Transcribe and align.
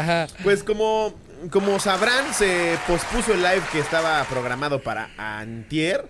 Ajá. 0.00 0.26
Pues 0.42 0.64
como, 0.64 1.12
como 1.50 1.78
sabrán, 1.78 2.32
se 2.32 2.78
pospuso 2.86 3.34
el 3.34 3.42
live 3.42 3.62
que 3.70 3.80
estaba 3.80 4.24
programado 4.24 4.80
para 4.82 5.10
antier. 5.18 6.08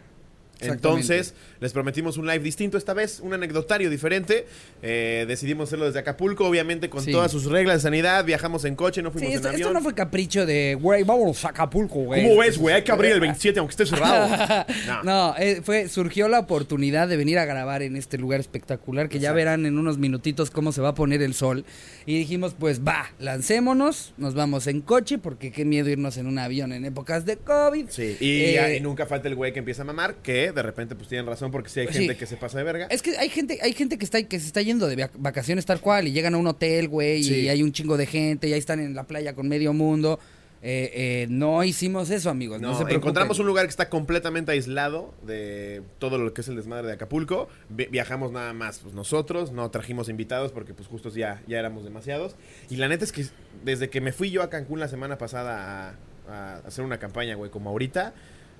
Entonces, 0.61 1.35
les 1.61 1.73
prometimos 1.73 2.17
un 2.17 2.27
live 2.27 2.41
distinto 2.41 2.79
esta 2.79 2.95
vez, 2.95 3.21
un 3.21 3.33
anecdotario 3.35 3.91
diferente. 3.91 4.47
Eh, 4.83 5.25
decidimos 5.29 5.69
hacerlo 5.69 5.87
desde 5.87 5.99
Acapulco, 6.01 6.47
obviamente 6.47 6.89
con 6.91 7.03
Sí. 7.05 7.13
todas 7.13 7.31
sus 7.31 7.47
reglas 7.47 7.77
de 7.77 7.81
sanidad. 7.83 8.25
Viajamos 8.25 8.65
en 8.65 8.77
coche, 8.77 9.03
no 9.03 9.11
Sí, 9.11 9.19
fuimos 9.19 9.35
esto, 9.35 9.49
en 9.49 9.55
esto 9.55 9.67
avión. 9.69 9.75
no 9.75 9.83
fue 9.83 9.95
capricho 9.95 10.47
de, 10.47 10.77
güey, 10.81 11.03
vámonos 11.05 11.45
a 11.45 11.49
Acapulco, 11.51 12.01
güey. 12.01 12.23
¿Cómo 12.25 12.41
ves, 12.41 12.59
güey? 12.59 12.75
Hay 12.75 12.83
que 12.83 12.93
abrir 12.93 13.13
el 13.13 13.21
27 13.21 13.59
aunque 13.59 13.73
esté 13.73 13.87
cerrado. 13.87 14.31
No. 14.87 15.03
No, 15.03 15.35
eh, 15.39 15.61
fue, 15.63 15.89
surgió 15.89 16.29
la 16.29 16.39
oportunidad 16.41 17.09
de 17.09 17.17
venir 17.17 17.39
a 17.39 17.45
grabar 17.45 17.83
en 17.83 17.97
este 17.97 18.19
lugar 18.19 18.41
espectacular 18.41 19.09
que 19.09 19.19
ya 19.19 19.33
verán 19.33 19.67
en 19.67 19.79
unos 19.79 19.99
minutitos 19.99 20.51
cómo 20.51 20.73
se 20.73 20.81
va 20.81 20.91
a 20.91 20.95
poner 20.95 21.23
el 21.23 21.35
sol. 21.35 21.65
Y 22.07 22.19
dijimos, 22.19 22.55
pues 22.59 22.81
va, 22.87 23.07
lancémonos, 23.19 24.15
nos 24.17 24.35
vamos 24.35 24.67
en 24.67 24.81
coche 24.81 25.19
porque 25.19 25.51
qué 25.51 25.65
miedo 25.65 25.89
irnos 25.89 26.17
en 26.17 26.27
un 26.27 26.39
avión 26.39 26.73
en 26.73 26.85
épocas 26.85 27.25
de 27.25 27.37
COVID. 27.37 27.87
Sí, 27.89 28.17
y, 28.21 28.31
Eh, 28.57 28.77
y 28.77 28.81
nunca 28.81 29.07
falta 29.07 29.29
el 29.29 29.35
güey 29.35 29.53
que 29.53 29.59
empieza 29.61 29.83
a 29.83 29.85
mamar, 29.85 30.17
que 30.23 30.50
de 30.53 30.63
repente 30.63 30.95
pues 30.95 31.09
tienen 31.09 31.27
razón 31.27 31.51
porque 31.51 31.69
sí 31.69 31.81
hay 31.81 31.87
Sí. 31.89 31.93
gente 31.95 32.17
que 32.17 32.27
se 32.27 32.37
pasa 32.37 32.59
de 32.59 32.65
verga. 32.65 32.87
Es 32.91 33.03
que 33.03 33.17
hay 33.19 33.29
gente, 33.29 33.59
hay 33.63 33.73
gente 33.73 33.99
que 33.99 34.05
está, 34.05 34.23
que 34.23 34.39
se 34.41 34.47
está 34.47 34.63
yendo 34.63 34.87
de 34.89 34.97
vac- 34.97 35.11
vacaciones 35.19 35.67
tal 35.67 35.81
cual 35.81 36.09
y 36.09 36.13
llegan 36.13 36.35
a 36.35 36.39
un 36.39 36.47
hotel, 36.47 36.89
güey, 36.89 37.23
Sí. 37.23 37.35
y 37.41 37.49
hay 37.49 37.63
un 37.63 37.73
chingo 37.73 37.97
de 37.97 38.07
gente, 38.07 38.49
y 38.49 38.53
ahí 38.53 38.59
están 38.59 38.81
en 38.81 38.95
la 38.95 39.05
playa 39.05 39.35
con 39.35 39.49
medio 39.49 39.73
mundo. 39.73 40.19
Eh, 40.63 41.23
eh, 41.23 41.27
no 41.31 41.65
hicimos 41.65 42.11
eso, 42.11 42.29
amigos. 42.29 42.61
No, 42.61 42.69
No, 42.69 42.75
se 42.75 42.85
preocupen. 42.85 42.97
encontramos 42.99 43.39
un 43.39 43.47
lugar 43.47 43.65
que 43.65 43.71
está 43.71 43.89
completamente 43.89 44.53
aislado 44.53 45.15
de 45.27 45.81
todo 45.99 46.19
lo 46.19 46.35
que 46.35 46.43
es 46.43 46.49
el 46.49 46.57
desmadre 46.57 46.87
de 46.87 46.93
Acapulco. 46.93 47.49
Vi- 47.71 47.87
viajamos 47.87 48.31
nada 48.31 48.53
más 48.53 48.81
pues, 48.81 48.95
nosotros, 48.95 49.53
no 49.53 49.71
trajimos 49.71 50.11
invitados 50.11 50.53
porque 50.53 50.75
pues 50.75 50.87
justos 50.87 51.15
ya, 51.15 51.43
ya 51.49 51.59
éramos 51.59 51.83
demasiados. 51.85 52.37
Y 52.69 52.77
la 52.77 52.89
neta 52.89 53.05
es 53.07 53.13
que 53.13 53.25
desde 53.65 53.89
que 53.89 54.03
me 54.03 54.13
fui 54.13 54.31
yo 54.31 54.43
a 54.43 54.51
Cancún 54.51 54.81
la 54.81 54.89
semana 54.89 55.17
pasada 55.17 55.97
a, 56.29 56.31
a 56.31 56.57
hacer 56.67 56.85
una 56.85 56.99
campaña, 56.99 57.37
güey, 57.37 57.51
como 57.51 57.71
ahorita, 57.71 58.13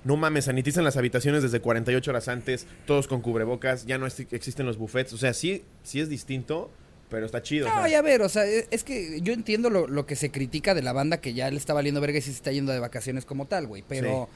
no 0.03 0.17
mames, 0.17 0.45
sanitizan 0.45 0.83
las 0.83 0.97
habitaciones 0.97 1.43
desde 1.43 1.59
48 1.61 2.09
horas 2.11 2.27
antes, 2.27 2.65
todos 2.85 3.07
con 3.07 3.21
cubrebocas, 3.21 3.85
ya 3.85 3.97
no 3.97 4.07
es- 4.07 4.19
existen 4.31 4.65
los 4.65 4.77
buffets. 4.77 5.13
O 5.13 5.17
sea, 5.17 5.33
sí, 5.33 5.63
sí 5.83 5.99
es 5.99 6.09
distinto, 6.09 6.71
pero 7.09 7.25
está 7.25 7.41
chido. 7.41 7.67
o 7.67 7.69
No, 7.69 7.75
sea. 7.81 7.89
y 7.89 7.93
a 7.95 8.01
ver, 8.01 8.21
o 8.21 8.29
sea, 8.29 8.45
e- 8.47 8.67
es 8.71 8.83
que 8.83 9.19
yo 9.21 9.33
entiendo 9.33 9.69
lo, 9.69 9.87
lo 9.87 10.05
que 10.05 10.15
se 10.15 10.31
critica 10.31 10.73
de 10.73 10.81
la 10.81 10.93
banda 10.93 11.17
que 11.17 11.33
ya 11.33 11.49
le 11.51 11.57
está 11.57 11.73
valiendo 11.73 11.99
verga 12.01 12.17
y 12.17 12.21
se 12.21 12.31
está 12.31 12.51
yendo 12.51 12.71
de 12.71 12.79
vacaciones 12.79 13.25
como 13.25 13.47
tal, 13.47 13.67
güey. 13.67 13.83
Pero, 13.87 14.29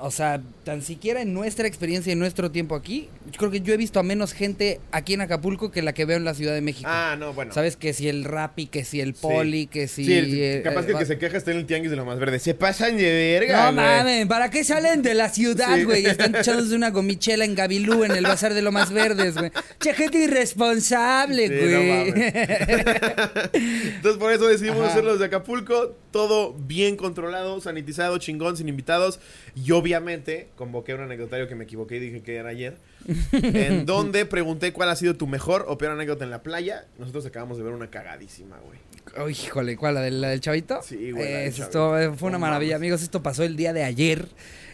o 0.00 0.10
sea, 0.10 0.40
tan 0.64 0.82
siquiera 0.82 1.22
en 1.22 1.32
nuestra 1.32 1.66
experiencia 1.66 2.10
y 2.10 2.12
en 2.12 2.18
nuestro 2.18 2.50
tiempo 2.50 2.74
aquí, 2.74 3.08
yo 3.32 3.38
creo 3.38 3.50
que 3.50 3.60
yo 3.62 3.72
he 3.72 3.76
visto 3.78 3.98
a 3.98 4.02
menos 4.02 4.34
gente 4.34 4.80
aquí 4.92 5.14
en 5.14 5.22
Acapulco 5.22 5.70
que 5.70 5.80
la 5.80 5.94
que 5.94 6.04
veo 6.04 6.18
en 6.18 6.24
la 6.24 6.34
Ciudad 6.34 6.52
de 6.52 6.60
México. 6.60 6.88
Ah, 6.92 7.16
no, 7.18 7.32
bueno. 7.32 7.54
¿Sabes? 7.54 7.76
Que 7.76 7.94
si 7.94 8.06
el 8.08 8.24
Rappi, 8.24 8.66
que 8.66 8.84
si 8.84 9.00
el 9.00 9.14
Sí. 9.14 9.20
Poli, 9.22 9.66
que 9.66 9.88
si... 9.88 10.04
Sí, 10.04 10.12
el- 10.12 10.38
eh, 10.38 10.60
capaz 10.62 10.84
que 10.84 10.92
el 10.92 10.98
que 10.98 11.06
se 11.06 11.16
queja 11.18 11.38
está 11.38 11.52
en 11.52 11.56
el 11.58 11.66
tianguis 11.66 11.90
de 11.90 11.96
lo 11.96 12.04
más 12.04 12.18
verde. 12.18 12.38
Se 12.38 12.52
pasan 12.54 12.96
de 12.98 13.38
verga, 13.38 13.66
No 13.70 13.72
mames, 13.72 14.26
¿para 14.26 14.50
qué 14.50 14.62
salen 14.62 15.00
de 15.02 15.14
la 15.14 15.30
ciudad, 15.30 15.74
Sí. 15.76 15.84
güey? 15.84 16.04
Están 16.04 16.34
echándose 16.36 16.74
una 16.74 16.90
gomichela 16.90 17.44
en 17.46 17.54
Gabilú, 17.54 18.04
en 18.04 18.12
el 18.12 18.24
bazar 18.24 18.52
de 18.52 18.60
lo 18.62 18.72
más 18.72 18.92
verdes, 18.92 19.36
güey. 19.36 19.50
Che, 19.80 19.94
gente 19.94 20.18
irresponsable, 20.18 21.48
Sí, 21.48 21.54
güey. 21.54 22.10
no. 22.12 22.18
Entonces 23.52 24.18
por 24.18 24.32
eso 24.32 24.46
decidimos 24.46 24.80
Ajá. 24.80 24.90
hacerlo 24.90 25.12
desde 25.12 25.24
Acapulco, 25.26 25.96
todo 26.10 26.52
bien 26.54 26.96
controlado, 26.96 27.60
sanitizado, 27.60 28.18
chingón, 28.18 28.56
sin 28.56 28.68
invitados. 28.68 29.18
Y 29.54 29.70
obviamente 29.78 30.48
convoqué 30.56 30.94
un 30.94 31.00
anecdotario 31.00 31.48
que 31.48 31.54
me 31.54 31.64
equivoqué 31.64 31.96
y 31.96 32.00
dije 32.00 32.22
que 32.22 32.36
era 32.36 32.50
ayer. 32.50 32.76
en 33.32 33.86
donde 33.86 34.26
pregunté 34.26 34.72
cuál 34.72 34.90
ha 34.90 34.96
sido 34.96 35.14
tu 35.16 35.26
mejor 35.26 35.64
o 35.68 35.78
peor 35.78 35.92
anécdota 35.92 36.24
en 36.24 36.30
la 36.30 36.42
playa. 36.42 36.86
Nosotros 36.98 37.24
acabamos 37.26 37.56
de 37.58 37.64
ver 37.64 37.72
una 37.72 37.88
cagadísima, 37.90 38.56
güey. 38.58 38.78
Uy, 39.26 39.32
híjole, 39.32 39.76
¿cuál? 39.76 39.94
¿La 39.94 40.00
del, 40.02 40.20
la 40.20 40.28
del 40.28 40.40
chavito? 40.40 40.80
Sí, 40.82 41.12
güey, 41.12 41.24
Eh, 41.24 41.46
esto 41.46 41.62
chavito. 41.62 41.98
eh, 41.98 42.12
fue 42.16 42.28
una 42.28 42.38
maravilla, 42.38 42.76
amigos. 42.76 43.02
Esto 43.02 43.22
pasó 43.22 43.42
el 43.42 43.56
día 43.56 43.72
de 43.72 43.82
ayer. 43.84 44.26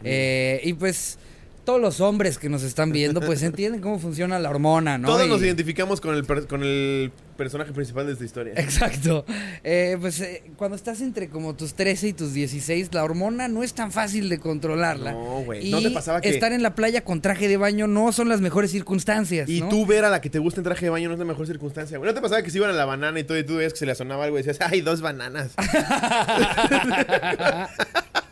Eh, 0.02 0.60
y 0.64 0.72
pues, 0.74 1.18
todos 1.64 1.80
los 1.80 2.00
hombres 2.00 2.36
que 2.38 2.48
nos 2.48 2.62
están 2.62 2.90
viendo, 2.92 3.20
pues 3.20 3.42
entienden 3.44 3.80
cómo 3.80 3.98
funciona 3.98 4.38
la 4.38 4.50
hormona, 4.50 4.98
¿no? 4.98 5.06
Todos 5.08 5.26
Y- 5.26 5.28
nos 5.30 5.40
identificamos 5.40 6.00
con 6.00 6.14
el, 6.14 6.24
per- 6.24 6.46
con 6.46 6.62
el 6.62 7.12
personaje 7.36 7.72
principal 7.72 8.06
de 8.06 8.12
esta 8.12 8.24
historia. 8.24 8.54
Exacto. 8.56 9.24
Eh, 9.62 9.96
pues 10.00 10.20
eh, 10.20 10.42
cuando 10.56 10.76
estás 10.76 11.00
entre 11.00 11.28
como 11.28 11.54
tus 11.54 11.74
13 11.74 12.08
y 12.08 12.12
tus 12.12 12.32
16, 12.32 12.92
la 12.92 13.04
hormona 13.04 13.48
no 13.48 13.62
es 13.62 13.74
tan 13.74 13.92
fácil 13.92 14.28
de 14.28 14.38
controlarla. 14.38 15.12
No, 15.12 15.42
güey. 15.44 15.70
¿No 15.70 15.80
te 15.82 15.90
pasaba 15.90 16.20
que- 16.20 16.30
estar 16.30 16.52
en 16.52 16.62
la 16.62 16.74
playa 16.74 17.04
con 17.04 17.20
traje 17.20 17.48
de 17.48 17.56
baño 17.56 17.86
no 17.86 18.12
son 18.12 18.28
las 18.28 18.40
mejores 18.40 18.70
circunstancias. 18.70 19.48
Y 19.48 19.60
¿no? 19.60 19.68
tú 19.68 19.86
ver 19.86 20.04
a 20.04 20.10
la 20.10 20.20
que 20.20 20.30
te 20.30 20.38
gusta 20.38 20.60
en 20.60 20.64
traje 20.64 20.86
de 20.86 20.90
baño 20.90 21.08
no 21.08 21.14
es 21.14 21.18
la 21.18 21.24
mejor 21.24 21.46
circunstancia, 21.46 21.98
güey. 21.98 22.08
¿No 22.08 22.14
te 22.14 22.20
pasaba 22.20 22.42
que 22.42 22.50
se 22.50 22.58
iban 22.58 22.70
a 22.70 22.74
la 22.74 22.84
banana 22.84 23.18
y 23.18 23.24
todo 23.24 23.38
y 23.38 23.44
tú 23.44 23.56
veías 23.56 23.72
que 23.72 23.78
se 23.80 23.86
le 23.86 23.94
sonaba 23.94 24.24
algo 24.24 24.38
y 24.38 24.42
decías, 24.42 24.58
ay, 24.68 24.80
dos 24.80 25.00
bananas? 25.00 25.52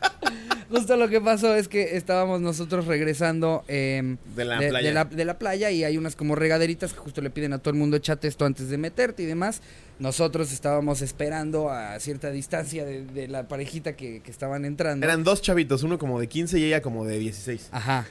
Justo 0.72 0.96
lo 0.96 1.08
que 1.10 1.20
pasó 1.20 1.54
es 1.54 1.68
que 1.68 1.96
estábamos 1.96 2.40
nosotros 2.40 2.86
regresando 2.86 3.62
em, 3.68 4.16
De 4.34 4.44
la 4.46 4.56
playa. 4.56 4.88
de 4.88 4.94
la, 4.94 5.04
de 5.04 5.24
la 5.26 5.38
playa 5.38 5.70
y 5.70 5.84
hay 5.84 5.98
unas 5.98 6.16
como 6.16 6.34
regaderitas 6.34 6.94
que 6.94 6.98
justo 6.98 7.20
le 7.20 7.28
piden 7.28 7.52
a 7.52 7.58
todo 7.58 7.70
el 7.74 7.78
mundo 7.78 7.96
échate 7.98 8.26
esto 8.26 8.46
antes 8.46 8.70
de 8.70 8.78
meterte 8.78 9.22
y 9.22 9.26
demás. 9.26 9.60
Nosotros 9.98 10.50
estábamos 10.50 11.02
esperando 11.02 11.68
a 11.70 12.00
cierta 12.00 12.30
distancia 12.30 12.86
de, 12.86 13.04
de 13.04 13.28
la 13.28 13.46
parejita 13.48 13.94
que, 13.94 14.20
que 14.22 14.30
estaban 14.30 14.64
entrando. 14.64 15.04
Eran 15.04 15.22
dos 15.24 15.42
chavitos, 15.42 15.82
uno 15.82 15.98
como 15.98 16.18
de 16.18 16.26
15 16.26 16.58
y 16.58 16.64
ella 16.64 16.80
como 16.80 17.04
de 17.04 17.18
16. 17.18 17.68
Ajá. 17.70 18.06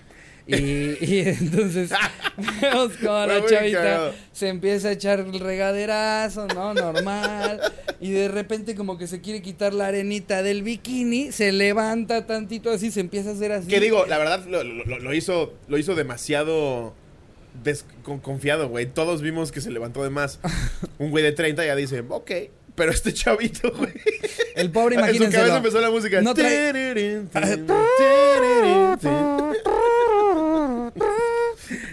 Y, 0.52 0.98
y 1.02 1.20
entonces 1.28 1.92
vemos 2.62 2.92
como 2.98 3.26
la 3.26 3.46
chavita 3.46 3.78
cagado. 3.80 4.14
se 4.34 4.48
empieza 4.50 4.90
a 4.90 4.92
echar 4.94 5.20
el 5.20 5.40
regaderazo, 5.40 6.48
¿no? 6.48 6.74
Normal. 6.74 7.62
Y 8.00 8.12
de 8.12 8.28
repente 8.28 8.76
como 8.76 8.98
que 8.98 9.08
se 9.08 9.22
quiere 9.22 9.42
quitar 9.42 9.74
la 9.74 9.88
arenita 9.88 10.44
del 10.44 10.64
bikini, 10.64 11.32
se 11.32 11.52
levanta 11.52 12.26
tantito 12.26 12.70
así, 12.72 12.92
se 12.92 13.00
empieza 13.00 13.30
a 13.30 13.34
hacer 13.34 13.52
así. 13.52 13.68
Que 13.68 13.80
digo, 13.80 14.06
la 14.08 14.18
verdad 14.18 14.46
lo, 14.48 14.64
lo- 14.64 15.00
lo 15.00 15.14
hizo, 15.14 15.54
lo 15.68 15.78
hizo 15.78 15.96
demasiado 15.96 16.94
con- 18.04 18.20
confiado, 18.20 18.70
güey. 18.70 18.86
Todos 18.88 19.22
vimos 19.22 19.52
que 19.52 19.62
se 19.62 19.70
levantó 19.72 20.04
de 20.04 20.10
más. 20.10 20.40
Un 20.98 21.12
güey 21.12 21.24
de 21.24 21.32
30 21.32 21.66
ya 21.66 21.76
dice, 21.76 22.04
ok. 22.08 22.32
Pero 22.74 22.92
este 22.92 23.14
chavito, 23.14 23.72
güey. 23.78 23.92
El 24.56 24.72
pobre, 24.72 24.96
En 24.96 25.02
su 25.02 25.06
imagínense. 25.08 25.38
cabeza 25.38 25.58
empezó 25.58 25.82
la 25.82 25.92
música. 25.92 26.22
No 26.22 26.34
trae- 26.34 26.72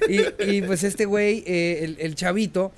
Y, 0.09 0.63
pues 0.63 0.83
este 0.85 1.05
güey, 1.05 1.45
eh, 1.47 1.97
el 1.99 2.15
chavito, 2.15 2.73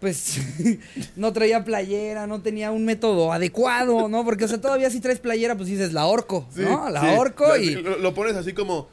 pues 0.00 0.38
no 1.16 1.32
traía 1.32 1.64
playera, 1.64 2.26
no 2.26 2.42
tenía 2.42 2.70
un 2.70 2.84
método 2.84 3.32
adecuado, 3.32 4.08
¿no? 4.08 4.24
Porque, 4.24 4.44
o 4.44 4.48
sea, 4.48 4.60
todavía 4.60 4.90
si 4.90 5.00
traes 5.00 5.18
playera, 5.18 5.54
pues 5.56 5.68
dices 5.68 5.92
la 5.92 6.02
ahorco, 6.02 6.46
Sí, 6.54 6.62
¿no? 6.62 6.88
La 6.90 7.00
sí. 7.00 7.06
Lo- 7.38 7.56
y... 7.56 7.70
Lo, 7.76 7.98
lo 7.98 8.14
pones 8.14 8.36
así 8.36 8.52
como, 8.52 8.88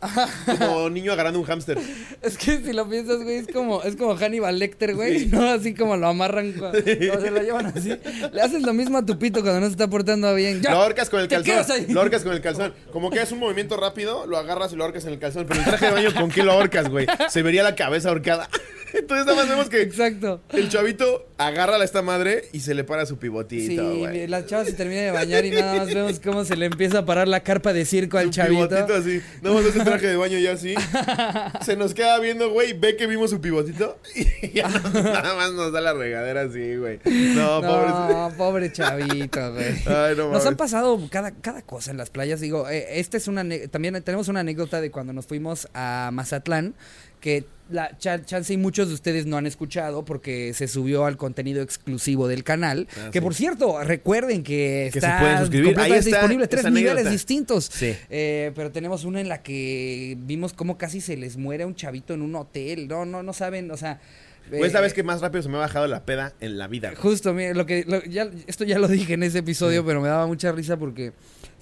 como 0.59 0.89
niño 0.91 1.11
agarrando 1.11 1.39
un 1.39 1.45
hámster. 1.45 1.77
Es 2.21 2.37
que 2.37 2.57
si 2.63 2.73
lo 2.73 2.87
piensas, 2.89 3.21
güey, 3.23 3.37
es 3.37 3.47
como, 3.47 3.83
es 3.83 3.95
como 3.95 4.15
Hannibal 4.15 4.57
Lecter, 4.57 4.95
güey, 4.95 5.27
¿no? 5.27 5.43
Así 5.49 5.73
como 5.73 5.97
lo 5.97 6.07
amarran, 6.07 6.53
o 6.59 6.71
se 6.71 7.31
lo 7.31 7.41
llevan 7.41 7.65
así. 7.67 7.97
Le 8.31 8.41
haces 8.41 8.61
lo 8.61 8.73
mismo 8.73 8.97
a 8.97 9.05
tu 9.05 9.17
pito 9.19 9.41
cuando 9.41 9.59
no 9.59 9.65
se 9.67 9.73
está 9.73 9.89
portando 9.89 10.33
bien. 10.35 10.61
¡Ya! 10.61 10.71
Lo 10.71 10.81
ahorcas 10.81 11.09
con 11.09 11.19
el 11.19 11.27
¿Te 11.27 11.41
quedas 11.41 11.67
calzón. 11.67 11.93
Lo 11.93 11.99
ahorcas 12.01 12.23
con 12.23 12.33
el 12.33 12.41
calzón. 12.41 12.73
Como 12.91 13.09
que 13.09 13.21
es 13.21 13.31
un 13.31 13.39
movimiento 13.39 13.77
rápido, 13.77 14.25
lo 14.25 14.37
agarras 14.37 14.71
y 14.73 14.75
lo 14.75 14.83
ahorcas 14.83 15.05
en 15.05 15.13
el 15.13 15.19
calzón. 15.19 15.45
Pero 15.47 15.59
el 15.59 15.65
traje 15.65 15.85
de 15.87 15.91
baño, 15.91 16.13
¿con 16.13 16.29
qué 16.29 16.43
lo 16.43 16.53
ahorcas, 16.53 16.89
güey? 16.89 17.07
Se 17.29 17.41
vería 17.41 17.63
la 17.63 17.75
cabeza 17.75 18.09
ahorcada. 18.09 18.49
Entonces 18.93 19.25
nada 19.25 19.35
más 19.39 19.49
vemos 19.49 19.69
que 19.69 19.81
Exacto. 19.81 20.41
el 20.51 20.69
chavito 20.69 20.92
agarra 21.37 21.75
a 21.77 21.83
esta 21.83 22.01
madre 22.01 22.45
y 22.53 22.59
se 22.61 22.73
le 22.73 22.83
para 22.83 23.05
su 23.05 23.17
pivotito, 23.17 23.91
Sí, 23.93 23.99
güey. 23.99 24.27
la 24.27 24.45
chava 24.45 24.65
se 24.65 24.73
termina 24.73 25.01
de 25.01 25.11
bañar 25.11 25.45
y 25.45 25.51
nada 25.51 25.75
más 25.75 25.87
vemos 25.93 26.19
cómo 26.19 26.45
se 26.45 26.55
le 26.55 26.65
empieza 26.67 26.99
a 26.99 27.05
parar 27.05 27.27
la 27.27 27.41
carpa 27.41 27.73
de 27.73 27.85
circo 27.85 28.17
al 28.17 28.25
Su 28.25 28.31
chavito. 28.31 28.67
pivotito 28.69 28.95
así. 28.95 29.21
Nada 29.41 29.55
más 29.55 29.65
ese 29.65 29.79
traje 29.83 30.07
de 30.07 30.15
baño 30.15 30.37
ya 30.39 30.53
así. 30.53 30.75
Se 31.65 31.75
nos 31.75 31.93
queda 31.93 32.19
viendo, 32.19 32.49
güey. 32.51 32.73
Ve 32.73 32.95
que 32.95 33.07
vimos 33.07 33.29
su 33.29 33.39
pivotito. 33.41 33.97
Y 34.15 34.49
ya 34.53 34.67
nada 34.93 35.35
más 35.35 35.51
nos 35.53 35.71
da 35.71 35.81
la 35.81 35.93
regadera 35.93 36.41
así, 36.41 36.75
güey. 36.75 37.00
No, 37.06 37.62
pobre. 37.62 37.88
No, 37.89 38.31
pobre 38.38 38.71
chavito, 38.71 39.53
güey. 39.53 39.65
Ay, 39.85 40.15
no 40.15 40.23
Nos 40.25 40.27
mames. 40.31 40.45
han 40.45 40.56
pasado 40.57 41.00
cada, 41.09 41.31
cada 41.31 41.62
cosa 41.62 41.91
en 41.91 41.97
las 41.97 42.09
playas. 42.09 42.39
Digo, 42.41 42.69
eh, 42.69 43.00
esta 43.00 43.18
es 43.18 43.27
una. 43.27 43.41
ane- 43.41 43.68
También 43.69 44.01
tenemos 44.03 44.27
una 44.27 44.41
anécdota 44.41 44.81
de 44.81 44.91
cuando 44.91 45.13
nos 45.13 45.25
fuimos 45.27 45.68
a 45.73 46.09
Mazatlán. 46.13 46.75
Que 47.19 47.45
la 47.73 47.97
cha- 47.97 48.23
chance 48.23 48.53
y 48.53 48.57
muchos 48.57 48.87
de 48.87 48.93
ustedes 48.93 49.25
no 49.25 49.35
han 49.37 49.45
escuchado 49.45 50.05
porque 50.05 50.53
se 50.53 50.67
subió 50.67 51.05
al 51.05 51.17
contenido 51.17 51.61
exclusivo 51.61 52.27
del 52.27 52.43
canal. 52.43 52.87
Ah, 52.97 53.09
que 53.11 53.19
sí. 53.19 53.23
por 53.23 53.33
cierto, 53.35 53.83
recuerden 53.83 54.43
que, 54.43 54.89
Que 54.93 54.99
se 55.01 55.05
está 55.05 55.19
pueden 55.19 55.37
suscribir. 55.39 55.67
Ahí 55.69 55.73
completamente 55.73 56.09
está 56.09 56.17
disponible. 56.19 56.47
Tres 56.47 56.65
anécdota. 56.65 56.93
niveles 56.95 57.11
distintos. 57.11 57.65
Sí. 57.73 57.95
Eh, 58.09 58.51
pero 58.55 58.71
tenemos 58.71 59.03
una 59.03 59.19
en 59.19 59.27
la 59.27 59.41
que 59.43 60.15
vimos 60.19 60.53
cómo 60.53 60.77
casi 60.77 61.01
se 61.01 61.17
les 61.17 61.35
muere 61.37 61.65
un 61.65 61.75
chavito 61.75 62.13
en 62.13 62.21
un 62.21 62.35
hotel. 62.35 62.87
No, 62.87 63.05
no, 63.05 63.23
no 63.23 63.33
saben, 63.33 63.69
o 63.71 63.77
sea. 63.77 63.99
Güey, 64.49 64.63
es 64.63 64.73
la 64.73 64.79
Eh, 64.79 64.83
vez 64.83 64.93
que 64.93 65.03
más 65.03 65.21
rápido 65.21 65.41
se 65.41 65.49
me 65.49 65.55
ha 65.55 65.59
bajado 65.61 65.87
la 65.87 66.03
peda 66.05 66.33
en 66.41 66.57
la 66.57 66.67
vida. 66.67 66.91
Justo, 66.97 67.33
mira, 67.33 67.53
lo 67.53 67.65
que, 67.65 67.85
lo- 67.87 68.03
ya, 68.03 68.29
esto 68.45 68.65
ya 68.65 68.77
lo 68.77 68.87
dije 68.89 69.13
en 69.13 69.23
ese 69.23 69.39
episodio, 69.39 69.85
pero 69.85 70.01
me 70.01 70.09
daba 70.09 70.27
mucha 70.27 70.51
risa 70.51 70.77
porque 70.77 71.13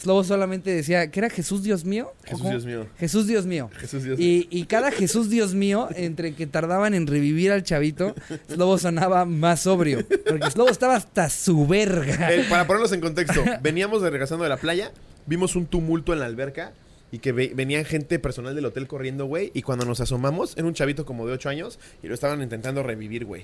Slobo 0.02 0.24
solamente 0.24 0.72
decía 0.72 1.12
que 1.12 1.20
era 1.20 1.30
Jesús 1.30 1.62
Dios 1.62 1.86
mío. 1.86 2.12
¿O 2.32 2.38
Jesús? 2.38 2.50
Dios 2.50 2.66
mío. 2.66 2.88
Jesús 2.98 3.28
Dios 3.28 3.46
mío. 3.46 3.70
Jesús 3.78 4.04
Dios 4.04 4.18
mío. 4.18 4.28
Y, 4.28 4.48
y 4.50 4.66
cada 4.66 4.90
Jesús 4.90 5.30
Dios 5.30 5.54
mío, 5.54 5.90
entre 5.96 6.34
que 6.34 6.48
tardaban 6.48 6.96
en 6.96 7.06
revivir 7.06 7.52
al 7.52 7.62
chavito, 7.62 8.16
Slobo 8.52 8.80
sonaba 8.80 9.26
más 9.26 9.62
sobrio. 9.62 10.04
Porque 10.28 10.50
Slobo 10.50 10.70
estaba 10.70 10.96
hasta 10.96 11.30
su 11.30 11.68
verga. 11.68 12.34
Eh, 12.34 12.46
para 12.50 12.66
ponerlos 12.66 12.92
en 12.94 13.02
contexto, 13.02 13.44
veníamos 13.62 14.02
de 14.02 14.10
regresando 14.10 14.44
de 14.44 14.50
la 14.50 14.58
playa, 14.58 14.92
vimos 15.28 15.56
un 15.56 15.68
tumulto 15.68 16.14
en 16.14 16.20
la 16.20 16.26
alberca 16.26 16.74
y 17.12 17.20
que 17.20 17.32
ve- 17.34 17.52
venían 17.54 17.84
gente 17.86 18.20
personal 18.20 18.56
del 18.56 18.66
hotel 18.66 18.88
corriendo, 18.88 19.26
güey. 19.26 19.52
Y 19.54 19.62
cuando 19.64 19.86
nos 19.86 20.00
asomamos, 20.00 20.54
era 20.58 20.66
un 20.66 20.74
chavito 20.74 21.06
como 21.06 21.28
de 21.28 21.34
8 21.34 21.50
años 21.50 21.78
y 22.02 22.08
lo 22.08 22.14
estaban 22.14 22.42
intentando 22.42 22.84
revivir, 22.84 23.26
güey. 23.26 23.44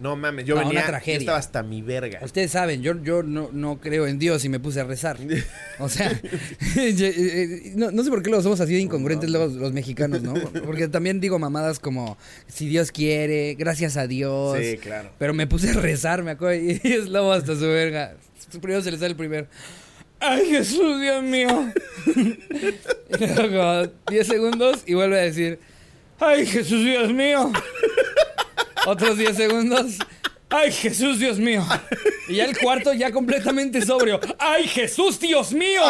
No 0.00 0.16
mames, 0.16 0.44
yo 0.44 0.54
No, 0.56 0.62
venía. 0.62 0.80
una 0.80 0.86
tragedia. 0.88 1.14
yo 1.18 1.20
estaba 1.20 1.38
hasta 1.38 1.62
mi 1.62 1.82
verga. 1.82 2.18
Ustedes 2.22 2.50
saben, 2.50 2.82
yo, 2.82 3.00
yo 3.02 3.22
no, 3.22 3.50
no 3.52 3.80
creo 3.80 4.06
en 4.06 4.18
Dios 4.18 4.44
y 4.44 4.48
me 4.48 4.58
puse 4.60 4.80
a 4.80 4.84
rezar. 4.84 5.18
O 5.78 5.88
sea, 5.88 6.10
eh, 6.76 6.94
eh, 6.98 7.72
no, 7.76 7.90
no 7.90 8.02
sé 8.02 8.10
por 8.10 8.22
qué 8.22 8.30
luego 8.30 8.42
somos 8.42 8.60
así 8.60 8.72
de 8.74 8.80
incongruentes 8.80 9.28
los, 9.30 9.52
los 9.52 9.72
mexicanos, 9.72 10.22
¿no? 10.22 10.34
Porque 10.64 10.88
también 10.88 11.20
digo 11.20 11.38
mamadas 11.38 11.78
como, 11.78 12.16
si 12.48 12.66
Dios 12.68 12.90
quiere, 12.92 13.54
gracias 13.58 13.96
a 13.96 14.06
Dios. 14.06 14.58
Sí, 14.58 14.78
claro. 14.78 15.10
Pero 15.18 15.34
me 15.34 15.46
puse 15.46 15.70
a 15.70 15.74
rezar, 15.74 16.22
me 16.22 16.30
acuerdo, 16.32 16.56
y 16.62 16.80
es 16.84 17.08
lobo 17.08 17.32
hasta 17.32 17.54
su 17.54 17.66
verga. 17.66 18.14
Primero 18.60 18.80
se 18.82 18.90
le 18.90 18.96
sale 18.96 19.10
el 19.10 19.16
primer. 19.16 19.48
¡Ay, 20.20 20.46
Jesús, 20.46 21.00
Dios 21.00 21.22
mío! 21.22 21.72
y 22.06 23.26
luego 23.26 23.42
como 23.58 23.92
10 24.10 24.26
segundos 24.26 24.82
y 24.86 24.94
vuelve 24.94 25.18
a 25.18 25.22
decir, 25.22 25.58
¡Ay, 26.18 26.46
Jesús, 26.46 26.84
Dios 26.84 27.12
mío! 27.12 27.52
Otros 28.86 29.18
10 29.18 29.36
segundos. 29.36 29.98
¡Ay, 30.48 30.70
Jesús, 30.70 31.18
Dios 31.18 31.38
mío! 31.38 31.64
Y 32.28 32.36
ya 32.36 32.44
el 32.44 32.56
cuarto 32.56 32.92
ya 32.94 33.10
completamente 33.10 33.84
sobrio. 33.84 34.20
¡Ay, 34.38 34.66
Jesús, 34.68 35.18
Dios 35.20 35.52
mío! 35.52 35.82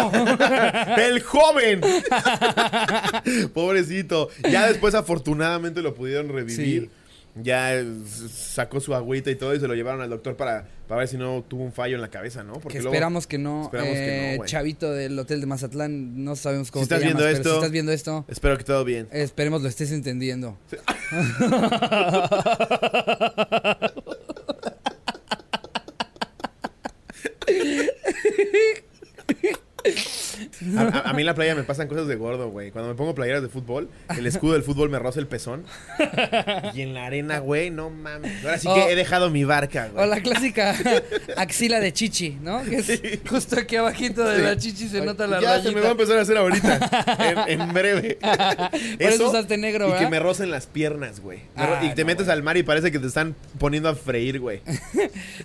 ¡El 0.97 1.23
joven! 1.23 1.81
Pobrecito. 3.55 4.31
Ya 4.51 4.67
después, 4.67 4.95
afortunadamente, 4.95 5.83
lo 5.83 5.95
pudieron 5.95 6.29
revivir. 6.29 6.83
Sí. 6.85 6.91
Ya 7.43 7.75
eh, 7.75 7.85
sacó 8.33 8.81
su 8.81 8.95
agüita 8.95 9.31
y 9.31 9.37
todo 9.37 9.55
y 9.55 9.61
se 9.61 9.69
lo 9.69 9.75
llevaron 9.75 10.01
al 10.01 10.09
doctor 10.09 10.37
para, 10.37 10.67
para 10.89 11.01
ver 11.01 11.09
si 11.09 11.19
no 11.19 11.45
tuvo 11.47 11.65
un 11.65 11.73
fallo 11.73 11.97
en 11.97 12.01
la 12.01 12.09
cabeza, 12.09 12.43
¿no? 12.43 12.55
que 12.61 12.79
luego- 12.79 12.89
esperamos 12.95 13.27
que 13.27 13.37
no. 13.39 13.65
esperamos 13.65 13.93
que 13.95 14.35
no, 14.39 14.45
eh. 14.45 14.47
Chavito 14.47 14.91
del 14.93 15.19
hotel 15.19 15.41
de 15.41 15.47
Mazatlán, 15.47 16.25
no 16.25 16.37
sabemos 16.37 16.71
cómo 16.71 16.85
Si 16.85 16.89
te 16.89 16.95
estás 16.95 17.09
llamas, 17.09 17.23
viendo 17.23 17.39
esto- 17.39 17.51
si 17.51 17.55
estás 17.57 17.71
viendo 17.73 17.93
esto, 17.93 18.25
Espero 18.29 18.57
que 18.57 18.65
todo 18.65 18.85
bien. 18.85 19.09
esperemos 19.13 19.61
lo 19.63 19.69
estés 19.69 19.93
entendiendo. 19.93 20.57
A, 30.77 30.81
a- 30.83 31.11
a 31.11 31.13
mí 31.13 31.23
en 31.23 31.27
la 31.27 31.35
playa 31.35 31.55
me 31.55 31.63
pasan 31.63 31.89
cosas 31.89 32.07
de 32.07 32.17
gordo, 32.17 32.49
güey. 32.51 32.71
Cuando 32.71 32.89
me 32.91 32.95
pongo 32.97 33.15
playeras 33.15 33.43
de 33.43 33.49
fútbol, 33.49 33.89
el 34.17 34.27
escudo 34.27 34.55
del 34.55 34.63
fútbol 34.63 34.89
me 34.91 34.99
roza 34.99 35.21
el 35.21 35.27
pezón. 35.27 35.65
Y 36.75 36.81
en 36.83 36.95
la 36.95 37.07
arena, 37.07 37.39
güey, 37.39 37.71
no 37.71 37.91
mames. 37.91 38.45
Ahora 38.45 38.59
sí 38.59 38.69
Oh. 38.71 38.75
que 38.75 38.93
he 38.93 38.97
dejado 38.97 39.31
mi 39.31 39.45
barca, 39.45 39.89
O 39.93 39.97
güey. 39.97 40.09
la 40.11 40.21
clásica 40.21 40.75
axila 41.37 41.81
de 41.81 41.93
chichi, 41.93 42.39
¿no? 42.43 42.63
Que 42.65 42.77
es 42.77 43.01
justo 43.29 43.59
aquí 43.59 43.77
abajito 43.77 44.25
de 44.25 44.39
la 44.43 44.57
chichi 44.57 44.89
se 44.89 45.05
nota 45.05 45.27
la 45.27 45.41
ya 45.41 45.51
rayita. 45.53 45.69
se 45.69 45.75
me 45.75 45.81
va 45.81 45.89
a 45.89 45.91
empezar 45.93 46.19
a 46.19 46.23
hacer 46.23 46.37
ahorita. 46.37 47.47
en, 47.49 47.61
en 47.61 47.69
breve. 47.75 48.19
Por 48.21 49.03
eso 49.11 49.29
usaste 49.31 49.57
negro, 49.59 49.87
Y 49.89 49.91
¿verdad? 49.93 50.05
que 50.05 50.11
me 50.11 50.19
rocen 50.21 50.51
las 50.51 50.67
piernas, 50.67 51.21
güey. 51.21 51.41
Ah, 51.57 51.81
y 51.83 51.95
te 51.95 52.03
no, 52.03 52.07
metes 52.07 52.29
al 52.29 52.43
mar 52.43 52.57
y 52.57 52.63
parece 52.63 52.91
que 52.91 52.99
te 52.99 53.07
están 53.07 53.35
poniendo 53.59 53.89
a 53.89 53.95
freír, 53.95 54.41
güey. 54.41 54.61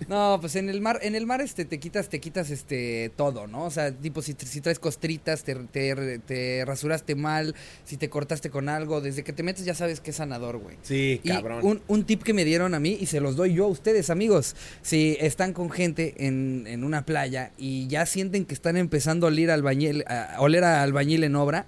No, 0.08 0.38
pues 0.40 0.56
en 0.56 0.68
el 0.68 0.80
mar, 0.80 0.98
en 1.02 1.14
el 1.14 1.26
mar 1.26 1.40
este 1.40 1.64
te 1.64 1.78
quitas, 1.78 2.08
te 2.08 2.20
quitas 2.20 2.50
este 2.50 3.10
todo, 3.16 3.46
¿no? 3.46 3.64
O 3.64 3.70
sea, 3.70 3.92
tipo 3.92 4.20
si, 4.22 4.34
si 4.38 4.60
traes 4.60 4.78
te, 5.18 5.36
te, 5.36 6.18
te 6.20 6.64
rasuraste 6.64 7.14
mal, 7.14 7.54
si 7.84 7.96
te 7.96 8.08
cortaste 8.08 8.50
con 8.50 8.68
algo, 8.68 9.00
desde 9.00 9.22
que 9.24 9.32
te 9.32 9.42
metes 9.42 9.64
ya 9.64 9.74
sabes 9.74 10.00
que 10.00 10.10
es 10.10 10.16
sanador, 10.16 10.58
güey. 10.58 10.76
Sí, 10.82 11.20
Y 11.22 11.28
cabrón. 11.30 11.60
un, 11.62 11.82
un 11.88 12.04
tip 12.04 12.22
que 12.22 12.32
me 12.34 12.44
dieron 12.44 12.74
a 12.74 12.80
mí 12.80 12.96
y 13.00 13.06
se 13.06 13.20
los 13.20 13.36
doy 13.36 13.54
yo 13.54 13.64
a 13.64 13.68
ustedes, 13.68 14.10
amigos. 14.10 14.54
Si 14.82 15.16
están 15.20 15.52
con 15.52 15.70
gente 15.70 16.14
en, 16.26 16.64
en 16.66 16.84
una 16.84 17.04
playa 17.04 17.52
y 17.58 17.86
ya 17.88 18.06
sienten 18.06 18.44
que 18.44 18.54
están 18.54 18.76
empezando 18.76 19.26
a 19.26 19.30
oler 19.30 19.50
albañil, 19.50 20.04
a 20.06 20.36
oler 20.40 20.64
a 20.64 20.82
albañil 20.82 21.24
en 21.24 21.36
obra, 21.36 21.66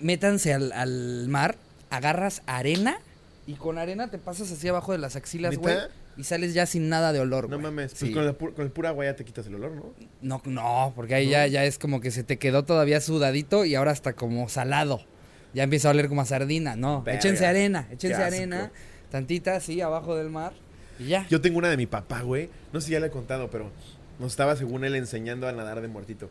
métanse 0.00 0.52
al, 0.52 0.72
al 0.72 1.28
mar, 1.28 1.56
agarras 1.90 2.42
arena 2.46 2.98
y 3.46 3.54
con 3.54 3.78
arena 3.78 4.08
te 4.08 4.18
pasas 4.18 4.50
así 4.50 4.68
abajo 4.68 4.92
de 4.92 4.98
las 4.98 5.16
axilas, 5.16 5.56
güey. 5.56 5.76
Y 6.16 6.24
sales 6.24 6.54
ya 6.54 6.64
sin 6.66 6.88
nada 6.88 7.12
de 7.12 7.20
olor, 7.20 7.44
No 7.50 7.56
güey. 7.58 7.62
mames. 7.72 7.92
Pues 7.92 8.00
Sí. 8.00 8.12
con, 8.12 8.24
la 8.24 8.38
pu- 8.38 8.54
con 8.54 8.64
el 8.64 8.70
pura 8.70 8.90
agua 8.90 9.04
ya 9.04 9.16
te 9.16 9.24
quitas 9.24 9.46
el 9.46 9.56
olor, 9.56 9.72
¿no? 9.72 9.92
No, 10.22 10.40
no, 10.44 10.92
porque 10.94 11.14
ahí 11.16 11.28
ya, 11.28 11.46
ya 11.48 11.64
es 11.64 11.78
como 11.78 12.00
que 12.00 12.10
se 12.10 12.22
te 12.22 12.38
quedó 12.38 12.64
todavía 12.64 13.00
sudadito 13.00 13.64
y 13.64 13.74
ahora 13.74 13.90
hasta 13.90 14.12
como 14.12 14.48
salado. 14.48 15.00
Ya 15.54 15.62
empieza 15.64 15.88
a 15.88 15.90
oler 15.92 16.08
como 16.08 16.20
a 16.20 16.24
sardina. 16.24 16.76
No, 16.76 17.02
Verga. 17.02 17.18
échense 17.18 17.46
arena, 17.46 17.88
échense 17.90 18.14
asco. 18.14 18.26
arena, 18.26 18.72
tantita 19.10 19.56
así 19.56 19.80
abajo 19.80 20.16
del 20.16 20.30
mar 20.30 20.52
y 20.98 21.06
ya. 21.08 21.26
Yo 21.28 21.40
tengo 21.40 21.58
una 21.58 21.68
de 21.68 21.76
mi 21.76 21.86
papá, 21.86 22.22
güey. 22.22 22.48
No 22.72 22.80
sé 22.80 22.86
si 22.88 22.92
ya 22.92 23.00
le 23.00 23.06
he 23.08 23.10
contado, 23.10 23.50
pero 23.50 23.70
nos 24.18 24.32
estaba, 24.32 24.54
según 24.56 24.84
él, 24.84 24.94
enseñando 24.94 25.48
a 25.48 25.52
nadar 25.52 25.80
de 25.80 25.88
muertito. 25.88 26.30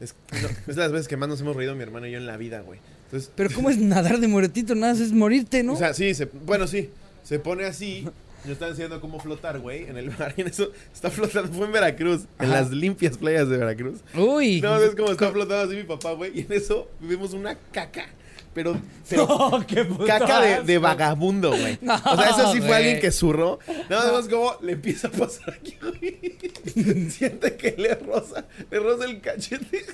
Es, 0.00 0.14
no, 0.32 0.48
es 0.48 0.66
de 0.76 0.82
las 0.82 0.92
veces 0.92 1.08
que 1.08 1.16
más 1.16 1.28
nos 1.28 1.40
hemos 1.40 1.54
reído 1.56 1.74
mi 1.74 1.82
hermano 1.82 2.06
y 2.06 2.12
yo 2.12 2.18
en 2.18 2.26
la 2.26 2.36
vida, 2.36 2.60
güey. 2.60 2.80
Entonces, 3.04 3.30
Pero 3.34 3.50
¿cómo 3.54 3.70
es 3.70 3.78
nadar 3.78 4.18
de 4.20 4.28
muertito? 4.28 4.74
Nada, 4.74 4.92
más 4.94 5.00
es 5.02 5.12
morirte, 5.12 5.62
¿no? 5.62 5.74
o 5.74 5.76
sea, 5.76 5.94
sí, 5.94 6.14
se- 6.14 6.26
bueno, 6.26 6.66
sí. 6.66 6.90
Se 7.22 7.38
pone 7.38 7.64
así. 7.64 8.08
Yo 8.44 8.52
estaba 8.52 8.70
enseñando 8.70 9.00
cómo 9.00 9.20
flotar, 9.20 9.60
güey, 9.60 9.84
en 9.84 9.96
el 9.96 10.10
mar. 10.10 10.34
Y 10.36 10.40
en 10.42 10.48
eso 10.48 10.70
está 10.92 11.10
flotando. 11.10 11.52
Fue 11.52 11.66
en 11.66 11.72
Veracruz, 11.72 12.22
en 12.40 12.50
las 12.50 12.70
limpias 12.70 13.16
playas 13.16 13.48
de 13.48 13.56
Veracruz. 13.56 14.00
Uy. 14.14 14.60
No, 14.60 14.76
es 14.78 14.94
como 14.94 15.12
está 15.12 15.30
flotando 15.30 15.64
así 15.64 15.76
mi 15.76 15.84
papá, 15.84 16.12
güey. 16.12 16.38
Y 16.38 16.40
en 16.40 16.52
eso 16.52 16.90
vimos 17.00 17.32
una 17.32 17.56
caca. 17.72 18.06
Pero, 18.54 18.76
pero 19.08 19.26
No, 19.26 19.64
qué 19.66 19.84
puto 19.84 20.04
caca 20.04 20.62
de, 20.62 20.78
vagabundo, 20.78 21.50
güey. 21.50 21.78
No, 21.80 21.94
o 21.94 22.16
sea, 22.16 22.30
eso 22.30 22.52
sí 22.52 22.60
fue 22.60 22.74
alguien 22.74 23.00
que 23.00 23.12
zurró. 23.12 23.58
Nada 23.88 24.12
más 24.12 24.28
como 24.28 24.56
le 24.60 24.72
empieza 24.72 25.08
a 25.08 25.10
pasar 25.10 25.54
aquí, 25.54 25.78
güey. 25.80 27.10
Siente 27.10 27.56
que 27.56 27.74
le 27.78 27.94
roza, 27.94 28.44
le 28.70 28.78
roza 28.78 29.04
el 29.04 29.20
cachete. 29.20 29.86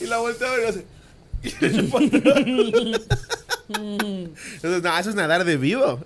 y 0.00 0.06
la 0.06 0.18
voltea 0.18 0.48
a 0.48 0.56
ver 0.56 0.64
y 0.64 0.68
hace. 0.68 0.84
Entonces, 3.68 4.82
no, 4.82 4.98
eso 4.98 5.10
es 5.10 5.14
nadar 5.14 5.44
de 5.44 5.56
vivo. 5.56 6.00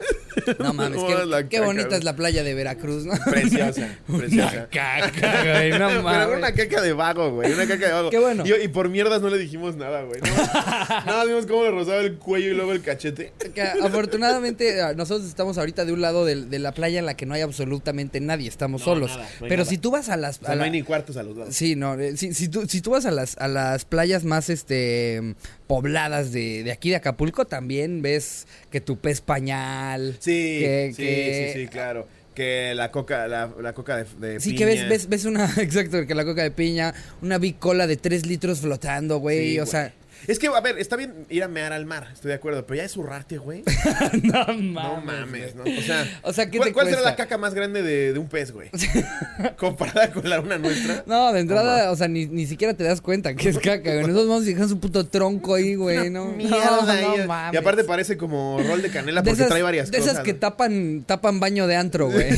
No 0.59 0.73
mames, 0.73 1.01
qué, 1.51 1.61
bonita 1.61 1.97
es 1.97 2.05
la 2.05 2.17
playa 2.17 2.43
de 2.43 2.55
Veracruz, 2.55 3.05
¿no? 3.05 3.13
Preciosa, 3.31 3.99
preciosa. 4.07 4.53
Una 4.53 4.67
caca, 4.69 5.43
güey, 5.43 5.71
no 5.71 5.79
Pero 5.79 5.91
era 5.91 6.03
mames. 6.03 6.39
una 6.39 6.53
caca 6.53 6.81
de 6.81 6.93
vago, 6.93 7.31
güey. 7.33 7.53
Una 7.53 7.67
caca 7.67 7.87
de 7.87 7.93
vago. 7.93 8.11
Qué 8.11 8.19
bueno. 8.19 8.45
Y, 8.47 8.65
y 8.65 8.69
por 8.69 8.89
mierdas 8.89 9.23
no 9.23 9.29
le 9.29 9.39
dijimos 9.39 9.77
nada, 9.77 10.03
güey. 10.03 10.21
Nada, 11.07 11.25
vimos 11.25 11.47
cómo 11.47 11.65
le 11.65 11.71
rozaba 11.71 12.01
el 12.01 12.17
cuello 12.17 12.51
y 12.51 12.55
luego 12.55 12.73
el 12.73 12.83
cachete. 12.83 13.33
Que 13.55 13.63
afortunadamente 13.63 14.81
ah, 14.81 14.95
nosotros 14.95 15.29
estamos 15.29 15.59
ahorita 15.59 15.85
de 15.85 15.93
un 15.93 16.01
lado 16.01 16.25
de, 16.25 16.59
la 16.59 16.73
playa 16.73 16.99
en 16.99 17.07
la 17.07 17.15
que 17.17 17.27
no 17.27 17.35
hay 17.35 17.41
absolutamente 17.41 18.21
nadie, 18.21 18.49
estamos 18.49 18.81
No, 18.83 18.85
solos. 18.85 19.11
nada, 19.11 19.23
no 19.23 19.47
hay 19.47 19.49
Pero 19.49 19.63
nada. 19.63 19.71
si 19.71 19.79
tú 19.79 19.91
vas 19.91 20.09
a 20.09 20.17
las... 20.17 20.39
O 20.41 20.45
sea, 20.45 20.53
a 20.53 20.57
no 20.57 20.65
hay 20.65 20.71
ni 20.71 20.83
cuartos 20.83 21.17
a 21.17 21.23
los 21.23 21.37
lados. 21.37 21.55
Sí, 21.55 21.77
no, 21.77 21.95
eh, 21.95 22.17
si, 22.17 22.35
si 22.35 22.49
tú, 22.49 22.67
si 22.69 22.81
tú 22.81 22.91
vas 22.91 23.07
a 23.07 23.11
las, 23.11 23.37
a 23.39 23.49
las 23.49 23.85
playas 23.85 24.25
más 24.25 24.49
este 24.49 25.35
pobladas 25.73 26.33
de, 26.33 26.63
de 26.65 26.71
aquí 26.71 26.91
de 26.91 26.97
Acapulco, 26.97 27.47
también 27.47 28.03
ves 28.03 28.47
que 28.71 28.83
tu 28.83 28.99
pez 28.99 29.23
pañal. 29.23 30.17
Sí, 30.21 30.59
que- 30.61 30.93
sí, 30.95 31.03
que- 31.03 31.53
sí, 31.55 31.61
sí, 31.63 31.67
claro. 31.69 32.07
Que 32.35 32.75
la 32.75 32.91
coca, 32.91 33.27
la, 33.27 33.51
la 33.59 33.73
coca 33.73 33.97
de, 33.97 34.05
de 34.21 34.39
Sí, 34.39 34.51
piña. 34.51 34.59
que 34.59 34.65
ves, 34.67 34.89
ves, 34.89 35.09
ves 35.09 35.25
una, 35.25 35.45
exacto, 35.57 36.07
que 36.07 36.15
la 36.15 36.27
coca 36.27 36.43
de 36.43 36.51
piña, 36.51 36.93
una 37.23 37.39
big 37.39 37.59
cola 37.59 37.87
de 37.87 37.97
tres 37.97 38.27
litros 38.27 38.61
flotando, 38.61 39.17
güey, 39.19 39.53
Sí, 39.53 39.61
o 39.61 39.65
sea, 39.67 39.95
Es 40.27 40.39
que, 40.39 40.47
a 40.49 40.61
ver, 40.61 40.79
está 40.79 40.97
bien 40.97 41.27
ir 41.29 41.43
a 41.43 41.49
mear 41.49 41.73
al 41.73 41.87
mar, 41.87 42.09
estoy 42.13 42.29
de 42.31 42.35
acuerdo, 42.35 42.65
pero 42.67 42.77
ya 42.79 42.85
es 42.85 42.93
zurrarte, 42.93 43.39
güey. 43.39 43.63
no 44.23 44.47
mames. 44.49 44.73
No 44.73 45.01
mames, 45.03 45.55
¿no? 45.55 45.63
O 45.65 45.83
sea, 45.83 46.21
O 46.23 46.33
sea, 46.33 46.51
¿qué 46.51 46.59
¿cuál, 46.59 46.69
te 46.71 46.73
cuál 46.75 46.89
será 46.89 47.01
la 47.01 47.17
caca 47.17 47.39
más 47.39 47.55
grande 47.55 47.83
de, 47.83 48.13
de 48.13 48.19
un 48.19 48.29
pez, 48.29 48.53
güey? 48.53 48.71
Comparada 49.57 50.11
con 50.13 50.29
la 50.29 50.41
una 50.41 50.59
nuestra. 50.59 51.05
No, 51.07 51.33
de 51.33 51.41
entrada, 51.41 51.91
o 51.91 51.97
sea, 51.97 52.09
ni, 52.09 52.27
ni 52.27 52.47
siquiera 52.47 52.75
te 52.75 52.85
das 52.85 53.01
cuenta 53.01 53.35
que 53.35 53.49
es 53.49 53.59
caca, 53.59 53.93
güey. 53.93 54.01
Nosotros 54.03 54.29
vamos 54.29 54.43
a 54.43 54.47
dejar 54.47 54.69
su 54.69 54.79
puto 54.81 55.07
tronco 55.07 55.55
ahí, 55.55 55.75
güey, 55.75 56.11
¿no? 56.11 56.27
Mierda, 56.27 56.83
no, 56.87 57.15
y- 57.15 57.19
no 57.19 57.27
mames. 57.27 57.55
y 57.55 57.57
aparte 57.57 57.85
parece 57.85 58.17
como 58.17 58.61
rol 58.67 58.83
de 58.83 58.91
canela 58.91 59.23
de 59.23 59.31
porque 59.31 59.41
esas, 59.43 59.49
trae 59.51 59.63
varias 59.63 59.91
de 59.91 59.99
cosas. 59.99 60.13
esas 60.15 60.25
que 60.25 60.35
tapan, 60.35 61.05
tapan 61.07 61.41
baño 61.41 61.67
de 61.67 61.77
antro, 61.77 62.11
güey. 62.11 62.29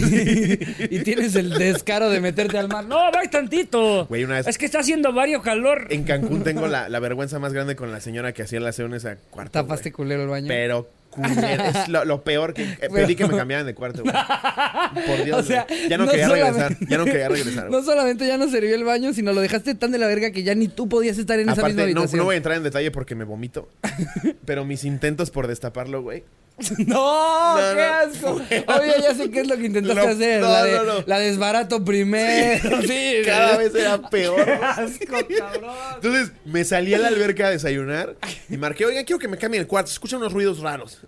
y 0.91 1.01
tienes 1.03 1.35
el 1.35 1.51
descaro 1.51 2.11
de 2.11 2.21
meterte 2.21 2.59
al 2.59 2.69
mar. 2.69 2.85
No, 2.87 3.11
vai 3.13 3.29
tantito. 3.29 4.07
Güey, 4.07 4.25
una 4.25 4.37
vez 4.37 4.47
Es 4.47 4.59
que 4.59 4.67
está 4.67 4.81
haciendo 4.81 5.13
vario 5.13 5.43
calor. 5.43 5.87
en 5.91 6.05
Cancún 6.05 6.43
tengo 6.45 6.67
la, 6.67 6.89
la 6.89 6.99
vergüenza 7.01 7.39
más 7.39 7.53
grande 7.53 7.74
con 7.77 7.93
la 7.93 8.01
señora 8.01 8.33
que 8.33 8.43
hacía 8.43 8.67
aseo 8.67 8.87
en 8.87 8.95
esa 8.95 9.17
cuarto. 9.31 9.53
Tapaste 9.53 9.93
culero 9.93 10.23
el 10.23 10.29
baño. 10.29 10.49
Pero 10.49 10.89
culera, 11.11 11.69
es 11.69 11.89
lo, 11.89 12.05
lo 12.05 12.25
peor 12.25 12.55
que 12.55 12.65
eh, 12.65 12.77
Pero- 12.81 12.95
pedí 12.95 13.15
que 13.15 13.27
me 13.27 13.37
cambiaran 13.37 13.65
de 13.67 13.75
cuarto, 13.75 14.03
güey. 14.03 14.15
Por 15.07 15.25
Dios, 15.25 15.39
O 15.39 15.43
sea, 15.45 15.65
güey. 15.69 15.89
ya 15.89 15.97
no, 15.99 16.07
no 16.07 16.11
quería 16.11 16.29
regresar, 16.29 16.77
ya 16.89 16.99
no 16.99 17.05
quería 17.05 17.29
regresar. 17.29 17.71
No 17.71 17.83
solamente 17.83 18.27
ya 18.27 18.37
no 18.37 18.49
sirvió 18.49 18.75
el 18.75 18.83
baño, 18.85 19.13
sino 19.13 19.33
lo 19.33 19.41
dejaste 19.41 19.75
tan 19.77 19.93
de 19.93 19.99
la 19.99 20.07
verga 20.09 20.31
que 20.33 20.43
ya 20.43 20.55
ni 20.55 20.67
tú 20.69 20.89
podías 20.89 21.17
estar 21.19 21.39
en 21.39 21.49
esa 21.49 21.63
misma 21.63 21.63
Aparte, 21.69 21.77
no, 21.77 21.83
habitación. 22.01 22.19
no 22.19 22.25
voy 22.25 22.35
a 22.35 22.37
entrar 22.39 22.57
en 22.57 22.63
detalle 22.65 22.91
porque 22.91 23.15
me 23.15 23.25
vomito. 23.25 23.69
pero 24.45 24.65
mis 24.65 24.85
intentos 24.85 25.31
por 25.31 25.47
destaparlo, 25.47 26.03
güey. 26.03 26.25
No, 26.87 27.57
No, 27.57 27.75
qué 27.75 27.81
no. 27.81 27.95
asco. 27.95 28.33
Oye, 28.81 28.95
ya 29.03 29.15
sé 29.15 29.31
qué 29.31 29.41
es 29.41 29.49
lo 29.49 29.57
que 29.57 29.67
intentaste 29.67 30.01
No, 30.07 30.09
hacer. 30.13 30.41
no, 30.41 30.49
la, 30.49 30.65
de, 30.65 30.73
no, 30.73 30.85
no. 30.85 31.05
la 31.07 31.19
desbarato 31.19 31.85
primero. 31.85 32.81
Sí, 32.83 33.17
Cada 33.27 33.57
vez 33.59 33.75
era 33.75 34.09
peor. 34.09 34.45
Qué 34.45 34.53
asco, 34.53 35.17
cabrón. 35.39 35.75
Entonces 35.97 36.33
me 36.45 36.65
salí 36.65 36.95
a 36.95 36.99
la 36.99 37.09
alberca 37.09 37.49
a 37.49 37.51
desayunar 37.51 38.17
y 38.49 38.57
marqué, 38.57 38.87
oigan, 38.87 39.05
quiero 39.05 39.19
que 39.19 39.29
me 39.29 39.37
cambien 39.37 39.63
el 39.63 39.67
cuarto, 39.67 39.89
se 39.89 39.95
escuchan 39.95 40.21
unos 40.21 40.33
ruidos 40.33 40.61
raros. 40.61 41.01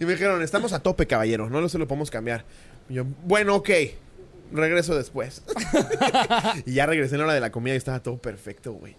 y 0.00 0.04
me 0.04 0.12
dijeron, 0.12 0.42
estamos 0.42 0.72
a 0.72 0.80
tope, 0.80 1.06
caballero, 1.06 1.48
no 1.50 1.60
lo 1.60 1.68
se 1.68 1.78
lo 1.78 1.86
podemos 1.88 2.10
cambiar. 2.10 2.44
Y 2.88 2.94
yo, 2.94 3.04
bueno, 3.24 3.56
ok, 3.56 3.70
regreso 4.52 4.94
después. 4.96 5.42
y 6.66 6.74
ya 6.74 6.86
regresé 6.86 7.14
en 7.14 7.18
la 7.20 7.24
hora 7.24 7.34
de 7.34 7.40
la 7.40 7.50
comida 7.50 7.74
y 7.74 7.78
estaba 7.78 8.02
todo 8.02 8.18
perfecto, 8.18 8.72
güey. 8.72 8.96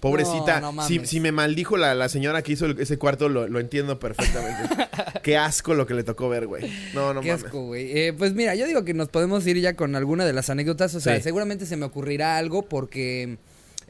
Pobrecita, 0.00 0.60
No, 0.60 0.72
no 0.72 0.82
si, 0.86 0.94
mames. 0.96 1.10
si 1.10 1.20
me 1.20 1.32
maldijo 1.32 1.76
la, 1.76 1.94
la 1.94 2.08
señora 2.08 2.42
que 2.42 2.52
hizo 2.52 2.66
el- 2.66 2.80
ese 2.80 2.98
cuarto, 2.98 3.28
lo, 3.28 3.48
lo 3.48 3.60
entiendo 3.60 3.98
perfectamente. 3.98 4.68
Qué 5.22 5.36
asco 5.36 5.74
lo 5.74 5.86
que 5.86 5.94
le 5.94 6.04
tocó 6.04 6.28
ver, 6.28 6.46
güey. 6.46 6.70
No, 6.94 7.12
no 7.14 7.20
Qué 7.20 7.28
mames. 7.30 7.44
asco, 7.44 7.66
güey. 7.66 7.98
Eh, 7.98 8.12
pues 8.12 8.34
mira, 8.34 8.54
yo 8.54 8.66
digo 8.66 8.84
que 8.84 8.94
nos 8.94 9.08
podemos 9.08 9.46
ir 9.46 9.58
ya 9.58 9.74
con 9.74 9.96
alguna 9.96 10.24
de 10.24 10.32
las 10.32 10.50
anécdotas. 10.50 10.94
O 10.94 11.00
sea, 11.00 11.16
Sí. 11.16 11.22
seguramente 11.22 11.66
se 11.66 11.76
me 11.76 11.84
ocurrirá 11.86 12.36
algo 12.38 12.62
porque. 12.62 13.38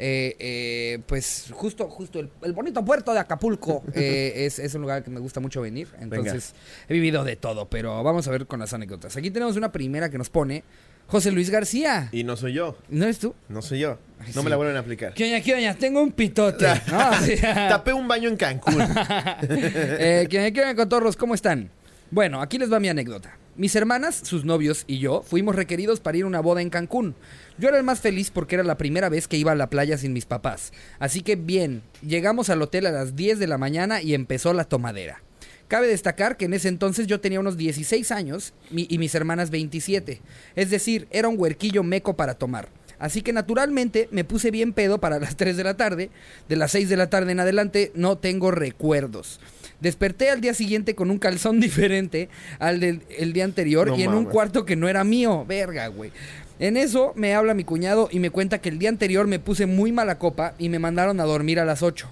eh, 0.01 0.37
eh, 0.39 1.01
pues 1.07 1.47
justo, 1.53 1.89
justo 1.89 2.21
el, 2.21 2.31
el 2.43 2.53
bonito 2.53 2.85
puerto 2.85 3.13
de 3.13 3.19
Acapulco 3.19 3.83
eh, 3.95 4.33
es, 4.47 4.59
es 4.61 4.73
un 4.75 4.83
lugar 4.83 5.03
que 5.03 5.11
me 5.11 5.19
gusta 5.21 5.41
mucho 5.41 5.61
venir. 5.61 5.89
Entonces, 6.01 6.55
he 6.89 6.93
vivido 6.95 7.25
de 7.25 7.35
todo, 7.37 7.69
pero 7.69 8.03
vamos 8.05 8.29
a 8.29 8.31
ver 8.31 8.47
con 8.47 8.61
las 8.61 8.73
anécdotas. 8.73 9.17
Aquí 9.17 9.31
tenemos 9.33 9.57
una 9.57 9.73
primera 9.73 10.09
que 10.09 10.17
nos 10.19 10.31
pone 10.31 10.63
José 11.09 11.33
Luis 11.33 11.51
García. 11.51 12.09
Y 12.13 12.23
no 12.23 12.37
soy 12.37 12.53
yo, 12.53 12.77
¿No 12.89 13.05
eres 13.05 13.19
tú? 13.19 13.35
no 13.49 13.63
soy 13.63 13.81
yo. 13.81 13.99
Ay, 14.21 14.29
No 14.35 14.41
sí. 14.41 14.45
me 14.45 14.51
la 14.51 14.57
vuelven 14.57 14.77
a 14.77 14.81
aplicar. 14.81 15.15
¿Qué 15.15 15.25
oña, 15.25 15.41
qué 15.43 15.55
oña? 15.55 15.75
Tengo 15.75 16.03
un 16.03 16.13
pitote. 16.13 16.67
¿no? 16.91 17.13
Sí. 17.25 17.35
Tapé 17.41 17.93
un 17.93 18.07
baño 18.07 18.29
en 18.29 18.37
Cancún. 18.37 18.77
eh, 19.43 20.27
¿Qué 20.31 20.39
oña, 20.39 20.51
qué 20.51 20.61
oña, 20.61 20.75
cotorros? 20.75 21.17
¿Cómo 21.17 21.35
están? 21.35 21.71
Bueno, 22.11 22.41
aquí 22.41 22.59
les 22.59 22.73
va 22.73 22.79
mi 22.81 22.89
anécdota. 22.89 23.37
Mis 23.57 23.75
hermanas, 23.75 24.21
sus 24.23 24.45
novios 24.45 24.85
y 24.87 24.99
yo 24.99 25.23
fuimos 25.23 25.57
requeridos 25.57 25.99
para 25.99 26.17
ir 26.17 26.25
a 26.25 26.27
una 26.29 26.41
boda 26.41 26.63
en 26.63 26.71
Cancún. 26.71 27.17
Yo 27.59 27.69
era 27.69 27.77
el 27.79 27.83
más 27.85 28.01
feliz 28.01 28.31
porque 28.31 28.55
era 28.55 28.63
la 28.65 28.77
primera 28.77 29.09
vez 29.09 29.27
que 29.27 29.37
iba 29.37 29.51
a 29.53 29.57
la 29.57 29.69
playa 29.69 29.99
sin 29.99 30.13
mis 30.13 30.27
papás. 30.27 30.73
Así 31.01 31.23
que 31.23 31.35
bien, 31.37 31.83
llegamos 32.07 32.51
al 32.51 32.63
hotel 32.63 32.87
a 32.87 32.93
las 32.93 33.17
10 33.17 33.39
de 33.41 33.47
la 33.49 33.59
mañana 33.59 34.01
y 34.01 34.15
empezó 34.15 34.53
la 34.55 34.65
tomadera. 34.65 35.23
Cabe 35.69 35.87
destacar 35.87 36.37
que 36.37 36.47
en 36.47 36.55
ese 36.55 36.69
entonces 36.69 37.07
yo 37.07 37.21
tenía 37.21 37.41
unos 37.41 37.57
16 37.57 38.11
años 38.11 38.55
mi- 38.71 38.87
y 38.89 38.99
mis 38.99 39.15
hermanas 39.15 39.51
27. 39.51 40.21
Es 40.57 40.71
decir, 40.71 41.07
era 41.11 41.29
un 41.29 41.39
huerquillo 41.39 41.83
meco 41.83 42.17
para 42.17 42.35
tomar. 42.35 42.69
Así 42.99 43.23
que 43.23 43.33
naturalmente 43.33 44.09
me 44.11 44.25
puse 44.25 44.51
bien 44.51 44.73
pedo 44.73 44.99
para 44.99 45.21
las 45.21 45.37
3 45.37 45.57
de 45.57 45.63
la 45.65 45.77
tarde. 45.77 46.11
De 46.49 46.57
las 46.57 46.73
6 46.73 46.89
de 46.89 46.97
la 46.97 47.09
tarde 47.11 47.31
en 47.33 47.39
adelante 47.41 47.93
no 47.95 48.19
tengo 48.19 48.51
recuerdos. 48.51 49.39
Desperté 49.81 50.31
al 50.31 50.41
día 50.41 50.55
siguiente 50.55 50.97
con 50.97 51.11
un 51.11 51.19
calzón 51.19 51.61
diferente 51.61 52.29
al 52.59 52.81
del 52.81 53.03
el 53.17 53.33
día 53.33 53.45
anterior 53.45 53.89
No 53.89 53.97
y 53.97 54.03
en 54.03 54.09
un 54.15 54.25
cuarto 54.33 54.65
que 54.65 54.75
no 54.75 54.89
era 54.89 55.05
mío. 55.05 55.45
Verga, 55.47 55.87
güey. 55.89 56.11
En 56.59 56.77
eso 56.77 57.13
me 57.15 57.35
habla 57.35 57.55
mi 57.55 57.63
cuñado 57.63 58.09
y 58.11 58.19
me 58.19 58.31
cuenta 58.31 58.59
que 58.61 58.69
el 58.69 58.81
día 58.81 58.89
anterior 58.89 59.29
me 59.29 59.39
puse 59.39 59.67
muy 59.67 59.93
mala 59.93 60.19
copa 60.19 60.55
y 60.59 60.69
me 60.69 60.81
mandaron 60.81 61.21
a 61.21 61.25
dormir 61.25 61.61
a 61.61 61.65
las 61.65 61.83
8. 61.85 62.11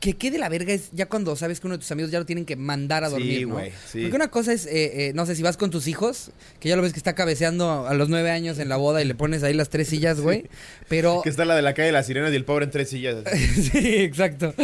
Que 0.00 0.14
qué 0.14 0.30
de 0.30 0.38
la 0.38 0.48
verga 0.48 0.72
es 0.72 0.90
ya 0.92 1.06
cuando 1.06 1.34
sabes 1.36 1.60
que 1.60 1.66
uno 1.66 1.76
de 1.76 1.80
tus 1.80 1.90
amigos 1.92 2.10
ya 2.10 2.18
lo 2.18 2.26
tienen 2.26 2.44
que 2.44 2.56
mandar 2.56 3.04
a 3.04 3.08
Sí, 3.08 3.12
dormir, 3.12 3.48
¿no? 3.48 3.54
güey, 3.54 3.72
sí. 3.90 4.02
Porque 4.02 4.16
una 4.16 4.28
cosa 4.28 4.52
es, 4.52 4.66
eh, 4.66 5.08
eh, 5.08 5.12
no 5.14 5.26
sé, 5.26 5.34
si 5.36 5.42
vas 5.42 5.56
con 5.56 5.70
tus 5.70 5.86
hijos, 5.88 6.30
que 6.60 6.68
ya 6.68 6.76
lo 6.76 6.82
ves 6.82 6.92
que 6.92 6.98
está 6.98 7.14
cabeceando 7.14 7.86
a 7.86 7.94
los 7.94 8.08
nueve 8.08 8.30
años 8.30 8.58
en 8.58 8.68
la 8.68 8.76
boda 8.76 9.02
y 9.02 9.04
le 9.04 9.14
pones 9.14 9.42
ahí 9.42 9.54
las 9.54 9.68
tres 9.70 9.88
sillas, 9.88 10.20
güey. 10.20 10.44
Pero... 10.88 11.20
Que 11.22 11.30
está 11.30 11.44
la 11.44 11.56
de 11.56 11.62
la 11.62 11.74
calle 11.74 11.86
de 11.86 11.92
las 11.92 12.06
sirenas 12.06 12.32
y 12.32 12.36
el 12.36 12.44
pobre 12.44 12.64
en 12.66 12.70
tres 12.70 12.88
sillas. 12.90 13.16
sí, 13.72 13.96
exacto. 13.96 14.54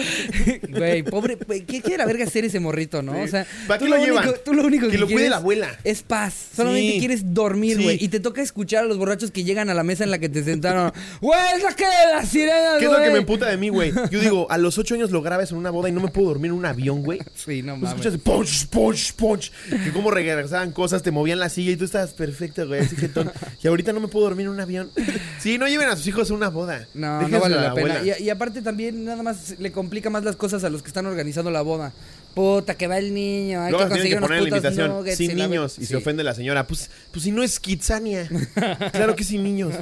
Güey, 0.68 1.02
pobre, 1.02 1.36
güey, 1.46 1.64
¿qué 1.64 1.80
quiere 1.80 1.98
la 1.98 2.06
verga 2.06 2.24
hacer 2.24 2.44
ese 2.44 2.60
morrito, 2.60 3.02
no? 3.02 3.20
O 3.20 3.26
sea, 3.28 3.46
¿Para 3.66 3.78
tú 3.78 3.84
qué 3.86 3.90
lo 3.90 3.96
único- 4.00 4.20
llevan? 4.20 4.34
tú 4.44 4.54
lo 4.54 4.62
único 4.64 4.86
que, 4.86 4.92
Que 4.92 4.98
lo 4.98 5.06
cuide 5.06 5.28
la 5.28 5.36
abuela. 5.36 5.76
Es 5.84 6.02
paz. 6.02 6.34
Solamente 6.56 6.98
quieres 6.98 7.34
dormir, 7.34 7.80
güey. 7.82 7.98
Y 8.02 8.08
te 8.08 8.20
toca 8.20 8.42
escuchar 8.42 8.84
a 8.84 8.86
los 8.86 8.98
borrachos 8.98 9.30
que 9.30 9.44
llegan 9.44 9.70
a 9.70 9.74
la 9.74 9.82
mesa 9.82 10.04
en 10.04 10.10
la 10.10 10.18
que 10.18 10.28
te 10.28 10.42
sentaron. 10.42 10.92
¡Güey, 11.20 11.38
es 11.56 11.62
la 11.62 11.74
que 11.74 11.84
las 12.12 12.28
sirenas, 12.28 12.78
¿Qué 12.78 12.84
es 12.86 12.90
lo 12.92 12.98
que 13.02 13.10
me 13.10 13.18
emputa 13.18 13.46
de 13.48 13.56
mí, 13.56 13.68
güey? 13.68 13.92
Yo 14.10 14.20
digo, 14.20 14.50
a 14.50 14.58
los 14.58 14.78
ocho 14.78 14.94
años 14.94 15.07
lo 15.10 15.22
grabas 15.22 15.50
en 15.52 15.58
una 15.58 15.70
boda 15.70 15.88
y 15.88 15.92
no 15.92 16.00
me 16.00 16.08
puedo 16.08 16.28
dormir 16.28 16.50
en 16.50 16.56
un 16.58 16.66
avión, 16.66 17.02
güey. 17.02 17.18
Sí, 17.34 17.62
no 17.62 17.76
mames. 17.76 17.90
escuchas 17.90 18.18
punch, 18.20 18.66
punch, 18.68 19.12
punch. 19.14 19.52
Que 19.84 19.92
como 19.92 20.10
regresaban 20.10 20.72
cosas, 20.72 21.02
te 21.02 21.10
movían 21.10 21.38
la 21.38 21.48
silla 21.48 21.70
y 21.72 21.76
tú 21.76 21.84
estabas 21.84 22.12
perfecto, 22.14 22.66
güey. 22.66 22.80
Así 22.80 22.96
jetón. 22.96 23.30
Y 23.62 23.68
ahorita 23.68 23.92
no 23.92 24.00
me 24.00 24.08
puedo 24.08 24.26
dormir 24.26 24.46
en 24.46 24.52
un 24.52 24.60
avión. 24.60 24.90
Sí, 25.40 25.56
no 25.56 25.68
lleven 25.68 25.88
a 25.88 25.94
sus 25.96 26.06
hijos 26.08 26.30
a 26.32 26.34
una 26.34 26.48
boda. 26.48 26.88
No, 26.94 27.26
no 27.28 27.40
vale 27.40 27.54
la 27.56 27.72
pena. 27.72 28.00
Y, 28.04 28.24
y 28.24 28.30
aparte 28.30 28.60
también 28.60 29.04
nada 29.04 29.22
más 29.22 29.54
le 29.58 29.70
complica 29.70 30.10
más 30.10 30.24
las 30.24 30.34
cosas 30.34 30.64
a 30.64 30.68
los 30.70 30.82
que 30.82 30.88
están 30.88 31.06
organizando 31.06 31.50
la 31.52 31.62
boda. 31.62 31.92
Puta, 32.34 32.74
que 32.76 32.86
va 32.88 32.98
el 32.98 33.14
niño, 33.14 33.62
hay 33.62 33.70
Luego 33.70 33.84
que 33.84 33.90
conseguir 33.90 34.12
que 34.12 34.18
unos 34.18 34.28
poner 34.28 34.42
la 34.42 34.48
putos 34.48 34.58
invitación 34.58 34.90
nuggets 34.96 35.16
sin 35.16 35.38
la 35.38 35.46
niños 35.46 35.78
y 35.78 35.82
Sí. 35.82 35.86
se 35.86 35.96
ofende 35.96 36.22
la 36.24 36.34
señora. 36.34 36.66
Pues, 36.66 36.90
pues 37.10 37.22
si 37.24 37.30
no 37.32 37.42
es 37.42 37.58
Kitsania. 37.60 38.28
claro 38.92 39.14
que 39.16 39.24
sin 39.24 39.42
niños. 39.44 39.74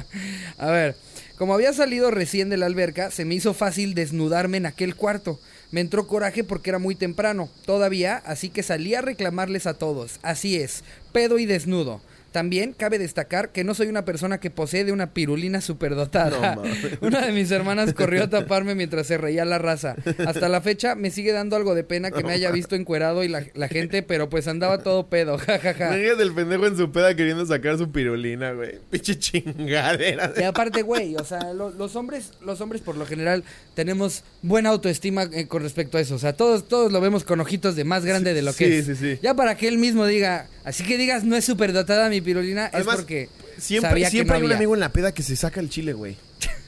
A 0.57 0.67
ver, 0.71 0.95
como 1.37 1.53
había 1.53 1.71
salido 1.71 2.09
recién 2.09 2.49
de 2.49 2.57
la 2.57 2.65
alberca, 2.65 3.11
se 3.11 3.23
me 3.23 3.35
hizo 3.35 3.53
fácil 3.53 3.93
desnudarme 3.93 4.57
en 4.57 4.65
aquel 4.65 4.95
cuarto. 4.95 5.39
Me 5.69 5.81
entró 5.81 6.07
coraje 6.07 6.43
porque 6.43 6.71
era 6.71 6.79
muy 6.79 6.95
temprano, 6.95 7.49
todavía, 7.65 8.17
así 8.25 8.49
que 8.49 8.63
salí 8.63 8.95
a 8.95 9.01
reclamarles 9.01 9.67
a 9.67 9.75
todos. 9.75 10.19
Así 10.23 10.55
es, 10.55 10.83
pedo 11.11 11.37
y 11.37 11.45
desnudo. 11.45 12.01
También 12.31 12.73
cabe 12.73 12.99
destacar 12.99 13.49
que 13.51 13.63
no 13.63 13.73
soy 13.73 13.87
una 13.87 14.05
persona 14.05 14.39
que 14.39 14.49
posee 14.51 14.83
de 14.85 14.91
una 14.91 15.13
pirulina 15.13 15.61
superdotada. 15.61 16.55
No, 16.55 16.63
una 17.07 17.25
de 17.25 17.31
mis 17.31 17.49
hermanas 17.51 17.93
corrió 17.93 18.23
a 18.23 18.29
taparme 18.29 18.75
mientras 18.75 19.07
se 19.07 19.17
reía 19.17 19.45
la 19.45 19.57
raza. 19.57 19.95
Hasta 20.25 20.49
la 20.49 20.61
fecha 20.61 20.95
me 20.95 21.09
sigue 21.11 21.31
dando 21.31 21.55
algo 21.55 21.73
de 21.75 21.83
pena 21.83 22.11
que 22.11 22.23
me 22.23 22.33
haya 22.33 22.51
visto 22.51 22.75
encuerado 22.75 23.23
y 23.23 23.27
la, 23.27 23.43
la 23.55 23.67
gente, 23.67 24.03
pero 24.03 24.29
pues 24.29 24.47
andaba 24.47 24.79
todo 24.83 25.07
pedo, 25.07 25.37
jajaja. 25.37 25.87
Imagínate 25.97 26.23
el 26.23 26.33
pendejo 26.33 26.67
en 26.67 26.77
su 26.77 26.91
peda 26.91 27.15
queriendo 27.15 27.45
sacar 27.45 27.77
su 27.77 27.91
pirulina, 27.91 28.51
güey. 28.51 28.79
Pinche 28.89 29.17
chingadera. 29.17 30.33
Y 30.37 30.43
aparte, 30.43 30.81
güey, 30.81 31.15
o 31.15 31.23
sea, 31.23 31.53
lo- 31.53 31.71
los 31.71 31.95
hombres, 31.95 32.31
los 32.45 32.61
hombres 32.61 32.81
por 32.81 32.97
lo 32.97 33.05
general 33.05 33.43
tenemos 33.75 34.23
buena 34.41 34.69
autoestima 34.69 35.23
eh, 35.33 35.47
con 35.47 35.61
respecto 35.63 35.97
a 35.97 36.01
eso. 36.01 36.15
O 36.15 36.19
sea, 36.19 36.33
todos, 36.33 36.67
todos 36.67 36.91
lo 36.91 37.01
vemos 37.01 37.23
con 37.23 37.39
ojitos 37.39 37.75
de 37.75 37.83
más 37.83 38.05
grande 38.05 38.33
de 38.33 38.41
lo 38.41 38.53
que 38.53 38.65
Sí, 38.67 38.73
es. 38.73 38.85
sí, 38.85 38.95
sí. 38.95 39.19
Ya 39.21 39.33
para 39.33 39.55
que 39.55 39.67
él 39.67 39.77
mismo 39.77 40.05
diga, 40.05 40.47
así 40.63 40.83
que 40.83 40.97
digas, 40.97 41.23
no 41.23 41.35
es 41.35 41.45
superdotada 41.45 42.09
mi 42.09 42.16
pirulina, 42.21 42.69
Además, 42.73 42.95
es 42.95 43.01
porque 43.01 43.29
Siempre, 43.57 43.89
sabía 43.91 44.09
siempre 44.09 44.25
que 44.27 44.29
no 44.29 44.35
hay 44.35 44.41
un 44.41 44.45
había. 44.47 44.57
amigo 44.57 44.73
en 44.75 44.79
la 44.79 44.89
peda 44.93 45.11
que 45.13 45.23
se 45.23 45.35
saca 45.35 45.59
el 45.59 45.69
chile, 45.69 45.93
güey. 45.93 46.15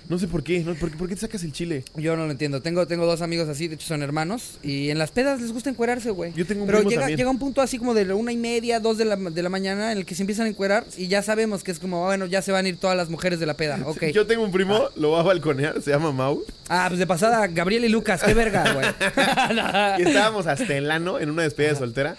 No 0.09 0.17
sé 0.17 0.27
por 0.27 0.41
qué. 0.43 0.61
¿no? 0.61 0.73
¿Por, 0.73 0.89
qué- 0.89 0.97
por 0.97 1.07
qué 1.07 1.13
te 1.13 1.21
sacas 1.21 1.43
el 1.43 1.51
chile? 1.53 1.83
Yo 1.95 2.15
no 2.17 2.25
lo 2.25 2.31
entiendo. 2.31 2.63
Tengo, 2.63 2.87
tengo 2.87 3.05
dos 3.05 3.21
amigos 3.21 3.47
así, 3.47 3.67
de 3.67 3.75
hecho 3.75 3.85
son 3.85 4.01
hermanos. 4.01 4.57
Y 4.63 4.89
en 4.89 4.97
las 4.97 5.11
pedas 5.11 5.39
les 5.39 5.51
gusta 5.53 5.69
encuerarse, 5.69 6.09
güey. 6.09 6.33
Yo 6.33 6.47
tengo 6.47 6.61
un 6.63 6.65
Pero 6.65 6.79
primo 6.79 6.89
llega, 6.89 7.01
también. 7.01 7.17
llega 7.19 7.29
un 7.29 7.37
punto 7.37 7.61
así 7.61 7.77
como 7.77 7.93
de 7.93 8.05
la 8.05 8.15
una 8.15 8.31
y 8.31 8.37
media, 8.37 8.79
dos 8.79 8.97
de 8.97 9.05
la, 9.05 9.15
de 9.17 9.43
la 9.43 9.49
mañana, 9.49 9.91
en 9.91 9.99
el 9.99 10.05
que 10.07 10.15
se 10.15 10.23
empiezan 10.23 10.47
a 10.47 10.49
encuerar. 10.49 10.83
Y 10.97 11.09
ya 11.09 11.21
sabemos 11.21 11.63
que 11.63 11.69
es 11.69 11.77
como, 11.77 12.05
bueno, 12.05 12.25
ya 12.25 12.41
se 12.41 12.51
van 12.51 12.65
a 12.65 12.69
ir 12.69 12.77
todas 12.77 12.97
las 12.97 13.09
mujeres 13.11 13.39
de 13.39 13.45
la 13.45 13.53
peda. 13.53 13.77
Ok. 13.85 14.05
Yo 14.13 14.25
tengo 14.25 14.43
un 14.43 14.51
primo, 14.51 14.89
lo 14.95 15.11
va 15.11 15.19
a 15.19 15.23
balconear, 15.23 15.79
se 15.79 15.91
llama 15.91 16.11
Mau. 16.11 16.41
Ah, 16.69 16.85
pues 16.87 16.97
de 16.97 17.05
pasada, 17.05 17.45
Gabriel 17.45 17.85
y 17.85 17.89
Lucas, 17.89 18.23
qué 18.23 18.33
verga, 18.33 18.73
güey. 18.73 18.87
Y 19.99 20.07
estábamos 20.07 20.47
hasta 20.47 20.75
el 20.75 20.89
ano 20.89 21.19
en 21.19 21.29
una 21.29 21.43
despedida 21.43 21.73
de 21.73 21.77
soltera. 21.77 22.17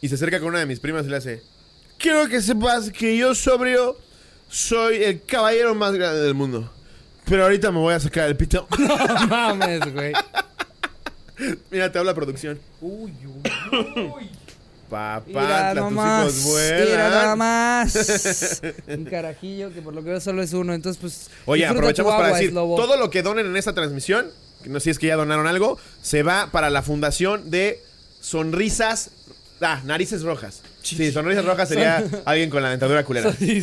Y 0.00 0.08
se 0.08 0.16
acerca 0.16 0.40
con 0.40 0.48
una 0.48 0.58
de 0.58 0.66
mis 0.66 0.80
primas 0.80 1.06
y 1.06 1.08
le 1.10 1.18
hace: 1.18 1.42
Quiero 2.02 2.26
que 2.28 2.42
sepas 2.42 2.90
que 2.90 3.16
yo, 3.16 3.32
sobrio, 3.32 3.96
soy 4.48 5.04
el 5.04 5.22
caballero 5.22 5.72
más 5.76 5.92
grande 5.92 6.20
del 6.20 6.34
mundo. 6.34 6.68
Pero 7.26 7.44
ahorita 7.44 7.70
me 7.70 7.78
voy 7.78 7.94
a 7.94 8.00
sacar 8.00 8.28
el 8.28 8.36
pito. 8.36 8.66
No 8.78 9.26
mames, 9.28 9.94
güey. 9.94 10.12
Mira, 11.70 11.92
te 11.92 12.00
habla 12.00 12.12
producción. 12.12 12.58
Uy, 12.80 13.12
uy, 13.24 14.10
uy. 14.16 14.30
Papá, 14.90 15.22
Mira 15.26 15.70
tus 15.74 15.80
nomás. 15.80 16.24
hijos 16.24 16.42
vuelan. 16.42 16.84
Mira 16.84 17.08
nada 17.08 17.36
más. 17.36 18.62
Un 18.88 19.04
carajillo 19.04 19.72
que 19.72 19.80
por 19.80 19.94
lo 19.94 20.02
que 20.02 20.10
veo 20.10 20.20
solo 20.20 20.42
es 20.42 20.52
uno. 20.54 20.74
Entonces, 20.74 21.00
pues. 21.00 21.30
Oye, 21.46 21.64
aprovechamos 21.64 22.12
para 22.14 22.26
agua, 22.26 22.38
decir, 22.38 22.52
todo 22.52 22.96
lo 22.96 23.10
que 23.10 23.22
donen 23.22 23.46
en 23.46 23.56
esta 23.56 23.74
transmisión, 23.74 24.26
que 24.64 24.70
no 24.70 24.80
sé 24.80 24.84
si 24.84 24.90
es 24.90 24.98
que 24.98 25.06
ya 25.06 25.14
donaron 25.14 25.46
algo, 25.46 25.78
se 26.02 26.24
va 26.24 26.50
para 26.50 26.68
la 26.68 26.82
fundación 26.82 27.48
de 27.52 27.80
Sonrisas, 28.20 29.12
ah, 29.60 29.80
Narices 29.84 30.24
Rojas. 30.24 30.62
Sí, 30.82 31.12
Sonrisas 31.12 31.44
Rojas 31.44 31.68
sería 31.68 32.04
alguien 32.24 32.50
con 32.50 32.62
la 32.62 32.70
dentadura 32.70 33.04
culera. 33.04 33.32
Sí, 33.32 33.62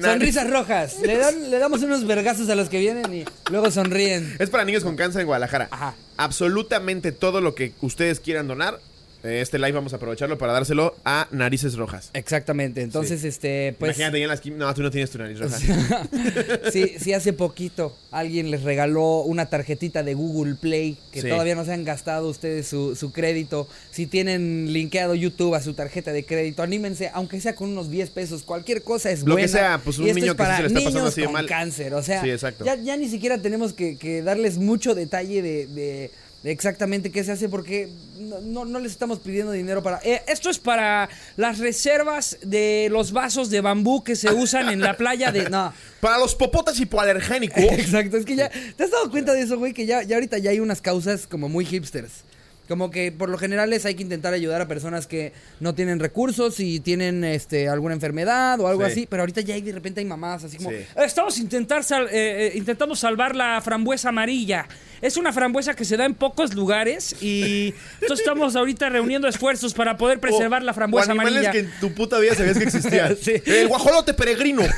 sonrisas 0.00 0.48
rojas. 0.50 0.96
Le, 1.02 1.16
dan- 1.18 1.50
le 1.50 1.58
damos 1.58 1.82
unos 1.82 2.06
vergazos 2.06 2.48
a 2.48 2.54
los 2.54 2.68
que 2.68 2.78
vienen 2.80 3.12
y 3.14 3.24
luego 3.50 3.70
sonríen. 3.70 4.34
Es 4.38 4.50
para 4.50 4.64
niños 4.64 4.82
con 4.82 4.96
cáncer 4.96 5.20
en 5.20 5.26
Guadalajara. 5.26 5.68
Ajá. 5.70 5.94
Absolutamente 6.16 7.12
todo 7.12 7.40
lo 7.40 7.54
que 7.54 7.72
ustedes 7.82 8.18
quieran 8.20 8.48
donar, 8.48 8.80
este 9.24 9.58
live 9.58 9.72
vamos 9.72 9.92
a 9.92 9.96
aprovecharlo 9.96 10.38
para 10.38 10.52
dárselo 10.52 10.94
a 11.04 11.28
Narices 11.30 11.74
Rojas. 11.76 12.10
Exactamente. 12.12 12.82
Entonces, 12.82 13.24
este, 13.24 13.74
pues. 13.78 13.90
Imagínate 13.90 14.18
ya 14.18 14.24
en 14.24 14.28
la 14.28 14.34
esquina. 14.34 14.56
No, 14.58 14.74
tú 14.74 14.82
no 14.82 14.90
tienes 14.90 15.10
tu 15.10 15.18
nariz 15.18 15.38
roja. 15.38 15.58
sí, 16.72 16.94
sí, 16.98 17.12
hace 17.12 17.32
poquito 17.32 17.96
alguien 18.10 18.50
les 18.50 18.62
regaló 18.62 19.20
una 19.22 19.46
tarjetita 19.46 20.02
de 20.02 20.14
Google 20.14 20.54
Play 20.54 20.96
que 21.12 21.22
Sí. 21.22 21.28
todavía 21.28 21.54
no 21.54 21.64
se 21.64 21.72
han 21.72 21.84
gastado 21.84 22.28
ustedes 22.28 22.66
su, 22.68 22.94
su 22.96 23.12
crédito. 23.12 23.68
Si 23.90 24.06
tienen 24.06 24.72
linkeado 24.72 25.14
YouTube 25.14 25.54
a 25.54 25.60
su 25.62 25.74
tarjeta 25.74 26.12
de 26.12 26.24
crédito, 26.24 26.62
anímense, 26.62 27.10
aunque 27.14 27.40
sea 27.40 27.54
con 27.54 27.70
unos 27.70 27.90
10 27.90 28.10
pesos, 28.10 28.42
cualquier 28.42 28.82
cosa 28.82 29.10
es 29.10 29.20
Lo 29.20 29.26
que 29.26 29.32
buena. 29.32 29.48
sea, 29.48 29.80
pues, 29.82 29.98
un 29.98 30.04
niño 30.06 30.32
es 30.32 30.36
que 30.36 30.44
sí 30.44 30.50
se 30.56 30.62
le 30.62 30.66
está 30.68 30.80
pasando 30.84 31.08
así 31.08 31.20
de 31.22 31.28
mal. 31.28 31.46
cáncer. 31.46 31.94
O 31.94 32.02
sea, 32.02 32.22
Sí, 32.22 32.30
exacto. 32.30 32.64
Ya, 32.64 32.76
ya 32.76 32.96
ni 32.96 33.08
siquiera 33.08 33.38
tenemos 33.38 33.72
que, 33.72 33.96
que 33.96 34.22
darles 34.22 34.58
mucho 34.58 34.94
detalle 34.94 35.42
de, 35.42 35.66
de- 35.66 36.10
exactamente 36.44 37.10
qué 37.10 37.24
se 37.24 37.32
hace 37.32 37.48
porque 37.48 37.88
no, 38.18 38.40
no, 38.40 38.64
no 38.64 38.78
les 38.78 38.92
estamos 38.92 39.18
pidiendo 39.18 39.52
dinero 39.52 39.82
para... 39.82 40.00
Eh, 40.04 40.22
esto 40.28 40.50
es 40.50 40.58
para 40.58 41.08
las 41.36 41.58
reservas 41.58 42.38
de 42.42 42.88
los 42.90 43.12
vasos 43.12 43.50
de 43.50 43.60
bambú 43.60 44.04
que 44.04 44.14
se 44.14 44.32
usan 44.32 44.68
en 44.68 44.80
la 44.80 44.96
playa 44.96 45.32
de... 45.32 45.48
No. 45.50 45.72
Para 46.00 46.18
los 46.18 46.34
popotas 46.34 46.78
hipoalergénicos. 46.78 47.58
Exacto, 47.72 48.18
es 48.18 48.26
que 48.26 48.36
ya... 48.36 48.50
¿Te 48.50 48.84
has 48.84 48.90
dado 48.90 49.10
cuenta 49.10 49.32
de 49.32 49.42
eso, 49.42 49.58
güey? 49.58 49.72
Que 49.72 49.86
ya, 49.86 50.02
ya 50.02 50.16
ahorita 50.16 50.36
ya 50.38 50.50
hay 50.50 50.60
unas 50.60 50.82
causas 50.82 51.26
como 51.26 51.48
muy 51.48 51.64
hipsters. 51.64 52.24
Como 52.68 52.90
que 52.90 53.12
por 53.12 53.28
lo 53.28 53.36
general 53.36 53.72
es 53.74 53.84
hay 53.84 53.94
que 53.94 54.02
intentar 54.02 54.32
ayudar 54.32 54.62
a 54.62 54.66
personas 54.66 55.06
que 55.06 55.32
no 55.60 55.74
tienen 55.74 56.00
recursos 56.00 56.60
y 56.60 56.80
tienen 56.80 57.22
este 57.22 57.68
alguna 57.68 57.92
enfermedad 57.94 58.58
o 58.58 58.68
algo 58.68 58.86
Sí. 58.86 58.90
así, 58.90 59.06
pero 59.08 59.22
ahorita 59.22 59.42
ya 59.42 59.54
hay, 59.54 59.60
de 59.60 59.72
repente 59.72 60.00
hay 60.00 60.06
mamás 60.06 60.44
así 60.44 60.56
como... 60.56 60.70
Sí. 60.70 60.76
Estamos 60.96 61.38
intentar 61.38 61.84
sal- 61.84 62.08
eh, 62.10 62.46
eh, 62.46 62.52
intentando 62.54 62.96
salvar 62.96 63.36
la 63.36 63.60
frambuesa 63.60 64.08
amarilla. 64.08 64.66
Es 65.02 65.18
una 65.18 65.30
frambuesa 65.34 65.74
que 65.74 65.84
se 65.84 65.98
da 65.98 66.06
en 66.06 66.14
pocos 66.14 66.54
lugares 66.54 67.14
y 67.20 67.74
entonces 68.00 68.20
estamos 68.20 68.56
ahorita 68.56 68.88
reuniendo 68.88 69.28
esfuerzos 69.28 69.74
para 69.74 69.98
poder 69.98 70.18
preservar 70.18 70.62
la 70.62 70.72
frambuesa 70.72 71.08
o 71.08 71.10
animales 71.12 71.46
amarilla. 71.46 71.52
que 71.52 71.58
en 71.58 71.80
tu 71.80 71.92
puta 71.94 72.18
vida 72.18 72.34
sabías 72.34 72.56
que 72.56 72.64
existían. 72.64 73.14
Sí. 73.20 73.34
El 73.44 73.68
guajolote 73.68 74.14
peregrino. 74.14 74.62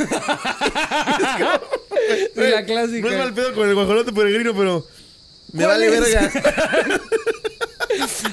Sí, 2.34 2.40
la 2.50 2.64
clásica. 2.64 3.06
No 3.08 3.12
es 3.14 3.18
mal 3.18 3.34
pedo 3.34 3.54
con 3.54 3.68
el 3.68 3.74
guajolote 3.74 4.12
peregrino, 4.12 4.54
pero. 4.54 4.84
Me 5.56 5.64
¿Cuál 5.64 5.68
vale 5.80 5.86
es? 5.86 6.00
verga. 6.00 6.30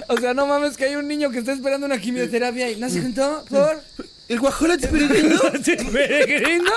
O 0.10 0.18
sea, 0.18 0.34
no 0.34 0.46
mames 0.46 0.76
que 0.76 0.86
hay 0.86 0.96
un 0.98 1.08
niño 1.08 1.32
que 1.32 1.40
está 1.40 1.54
esperando 1.54 1.86
una 1.86 1.98
quimioterapia 1.98 2.70
y 2.72 2.76
no 2.76 2.90
se 2.90 3.02
juntó 3.02 3.46
por... 3.50 3.82
El 4.28 4.40
guajolote 4.40 4.88
peregrino. 4.90 5.40
Peregrino. 5.92 6.72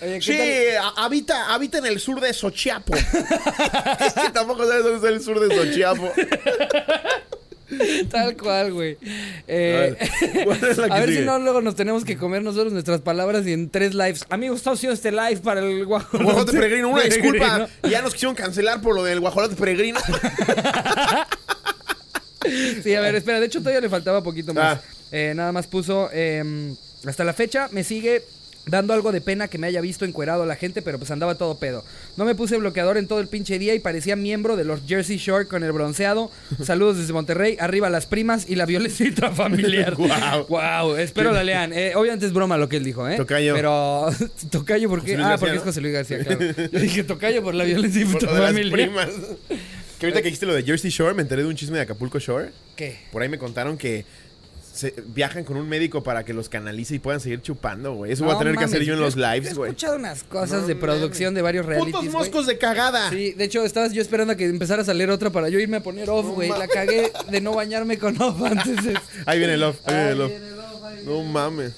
Oye, 0.00 0.18
¿qué 0.18 0.22
Sí, 0.22 0.86
habita, 0.96 1.52
habita 1.52 1.78
en 1.78 1.86
el 1.86 2.00
sur 2.00 2.20
de 2.20 2.32
Xochiapo. 2.32 2.94
es 2.96 4.12
que 4.14 4.30
tampoco 4.32 4.66
sabes 4.66 4.82
dónde 4.82 4.96
está 4.96 5.08
el 5.08 5.22
sur 5.22 5.40
de 5.46 5.54
Xochiapo. 5.54 6.10
tal? 8.10 8.36
Cual, 8.36 8.72
güey. 8.72 8.96
Eh, 9.46 9.96
¿Cuál 10.44 10.64
es 10.64 10.78
la 10.78 10.86
que 10.88 10.92
a 10.92 11.00
ver 11.00 11.08
si 11.08 11.14
sigue? 11.16 11.26
no 11.26 11.38
luego 11.38 11.60
nos 11.60 11.74
tenemos 11.74 12.04
que 12.04 12.16
comer 12.16 12.42
nosotros 12.42 12.72
nuestras 12.72 13.00
palabras 13.00 13.46
y 13.46 13.52
en 13.52 13.70
tres 13.70 13.94
lives. 13.94 14.24
Amigos, 14.28 14.58
está 14.58 14.72
haciendo 14.72 14.94
este 14.94 15.10
live 15.12 15.38
para 15.38 15.60
el 15.60 15.84
guajolote. 15.86 16.24
Guajolote 16.24 16.52
peregrino, 16.58 16.88
una 16.88 17.02
peregrino. 17.02 17.32
disculpa. 17.32 17.68
Ya 17.88 18.02
nos 18.02 18.12
quisieron 18.12 18.34
cancelar 18.34 18.80
por 18.80 18.94
lo 18.94 19.04
del 19.04 19.20
guajolote 19.20 19.56
peregrino. 19.56 20.00
Sí, 22.82 22.94
a 22.94 23.00
ver, 23.00 23.14
espera, 23.14 23.40
de 23.40 23.46
hecho 23.46 23.60
todavía 23.60 23.80
le 23.80 23.88
faltaba 23.88 24.22
poquito 24.22 24.52
más. 24.52 24.78
Ah. 24.78 24.82
Eh, 25.12 25.32
nada 25.34 25.52
más 25.52 25.66
puso, 25.66 26.08
eh, 26.12 26.74
hasta 27.06 27.24
la 27.24 27.32
fecha 27.32 27.68
me 27.70 27.84
sigue 27.84 28.22
dando 28.66 28.94
algo 28.94 29.10
de 29.12 29.20
pena 29.20 29.48
que 29.48 29.58
me 29.58 29.66
haya 29.66 29.80
visto 29.80 30.04
encuerado 30.04 30.46
la 30.46 30.54
gente, 30.56 30.82
pero 30.82 30.98
pues 30.98 31.10
andaba 31.10 31.34
todo 31.34 31.58
pedo. 31.58 31.84
No 32.16 32.24
me 32.24 32.34
puse 32.34 32.56
bloqueador 32.56 32.96
en 32.96 33.08
todo 33.08 33.20
el 33.20 33.26
pinche 33.28 33.58
día 33.58 33.74
y 33.74 33.80
parecía 33.80 34.14
miembro 34.16 34.56
de 34.56 34.64
los 34.64 34.80
Jersey 34.86 35.16
Shore 35.16 35.46
con 35.46 35.64
el 35.64 35.72
bronceado. 35.72 36.30
Saludos 36.62 36.98
desde 36.98 37.12
Monterrey, 37.12 37.56
arriba 37.58 37.90
las 37.90 38.06
primas 38.06 38.48
y 38.48 38.54
la 38.54 38.66
violencia 38.66 39.06
intrafamiliar. 39.06 39.94
Guau. 39.96 40.46
Wow, 40.48 40.96
espero 40.96 41.32
la 41.32 41.42
lean. 41.42 41.72
Eh, 41.72 41.92
obviamente 41.96 42.26
es 42.26 42.32
broma 42.32 42.56
lo 42.56 42.68
que 42.68 42.76
él 42.76 42.84
dijo, 42.84 43.08
¿eh? 43.08 43.16
Tocayo. 43.16 43.54
Pero, 43.54 44.06
Tocayo, 44.50 44.88
¿por 44.88 45.02
qué? 45.04 45.16
José 45.16 45.18
Luis 45.18 45.26
Ah, 45.32 45.36
porque 45.38 45.52
¿no? 45.54 45.58
es 45.58 45.64
José 45.64 45.80
Luis 45.80 45.94
García, 45.94 46.18
claro. 46.24 46.40
Yo 46.72 46.78
dije 46.78 47.04
Tocayo 47.04 47.42
por 47.42 47.54
la 47.54 47.64
violencia 47.64 48.04
Por 48.06 48.22
las 48.22 48.22
intrafamiliar. 48.22 48.72
primas. 48.72 49.08
Que 49.98 50.06
ahorita 50.06 50.20
que 50.20 50.24
dijiste 50.26 50.46
lo 50.46 50.54
de 50.54 50.62
Jersey 50.64 50.90
Shore, 50.90 51.14
me 51.14 51.22
enteré 51.22 51.42
de 51.42 51.48
un 51.48 51.54
chisme 51.54 51.76
de 51.76 51.82
Acapulco 51.82 52.18
Shore. 52.18 52.50
¿Qué? 52.76 52.98
Por 53.12 53.22
ahí 53.22 53.28
me 53.28 53.38
contaron 53.38 53.78
que 53.78 54.04
se 54.72 54.94
viajan 55.08 55.44
con 55.44 55.56
un 55.56 55.68
médico 55.68 56.02
para 56.02 56.24
que 56.24 56.32
los 56.32 56.48
canalice 56.48 56.94
y 56.94 56.98
puedan 56.98 57.20
seguir 57.20 57.42
chupando, 57.42 57.92
güey. 57.94 58.12
Eso 58.12 58.24
voy 58.24 58.30
a 58.32 58.34
No 58.34 58.38
tener 58.40 58.56
que 58.56 58.64
hacer 58.64 58.82
yo 58.84 58.94
en 58.94 59.00
los 59.00 59.16
he- 59.16 59.20
lives, 59.20 59.50
He 59.52 59.54
güey. 59.54 59.70
escuchado 59.70 59.96
unas 59.96 60.22
cosas 60.24 60.62
No 60.62 60.66
de 60.68 60.76
producción 60.76 61.34
de 61.34 61.42
varios 61.42 61.66
realities, 61.66 61.94
¡Putos 61.94 62.12
moscos 62.12 62.46
de 62.46 62.58
cagada! 62.58 63.10
Sí, 63.10 63.32
de 63.32 63.44
hecho, 63.44 63.64
estabas 63.64 63.92
yo 63.92 64.00
esperando 64.02 64.32
a 64.32 64.36
que 64.36 64.46
empezara 64.46 64.82
a 64.82 64.84
salir 64.84 65.10
otra 65.10 65.30
para 65.30 65.48
yo 65.48 65.58
irme 65.58 65.76
a 65.76 65.82
poner 65.82 66.08
off, 66.10 66.26
güey. 66.28 66.48
La 66.48 66.68
cagué 66.68 67.12
de 67.30 67.40
no 67.40 67.52
bañarme 67.54 67.98
con 67.98 68.20
off 68.20 68.42
antes 68.42 68.84
de... 68.84 68.98
Ahí 69.26 69.38
viene 69.38 69.54
el 69.54 69.62
off, 69.62 69.76
ahí 69.84 69.94
viene 69.94 70.10
el 70.12 70.20
off. 70.22 70.30
viene 70.30 70.46
el 70.48 70.58
off, 70.58 70.84
ahí 70.84 71.02
No 71.04 71.22
mames. 71.22 71.72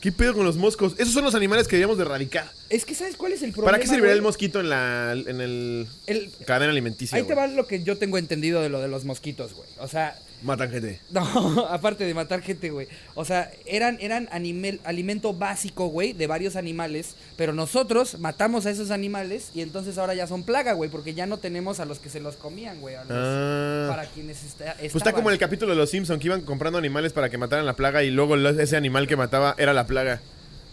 ¿Qué 0.00 0.12
pedo 0.12 0.32
con 0.32 0.44
los 0.44 0.56
moscos? 0.56 0.94
Esos 0.96 1.12
son 1.12 1.24
los 1.24 1.34
animales 1.34 1.66
que 1.66 1.72
deberíamos 1.74 1.98
de 1.98 2.04
erradicar. 2.04 2.48
Es 2.70 2.84
que, 2.84 2.94
¿sabes 2.94 3.16
cuál 3.16 3.32
es 3.32 3.42
el 3.42 3.50
problema? 3.50 3.72
¿Para 3.72 3.80
qué 3.82 3.88
serviría 3.88 4.10
güey? 4.10 4.18
el 4.18 4.22
mosquito 4.22 4.60
en 4.60 4.68
la 4.68 5.12
en 5.12 5.40
el 5.40 5.88
El- 6.06 6.30
cadena 6.46 6.70
alimenticia? 6.70 7.18
Ahí 7.18 7.24
te 7.24 7.34
va 7.34 7.48
lo 7.48 7.66
que 7.66 7.82
yo 7.82 7.98
tengo 7.98 8.16
entendido 8.16 8.62
de 8.62 8.68
lo 8.68 8.80
de 8.80 8.86
los 8.86 9.04
mosquitos, 9.04 9.54
güey. 9.54 9.68
O 9.80 9.88
sea, 9.88 10.16
Matan 10.42 10.70
gente. 10.70 11.00
no, 11.10 11.66
aparte 11.68 12.04
de 12.04 12.14
matar 12.14 12.42
gente, 12.42 12.70
güey. 12.70 12.86
O 13.14 13.24
sea, 13.24 13.50
eran, 13.66 13.98
eran 14.00 14.28
animal- 14.30 14.80
alimento 14.84 15.34
básico, 15.34 15.88
güey, 15.88 16.12
de 16.12 16.26
varios 16.26 16.56
animales. 16.56 17.16
Pero 17.36 17.52
nosotros 17.52 18.18
matamos 18.18 18.66
a 18.66 18.70
esos 18.70 18.90
animales 18.90 19.50
y 19.54 19.62
entonces 19.62 19.98
ahora 19.98 20.14
ya 20.14 20.26
son 20.26 20.42
plaga, 20.44 20.72
güey. 20.74 20.90
Porque 20.90 21.14
ya 21.14 21.26
no 21.26 21.38
tenemos 21.38 21.80
a 21.80 21.84
los 21.84 21.98
que 21.98 22.08
se 22.10 22.20
los 22.20 22.36
comían, 22.36 22.80
güey. 22.80 22.94
Ah. 22.96 23.86
Para 23.88 24.06
quienes 24.06 24.44
está, 24.44 24.74
Pues 24.78 24.94
está 24.94 25.12
como 25.12 25.30
en 25.30 25.34
el 25.34 25.38
capítulo 25.40 25.72
de 25.72 25.78
los 25.78 25.90
Simpson 25.90 26.18
que 26.18 26.28
iban 26.28 26.42
comprando 26.42 26.78
animales 26.78 27.12
para 27.12 27.30
que 27.30 27.38
mataran 27.38 27.66
la 27.66 27.74
plaga 27.74 28.02
y 28.04 28.10
luego 28.10 28.36
ese 28.36 28.76
animal 28.76 29.06
que 29.06 29.16
mataba 29.16 29.54
era 29.58 29.72
la 29.72 29.86
plaga. 29.86 30.20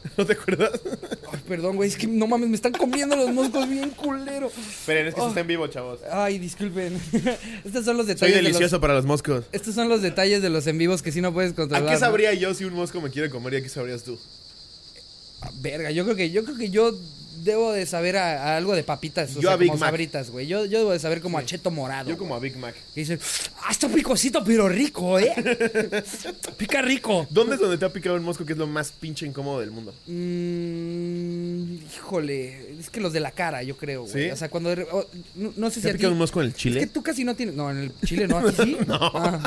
¿No 0.18 0.26
te 0.26 0.34
acuerdas? 0.34 0.72
Ay, 1.32 1.40
perdón, 1.48 1.76
güey, 1.76 1.90
es 1.90 1.96
que 1.98 2.08
no 2.08 2.28
mames, 2.28 2.50
me 2.50 2.56
están 2.56 2.72
comiendo 2.74 3.16
los 3.16 3.32
moscos 3.32 3.68
bien 3.68 3.90
culero. 3.92 4.48
Esperen, 4.48 5.08
es 5.08 5.14
que 5.16 5.20
eso 5.20 5.30
está 5.30 5.42
en 5.42 5.48
vivo, 5.48 5.68
chavos. 5.68 6.00
Ay, 6.12 6.38
disculpen. 6.40 7.00
Estos 7.66 7.86
son 7.86 7.98
los 7.98 8.06
Soy 8.06 8.14
detalles. 8.16 8.36
de 8.36 8.42
los- 8.44 8.52
delicioso 8.54 8.80
para 8.82 8.94
los 8.94 9.06
moscos. 9.06 9.46
Estos 9.52 9.74
son 9.76 9.90
los 9.90 10.02
detalles 10.02 10.42
de 10.42 10.50
los 10.50 10.68
en 10.68 10.78
vivos 10.78 11.02
que 11.02 11.12
sí 11.12 11.22
no 11.22 11.34
puedes 11.34 11.54
¿A 11.54 11.56
controlar. 11.56 11.86
qué 11.88 11.94
¿no? 11.94 12.00
sabría 12.00 12.34
yo 12.34 12.54
si 12.54 12.66
un 12.66 12.74
mosco 12.74 13.02
me 13.02 13.10
quiere 13.10 13.30
comer 13.30 13.56
y 13.56 13.58
a 13.58 13.62
qué 13.64 13.70
sabrías 13.70 14.04
tú? 14.04 14.20
Ah, 15.42 15.50
Verga, 15.62 15.92
yo 15.92 16.04
creo 16.06 16.16
que 16.16 16.32
yo 16.32 16.44
creo 16.44 16.58
que 16.58 16.70
yo 16.70 16.92
debo 17.46 17.72
de 17.72 17.86
saber 17.86 18.18
a, 18.18 18.44
a 18.54 18.58
algo 18.58 18.76
de 18.76 18.84
papitas, 18.84 19.32
o 19.32 19.36
Yo 19.36 19.42
sea, 19.44 19.54
a 19.54 19.56
Big 19.58 19.70
como 19.70 19.80
Mac. 19.80 19.90
sabritas, 19.90 20.32
güey. 20.32 20.48
Yo, 20.48 20.66
yo 20.66 20.80
debo 20.80 20.92
de 20.92 21.00
saber 21.00 21.22
como 21.22 21.38
a 21.38 21.46
cheto 21.46 21.72
morado. 21.72 22.10
Yo 22.10 22.18
como 22.18 22.36
a 22.36 22.40
Big 22.40 22.58
Mac. 22.58 22.76
Que 22.94 23.02
dicen, 23.02 23.20
ah, 23.64 23.72
está 23.72 23.88
picosito, 23.88 24.44
pero 24.44 24.68
rico, 24.68 25.20
¿eh? 25.20 25.32
Pica 26.58 26.82
rico. 26.82 27.28
¿Dónde 27.30 27.56
es 27.56 27.62
donde 27.62 27.78
te 27.78 27.86
ha 27.86 27.94
picado 27.94 28.16
un 28.16 28.24
mosco 28.24 28.46
que 28.46 28.54
es 28.54 28.60
lo 28.60 28.68
más 28.68 28.92
pinche 28.92 29.26
incómodo 29.26 29.60
del 29.60 29.72
mundo? 29.72 29.94
Mm, 30.08 31.76
híjole, 31.96 32.80
es 32.80 32.90
que 32.90 33.00
los 33.00 33.14
de 33.14 33.20
la 33.20 33.32
cara, 33.32 33.64
yo 33.64 33.78
creo, 33.78 34.04
güey. 34.04 34.26
¿Sí? 34.26 34.32
O 34.32 34.36
sea, 34.36 34.50
cuando... 34.50 34.76
no, 35.36 35.54
no 35.56 35.70
sé 35.70 35.76
si 35.76 35.82
¿Te 35.82 35.92
ha 35.92 35.94
picado 35.94 36.14
un 36.14 36.20
mosco 36.20 36.42
en 36.42 36.48
el 36.48 36.54
chile? 36.56 36.80
Es 36.80 36.88
que 36.88 36.94
tú 36.94 37.04
casi 37.04 37.24
no 37.24 37.36
tienes. 37.36 37.56
No, 37.56 37.70
en 37.70 37.78
el 37.78 37.92
Chile 38.06 38.28
no, 38.28 38.40
aquí 38.40 38.64
sí. 38.64 38.78
Ah. 38.90 39.40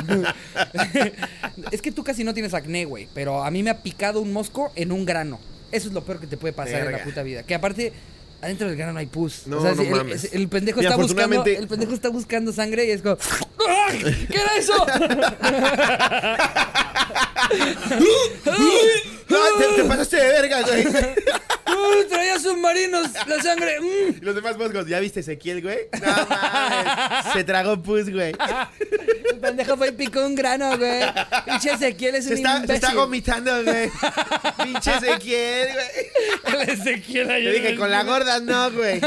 es 1.73 1.83
que 1.83 1.93
tú 1.93 2.05
casi 2.05 2.25
no 2.25 2.33
tienes 2.33 2.55
acné, 2.55 2.85
güey. 2.85 3.09
Pero 3.13 3.45
a 3.45 3.51
mí 3.51 3.63
me 3.63 3.71
ha 3.71 3.83
picado 3.83 4.21
un 4.21 4.33
mosco 4.33 4.73
en 4.77 4.93
un 4.93 5.05
grano. 5.05 5.41
Eso 5.71 5.89
es 5.89 5.95
lo 5.95 6.03
peor 6.03 6.21
que 6.21 6.27
te 6.27 6.37
puede 6.37 6.53
pasar 6.53 6.87
en 6.87 6.93
la 6.93 7.03
puta 7.03 7.23
vida. 7.23 7.43
Que 7.43 7.55
aparte, 7.55 7.93
adentro 8.41 8.69
del 8.69 8.77
grano 8.77 8.93
no 8.95 8.99
hay 9.01 9.07
pus. 9.07 9.47
No, 9.47 9.59
o 9.59 9.63
sea, 9.63 9.71
no 9.75 9.83
si 9.83 9.89
el- 9.89 9.95
mames. 9.95 10.25
es- 10.25 10.33
El, 10.35 10.49
pendejo 10.49 10.81
Y 10.81 10.85
está 10.85 10.97
buscando. 10.97 11.23
afortunadamente- 11.23 11.59
El 11.59 11.69
pendejo 11.69 11.95
está 11.95 12.09
buscando 12.11 12.53
sangre 12.53 12.87
y 12.87 12.91
es 12.93 13.03
como. 13.03 13.17
¡Ay! 13.69 14.27
¿Qué 14.31 14.37
era 14.41 14.57
eso? 14.57 14.75
¡Ah, 19.31 19.49
te, 19.59 19.83
te 19.83 19.89
pasaste 19.89 20.17
de 20.17 20.29
verga, 20.29 20.63
güey! 20.63 20.87
¡Uy, 20.87 22.05
traía 22.09 22.39
submarinos! 22.41 23.09
¡La 23.27 23.43
sangre! 23.43 23.79
mm. 23.81 24.17
Y 24.21 24.25
los 24.25 24.35
demás 24.35 24.57
moscos, 24.57 24.87
¿ya 24.87 25.01
viste 25.01 25.21
Ezequiel, 25.21 25.63
güey? 25.63 25.79
No 26.01 26.07
mames. 26.29 27.33
Se 27.35 27.45
tragó 27.45 27.81
pus, 27.83 28.11
güey. 28.11 28.35
El 29.31 29.39
pendejo 29.39 29.77
fue 29.77 29.89
y 29.89 29.93
picó 29.93 30.25
un 30.25 30.35
grano, 30.35 30.77
güey. 30.79 31.03
Pinche 31.45 31.73
Ezequiel 31.73 32.17
es 32.17 32.25
Se 32.25 32.33
un 32.33 32.37
está, 32.39 32.51
se 32.53 32.57
imbécil. 32.63 32.75
está 32.85 32.95
vomitando, 32.95 33.63
güey. 33.65 33.91
Pinche 34.65 34.91
Ezequiel, 34.97 35.69
güey. 35.75 36.61
El 36.63 36.69
Ezequiel 36.71 37.27
Te 37.29 37.33
ayer 37.35 37.53
dije, 37.55 37.69
en 37.71 37.77
con 37.77 37.91
la 37.91 38.03
gorda 38.05 38.28
no, 38.41 38.71
güey. 38.73 39.01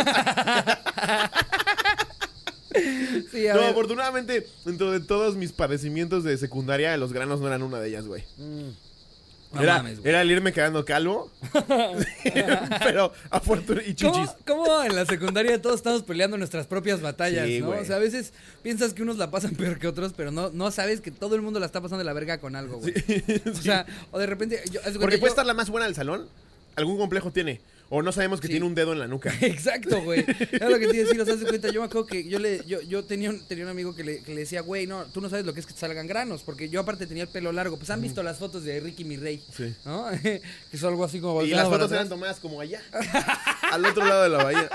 Sí, 3.32 3.46
No, 3.50 3.56
ver. 3.60 3.70
afortunadamente, 3.72 4.48
dentro 4.66 4.92
de 4.92 5.02
todos 5.02 5.36
mis 5.36 5.52
padecimientos 5.52 6.24
de 6.24 6.38
secundaria, 6.38 6.96
los 6.98 7.12
granos 7.12 7.42
no 7.42 7.48
eran 7.48 7.64
una 7.64 7.80
de 7.80 7.90
ellas, 7.90 8.06
güey. 8.08 8.24
No 8.38 9.62
era, 9.62 9.78
mames, 9.78 10.00
güey. 10.00 10.08
era 10.10 10.22
el 10.22 10.32
irme 10.32 10.54
quedando 10.54 10.86
calvo. 10.86 11.30
pero 12.84 13.12
afortunadamente. 13.30 13.92
Y 13.92 14.06
¿Cómo, 14.06 14.14
chichis. 14.26 14.38
cómo 14.48 14.84
en 14.84 14.96
la 14.96 15.06
secundaria 15.06 15.62
todos 15.62 15.76
estamos 15.76 16.04
peleando 16.04 16.38
nuestras 16.38 16.68
propias 16.68 17.02
batallas, 17.02 17.46
Sí, 17.48 17.60
no? 17.60 17.68
güey. 17.68 17.82
O 17.82 17.86
sea, 17.86 17.98
a 17.98 18.00
veces 18.00 18.32
piensas 18.64 18.94
que 18.94 19.02
unos 19.04 19.18
la 19.18 19.30
pasan 19.30 19.52
peor 19.58 19.78
que 19.78 19.90
otros, 19.90 20.14
pero 20.16 20.32
no, 20.32 20.50
no 20.52 20.72
sabes 20.72 21.02
que 21.02 21.12
todo 21.12 21.36
el 21.36 21.42
mundo 21.42 21.60
la 21.60 21.66
está 21.66 21.82
pasando 21.82 21.98
de 22.00 22.06
la 22.06 22.14
verga 22.14 22.38
con 22.40 22.56
algo, 22.56 22.78
güey. 22.80 22.94
O 23.52 23.62
sea, 23.62 23.86
o 24.12 24.20
de 24.20 24.26
repente... 24.28 24.62
Yo, 24.72 24.80
Porque 25.00 25.18
yo- 25.18 25.20
puede 25.20 25.32
estar 25.32 25.46
la 25.46 25.54
más 25.54 25.70
buena 25.70 25.86
del 25.86 25.96
salón. 25.96 26.30
Algún 26.78 26.98
complejo 26.98 27.32
tiene. 27.32 27.60
O 27.94 28.02
no 28.02 28.12
sabemos 28.14 28.40
que 28.40 28.48
Sí. 28.48 28.54
tiene 28.54 28.66
un 28.66 28.74
dedo 28.74 28.94
en 28.94 29.00
la 29.00 29.08
nuca. 29.08 29.34
Exacto, 29.42 30.02
güey. 30.02 30.22
Es 30.22 30.62
lo 30.70 30.80
que 30.80 30.88
te 30.88 30.96
iba 30.96 31.04
a 31.04 31.06
decir, 31.08 31.20
o 31.22 31.26
sea, 31.26 31.34
haz 31.34 31.42
de 31.42 31.46
cuenta, 31.48 31.70
yo 31.70 31.82
me 31.82 31.88
acuerdo 31.88 32.08
que 32.08 32.24
yo 32.28 32.40
le, 32.40 32.64
yo, 32.66 32.82
yo 32.82 33.04
tenía 33.04 33.30
un, 33.30 33.42
tenía 33.46 33.66
un 33.66 33.70
amigo 33.70 33.94
que 33.94 34.04
le, 34.06 34.20
que 34.24 34.34
le 34.34 34.40
decía, 34.42 34.62
güey, 34.62 34.88
no, 34.88 35.04
tú 35.08 35.20
no 35.20 35.30
sabes 35.30 35.46
lo 35.46 35.54
que 35.54 35.60
es 35.60 35.66
que 35.66 35.74
te 35.74 35.80
salgan 35.82 36.08
granos, 36.08 36.42
porque 36.44 36.70
yo 36.70 36.80
aparte 36.80 37.06
tenía 37.06 37.24
el 37.24 37.30
pelo 37.30 37.52
largo. 37.52 37.78
Pues 37.78 37.90
han 37.90 38.02
visto 38.02 38.24
las 38.24 38.38
fotos 38.40 38.64
de 38.64 38.80
Ricky 38.80 39.04
mi 39.04 39.18
rey, 39.18 39.44
Sí. 39.56 39.76
¿no? 39.86 40.06
que 40.22 40.42
es 40.72 40.84
algo 40.86 41.04
así 41.04 41.20
como 41.20 41.44
Y 41.44 41.50
las 41.50 41.66
fotos 41.66 41.82
atrás. 41.88 41.92
eran 41.92 42.10
tomadas 42.10 42.40
como 42.40 42.62
allá. 42.62 42.82
al 43.72 43.86
otro 43.86 44.06
lado 44.06 44.24
de 44.24 44.30
la 44.30 44.44
bahía. 44.44 44.70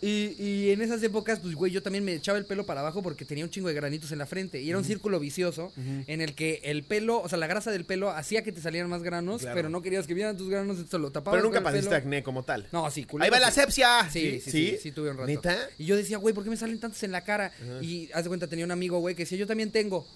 Y, 0.00 0.34
y 0.38 0.70
en 0.70 0.82
esas 0.82 1.02
épocas, 1.02 1.40
pues, 1.40 1.54
güey, 1.54 1.72
yo 1.72 1.82
también 1.82 2.04
me 2.04 2.14
echaba 2.14 2.38
el 2.38 2.44
pelo 2.44 2.66
para 2.66 2.80
abajo 2.80 3.02
porque 3.02 3.24
tenía 3.24 3.44
un 3.44 3.50
chingo 3.50 3.68
de 3.68 3.74
granitos 3.74 4.12
en 4.12 4.18
la 4.18 4.26
frente. 4.26 4.60
Y 4.60 4.68
era 4.68 4.78
un 4.78 4.84
círculo 4.84 5.20
vicioso 5.20 5.72
en 6.06 6.20
el 6.20 6.34
que 6.34 6.60
el 6.64 6.82
pelo, 6.82 7.20
o 7.20 7.28
sea, 7.28 7.38
la 7.38 7.46
grasa 7.46 7.70
del 7.70 7.84
pelo 7.84 8.10
hacía 8.10 8.42
que 8.42 8.52
te 8.52 8.60
salieran 8.60 8.90
más 8.90 9.02
granos, 9.02 9.42
Claro. 9.42 9.54
pero 9.56 9.68
no 9.68 9.82
querías 9.82 10.06
que 10.06 10.14
vieran 10.14 10.36
tus 10.36 10.48
granos, 10.48 10.78
esto 10.78 10.98
lo 10.98 11.10
tapabas. 11.10 11.38
Pero 11.38 11.48
nunca 11.48 11.62
padeciste 11.74 11.94
acné 11.96 12.22
como 12.22 12.42
tal. 12.42 12.68
No, 12.72 12.90
sí, 12.90 13.04
culero, 13.04 13.24
Ahí 13.24 13.30
va 13.30 13.40
la 13.40 13.48
asepsia. 13.48 14.08
Sí, 14.10 14.40
sí, 14.44 14.50
sí, 14.50 14.78
sí, 14.82 14.92
tuve 14.92 15.10
un 15.10 15.16
rato. 15.18 15.26
¿Neta? 15.26 15.58
Y 15.78 15.84
yo 15.86 15.96
decía, 15.96 16.18
güey, 16.18 16.34
¿por 16.34 16.44
qué 16.44 16.50
me 16.50 16.56
salen 16.56 16.78
tantos 16.80 17.02
en 17.02 17.12
la 17.12 17.22
cara? 17.22 17.52
Y 17.80 18.10
haz 18.12 18.24
de 18.24 18.28
cuenta, 18.28 18.46
tenía 18.46 18.64
un 18.64 18.70
amigo, 18.70 18.98
güey, 19.00 19.14
que 19.14 19.22
decía, 19.24 19.38
yo 19.38 19.46
también 19.46 19.70
tengo. 19.70 20.06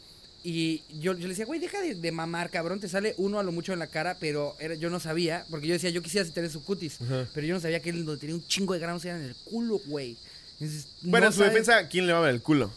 Y 0.44 0.84
yo, 1.00 1.12
yo 1.14 1.22
le 1.22 1.28
decía, 1.30 1.44
güey, 1.46 1.58
deja 1.58 1.80
de, 1.80 1.96
de 1.96 2.12
mamar, 2.12 2.48
cabrón, 2.50 2.78
te 2.78 2.88
sale 2.88 3.12
uno 3.18 3.40
a 3.40 3.42
lo 3.42 3.50
mucho 3.50 3.72
en 3.72 3.80
la 3.80 3.88
cara, 3.88 4.16
pero 4.20 4.54
era- 4.60 4.74
yo 4.76 4.88
no 4.88 5.00
sabía, 5.00 5.44
porque 5.50 5.66
yo 5.66 5.72
decía, 5.72 5.90
yo 5.90 6.00
quisiera 6.00 6.24
si 6.24 6.30
tener 6.32 6.48
su 6.50 6.62
cutis, 6.64 6.98
pero 7.34 7.44
yo 7.46 7.54
no 7.54 7.60
sabía 7.60 7.80
que 7.80 7.90
él 7.90 8.04
donde 8.04 8.20
tenía 8.20 8.36
un 8.36 8.46
chingo 8.46 8.72
de 8.72 8.78
granos 8.78 9.04
era 9.04 9.16
en 9.16 9.24
el 9.24 9.34
culo, 9.44 9.80
güey. 9.86 10.16
Entonces, 10.60 10.86
Bueno, 11.02 11.26
no 11.26 11.30
en 11.30 11.32
su 11.32 11.38
sabes- 11.40 11.52
defensa, 11.54 11.88
¿quién 11.88 12.06
le 12.06 12.12
va 12.12 12.20
a 12.20 12.22
ver 12.22 12.34
el 12.34 12.40
culo? 12.42 12.72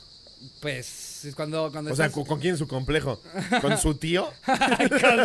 Pues, 0.60 1.11
es 1.26 1.36
cuando, 1.36 1.72
cuando 1.72 1.92
O 1.92 1.96
sea, 1.96 2.08
estás- 2.08 2.26
¿con, 2.28 2.40
quién 2.40 2.58
su 2.58 2.68
complejo? 2.68 3.22
¿Con 3.62 3.78
su 3.78 3.96
tío? 3.96 4.30
Con 4.46 4.58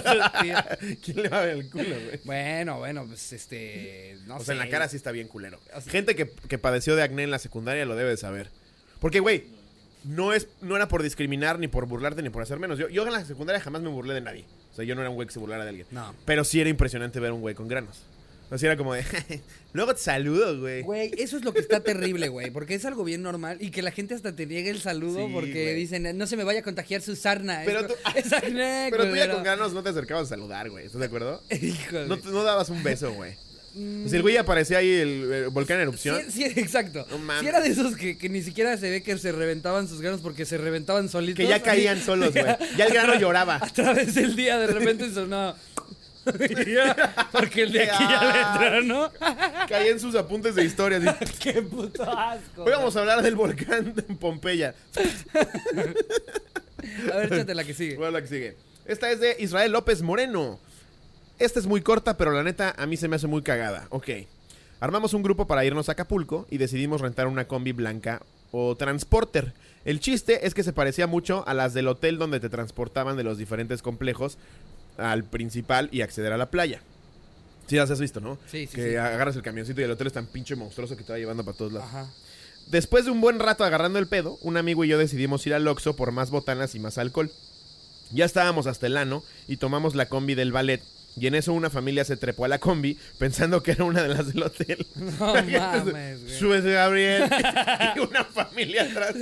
su 0.03 0.43
tío. 0.43 0.57
¿Quién 1.05 1.23
le 1.23 1.29
va 1.29 1.39
a 1.39 1.47
ver 1.47 1.57
el 1.57 1.71
culo, 1.71 1.85
güey? 1.85 2.21
Bueno, 2.25 2.79
bueno, 2.79 3.05
pues, 3.07 3.33
este, 3.33 4.17
no 4.27 4.37
o 4.37 4.39
sé. 4.41 4.47
sea, 4.47 4.53
en 4.55 4.59
la 4.61 4.69
cara 4.69 4.89
sí 4.89 4.97
está 4.97 5.11
bien 5.13 5.29
culero. 5.29 5.59
O 5.75 5.81
sea- 5.81 5.93
Gente 5.93 6.15
que, 6.17 6.31
que 6.31 6.59
padeció 6.59 6.97
de 6.97 7.03
acné 7.03 7.23
en 7.25 7.31
la 7.31 7.39
secundaria 7.39 7.85
lo 7.85 7.97
debe 7.97 8.11
de 8.11 8.17
saber. 8.17 8.51
Porque, 9.01 9.21
güey, 9.21 9.45
no, 10.05 10.33
es, 10.33 10.49
no 10.61 10.77
era 10.77 10.89
por 10.89 11.03
discriminar, 11.03 11.59
ni 11.59 11.69
por 11.69 11.87
burlarte, 11.87 12.23
ni 12.23 12.31
por 12.31 12.43
hacer 12.43 12.59
menos. 12.59 12.79
Yo, 12.79 12.89
yo 12.89 13.07
en 13.07 13.13
la 13.13 13.25
secundaria 13.25 13.61
jamás 13.61 13.83
me 13.83 13.89
burlé 13.89 14.15
de 14.15 14.21
nadie. 14.21 14.45
O 14.73 14.77
sea, 14.77 14.85
yo 14.85 14.95
no 14.95 15.01
era 15.01 15.11
un 15.11 15.17
güey 15.17 15.27
que 15.27 15.35
se 15.35 15.41
burlara 15.41 15.65
de 15.65 15.71
alguien. 15.71 15.87
No. 15.91 16.15
Pero 16.25 16.45
sí 16.45 16.61
era 16.61 16.71
impresionante 16.71 17.19
ver 17.21 17.33
un 17.33 17.41
güey 17.41 17.55
con 17.55 17.67
granos. 17.69 18.03
O 18.51 18.59
sea, 18.59 18.69
era 18.71 18.77
como 18.77 18.95
de... 18.95 19.03
Luego 19.73 19.95
te 19.95 20.01
saludo, 20.01 20.61
güey. 20.61 20.83
Güey, 20.83 21.11
eso 21.19 21.37
es 21.37 21.45
lo 21.45 21.53
que 21.53 21.61
está 21.61 21.81
terrible, 21.81 22.29
güey, 22.29 22.51
porque 22.51 22.75
es 22.75 22.85
algo 22.85 23.03
bien 23.05 23.23
normal 23.23 23.59
y 23.61 23.71
que 23.71 23.83
la 23.83 23.91
gente 23.91 24.15
hasta 24.15 24.35
te 24.37 24.47
niegue 24.47 24.71
el 24.71 24.81
saludo 24.81 25.27
Sí, 25.27 25.33
porque 25.33 25.63
güey. 25.65 25.75
dicen, 25.75 26.17
no 26.17 26.27
se 26.27 26.37
me 26.37 26.45
vaya 26.45 26.61
a 26.61 26.63
contagiar 26.63 27.03
su 27.03 27.17
sarna. 27.17 27.63
Pero 27.67 27.81
es, 27.81 27.87
tú- 27.89 27.95
es 28.15 28.33
acné, 28.33 28.89
Pero 28.93 29.09
tú 29.09 29.17
ya 29.17 29.31
con 29.33 29.43
granos 29.43 29.73
no 29.73 29.83
te 29.83 29.89
acercabas 29.91 30.27
a 30.27 30.29
saludar, 30.31 30.71
güey. 30.71 30.87
¿Estás 30.87 31.01
de 31.01 31.07
acuerdo? 31.07 31.43
Híjole. 31.51 32.07
No, 32.07 32.17
no 32.17 32.43
dabas 32.45 32.69
un 32.69 32.83
beso, 32.83 33.13
güey. 33.13 33.35
Si 34.09 34.17
el 34.17 34.23
güey 34.23 34.39
aparecía 34.39 34.79
ahí 34.79 34.89
el, 34.91 35.31
el 35.31 35.49
volcán 35.51 35.77
en 35.77 35.83
erupción. 35.83 36.23
Sí, 36.31 36.45
sí, 36.51 36.61
exacto. 36.61 37.07
No 37.11 37.19
mames. 37.19 37.43
Si 37.43 37.49
era 37.49 37.61
de 37.61 37.69
esos 37.69 37.95
que, 37.95 38.17
que 38.17 38.31
ni 38.31 38.41
siquiera 38.43 38.75
se 38.79 38.89
ve 38.89 39.03
que 39.03 39.19
se 39.19 39.33
reventaban 39.33 39.87
sus 39.87 40.01
granos 40.01 40.23
porque 40.23 40.47
se 40.47 40.57
reventaban 40.57 41.11
solitos. 41.11 41.45
Que 41.45 41.47
ya 41.47 41.63
caían 41.63 42.01
solos, 42.01 42.33
güey. 42.33 42.45
Ya 42.79 42.87
el 42.87 42.93
grano 42.95 43.19
lloraba. 43.21 43.57
A 43.57 43.69
través 43.69 44.15
del 44.15 44.35
día 44.35 44.57
de 44.59 44.69
repente 44.69 45.13
sonaba. 45.13 45.59
Ya, 46.67 47.29
porque 47.33 47.63
el 47.63 47.73
de 47.73 47.83
aquí 47.91 48.03
ya 48.03 48.25
le 48.33 48.41
entró, 48.41 48.83
¿no? 48.83 49.11
Caía 49.69 49.91
en 49.91 50.01
sus 50.01 50.15
apuntes 50.15 50.55
de 50.55 50.65
historia. 50.65 50.99
así. 50.99 51.35
Qué 51.41 51.63
puto 51.63 52.03
asco. 52.03 52.65
Hoy 52.65 52.73
vamos 52.73 52.97
a 52.97 53.01
hablar 53.01 53.23
del 53.23 53.37
volcán 53.37 53.95
de 53.95 54.03
Pompeya. 54.03 54.75
A 57.13 57.17
ver, 57.17 57.33
échate 57.33 57.55
la 57.55 57.65
que 57.65 57.75
sigue. 57.75 57.97
Bueno, 57.97 58.13
la 58.13 58.23
que 58.23 58.29
sigue. 58.29 58.57
Esta 58.87 59.11
es 59.11 59.21
de 59.21 59.37
Israel 59.39 59.73
López 59.73 60.03
Moreno. 60.03 60.59
Esta 61.39 61.59
es 61.61 61.67
muy 61.67 61.81
corta, 61.81 62.17
pero 62.17 62.33
la 62.33 62.43
neta 62.43 62.75
a 62.77 62.87
mí 62.87 62.97
se 62.97 63.09
me 63.09 63.17
hace 63.17 63.27
muy 63.27 63.43
cagada. 63.43 63.87
Ok. 63.91 64.09
Armamos 64.81 65.15
un 65.15 65.23
grupo 65.23 65.47
para 65.47 65.65
irnos 65.65 65.89
a 65.89 65.93
Acapulco 65.93 66.47
y 66.51 66.59
decidimos 66.59 67.01
rentar 67.01 67.27
una 67.27 67.49
combi 67.49 67.73
blanca 67.73 68.23
o 68.53 68.77
transporter. 68.77 69.53
El 69.85 70.01
chiste 70.01 70.47
es 70.47 70.55
que 70.55 70.63
se 70.63 70.73
parecía 70.73 71.07
mucho 71.07 71.45
a 71.47 71.55
las 71.55 71.75
del 71.75 71.89
hotel 71.89 72.19
donde 72.19 72.41
te 72.41 72.49
transportaban 72.49 73.17
de 73.17 73.25
los 73.25 73.39
diferentes 73.39 73.83
complejos 73.83 74.39
al 74.99 75.25
principal 75.25 75.89
y 75.93 76.01
acceder 76.03 76.33
a 76.33 76.37
la 76.37 76.51
playa. 76.51 76.81
Sí, 77.67 77.77
las 77.77 77.91
has 77.91 78.01
visto, 78.01 78.21
¿no? 78.21 78.39
Sí, 78.47 78.67
sí, 78.67 78.77
Que 78.77 78.91
sí. 78.91 78.97
agarras 78.97 79.35
el 79.37 79.43
camioncito 79.43 79.81
y 79.81 79.85
el 79.85 79.91
hotel 79.91 80.07
es 80.07 80.13
tan 80.13 80.27
pinche 80.27 80.55
monstruoso 80.55 80.97
que 80.97 81.03
te 81.03 81.13
va 81.13 81.19
llevando 81.19 81.45
para 81.45 81.57
todos 81.57 81.73
lados. 81.73 81.89
Ajá. 81.89 82.11
Después 82.69 83.05
de 83.05 83.11
un 83.11 83.21
buen 83.21 83.39
rato 83.39 83.65
agarrando 83.65 83.99
el 83.99 84.09
pedo, 84.09 84.39
un 84.43 84.57
amigo 84.57 84.85
y 84.85 84.89
yo 84.89 84.99
decidimos 84.99 85.47
ir 85.47 85.55
al 85.55 85.67
Oxxo 85.69 85.97
por 85.97 86.13
más 86.13 86.31
botanas 86.31 86.75
y 86.75 86.81
más 86.81 86.99
alcohol. 86.99 87.31
Ya 88.13 88.25
estábamos 88.25 88.67
hasta 88.67 88.87
el 88.87 88.97
ano 88.97 89.25
y 89.49 89.57
tomamos 89.57 89.95
la 89.97 90.09
combi 90.09 90.35
del 90.35 90.53
ballet. 90.53 90.83
Y 91.19 91.27
en 91.27 91.35
eso 91.35 91.53
una 91.55 91.71
familia 91.71 92.05
se 92.05 92.17
trepó 92.17 92.45
a 92.45 92.49
la 92.49 92.59
combi 92.59 92.99
pensando 93.19 93.63
que 93.63 93.71
era 93.73 93.85
una 93.85 94.03
de 94.03 94.09
las 94.09 94.33
del 94.33 94.43
hotel. 94.43 94.87
No 94.97 95.35
mames, 95.35 96.21
güey. 96.23 96.39
Súbese, 96.39 96.73
Gabriel. 96.73 97.25
y 97.97 97.99
una 98.01 98.25
familia 98.25 98.83
atrás 98.83 99.15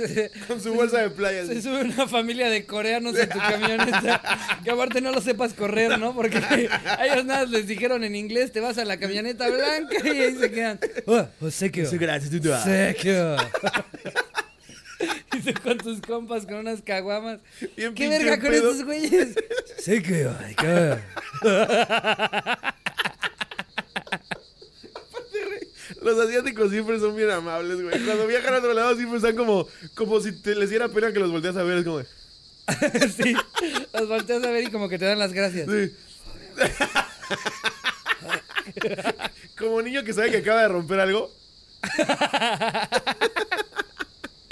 con 0.47 0.61
su 0.61 0.73
bolsa 0.73 0.99
de 0.99 1.09
playa. 1.09 1.45
Se 1.45 1.61
sube 1.61 1.81
una 1.81 2.07
familia 2.07 2.49
de 2.49 2.65
coreanos 2.65 3.17
a 3.17 3.29
tu 3.29 3.39
camioneta. 3.39 4.21
Que 4.63 4.71
aparte 4.71 4.99
no 4.99 5.11
lo 5.11 5.21
sepas 5.21 5.53
correr, 5.53 5.97
¿no? 5.99 6.13
Porque 6.13 6.37
a 6.37 7.05
ellos 7.05 7.25
nada 7.25 7.45
les 7.45 7.67
dijeron 7.67 8.03
en 8.03 8.15
inglés, 8.15 8.51
te 8.51 8.59
vas 8.59 8.77
a 8.77 8.85
la 8.85 8.97
camioneta 8.97 9.47
blanca 9.47 9.95
y 10.03 10.09
ahí 10.09 10.35
se 10.35 10.51
quedan. 10.51 10.79
Oh, 11.05 11.49
sekio. 11.49 11.87
Gracias. 11.91 12.31
Sekio. 12.63 13.37
Tú 15.45 15.53
con 15.63 15.77
tus 15.77 16.01
compas 16.01 16.45
con 16.45 16.55
unas 16.55 16.81
caguamas. 16.81 17.39
Bien 17.77 17.93
¿Qué 17.93 18.09
verga 18.09 18.39
con 18.39 18.49
pedo. 18.49 18.71
estos 18.71 18.85
güeyes? 18.85 19.35
Sekio, 19.79 20.31
acá. 20.31 21.01
Los 26.01 26.19
asiáticos 26.19 26.71
siempre 26.71 26.99
son 26.99 27.15
bien 27.15 27.29
amables, 27.31 27.81
güey. 27.81 28.03
Cuando 28.05 28.27
viajan 28.27 28.53
a 28.53 28.57
otro 28.57 28.73
lado 28.73 28.95
siempre 28.95 29.17
están 29.17 29.35
como, 29.35 29.67
como 29.95 30.19
si 30.19 30.31
te 30.41 30.55
les 30.55 30.69
diera 30.69 30.87
pena 30.89 31.11
que 31.11 31.19
los 31.19 31.31
volteas 31.31 31.55
a 31.57 31.63
ver. 31.63 31.79
Es 31.79 31.83
como 31.85 32.01
Sí. 33.23 33.35
Los 33.93 34.07
volteas 34.07 34.43
a 34.43 34.49
ver 34.51 34.63
y 34.65 34.71
como 34.71 34.89
que 34.89 34.97
te 34.97 35.05
dan 35.05 35.19
las 35.19 35.33
gracias. 35.33 35.67
Sí. 35.69 35.91
Como 39.57 39.81
niño 39.81 40.03
que 40.03 40.13
sabe 40.13 40.31
que 40.31 40.37
acaba 40.37 40.61
de 40.63 40.67
romper 40.69 40.99
algo. 40.99 41.31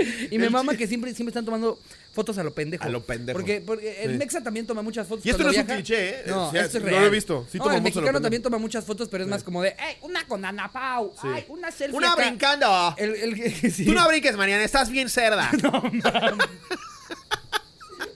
Y 0.31 0.37
me 0.37 0.49
mama 0.49 0.75
que 0.75 0.87
siempre, 0.87 1.13
siempre 1.13 1.31
están 1.31 1.45
tomando 1.45 1.79
fotos 2.13 2.37
a 2.37 2.43
lo 2.43 2.53
pendejo. 2.53 2.83
A 2.83 2.89
lo 2.89 3.01
pendejo. 3.03 3.37
Porque, 3.37 3.61
porque 3.65 4.03
el 4.03 4.11
Sí. 4.11 4.17
Mexa 4.17 4.43
también 4.43 4.67
toma 4.67 4.81
muchas 4.81 5.07
fotos. 5.07 5.25
Y 5.25 5.29
esto 5.31 5.43
no 5.43 5.49
es 5.51 5.57
un 5.57 5.63
cliché, 5.65 6.09
¿eh? 6.09 6.23
No, 6.27 6.51
sea, 6.51 6.65
esto 6.65 6.77
es 6.77 6.83
no 6.83 6.89
real. 6.89 7.01
lo 7.01 7.07
he 7.07 7.11
visto. 7.11 7.47
Sí 7.51 7.57
No, 7.57 7.71
el 7.71 7.81
mexicano 7.81 8.21
también 8.21 8.41
toma 8.43 8.57
muchas 8.57 8.85
fotos, 8.85 9.09
pero 9.09 9.23
es 9.23 9.29
más 9.29 9.43
como 9.43 9.61
de, 9.61 9.69
¡Ey, 9.69 9.97
una 10.01 10.27
con 10.27 10.43
Ana 10.45 10.71
Pau! 10.71 11.13
Sí. 11.19 11.27
¡Ay, 11.33 11.45
una 11.47 11.71
selfie! 11.71 11.97
¡Una 11.97 12.13
acá". 12.13 12.21
brincando! 12.23 12.95
El, 12.97 13.15
el, 13.15 13.71
sí. 13.73 13.85
Tú 13.85 13.93
no 13.93 14.07
brinques, 14.07 14.35
Mariana, 14.37 14.63
estás 14.63 14.89
bien 14.89 15.09
cerda. 15.09 15.49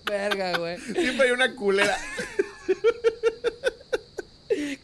Verga, 0.06 0.58
güey. 0.58 0.78
Siempre 0.80 1.26
hay 1.28 1.32
una 1.32 1.54
culera. 1.56 1.98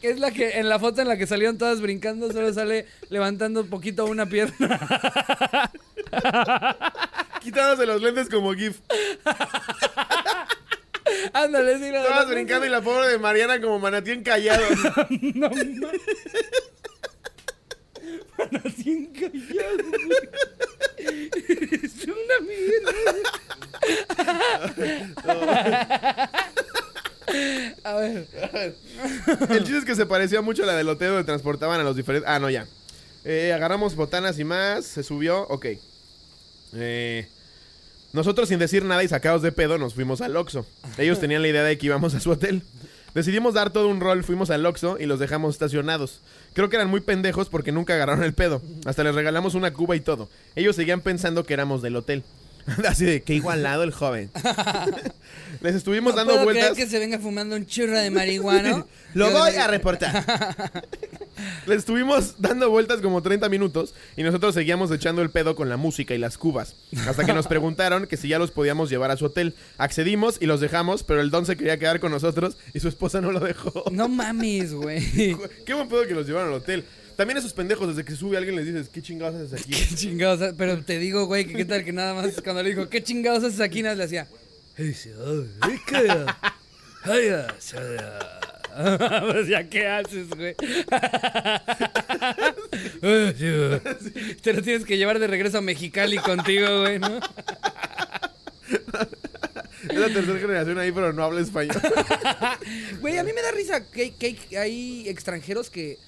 Que 0.03 0.09
es 0.09 0.19
la 0.19 0.31
que 0.31 0.59
en 0.59 0.67
la 0.67 0.79
foto 0.79 1.01
en 1.01 1.07
la 1.07 1.15
que 1.15 1.25
salieron 1.25 1.57
todas 1.57 1.79
brincando 1.79 2.29
solo 2.29 2.51
sale 2.53 2.85
levantando 3.09 3.61
un 3.61 3.69
poquito 3.69 4.03
una 4.05 4.25
pierna. 4.25 4.77
Quitándose 7.41 7.85
los 7.85 8.01
lentes 8.01 8.27
como 8.27 8.53
GIF. 8.53 8.81
Ándale, 11.31 11.77
sí, 11.77 11.89
la- 11.89 12.03
Todas 12.03 12.27
brincando 12.27 12.65
y 12.65 12.69
la 12.69 12.81
pobre 12.81 13.07
de 13.07 13.17
Mariana 13.17 13.61
como 13.61 13.79
manatí 13.79 14.11
encallado. 14.11 14.61
No 15.35 15.49
mames. 15.49 15.79
Así 18.65 18.91
encallado, 18.91 19.85
güey. 20.05 21.29
Es 21.81 22.03
una 22.03 22.39
mierda. 22.45 22.91
A 27.83 27.95
ver. 27.95 28.27
El 29.49 29.59
chiste 29.63 29.77
es 29.77 29.85
que 29.85 29.95
se 29.95 30.05
parecía 30.05 30.41
mucho 30.41 30.63
a 30.63 30.65
la 30.65 30.75
del 30.75 30.89
hotel 30.89 31.09
donde 31.09 31.23
transportaban 31.23 31.79
a 31.79 31.83
los 31.83 31.95
diferentes. 31.95 32.29
Ah, 32.29 32.39
no, 32.39 32.49
ya. 32.49 32.67
Eh, 33.25 33.53
agarramos 33.53 33.95
botanas 33.95 34.39
y 34.39 34.43
más. 34.43 34.85
Se 34.85 35.03
subió. 35.03 35.47
Ok. 35.47 35.67
Eh, 36.75 37.27
nosotros, 38.11 38.49
sin 38.49 38.59
decir 38.59 38.83
nada 38.85 39.03
y 39.03 39.07
sacados 39.07 39.41
de 39.41 39.51
pedo, 39.51 39.77
nos 39.77 39.93
fuimos 39.93 40.21
al 40.21 40.35
Oxxo. 40.35 40.65
Ellos 40.97 41.19
tenían 41.19 41.41
la 41.41 41.47
idea 41.47 41.63
de 41.63 41.77
que 41.77 41.87
íbamos 41.87 42.13
a 42.13 42.19
su 42.19 42.31
hotel. 42.31 42.63
Decidimos 43.13 43.53
dar 43.53 43.71
todo 43.71 43.87
un 43.89 43.99
rol, 43.99 44.23
fuimos 44.23 44.49
al 44.49 44.65
Oxxo 44.65 44.97
y 44.99 45.05
los 45.05 45.19
dejamos 45.19 45.55
estacionados. 45.55 46.21
Creo 46.53 46.69
que 46.69 46.77
eran 46.77 46.89
muy 46.89 47.01
pendejos 47.01 47.49
porque 47.49 47.71
nunca 47.71 47.93
agarraron 47.93 48.23
el 48.23 48.33
pedo. 48.33 48.61
Hasta 48.85 49.03
les 49.03 49.13
regalamos 49.13 49.53
una 49.53 49.71
cuba 49.71 49.95
y 49.95 49.99
todo. 49.99 50.29
Ellos 50.55 50.75
seguían 50.75 51.01
pensando 51.01 51.43
que 51.43 51.53
éramos 51.53 51.81
del 51.81 51.95
hotel. 51.95 52.23
Así 52.87 53.05
de 53.05 53.21
que 53.23 53.33
igualado 53.33 53.83
el 53.83 53.91
joven. 53.91 54.29
les 55.61 55.75
estuvimos 55.75 56.13
No 56.13 56.17
dando 56.17 56.33
puedo 56.33 56.45
vueltas. 56.45 56.71
creer 56.71 56.77
que 56.77 56.89
se 56.89 56.99
venga 56.99 57.19
fumando 57.19 57.55
un 57.55 57.65
churro 57.65 57.97
de 57.99 58.09
marihuana. 58.09 58.85
Lo 59.13 59.31
voy 59.31 59.55
a 59.55 59.67
reportar. 59.67 60.25
Le 61.67 61.75
estuvimos 61.75 62.35
dando 62.39 62.69
vueltas 62.69 63.01
como 63.01 63.21
30 63.21 63.49
minutos 63.49 63.93
y 64.15 64.23
nosotros 64.23 64.53
seguíamos 64.55 64.91
echando 64.91 65.21
el 65.21 65.29
pedo 65.29 65.55
con 65.55 65.69
la 65.69 65.77
música 65.77 66.13
y 66.13 66.17
las 66.17 66.37
cubas. 66.37 66.75
Hasta 67.07 67.25
que 67.25 67.33
nos 67.33 67.47
preguntaron 67.47 68.07
que 68.07 68.17
si 68.17 68.27
ya 68.27 68.39
los 68.39 68.51
podíamos 68.51 68.89
llevar 68.89 69.11
a 69.11 69.17
su 69.17 69.25
hotel. 69.25 69.55
Accedimos 69.77 70.37
y 70.41 70.45
los 70.45 70.59
dejamos, 70.61 71.03
pero 71.03 71.21
el 71.21 71.29
don 71.31 71.45
se 71.45 71.57
quería 71.57 71.77
quedar 71.77 71.99
con 71.99 72.11
nosotros 72.11 72.57
y 72.73 72.79
su 72.79 72.87
esposa 72.87 73.21
no 73.21 73.31
lo 73.31 73.39
dejó. 73.39 73.83
No 73.91 74.07
mames, 74.07 74.73
güey. 74.73 75.37
Qué 75.65 75.73
buen 75.73 75.87
pedo 75.87 76.07
que 76.07 76.13
los 76.15 76.25
llevaron 76.25 76.49
al 76.49 76.55
hotel. 76.55 76.85
También 77.15 77.37
esos 77.37 77.53
pendejos, 77.53 77.87
desde 77.89 78.03
que 78.03 78.15
sube 78.15 78.37
alguien 78.37 78.55
les 78.55 78.65
dices, 78.65 78.89
¿qué 78.89 79.01
chingados 79.01 79.35
haces 79.35 79.61
aquí? 79.61 79.71
Qué 79.89 79.95
chingados. 79.95 80.53
Pero 80.57 80.83
te 80.83 80.99
digo, 80.99 81.25
güey, 81.25 81.45
que 81.45 81.53
qué 81.53 81.65
tal 81.65 81.83
que 81.83 81.93
nada 81.93 82.13
más 82.13 82.41
cuando 82.41 82.63
le 82.63 82.69
dijo, 82.69 82.89
¿qué 82.89 83.03
chingados 83.03 83.43
haces 83.43 83.59
aquí? 83.61 83.83
Nada, 83.83 83.95
le 83.95 84.03
hacía. 84.03 84.27
"Ay, 84.77 84.85
dice, 84.85 85.13
"Ay, 85.61 85.79
¿qué? 85.87 85.97
Ay, 87.03 87.29
sí, 87.59 87.75
ah". 87.99 88.39
Pues 89.31 89.47
¿qué 89.69 89.87
haces, 89.87 90.29
güey? 90.29 90.55
Sí. 93.37 94.35
Te 94.41 94.53
lo 94.53 94.61
tienes 94.63 94.85
que 94.85 94.97
llevar 94.97 95.19
de 95.19 95.27
regreso 95.27 95.59
a 95.59 95.61
Mexicali 95.61 96.17
contigo, 96.17 96.81
güey, 96.81 96.97
¿no? 96.97 97.19
Es 99.89 99.97
la 99.97 100.07
tercera 100.07 100.39
generación 100.39 100.79
ahí, 100.79 100.91
pero 100.91 101.13
no 101.13 101.23
habla 101.23 101.41
español. 101.41 101.75
Güey, 103.01 103.17
a 103.17 103.23
mí 103.23 103.31
me 103.33 103.41
da 103.41 103.51
risa 103.51 103.85
que, 103.91 104.13
hay 104.57 105.07
extranjeros 105.07 105.69
que 105.69 105.99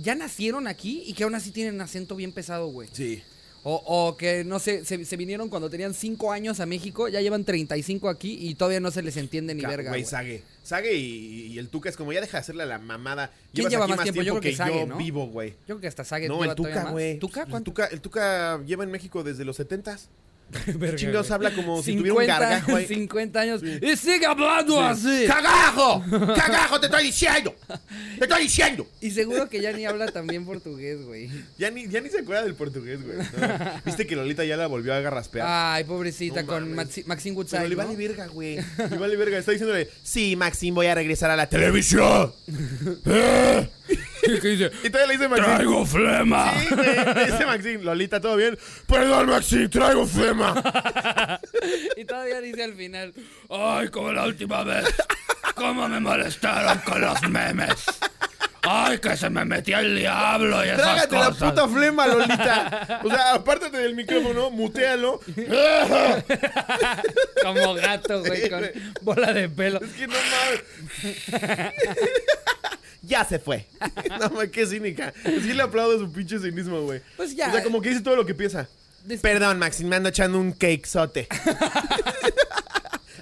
ya 0.00 0.14
nacieron 0.14 0.66
aquí 0.66 1.02
y 1.06 1.12
que 1.14 1.24
aún 1.24 1.34
así 1.34 1.50
tienen 1.50 1.80
acento 1.80 2.16
bien 2.16 2.32
pesado, 2.32 2.68
güey. 2.68 2.88
Sí. 2.92 3.22
O, 3.64 3.82
o 3.84 4.16
que, 4.16 4.44
no 4.44 4.60
sé, 4.60 4.84
se, 4.84 5.04
se 5.04 5.16
vinieron 5.16 5.48
cuando 5.48 5.68
tenían 5.68 5.92
5 5.92 6.32
años 6.32 6.60
a 6.60 6.66
México, 6.66 7.08
ya 7.08 7.20
llevan 7.20 7.44
35 7.44 8.08
aquí 8.08 8.38
y 8.40 8.54
todavía 8.54 8.78
no 8.80 8.90
se 8.92 9.02
les 9.02 9.16
entiende 9.16 9.54
ni 9.54 9.62
verga, 9.62 9.90
Güey. 9.90 10.04
Sague. 10.04 10.42
Sague 10.62 10.94
y, 10.94 11.46
y 11.48 11.58
el 11.58 11.68
Tuca 11.68 11.88
es 11.88 11.96
como 11.96 12.12
ya 12.12 12.20
deja 12.20 12.38
de 12.38 12.40
hacerle 12.40 12.62
a 12.62 12.66
la 12.66 12.78
mamada. 12.78 13.32
¿Quién 13.52 13.68
lleva 13.68 13.84
aquí 13.84 13.94
más 13.94 14.02
tiempo? 14.04 14.22
Yo 14.22 14.34
creo 14.34 14.40
que 14.52 14.56
Sague, 14.56 14.80
yo 14.80 14.86
¿no? 14.86 14.96
vivo, 14.96 15.26
güey. 15.26 15.50
Yo 15.50 15.66
creo 15.66 15.80
que 15.80 15.88
hasta 15.88 16.04
Saget 16.04 16.28
No, 16.28 16.44
el 16.44 16.54
Tuca, 16.54 16.90
güey. 16.90 17.18
¿Tuca? 17.18 17.46
El. 17.52 17.62
Tuca, 17.64 17.86
el 17.86 18.00
Tuca 18.00 18.62
lleva 18.64 18.84
en 18.84 18.90
México 18.90 19.24
desde 19.24 19.44
los 19.44 19.58
70s. 19.58 20.06
Chingados 20.96 21.30
habla 21.30 21.50
como 21.52 21.82
si 21.82 21.96
tuviera 21.96 22.14
un 22.14 22.26
gargajo 22.26 22.76
ahí. 22.76 22.86
50 22.86 23.40
años. 23.40 23.62
Y 23.62 23.96
sigue 23.96 24.26
hablando 24.26 24.80
así. 24.80 25.24
¡Cagajo! 25.26 26.02
¡Cagajo! 26.10 26.80
¡Te 26.80 26.86
estoy 26.86 27.04
diciendo! 27.04 27.54
¡Te 28.18 28.24
estoy 28.24 28.42
diciendo! 28.42 28.86
Y 29.00 29.10
seguro 29.10 29.48
que 29.48 29.60
ya 29.60 29.72
ni 29.72 29.84
habla 29.86 30.06
también 30.06 30.44
portugués, 30.44 31.02
güey. 31.04 31.30
Ya 31.58 31.70
ni, 31.70 31.88
ya 31.88 32.00
ni 32.00 32.08
se 32.08 32.20
acuerda 32.20 32.42
del 32.44 32.54
portugués, 32.54 33.00
güey. 33.04 33.18
No. 33.18 33.80
Viste 33.84 34.06
que 34.06 34.16
Lolita 34.16 34.44
ya 34.44 34.56
la 34.56 34.66
volvió 34.66 34.94
a 34.94 35.00
garraspear. 35.00 35.46
Ay, 35.48 35.84
pobrecita, 35.84 36.42
No 36.42 36.48
con. 36.48 36.74
Maxi- 36.74 37.04
Pero 37.06 37.34
Woodside. 37.36 37.68
le 37.68 37.76
¿no? 37.76 37.76
vale 37.76 37.96
verga, 37.96 38.26
güey. 38.28 38.56
Le 38.90 38.98
vale 38.98 39.16
verga. 39.16 39.38
Está 39.38 39.52
diciéndole, 39.52 39.88
sí, 40.02 40.34
Maxim, 40.36 40.74
voy 40.74 40.86
a 40.86 40.94
regresar 40.94 41.30
a 41.30 41.36
la 41.36 41.48
televisión. 41.48 42.32
¿Qué 44.40 44.48
dice? 44.48 44.70
Y 44.84 44.90
todavía 44.90 45.06
le 45.06 45.12
dice 45.14 45.28
Maxim. 45.28 45.44
Traigo 45.46 45.86
flema. 45.86 46.52
Sí, 46.60 46.74
güey. 46.74 47.14
Le 47.14 47.26
dice 47.26 47.46
Maxim, 47.46 47.82
Lolita, 47.82 48.20
¿todo 48.20 48.36
bien? 48.36 48.58
Perdón, 48.86 49.30
Maxim, 49.30 49.70
traigo 49.70 50.06
flema. 50.06 51.40
Y 51.96 52.04
todavía 52.04 52.40
dice 52.40 52.64
al 52.64 52.74
final. 52.74 53.14
Ay, 53.48 53.88
como 53.88 54.12
la 54.12 54.26
última 54.26 54.62
vez. 54.64 54.84
¿Cómo 55.54 55.88
me 55.88 55.98
molestaron 55.98 56.78
con 56.80 57.00
los 57.00 57.22
memes? 57.28 57.74
Ay, 58.62 58.98
que 58.98 59.16
se 59.16 59.30
me 59.30 59.44
metía 59.44 59.80
el 59.80 59.96
diablo 59.96 60.64
y 60.64 60.68
esas 60.68 60.82
Trágate 60.82 61.16
la 61.16 61.30
puta 61.30 61.68
flema, 61.68 62.06
Lolita. 62.06 63.00
O 63.02 63.08
sea, 63.08 63.34
apártate 63.34 63.78
del 63.78 63.94
micrófono, 63.94 64.50
mutealo. 64.50 65.20
Como 67.42 67.74
gato, 67.74 68.20
güey, 68.20 68.50
con 68.50 68.68
bola 69.02 69.32
de 69.32 69.48
pelo. 69.48 69.80
Es 69.80 69.92
que 69.92 70.06
no 70.06 70.14
mames. 70.14 71.72
ya 73.08 73.24
se 73.24 73.38
fue. 73.38 73.66
No 74.20 74.30
mames, 74.30 74.50
qué 74.50 74.66
cínica. 74.66 75.12
Sí 75.24 75.52
le 75.52 75.62
aplaudo 75.62 75.98
su 75.98 76.12
pinche 76.12 76.38
cinismo, 76.38 76.82
güey. 76.82 77.00
Pues 77.16 77.34
ya. 77.34 77.48
O 77.48 77.52
sea, 77.52 77.62
como 77.62 77.80
que 77.80 77.90
dice 77.90 78.02
todo 78.02 78.16
lo 78.16 78.26
que 78.26 78.34
piensa. 78.34 78.68
Perdón, 79.22 79.58
Maxim, 79.58 79.88
me 79.88 79.96
ando 79.96 80.08
echando 80.08 80.38
un 80.38 80.52
cakesote. 80.52 81.28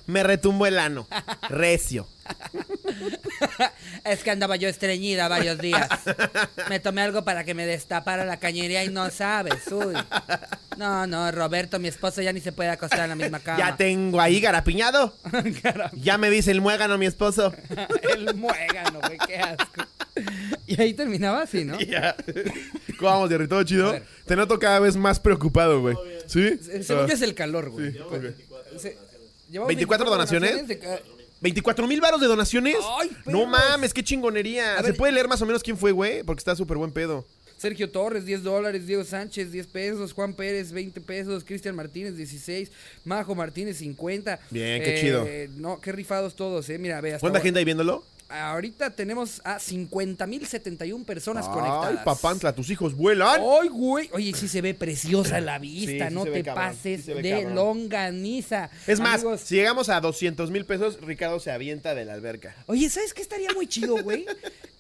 me 0.07 0.23
retumbo 0.23 0.67
el 0.67 0.79
ano. 0.79 1.07
Recio. 1.49 2.07
Es 4.05 4.23
que 4.23 4.31
andaba 4.31 4.57
yo 4.57 4.69
estreñida 4.69 5.29
varios 5.29 5.59
días. 5.59 5.89
Me 6.69 6.81
tomé 6.81 7.03
algo 7.03 7.25
para 7.25 7.45
que 7.45 7.55
me 7.55 7.67
destapara 7.67 8.25
la 8.25 8.39
cañería 8.39 8.85
y 8.85 8.89
no 8.89 9.11
sabes, 9.11 9.67
uy. 9.71 9.95
No, 10.77 11.07
no, 11.07 11.31
Roberto, 11.33 11.79
mi 11.79 11.89
esposo 11.89 12.23
ya 12.23 12.33
ni 12.33 12.41
se 12.41 12.53
puede 12.53 12.71
acostar 12.71 13.01
en 13.01 13.11
la 13.11 13.17
misma 13.17 13.41
cama. 13.41 13.59
Ya 13.59 13.77
tengo 13.77 14.21
ahí 14.21 14.41
garapiñado. 14.41 15.15
Ya 15.95 16.19
me 16.19 16.31
dice 16.31 16.51
el 16.51 16.61
muégano, 16.61 16.99
mi 16.99 17.07
esposo. 17.07 17.53
El 18.15 18.35
muégano, 18.35 19.01
güey, 19.01 19.19
qué 19.27 19.39
asco. 19.39 19.83
Y 20.67 20.81
ahí 20.81 20.95
terminaba 20.95 21.43
así, 21.43 21.65
¿no? 21.65 21.79
Ya. 21.81 22.17
¿Cómo 22.99 23.11
vamos, 23.11 23.29
Jerry? 23.31 23.49
¿Todo 23.49 23.63
chido? 23.65 23.95
Te 24.27 24.37
noto 24.37 24.59
cada 24.59 24.79
vez 24.81 24.97
más 24.97 25.21
preocupado, 25.21 25.81
güey. 25.81 25.97
¿Sí? 26.27 26.59
Se- 26.63 26.83
Según 26.83 27.05
Ah. 27.05 27.09
yo 27.09 27.15
es 27.15 27.23
el 27.23 27.35
calor, 27.35 27.71
güey. 27.71 27.93
Sí. 27.93 27.99
Se- 28.79 28.99
llevamos 29.51 29.69
24 29.69 30.09
donaciones. 30.11 30.67
de 30.69 30.79
ca- 30.79 31.01
¿24 31.43 31.87
mil 31.87 32.01
varos 32.01 32.21
de 32.21 32.27
donaciones? 32.27 32.77
¡Ay, 33.01 33.11
no 33.27 33.47
mames, 33.47 33.93
qué 33.95 34.03
chingonería. 34.03 34.75
A 34.75 34.77
¿Se 34.79 34.83
ver- 34.89 34.97
puede 34.97 35.13
leer 35.13 35.29
más 35.29 35.41
o 35.43 35.47
menos 35.47 35.63
quién 35.63 35.77
fue, 35.77 35.93
güey? 35.93 36.23
Porque 36.23 36.41
está 36.41 36.57
súper 36.57 36.77
buen 36.79 36.91
pedo. 36.93 37.25
Sergio 37.59 37.89
Torres, 37.91 38.27
10 38.27 38.43
dólares. 38.43 38.87
Diego 38.87 39.03
Sánchez, 39.05 39.51
10 39.51 39.67
pesos. 39.69 40.13
Juan 40.13 40.35
Pérez, 40.35 40.73
20 40.73 41.01
pesos. 41.01 41.43
Cristian 41.43 41.75
Martínez, 41.75 42.15
16. 42.17 42.71
Majo 43.05 43.35
Martínez, 43.35 43.79
50. 43.79 44.39
Bien, 44.51 44.83
qué 44.83 44.97
Eh, 44.97 45.01
chido. 45.01 45.27
No, 45.59 45.81
qué 45.81 45.91
rifados 45.93 46.37
todos, 46.37 46.69
eh. 46.69 46.79
Mira, 46.79 47.01
ve, 47.01 47.13
¿Cuánta 47.19 47.39
ahora- 47.39 47.41
gente 47.41 47.59
ahí 47.59 47.65
viéndolo? 47.65 48.05
Ahorita 48.29 48.91
tenemos 48.91 49.41
a 49.45 49.59
50.071 49.59 51.05
personas 51.05 51.47
Ay, 51.47 51.53
conectadas. 51.55 52.05
papantla, 52.05 52.53
tus 52.55 52.71
hijos 52.71 52.95
vuelan. 52.97 53.41
¡Ay, 53.41 53.69
güey! 53.69 54.11
Oye, 54.13 54.33
sí 54.35 54.49
se 54.49 54.61
ve 54.61 54.75
preciosa 54.75 55.41
la 55.41 55.59
vista, 55.59 56.09
Sí, 56.09 56.15
no 56.15 56.25
te 56.25 56.43
cabrón, 56.43 56.55
pases 56.55 57.05
sí 57.05 57.13
de 57.15 57.31
cabrón. 57.31 57.55
longaniza. 57.55 58.71
Es 58.87 58.99
más, 59.01 59.21
Amigos, 59.21 59.41
si 59.43 59.55
llegamos 59.57 59.89
a 59.89 60.01
200 60.01 60.51
mil 60.51 60.65
pesos, 60.65 60.99
Ricardo 61.03 61.39
se 61.41 61.51
avienta 61.53 61.95
de 61.95 62.05
la 62.05 62.15
alberca. 62.15 62.55
Oye, 62.67 62.91
¿sabes 62.91 63.15
qué 63.15 63.23
estaría 63.23 63.51
muy 63.55 63.67
chido, 63.67 63.97
güey? 64.03 64.27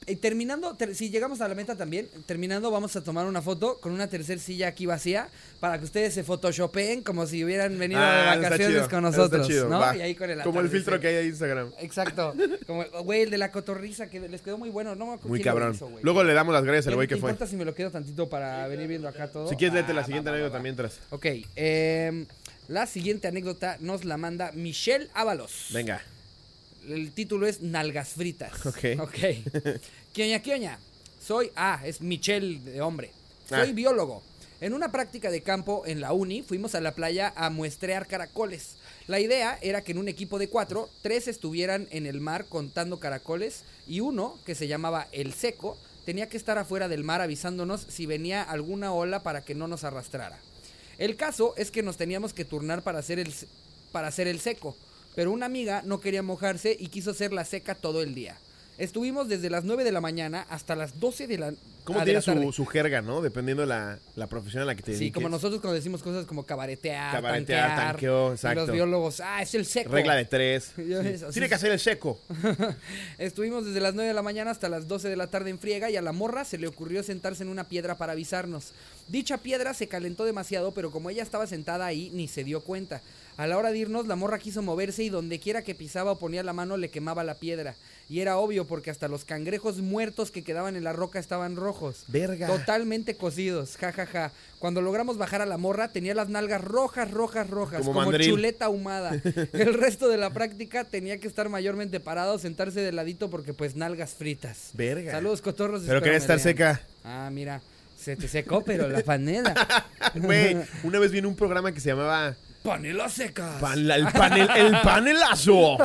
Eh, 0.09 0.15
terminando, 0.15 0.73
ter- 0.77 0.95
si 0.95 1.11
llegamos 1.11 1.41
a 1.41 1.49
la 1.49 1.57
meta 1.57 1.75
también, 1.75 2.07
terminando 2.27 2.71
vamos 2.71 2.95
a 2.95 3.03
tomar 3.03 3.27
una 3.27 3.43
foto 3.43 3.81
con 3.81 3.91
una 3.91 4.07
tercer 4.07 4.39
silla 4.39 4.69
aquí 4.69 4.87
vacía 4.87 5.29
para 5.59 5.81
que 5.81 5.85
ustedes 5.85 6.15
se 6.15 6.23
photoshopeen 6.23 7.03
como 7.03 7.27
si 7.27 7.43
hubieran 7.45 7.77
venido 7.77 8.01
Ah, 8.01 8.13
de 8.15 8.21
está 8.21 8.37
vacaciones 8.51 8.77
chido, 8.77 8.89
con 8.89 9.03
nosotros, 9.03 9.49
chido, 9.49 9.69
¿no? 9.69 9.81
va. 9.81 9.97
Y 9.97 10.03
ahí 10.03 10.15
con 10.15 10.31
el 10.31 10.41
Como 10.43 10.61
el 10.61 10.69
filtro 10.69 11.01
que 11.01 11.09
hay 11.09 11.17
en 11.17 11.27
Instagram. 11.31 11.73
Exacto. 11.81 12.37
Como, 12.69 12.85
güey, 13.03 13.23
el 13.23 13.31
de 13.37 13.38
la 13.38 13.53
cotorriza 13.53 14.09
que 14.09 14.20
les 14.29 14.40
quedó 14.40 14.59
muy 14.59 14.70
bueno. 14.70 14.94
No 14.94 15.18
Muy 15.25 15.40
cabrón. 15.40 15.75
hizo. 15.75 15.90
Luego 16.03 16.25
le 16.25 16.33
damos 16.35 16.53
las 16.55 16.64
gracias 16.64 16.87
al 16.88 16.94
güey 16.94 17.07
¿Te 17.07 17.14
que 17.14 17.20
fue. 17.20 17.31
importa 17.31 17.46
si 17.49 17.57
me 17.57 17.64
lo 17.64 17.75
quedo 17.75 17.90
tantito 17.90 18.29
para 18.29 18.66
venir 18.68 18.88
viendo 18.88 19.07
acá 19.09 19.29
todo? 19.31 19.49
Si 19.49 19.57
quieres, 19.57 19.75
léete 19.75 19.92
la 19.94 20.01
Ah, 20.01 20.05
siguiente 20.05 20.31
va, 20.31 20.33
va, 20.33 20.37
anécdota 20.38 20.59
va. 20.59 20.62
mientras. 20.62 20.99
Ok, 21.11 21.27
em, 21.57 22.27
la 22.68 22.87
siguiente 22.87 23.29
anécdota 23.29 23.77
nos 23.81 24.05
la 24.05 24.16
manda 24.16 24.53
Michelle 24.53 25.09
Ábalos. 25.14 25.66
Venga. 25.72 26.03
El 26.88 27.12
título 27.12 27.46
es 27.46 27.61
Nalgas 27.62 28.11
Fritas. 28.11 28.64
Ok. 28.66 28.85
Ok. 29.01 29.18
Kioña, 30.12 30.40
kioña. 30.40 30.79
Soy, 31.20 31.51
ah, 31.57 31.81
es 31.85 32.01
Michelle 32.01 32.59
de 32.61 32.81
hombre. 32.81 33.11
Soy 33.49 33.70
Ah. 33.70 33.72
biólogo. 33.72 34.22
En 34.61 34.73
una 34.73 34.90
práctica 34.90 35.31
de 35.31 35.42
campo 35.42 35.83
en 35.85 36.01
la 36.01 36.14
uni, 36.14 36.42
fuimos 36.42 36.75
a 36.75 36.81
la 36.81 36.95
playa 36.95 37.33
a 37.37 37.51
muestrear 37.51 38.07
caracoles. 38.07 38.77
La 39.07 39.21
idea 39.21 39.59
era 39.61 39.83
que 39.83 39.92
en 39.92 39.99
un 39.99 40.09
equipo 40.09 40.38
de 40.38 40.49
cuatro, 40.49 40.88
tres 41.03 41.29
estuvieran 41.29 41.88
en 41.90 42.07
el 42.07 42.21
mar 42.21 42.47
contando 42.47 42.99
caracoles 42.99 43.64
y 43.87 44.01
uno, 44.01 44.38
que 44.47 44.55
se 44.55 44.66
llamaba 44.66 45.09
El 45.12 45.35
Seco, 45.35 45.77
tenía 46.07 46.29
que 46.29 46.38
estar 46.38 46.57
afuera 46.57 46.88
del 46.88 47.05
mar 47.05 47.21
avisándonos 47.21 47.83
si 47.88 48.07
venía 48.07 48.42
alguna 48.42 48.95
ola 48.95 49.23
para 49.23 49.42
que 49.42 49.55
no 49.55 49.69
nos 49.69 49.85
arrastrara. 49.85 50.38
El 50.97 51.16
caso 51.16 51.53
es 51.59 51.71
que 51.71 51.83
nos 51.83 51.99
teníamos 51.99 52.33
que 52.33 52.47
turnar 52.47 52.83
para 52.83 53.01
hacer 53.01 53.19
el, 53.19 53.35
para 53.92 54.09
hacer 54.09 54.27
el 54.27 54.40
seco, 54.40 54.75
pero 55.14 55.33
una 55.33 55.47
amiga 55.47 55.83
no 55.85 56.01
quería 56.01 56.23
mojarse 56.23 56.75
y 56.79 56.87
quiso 56.87 57.12
ser 57.12 57.35
la 57.35 57.45
seca 57.45 57.75
todo 57.75 58.03
el 58.03 58.14
día. 58.14 58.38
Estuvimos 58.79 59.29
desde 59.29 59.49
las 59.51 59.65
9 59.65 59.85
de 59.85 59.93
la 59.93 60.01
mañana 60.01 60.47
hasta 60.51 60.77
las 60.77 61.01
12 61.01 61.27
de 61.27 61.39
la, 61.39 61.55
¿Cómo 61.85 62.01
ah, 62.01 62.05
de 62.05 62.21
tiene 62.21 62.43
su, 62.45 62.53
su 62.53 62.67
jerga, 62.67 63.01
no? 63.01 63.23
Dependiendo 63.23 63.65
la, 63.65 63.99
la 64.17 64.27
profesión 64.27 64.62
a 64.65 64.67
la 64.67 64.75
que 64.75 64.83
te 64.83 64.93
Sí, 64.93 64.99
dediques. 64.99 65.15
como 65.15 65.29
nosotros 65.29 65.61
cuando 65.61 65.77
decimos 65.77 66.03
cosas 66.03 66.27
como 66.27 66.45
cabaretear, 66.45 67.12
Cabaretear, 67.12 67.69
tanquear, 67.69 67.93
tanqueo, 67.93 68.31
y 68.31 68.33
exacto. 68.35 68.61
los 68.61 68.71
biólogos, 68.73 69.21
ah, 69.21 69.41
es 69.41 69.55
el 69.55 69.65
seco. 69.65 69.93
Regla 69.93 70.15
de 70.17 70.25
tres. 70.25 70.73
Tiene 71.33 71.49
que 71.49 71.55
hacer 71.55 71.71
el 71.73 71.79
seco. 71.79 72.19
Estuvimos 73.19 73.65
desde 73.65 73.81
las 73.81 73.95
9 73.95 74.09
de 74.09 74.15
la 74.15 74.23
mañana 74.23 74.51
hasta 74.51 74.69
las 74.69 74.89
12 74.89 75.09
de 75.09 75.17
la 75.17 75.29
tarde 75.29 75.51
en 75.51 75.59
friega 75.59 75.89
y 75.91 75.97
a 75.97 76.03
la 76.03 76.12
morra 76.12 76.45
se 76.45 76.59
le 76.59 76.67
ocurrió 76.67 77.03
sentarse 77.03 77.45
en 77.45 77.49
una 77.49 77.65
piedra 77.65 77.97
para 77.97 78.12
avisarnos. 78.12 78.73
Dicha 79.09 79.39
piedra 79.39 79.73
se 79.73 79.87
calentó 79.89 80.25
demasiado, 80.25 80.73
pero 80.73 80.91
como 80.91 81.09
ella 81.09 81.23
estaba 81.23 81.47
sentada 81.47 81.87
ahí, 81.87 82.11
ni 82.12 82.29
se 82.29 82.45
dio 82.45 82.61
cuenta. 82.61 83.01
A 83.37 83.46
la 83.46 83.59
hora 83.59 83.70
de 83.70 83.79
irnos, 83.79 84.07
la 84.07 84.16
morra 84.16 84.38
quiso 84.38 84.62
moverse 84.62 85.03
y 85.03 85.11
donde 85.11 85.38
quiera 85.38 85.62
que 85.62 85.75
pisaba 85.75 86.12
o 86.12 86.18
ponía 86.18 86.42
la 86.42 86.55
mano 86.55 86.77
le 86.77 86.88
quemaba 86.88 87.22
la 87.22 87.35
piedra. 87.35 87.75
Y 88.09 88.20
era 88.20 88.38
obvio 88.38 88.66
porque 88.66 88.90
hasta 88.90 89.09
los 89.09 89.25
cangrejos 89.25 89.79
muertos 89.79 90.31
que 90.31 90.42
quedaban 90.44 90.77
en 90.77 90.85
la 90.85 90.92
roca 90.92 91.18
estaban 91.18 91.57
rojos. 91.57 92.05
Verga. 92.09 92.46
Totalmente 92.46 93.16
cocidos, 93.16 93.77
jajaja. 93.77 94.33
Cuando 94.59 94.81
logramos 94.81 95.18
bajar 95.18 95.42
a 95.42 95.46
la 95.46 95.59
morra, 95.59 95.88
tenía 95.88 96.14
las 96.14 96.29
nalgas 96.29 96.62
rojas, 96.62 97.11
rojas, 97.11 97.51
rojas, 97.51 97.81
Como 97.85 98.05
como, 98.05 98.16
chuleta 98.18 98.66
ahumada. 98.66 99.20
El 99.53 99.75
resto 99.75 100.09
de 100.09 100.16
la 100.16 100.31
práctica 100.31 100.85
tenía 100.85 101.18
que 101.18 101.29
estar 101.29 101.49
mayormente 101.49 102.01
parado, 102.01 102.38
sentarse 102.38 102.81
de 102.81 102.92
ladito 102.92 103.29
porque 103.29 103.53
pues 103.53 103.77
nalgas 103.77 104.14
fritas. 104.14 104.70
Verga. 104.72 105.12
Saludos, 105.12 105.42
cotorros. 105.42 105.83
Pero 105.87 106.01
quería 106.01 106.18
estar 106.18 106.37
lean. 106.37 106.44
seca. 106.44 106.81
Ah, 107.05 107.29
mira, 107.31 107.61
se 107.99 108.16
te 108.16 108.29
secó, 108.29 108.62
pero 108.64 108.88
la 108.88 109.03
panela. 109.03 109.55
Güey, 110.14 110.57
una 110.85 110.99
vez 110.99 111.11
vi 111.11 111.18
en 111.18 111.27
un 111.27 111.37
programa 111.37 111.72
que 111.72 111.81
se 111.81 111.90
llamaba 111.90 112.37
Panela 112.66 113.09
seca. 113.09 113.59
Pan- 113.61 113.90
el, 113.90 114.07
panel, 114.09 114.48
el 114.57 114.81
panelazo 114.83 115.79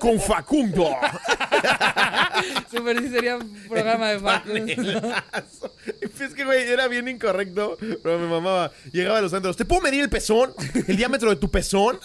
con 0.00 0.20
Facundo. 0.20 0.90
Super 2.70 2.98
sí 3.00 3.08
sería 3.08 3.36
un 3.36 3.54
programa 3.68 4.08
de 4.10 4.18
Facundo. 4.18 4.74
Panelazo. 4.74 5.74
Es 6.00 6.34
que, 6.34 6.44
güey, 6.44 6.62
era 6.68 6.88
bien 6.88 7.08
incorrecto, 7.08 7.76
pero 8.02 8.18
me 8.18 8.26
mamaba. 8.26 8.72
Llegaba 8.92 9.18
a 9.18 9.22
los 9.22 9.32
antros. 9.32 9.56
¿Te 9.56 9.64
puedo 9.64 9.80
medir 9.82 10.00
el 10.02 10.10
pezón? 10.10 10.52
¿El 10.86 10.96
diámetro 10.96 11.30
de 11.30 11.36
tu 11.36 11.50
pezón? 11.50 11.98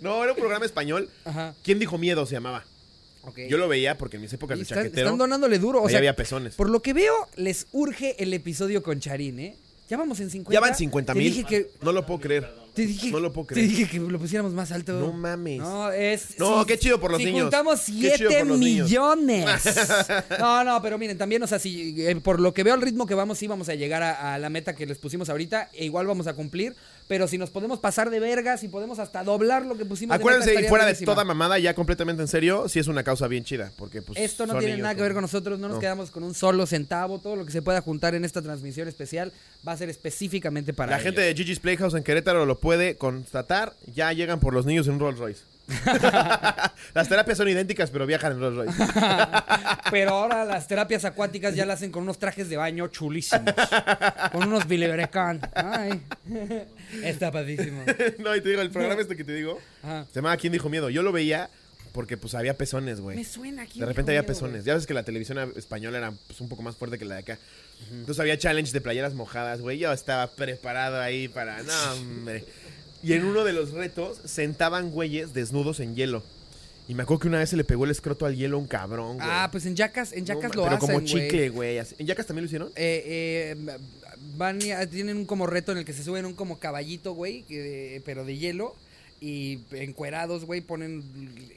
no, 0.00 0.22
era 0.22 0.32
un 0.32 0.38
programa 0.38 0.64
español. 0.64 1.08
Ajá. 1.24 1.54
¿Quién 1.62 1.78
dijo 1.78 1.98
miedo? 1.98 2.26
Se 2.26 2.34
llamaba. 2.34 2.64
Yo 3.48 3.56
lo 3.56 3.68
veía 3.68 3.96
porque 3.96 4.16
en 4.16 4.22
mis 4.22 4.32
épocas 4.34 4.58
de 4.58 4.66
chaquetero 4.66 5.06
están 5.06 5.18
donándole 5.18 5.58
duro. 5.58 5.82
O 5.82 5.88
sea, 5.88 5.96
había 5.98 6.14
pezones. 6.14 6.54
por 6.56 6.68
lo 6.68 6.82
que 6.82 6.92
veo, 6.92 7.14
les 7.36 7.66
urge 7.72 8.22
el 8.22 8.34
episodio 8.34 8.82
con 8.82 9.00
Charín, 9.00 9.38
¿eh? 9.40 9.56
Ya 9.88 9.96
vamos 9.96 10.20
en 10.20 10.28
50. 10.30 10.52
Ya 10.52 10.60
van 10.60 10.74
50 10.74 11.12
Te 11.12 11.18
mil. 11.18 11.32
dije 11.32 11.44
que 11.44 11.70
No 11.82 11.92
lo 11.92 12.04
puedo 12.04 12.20
creer. 12.20 12.50
Te 12.74 12.86
dije, 12.86 13.10
No 13.10 13.20
lo 13.20 13.32
puedo 13.32 13.46
Te 13.48 13.54
creer. 13.54 13.68
dije 13.68 13.88
que 13.88 13.98
lo 14.00 14.18
pusiéramos 14.18 14.52
más 14.52 14.72
alto. 14.72 14.92
No 14.94 15.12
mames. 15.12 15.58
No, 15.60 15.90
es. 15.92 16.38
No, 16.38 16.66
qué 16.66 16.78
chido 16.78 17.00
por 17.00 17.10
los 17.10 17.18
si 17.20 17.26
niños. 17.26 17.42
juntamos 17.42 17.80
Qué 17.86 17.92
chido 18.16 18.30
7 18.30 18.38
por 18.40 18.46
los 18.48 18.58
niños. 18.58 18.88
millones. 18.88 19.46
no, 20.38 20.64
no, 20.64 20.82
pero 20.82 20.98
miren, 20.98 21.16
también, 21.18 21.42
o 21.42 21.46
sea, 21.46 21.58
si 21.58 21.94
eh, 22.06 22.16
por 22.16 22.40
lo 22.40 22.52
que 22.52 22.62
veo 22.62 22.74
el 22.74 22.82
ritmo 22.82 23.06
que 23.06 23.14
vamos, 23.14 23.38
sí 23.38 23.46
vamos 23.46 23.68
a 23.68 23.74
llegar 23.74 24.02
a, 24.02 24.34
a 24.34 24.38
la 24.38 24.50
meta 24.50 24.74
que 24.74 24.86
les 24.86 24.98
pusimos 24.98 25.28
ahorita, 25.28 25.70
e 25.72 25.84
igual 25.84 26.06
vamos 26.06 26.26
a 26.26 26.34
cumplir. 26.34 26.74
Pero 27.06 27.28
si 27.28 27.36
nos 27.36 27.50
podemos 27.50 27.80
pasar 27.80 28.08
de 28.08 28.18
vergas, 28.18 28.60
si 28.60 28.68
podemos 28.68 28.98
hasta 28.98 29.22
doblar 29.22 29.66
lo 29.66 29.76
que 29.76 29.84
pusimos 29.84 30.16
Acuérdense, 30.16 30.48
de 30.50 30.54
y 30.54 30.56
meta, 30.56 30.68
fuera 30.70 30.86
de 30.86 30.94
toda 30.94 31.22
mamada, 31.22 31.58
ya 31.58 31.74
completamente 31.74 32.22
en 32.22 32.28
serio, 32.28 32.66
sí 32.66 32.78
es 32.78 32.86
una 32.88 33.02
causa 33.04 33.28
bien 33.28 33.44
chida. 33.44 33.72
Porque, 33.76 34.00
pues, 34.00 34.18
Esto 34.18 34.46
no 34.46 34.54
tiene 34.54 34.68
niños, 34.76 34.84
nada 34.84 34.94
que 34.94 35.02
ver 35.02 35.12
con 35.12 35.20
nosotros, 35.20 35.58
no 35.58 35.68
nos 35.68 35.74
No. 35.76 35.80
quedamos 35.80 36.10
con 36.10 36.22
un 36.24 36.32
solo 36.34 36.64
centavo. 36.64 37.18
Todo 37.18 37.36
lo 37.36 37.44
que 37.44 37.52
se 37.52 37.60
pueda 37.60 37.82
juntar 37.82 38.14
en 38.14 38.24
esta 38.24 38.40
transmisión 38.40 38.88
especial 38.88 39.32
va 39.68 39.72
a 39.72 39.76
ser 39.76 39.90
específicamente 39.90 40.72
para 40.72 40.92
La 40.92 40.96
ellos. 40.96 41.04
gente 41.08 41.20
de 41.20 41.34
Gigi's 41.34 41.60
Playhouse 41.60 41.92
en 41.92 42.02
Querétaro 42.04 42.46
lo 42.46 42.58
puede 42.64 42.96
constatar. 42.96 43.74
Ya 43.94 44.10
llegan 44.14 44.40
por 44.40 44.54
los 44.54 44.64
niños 44.64 44.86
en 44.86 44.94
un 44.94 45.00
Rolls 45.00 45.18
Royce. 45.18 45.42
Las 46.94 47.08
terapias 47.10 47.36
son 47.36 47.46
idénticas, 47.48 47.90
pero 47.90 48.06
viajan 48.06 48.32
en 48.32 48.40
Rolls 48.40 48.56
Royce. 48.56 48.84
Pero 49.90 50.10
ahora 50.10 50.44
las 50.44 50.66
terapias 50.66 51.04
acuáticas 51.04 51.54
ya 51.54 51.64
las 51.66 51.76
hacen 51.76 51.90
con 51.92 52.02
unos 52.02 52.18
trajes 52.18 52.48
de 52.48 52.56
baño 52.56 52.88
chulísimos. 52.88 53.54
con 54.32 54.48
unos 54.48 54.66
bilebrecán. 54.66 55.40
Ay. 55.54 56.02
Está 57.02 57.30
padísimo. 57.30 57.84
no, 58.18 58.34
y 58.34 58.40
te 58.40 58.48
digo, 58.48 58.62
el 58.62 58.70
programa 58.70 59.00
este 59.00 59.14
que 59.14 59.24
te 59.24 59.34
digo, 59.34 59.60
Ajá. 59.82 60.06
se 60.06 60.14
llamaba 60.16 60.36
¿Quién 60.36 60.52
dijo 60.52 60.68
miedo? 60.68 60.90
Yo 60.90 61.02
lo 61.02 61.12
veía 61.12 61.48
porque 61.94 62.16
pues 62.18 62.34
había 62.34 62.58
pezones, 62.58 63.00
güey. 63.00 63.16
Me 63.16 63.24
suena 63.24 63.62
aquí. 63.62 63.78
De 63.80 63.86
repente 63.86 64.10
había 64.10 64.26
pezones. 64.26 64.64
Ya 64.64 64.74
ves 64.74 64.84
que 64.86 64.92
la 64.94 65.04
televisión 65.04 65.38
española 65.56 65.96
era 65.98 66.12
pues, 66.26 66.40
un 66.40 66.48
poco 66.48 66.60
más 66.62 66.76
fuerte 66.76 66.98
que 66.98 67.04
la 67.04 67.14
de 67.14 67.20
acá. 67.20 67.38
Entonces 67.90 68.18
había 68.20 68.36
challenge 68.36 68.72
de 68.72 68.80
playeras 68.80 69.14
mojadas, 69.14 69.60
güey. 69.60 69.78
Yo 69.78 69.92
estaba 69.92 70.26
preparado 70.32 71.00
ahí 71.00 71.28
para. 71.28 71.62
No, 71.62 71.92
hombre. 71.94 72.44
Y 73.02 73.12
en 73.12 73.24
uno 73.24 73.44
de 73.44 73.52
los 73.52 73.70
retos 73.70 74.18
sentaban 74.24 74.90
güeyes 74.90 75.32
desnudos 75.34 75.78
en 75.80 75.94
hielo. 75.94 76.22
Y 76.88 76.94
me 76.94 77.04
acuerdo 77.04 77.20
que 77.20 77.28
una 77.28 77.38
vez 77.38 77.48
se 77.50 77.56
le 77.56 77.64
pegó 77.64 77.84
el 77.84 77.90
escroto 77.92 78.26
al 78.26 78.34
hielo 78.36 78.56
a 78.56 78.60
un 78.60 78.66
cabrón, 78.66 79.16
güey. 79.16 79.28
Ah, 79.30 79.48
pues 79.52 79.64
en 79.66 79.76
Jackas, 79.76 80.12
en 80.12 80.24
No, 80.24 80.34
ma- 80.34 80.40
lo 80.42 80.50
Pero 80.50 80.66
hacen, 80.66 80.78
como 80.80 80.92
güey. 80.94 81.04
chicle, 81.06 81.48
güey. 81.50 81.78
¿En 81.78 82.06
Jackas 82.06 82.26
también 82.26 82.42
lo 82.44 82.46
hicieron? 82.46 82.68
Eh, 82.76 83.54
eh, 83.56 83.78
van 84.36 84.60
y- 84.60 84.72
ah, 84.72 84.86
tienen 84.88 85.16
un 85.18 85.24
como 85.26 85.46
reto 85.46 85.72
en 85.72 85.78
el 85.78 85.84
que 85.84 85.92
se 85.92 86.02
suben 86.04 86.26
un 86.26 86.34
como 86.34 86.58
caballito, 86.58 87.12
güey, 87.12 87.42
de- 87.48 88.02
pero 88.04 88.24
de 88.24 88.36
hielo. 88.36 88.74
Y 89.26 89.60
encuerados, 89.70 90.44
güey, 90.44 90.60
ponen 90.60 91.02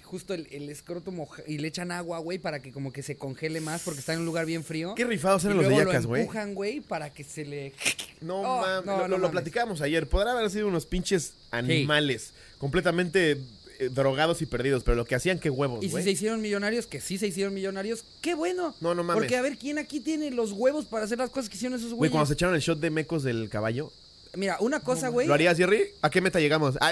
justo 0.04 0.34
el, 0.34 0.48
el 0.52 0.70
escroto 0.70 1.12
moja- 1.12 1.44
y 1.46 1.58
le 1.58 1.68
echan 1.68 1.92
agua, 1.92 2.20
güey, 2.20 2.38
para 2.40 2.62
que 2.62 2.72
como 2.72 2.94
que 2.94 3.04
se 3.04 3.18
congele 3.18 3.60
más 3.60 3.82
porque 3.84 4.00
está 4.00 4.14
en 4.14 4.20
un 4.20 4.26
lugar 4.26 4.46
bien 4.46 4.64
frío. 4.64 4.96
Qué 4.96 5.04
rifados 5.04 5.44
y 5.44 5.48
eran 5.48 5.58
los 5.58 5.66
de 5.66 5.72
luego 5.72 5.86
Jackas, 5.90 6.04
lo 6.04 6.10
güey. 6.10 6.22
empujan, 6.22 6.54
güey, 6.56 6.80
para 6.80 7.10
que 7.14 7.26
se 7.26 7.44
le... 7.44 7.74
No, 8.22 8.40
Oh, 8.42 8.62
mames, 8.62 8.86
no, 8.86 8.92
lo, 8.94 9.02
no 9.04 9.08
lo 9.10 9.18
mames. 9.18 9.32
platicábamos 9.32 9.82
ayer. 9.82 10.08
Podrán 10.08 10.38
haber 10.38 10.50
sido 10.50 10.68
unos 10.70 10.86
pinches 10.86 11.34
animales. 11.52 12.32
Completamente 12.58 13.38
eh, 13.80 13.90
drogados 13.92 14.42
y 14.42 14.46
perdidos. 14.46 14.84
Pero 14.84 14.96
lo 14.96 15.06
que 15.06 15.16
hacían, 15.16 15.38
qué 15.40 15.50
huevos, 15.50 15.84
Y 15.84 15.88
si 15.88 15.92
güey. 15.92 16.04
se 16.04 16.12
hicieron 16.12 16.42
millonarios, 16.42 16.88
que 16.88 17.00
sí 17.02 17.18
se 17.18 17.28
hicieron 17.28 17.54
millonarios, 17.54 18.06
qué 18.22 18.34
bueno. 18.34 18.74
No, 18.82 18.96
no 18.96 19.04
mames. 19.04 19.20
Porque 19.22 19.36
a 19.36 19.42
ver, 19.42 19.58
¿quién 19.58 19.78
aquí 19.78 20.00
tiene 20.00 20.32
los 20.32 20.52
huevos 20.54 20.86
para 20.86 21.06
hacer 21.06 21.18
las 21.20 21.30
cosas 21.30 21.50
que 21.50 21.58
hicieron 21.58 21.78
esos 21.78 21.90
Güey, 21.90 21.98
güeyes? 21.98 22.12
cuando 22.14 22.26
se 22.28 22.34
echaron 22.34 22.56
el 22.56 22.62
shot 22.62 22.80
de 22.80 22.90
mecos 22.90 23.24
del 23.24 23.50
caballo. 23.50 23.92
Mira, 24.36 24.58
una 24.60 24.80
cosa, 24.80 25.10
güey... 25.10 25.28
¿Lo 25.28 25.34
harías, 25.34 25.58
Jerry? 25.58 25.84
¿A 26.02 26.10
qué 26.10 26.22
meta 26.22 26.40
llegamos? 26.40 26.78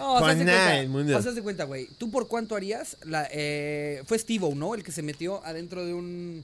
No, 0.00 0.14
o 0.14 0.18
sea, 0.18 0.34
de 0.34 0.44
Pues 0.44 0.90
cuenta, 0.90 1.18
o 1.18 1.22
sea, 1.22 1.42
cuenta, 1.42 1.64
güey. 1.64 1.86
¿Tú 1.98 2.10
por 2.10 2.26
cuánto 2.26 2.56
harías? 2.56 2.96
La, 3.04 3.28
eh, 3.30 4.02
fue 4.06 4.18
Steve 4.18 4.54
¿no? 4.54 4.74
El 4.74 4.82
que 4.82 4.92
se 4.92 5.02
metió 5.02 5.44
adentro 5.44 5.84
de 5.84 5.92
un. 5.92 6.42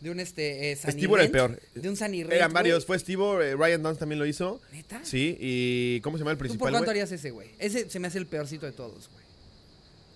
De 0.00 0.10
un 0.10 0.20
este. 0.20 0.72
Eh, 0.72 0.76
Sunny 0.76 1.04
era 1.04 1.22
el 1.22 1.30
peor. 1.30 1.60
De 1.74 1.88
un 1.88 1.96
Sunny 1.96 2.22
Rent, 2.22 2.34
Eran 2.34 2.52
varios. 2.52 2.86
Fue 2.86 2.98
Steve, 2.98 3.50
eh, 3.50 3.56
Ryan 3.56 3.82
Dance 3.82 4.00
también 4.00 4.18
lo 4.18 4.26
hizo. 4.26 4.60
¿Neta? 4.72 5.00
Sí, 5.04 5.36
y 5.40 6.00
¿cómo 6.00 6.16
se 6.16 6.22
llama 6.22 6.32
el 6.32 6.36
¿Tú 6.36 6.40
por 6.40 6.46
principal, 6.48 6.72
cuánto 6.72 6.90
harías 6.90 7.10
ese, 7.12 7.30
güey? 7.30 7.50
Ese 7.58 7.88
se 7.88 7.98
me 7.98 8.08
hace 8.08 8.18
el 8.18 8.26
peorcito 8.26 8.66
de 8.66 8.72
todos, 8.72 9.08
güey. 9.12 9.27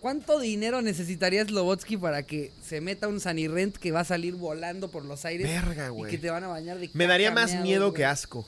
¿Cuánto 0.03 0.41
dinero 0.41 0.83
necesitarías 0.83 1.51
Lobotsky 1.53 1.97
para 1.97 2.25
que 2.25 2.51
se 2.61 2.81
meta 2.81 3.07
un 3.07 3.21
Sunny 3.21 3.47
Rent 3.47 3.77
que 3.77 3.93
va 3.93 4.01
a 4.01 4.05
salir 4.05 4.35
volando 4.35 4.91
por 4.91 5.05
los 5.05 5.25
aires? 5.25 5.47
Verga, 5.49 5.87
Y 5.87 5.91
güey. 5.91 6.11
que 6.11 6.19
te 6.19 6.29
van 6.29 6.43
a 6.43 6.49
bañar 6.49 6.79
de 6.79 6.91
Me 6.93 7.07
daría 7.07 7.31
más 7.31 7.55
miedo 7.62 7.91
güey. 7.91 7.99
que 7.99 8.05
asco. 8.05 8.47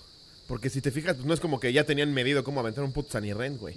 Porque 0.49 0.69
si 0.69 0.81
te 0.83 0.91
fijas, 0.91 1.15
pues 1.15 1.25
no 1.27 1.33
es 1.33 1.39
como 1.41 1.61
que 1.61 1.73
ya 1.73 1.85
tenían 1.85 2.13
medido 2.13 2.43
cómo 2.45 2.59
aventar 2.61 2.83
un 2.85 2.93
puto 2.93 3.13
Sunny 3.13 3.33
Rent, 3.33 3.59
güey. 3.61 3.77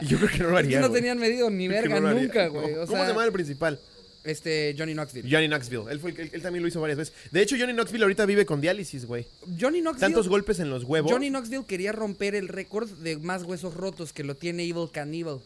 Y 0.00 0.06
Yo 0.06 0.16
creo 0.18 0.30
que 0.30 0.38
no 0.38 0.50
lo 0.50 0.56
haría, 0.56 0.80
no 0.80 0.88
güey. 0.88 1.00
tenían 1.02 1.18
medido 1.18 1.50
ni 1.50 1.66
verga 1.68 1.98
no 2.00 2.14
nunca, 2.14 2.46
No. 2.46 2.52
güey. 2.52 2.74
¿Cómo 2.86 3.02
se 3.02 3.08
llama 3.08 3.24
el 3.24 3.32
principal? 3.32 3.80
Este, 4.24 4.72
Johnny 4.78 4.94
Knoxville. 4.94 5.28
Johnny 5.28 5.48
Knoxville. 5.48 5.90
Él, 5.90 5.98
fue 5.98 6.12
él, 6.16 6.30
él 6.32 6.40
también 6.40 6.62
lo 6.62 6.68
hizo 6.68 6.80
varias 6.80 6.98
veces. 6.98 7.12
De 7.32 7.42
hecho, 7.42 7.56
Johnny 7.58 7.72
Knoxville 7.72 8.04
ahorita 8.04 8.24
vive 8.26 8.46
con 8.46 8.60
diálisis, 8.60 9.04
güey. 9.06 9.26
Johnny 9.60 9.80
Knoxville. 9.80 10.00
Tantos 10.00 10.28
golpes 10.28 10.60
en 10.60 10.70
los 10.70 10.84
huevos. 10.84 11.10
Johnny 11.10 11.28
Knoxville 11.30 11.64
quería 11.66 11.90
romper 11.90 12.36
el 12.36 12.46
récord 12.46 12.88
de 12.88 13.16
más 13.18 13.42
huesos 13.42 13.74
rotos 13.74 14.12
que 14.12 14.22
lo 14.22 14.36
tiene 14.36 14.62
Evil 14.62 14.88
Cannibal. 14.92 15.40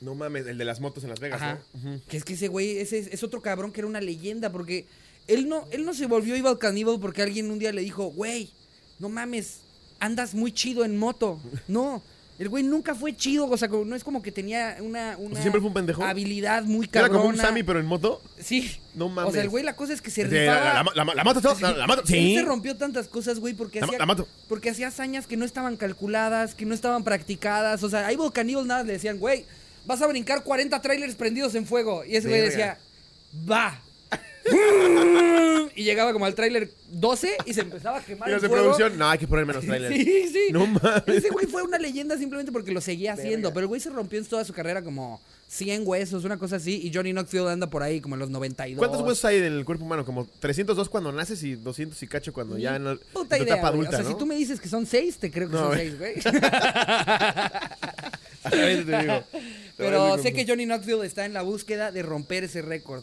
No 0.00 0.14
mames, 0.14 0.46
el 0.46 0.56
de 0.58 0.64
las 0.64 0.80
motos 0.80 1.04
en 1.04 1.10
Las 1.10 1.20
Vegas, 1.20 1.40
Ajá. 1.42 1.58
¿no? 1.82 2.00
Que 2.08 2.16
es 2.16 2.24
que 2.24 2.32
ese 2.34 2.48
güey 2.48 2.78
ese 2.78 2.98
es, 2.98 3.06
es 3.08 3.22
otro 3.22 3.42
cabrón 3.42 3.70
que 3.72 3.80
era 3.80 3.86
una 3.88 4.00
leyenda 4.00 4.50
porque 4.50 4.86
él 5.28 5.48
no, 5.48 5.66
él 5.70 5.84
no 5.84 5.92
se 5.94 6.06
volvió 6.06 6.34
Evil 6.34 6.58
Cannibal 6.58 6.98
porque 7.00 7.22
alguien 7.22 7.50
un 7.50 7.58
día 7.58 7.72
le 7.72 7.82
dijo, 7.82 8.04
güey, 8.06 8.50
no 8.98 9.08
mames, 9.08 9.60
andas 10.00 10.34
muy 10.34 10.52
chido 10.52 10.84
en 10.84 10.96
moto. 10.98 11.38
No, 11.68 12.02
el 12.38 12.48
güey 12.48 12.64
nunca 12.64 12.94
fue 12.94 13.14
chido, 13.14 13.46
o 13.46 13.56
sea, 13.58 13.68
no 13.68 13.94
es 13.94 14.02
como 14.02 14.22
que 14.22 14.32
tenía 14.32 14.78
una, 14.80 15.18
una 15.18 15.38
siempre 15.42 15.60
fue 15.60 15.68
un 15.68 15.74
pendejo. 15.74 16.02
habilidad 16.02 16.62
muy 16.64 16.86
Era 16.86 17.02
cabrona. 17.02 17.18
como 17.18 17.28
un 17.28 17.36
Sammy, 17.36 17.62
pero 17.62 17.78
en 17.80 17.84
moto. 17.84 18.22
Sí. 18.38 18.78
No 18.94 19.04
O 19.04 19.08
mames. 19.10 19.34
sea, 19.34 19.42
el 19.42 19.50
güey 19.50 19.62
la 19.62 19.76
cosa 19.76 19.92
es 19.92 20.00
que 20.00 20.10
se 20.10 20.22
Sí, 20.22 20.28
rifaba. 20.28 20.82
la, 20.82 20.82
la- 20.94 21.04
la- 21.04 21.14
la 21.16 21.24
moto, 21.24 21.54
la, 21.60 21.72
la 21.76 21.86
moto, 21.86 22.00
Él 22.00 22.06
sí. 22.08 22.34
se 22.36 22.42
rompió 22.42 22.74
tantas 22.78 23.08
cosas, 23.08 23.38
güey, 23.40 23.52
porque 23.52 23.80
hacía, 23.82 23.98
la 23.98 24.06
moto. 24.06 24.26
porque 24.48 24.70
hacía 24.70 24.88
hazañas 24.88 25.26
que 25.26 25.36
no 25.36 25.44
estaban 25.44 25.76
calculadas, 25.76 26.54
que 26.54 26.64
no 26.64 26.72
estaban 26.74 27.04
practicadas. 27.04 27.82
O 27.82 27.90
sea, 27.90 28.06
a 28.06 28.12
Evil 28.12 28.32
Cannibal 28.32 28.66
nada 28.66 28.84
le 28.84 28.94
decían, 28.94 29.18
güey, 29.18 29.44
vas 29.86 30.02
a 30.02 30.06
brincar 30.06 30.42
40 30.44 30.80
trailers 30.82 31.14
prendidos 31.14 31.54
en 31.54 31.66
fuego. 31.66 32.04
Y 32.04 32.16
ese 32.16 32.28
güey 32.28 32.40
decía, 32.40 32.78
va. 33.50 33.80
y 35.76 35.84
llegaba 35.84 36.12
como 36.12 36.24
al 36.26 36.34
trailer 36.34 36.70
12 36.88 37.36
y 37.46 37.54
se 37.54 37.60
empezaba 37.60 37.98
a 37.98 38.02
quemar 38.02 38.28
Y 38.28 38.32
el 38.32 38.34
los 38.36 38.42
de 38.42 38.48
producción, 38.48 38.98
no, 38.98 39.08
hay 39.08 39.18
que 39.18 39.28
poner 39.28 39.46
menos 39.46 39.64
trailers. 39.64 39.94
Sí, 40.04 40.28
sí. 40.28 40.52
No 40.52 40.66
mames. 40.66 41.02
Ese 41.06 41.30
güey 41.30 41.46
fue 41.46 41.62
una 41.62 41.78
leyenda 41.78 42.16
simplemente 42.18 42.50
porque 42.50 42.72
lo 42.72 42.80
seguía 42.80 43.12
haciendo. 43.12 43.48
Verga. 43.48 43.54
Pero 43.54 43.60
el 43.64 43.68
güey 43.68 43.80
se 43.80 43.90
rompió 43.90 44.18
en 44.18 44.24
toda 44.26 44.44
su 44.44 44.52
carrera 44.52 44.82
como 44.82 45.20
100 45.48 45.82
huesos, 45.86 46.24
una 46.24 46.36
cosa 46.38 46.56
así. 46.56 46.80
Y 46.82 46.92
Johnny 46.92 47.12
Knoxville 47.12 47.48
anda 47.50 47.68
por 47.70 47.82
ahí 47.82 48.00
como 48.00 48.16
en 48.16 48.20
los 48.20 48.30
92. 48.30 48.78
¿Cuántos 48.78 49.02
huesos 49.06 49.24
hay 49.24 49.36
en 49.36 49.44
el 49.44 49.64
cuerpo 49.64 49.84
humano? 49.84 50.04
Como 50.04 50.26
302 50.40 50.88
cuando 50.88 51.12
naces 51.12 51.42
y 51.44 51.54
200 51.54 52.02
y 52.02 52.06
cacho 52.08 52.32
cuando 52.32 52.58
ya 52.58 52.76
en, 52.76 52.86
el- 52.86 52.98
Puta 52.98 53.36
en 53.36 53.42
idea, 53.44 53.54
etapa 53.54 53.68
adulta, 53.68 53.90
O 53.90 53.92
sea, 53.92 54.02
¿no? 54.02 54.08
si 54.10 54.14
tú 54.16 54.26
me 54.26 54.34
dices 54.34 54.60
que 54.60 54.68
son 54.68 54.86
6, 54.86 55.18
te 55.18 55.30
creo 55.30 55.48
que 55.48 55.54
No, 55.54 55.60
son 55.60 55.68
güey. 55.68 55.90
6, 55.90 55.98
güey. 55.98 56.14
A 58.42 58.48
ver, 58.52 58.86
te 58.86 58.98
digo. 58.98 59.24
Pero 59.80 60.18
sé 60.18 60.32
que 60.32 60.46
Johnny 60.46 60.64
Knoxville 60.66 61.04
está 61.06 61.24
en 61.24 61.32
la 61.32 61.42
búsqueda 61.42 61.90
de 61.90 62.02
romper 62.02 62.44
ese 62.44 62.62
récord. 62.62 63.02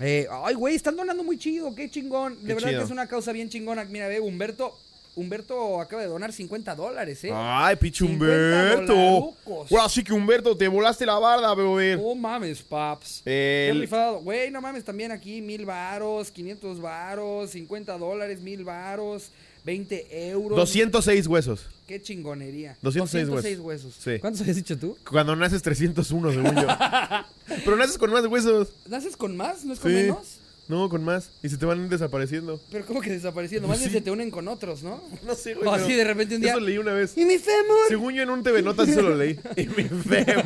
Eh, 0.00 0.26
ay, 0.44 0.54
güey, 0.54 0.74
están 0.74 0.96
donando 0.96 1.22
muy 1.22 1.38
chido, 1.38 1.74
qué 1.74 1.90
chingón. 1.90 2.34
De 2.42 2.48
Qué 2.48 2.54
verdad 2.54 2.68
chido. 2.70 2.80
que 2.80 2.84
es 2.86 2.90
una 2.90 3.06
causa 3.06 3.32
bien 3.32 3.48
chingona. 3.48 3.84
Mira, 3.84 4.08
ve, 4.08 4.20
Humberto. 4.20 4.76
Humberto 5.14 5.78
acaba 5.78 6.00
de 6.00 6.08
donar 6.08 6.32
50 6.32 6.74
dólares, 6.74 7.22
¿eh? 7.24 7.30
Ay, 7.34 7.76
pinche 7.76 8.06
50 8.06 8.24
Humberto. 8.24 9.34
Ahora 9.70 9.88
sí 9.90 10.02
que 10.02 10.12
Humberto, 10.14 10.56
te 10.56 10.66
volaste 10.68 11.04
la 11.04 11.18
barda, 11.18 11.52
brother. 11.54 11.98
No 11.98 12.14
mames, 12.14 12.62
paps. 12.62 13.20
Qué 13.22 13.68
El- 13.70 13.80
rifado. 13.82 14.20
Güey, 14.20 14.50
no 14.50 14.62
mames, 14.62 14.82
también 14.84 15.12
aquí 15.12 15.42
mil 15.42 15.66
varos, 15.66 16.30
500 16.30 16.80
varos, 16.80 17.50
50 17.50 17.98
dólares, 17.98 18.40
mil 18.40 18.64
varos, 18.64 19.30
20 19.64 20.28
euros. 20.30 20.56
206 20.58 21.26
huesos. 21.26 21.66
Qué 21.86 22.00
chingonería. 22.02 22.76
206 22.82 23.58
huesos. 23.60 23.94
Sí. 24.02 24.18
¿Cuántos 24.20 24.40
habías 24.40 24.56
dicho 24.56 24.78
tú? 24.78 24.96
Cuando 25.08 25.36
naces 25.36 25.62
301, 25.62 26.32
según 26.32 26.54
yo. 26.56 26.66
Pero 27.64 27.76
naces 27.76 27.98
con 27.98 28.10
más 28.10 28.24
huesos. 28.26 28.68
¿Naces 28.88 29.16
con 29.16 29.36
más? 29.36 29.64
¿No 29.64 29.72
es 29.74 29.80
con 29.80 29.90
Sí. 29.90 29.96
menos? 29.96 30.38
No, 30.68 30.88
con 30.88 31.04
más. 31.04 31.30
Y 31.42 31.48
se 31.48 31.56
te 31.58 31.66
van 31.66 31.88
desapareciendo. 31.88 32.60
Pero 32.70 32.86
como 32.86 33.00
que 33.00 33.10
desapareciendo. 33.10 33.66
Pues 33.66 33.78
Más 33.78 33.80
bien 33.80 33.90
sí. 33.90 33.98
se 33.98 34.02
te 34.04 34.10
unen 34.10 34.30
con 34.30 34.48
otros, 34.48 34.82
¿no? 34.82 35.02
No 35.26 35.34
sé, 35.34 35.54
güey. 35.54 35.68
O 35.68 35.72
así 35.72 35.92
de 35.92 36.04
repente 36.04 36.36
un 36.36 36.40
día. 36.40 36.52
Eso 36.52 36.60
leí 36.60 36.78
una 36.78 36.92
vez. 36.92 37.12
¡Y 37.16 37.24
mi 37.24 37.36
fémur! 37.38 37.76
Según 37.88 38.14
yo 38.14 38.22
en 38.22 38.30
un 38.30 38.42
TV 38.42 38.62
Notas 38.62 38.88
eso 38.88 39.02
lo 39.02 39.14
leí. 39.16 39.38
Y 39.56 39.66
mi 39.66 39.84
feo. 39.84 40.42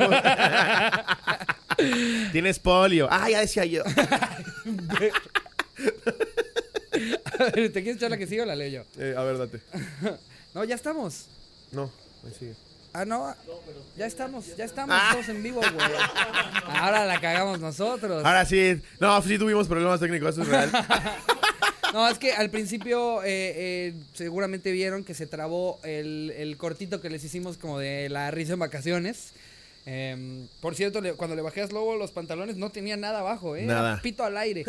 Tienes 2.31 2.59
polio. 2.59 3.07
Ah, 3.11 3.29
ya 3.29 3.41
decía 3.41 3.63
yo. 3.65 3.83
A 7.39 7.43
ver, 7.45 7.71
¿Te 7.71 7.81
quieres 7.83 7.97
echar 7.97 8.09
la 8.11 8.17
que 8.17 8.27
sigue 8.27 8.41
o 8.41 8.45
la 8.45 8.55
leo 8.55 8.83
yo? 8.83 9.01
Eh, 9.03 9.13
a 9.17 9.23
ver, 9.23 9.37
date. 9.37 9.59
No, 10.53 10.63
ya 10.63 10.75
estamos. 10.75 11.27
No, 11.71 11.91
ahí 12.25 12.33
sigue. 12.39 12.55
Ah, 12.93 13.05
no. 13.05 13.35
Ya 13.95 14.07
estamos, 14.07 14.55
ya 14.55 14.65
estamos 14.65 14.95
Ah. 14.99 15.09
todos 15.11 15.29
en 15.29 15.43
vivo, 15.43 15.59
güey. 15.61 15.87
Ahora 16.67 17.05
la 17.05 17.21
cagamos 17.21 17.59
nosotros. 17.59 18.25
Ahora 18.25 18.43
sí. 18.45 18.81
No, 18.99 19.21
sí 19.21 19.37
tuvimos 19.37 19.67
problemas 19.67 19.99
técnicos, 19.99 20.31
eso 20.31 20.41
es 20.41 20.47
real. 20.47 20.71
No, 21.93 22.07
es 22.09 22.17
que 22.17 22.33
al 22.33 22.49
principio 22.49 23.21
eh, 23.23 23.27
eh, 23.55 23.93
seguramente 24.13 24.71
vieron 24.71 25.03
que 25.03 25.13
se 25.13 25.27
trabó 25.27 25.79
el, 25.83 26.33
el 26.35 26.57
cortito 26.57 26.99
que 27.01 27.09
les 27.09 27.23
hicimos 27.23 27.57
como 27.57 27.77
de 27.79 28.09
la 28.09 28.31
risa 28.31 28.53
en 28.53 28.59
vacaciones. 28.59 29.33
Em, 29.89 30.47
por 30.59 30.75
cierto, 30.75 30.99
le- 30.99 31.13
cuando 31.13 31.33
le 31.35 31.41
bajé 31.41 31.61
a 31.61 31.67
Slobo 31.67 31.95
los 31.95 32.11
pantalones 32.11 32.57
no 32.57 32.69
tenía 32.71 32.97
nada 32.97 33.19
abajo, 33.19 33.55
¿eh? 33.55 33.63
Nada. 33.63 33.93
Era 33.93 34.01
Pito 34.01 34.23
al 34.25 34.35
aire. 34.35 34.65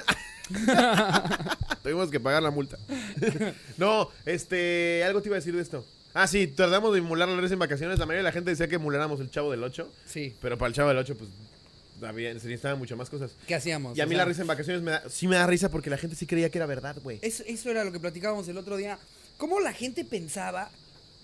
Tuvimos 1.82 2.10
que 2.10 2.20
pagar 2.20 2.42
la 2.42 2.50
multa. 2.50 2.78
No, 3.76 4.10
este, 4.26 5.02
algo 5.04 5.20
te 5.22 5.28
iba 5.28 5.36
a 5.36 5.40
decir 5.40 5.54
de 5.54 5.62
esto. 5.62 5.84
Ah, 6.14 6.26
sí, 6.26 6.46
tratamos 6.48 6.92
de 6.92 6.98
emular 7.00 7.28
la 7.28 7.40
risa 7.40 7.52
en 7.54 7.58
vacaciones. 7.60 7.98
La 7.98 8.06
mayoría 8.06 8.20
de 8.20 8.28
la 8.28 8.32
gente 8.32 8.50
decía 8.50 8.68
que 8.68 8.76
emuláramos 8.76 9.20
el 9.20 9.30
Chavo 9.30 9.50
del 9.50 9.62
8. 9.62 9.90
Sí. 10.06 10.34
Pero 10.40 10.56
para 10.58 10.68
el 10.68 10.74
Chavo 10.74 10.88
del 10.88 10.98
8, 10.98 11.16
pues, 11.16 11.30
había, 12.02 12.28
se 12.30 12.34
necesitaban 12.46 12.78
mucho 12.78 12.96
más 12.96 13.10
cosas. 13.10 13.32
¿Qué 13.46 13.54
hacíamos? 13.54 13.96
Y 13.96 14.00
a 14.00 14.06
mí 14.06 14.10
sea, 14.10 14.18
la 14.18 14.24
risa 14.24 14.42
en 14.42 14.46
vacaciones 14.48 14.82
me 14.82 14.92
da- 14.92 15.02
sí 15.08 15.28
me 15.28 15.36
da 15.36 15.46
risa 15.46 15.68
porque 15.68 15.90
la 15.90 15.98
gente 15.98 16.16
sí 16.16 16.26
creía 16.26 16.48
que 16.50 16.58
era 16.58 16.66
verdad, 16.66 16.96
güey. 17.02 17.18
Eso, 17.22 17.42
eso 17.46 17.70
era 17.70 17.84
lo 17.84 17.92
que 17.92 18.00
platicábamos 18.00 18.48
el 18.48 18.56
otro 18.56 18.76
día. 18.76 18.98
¿Cómo 19.36 19.60
la 19.60 19.72
gente 19.72 20.04
pensaba 20.04 20.70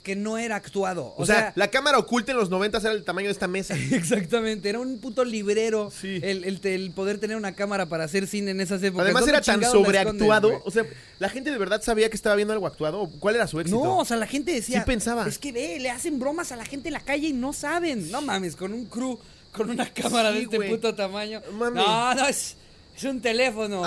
que 0.04 0.14
no 0.14 0.38
era 0.38 0.54
actuado? 0.54 1.14
O, 1.16 1.26
sea, 1.26 1.52
la 1.56 1.68
cámara 1.68 1.98
oculta 1.98 2.30
en 2.30 2.38
los 2.38 2.50
90 2.50 2.78
era 2.78 2.92
el 2.92 3.02
tamaño 3.02 3.26
de 3.26 3.32
esta 3.32 3.48
mesa. 3.48 3.74
Exactamente, 3.90 4.68
era 4.68 4.78
un 4.78 4.98
puto 4.98 5.24
librero 5.24 5.90
Sí. 5.90 6.20
el, 6.22 6.44
el- 6.44 6.60
el 6.64 6.90
poder 6.92 7.18
tener 7.18 7.36
una 7.36 7.54
cámara 7.56 7.86
para 7.86 8.04
hacer 8.04 8.26
cine 8.28 8.52
en 8.52 8.60
esas 8.60 8.80
épocas. 8.82 9.06
Además 9.06 9.22
¿Dónde 9.22 9.32
era 9.38 9.40
tan 9.40 9.64
sobreactuado. 9.64 10.62
O 10.64 10.70
sea, 10.70 10.84
la 11.18 11.28
gente 11.28 11.50
de 11.50 11.58
verdad 11.58 11.82
sabía 11.82 12.08
que 12.10 12.16
estaba 12.16 12.36
viendo 12.36 12.52
algo 12.54 12.66
actuado. 12.66 13.00
¿O 13.02 13.10
¿Cuál 13.10 13.34
era 13.36 13.46
su 13.48 13.58
éxito? 13.58 13.82
No, 13.82 13.98
o 13.98 14.04
sea, 14.04 14.16
la 14.16 14.26
gente 14.26 14.52
decía. 14.52 14.80
Sí 14.80 14.86
pensaba. 14.86 15.26
Es 15.26 15.38
que 15.38 15.50
ve, 15.52 15.78
le 15.80 15.90
hacen 15.90 16.18
bromas 16.20 16.52
a 16.52 16.56
la 16.56 16.64
gente 16.66 16.88
en 16.88 16.92
la 16.94 17.00
calle 17.00 17.28
y 17.28 17.32
no 17.32 17.52
saben. 17.52 18.10
No 18.10 18.20
mames, 18.20 18.54
con 18.56 18.72
un 18.72 18.84
crew, 18.86 19.18
con 19.52 19.70
una 19.70 19.88
cámara 19.92 20.30
Sí, 20.32 20.36
de 20.36 20.42
este 20.44 20.58
puto 20.68 20.94
tamaño. 20.94 21.40
Mami. 21.52 21.76
No, 21.76 22.14
no, 22.14 22.26
es, 22.28 22.56
es 22.96 23.04
un 23.04 23.20
teléfono. 23.20 23.82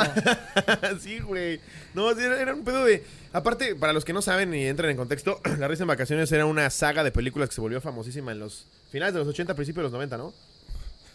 sí, 0.99 1.19
güey. 1.19 1.59
No, 1.93 2.11
era 2.11 2.53
un 2.53 2.63
pedo 2.63 2.85
de. 2.85 3.03
Aparte, 3.33 3.75
para 3.75 3.93
los 3.93 4.05
que 4.05 4.13
no 4.13 4.21
saben 4.21 4.53
y 4.53 4.65
entran 4.65 4.89
en 4.89 4.97
contexto, 4.97 5.41
La 5.57 5.67
Risa 5.67 5.83
en 5.83 5.87
Vacaciones 5.87 6.31
era 6.31 6.45
una 6.45 6.69
saga 6.69 7.03
de 7.03 7.11
películas 7.11 7.49
que 7.49 7.55
se 7.55 7.61
volvió 7.61 7.81
famosísima 7.81 8.31
en 8.31 8.39
los 8.39 8.67
finales 8.91 9.13
de 9.13 9.19
los 9.19 9.27
80, 9.27 9.53
principios 9.53 9.81
de 9.81 9.83
los 9.83 9.91
90, 9.91 10.17
¿no? 10.17 10.33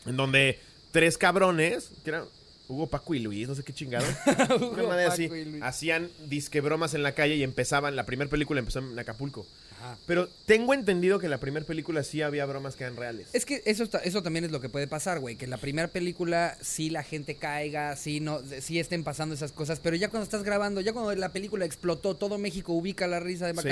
En 0.06 0.16
donde 0.16 0.58
tres 0.90 1.18
cabrones, 1.18 1.90
que 2.04 2.10
eran 2.10 2.24
Hugo, 2.68 2.86
Paco 2.86 3.14
y 3.14 3.18
Luis, 3.18 3.48
no 3.48 3.54
sé 3.54 3.62
qué 3.62 3.72
chingado. 3.72 4.06
Hugo, 4.56 4.70
Una 4.72 4.82
madre 4.84 5.04
así, 5.06 5.28
hacían 5.62 6.08
disque 6.26 6.60
bromas 6.60 6.94
en 6.94 7.02
la 7.02 7.12
calle 7.14 7.36
y 7.36 7.42
empezaban. 7.42 7.96
La 7.96 8.06
primera 8.06 8.30
película 8.30 8.60
empezó 8.60 8.78
en 8.78 8.98
Acapulco. 8.98 9.46
Ajá. 9.78 9.98
Pero 10.06 10.28
tengo 10.46 10.72
entendido 10.74 11.18
que 11.18 11.26
en 11.26 11.30
la 11.30 11.40
primera 11.40 11.66
película 11.66 12.02
sí 12.04 12.22
había 12.22 12.46
bromas 12.46 12.76
que 12.76 12.84
eran 12.84 12.96
reales. 12.96 13.26
Es 13.32 13.44
que 13.44 13.62
eso, 13.66 13.82
está- 13.82 13.98
eso 13.98 14.22
también 14.22 14.44
es 14.44 14.52
lo 14.52 14.60
que 14.60 14.68
puede 14.68 14.86
pasar, 14.86 15.18
güey. 15.18 15.36
Que 15.36 15.44
en 15.44 15.50
la 15.50 15.56
primera 15.58 15.88
película 15.88 16.56
sí 16.62 16.88
la 16.88 17.02
gente 17.02 17.34
caiga, 17.34 17.96
sí, 17.96 18.20
no, 18.20 18.40
sí 18.60 18.78
estén 18.78 19.02
pasando 19.04 19.34
esas 19.34 19.52
cosas. 19.52 19.80
Pero 19.80 19.96
ya 19.96 20.08
cuando 20.08 20.24
estás 20.24 20.44
grabando, 20.44 20.80
ya 20.80 20.92
cuando 20.92 21.14
la 21.16 21.32
película 21.32 21.64
explotó, 21.64 22.14
todo 22.16 22.38
México 22.38 22.72
ubica 22.72 23.06
la 23.08 23.18
risa 23.20 23.46
de 23.46 23.52
Sí. 23.60 23.68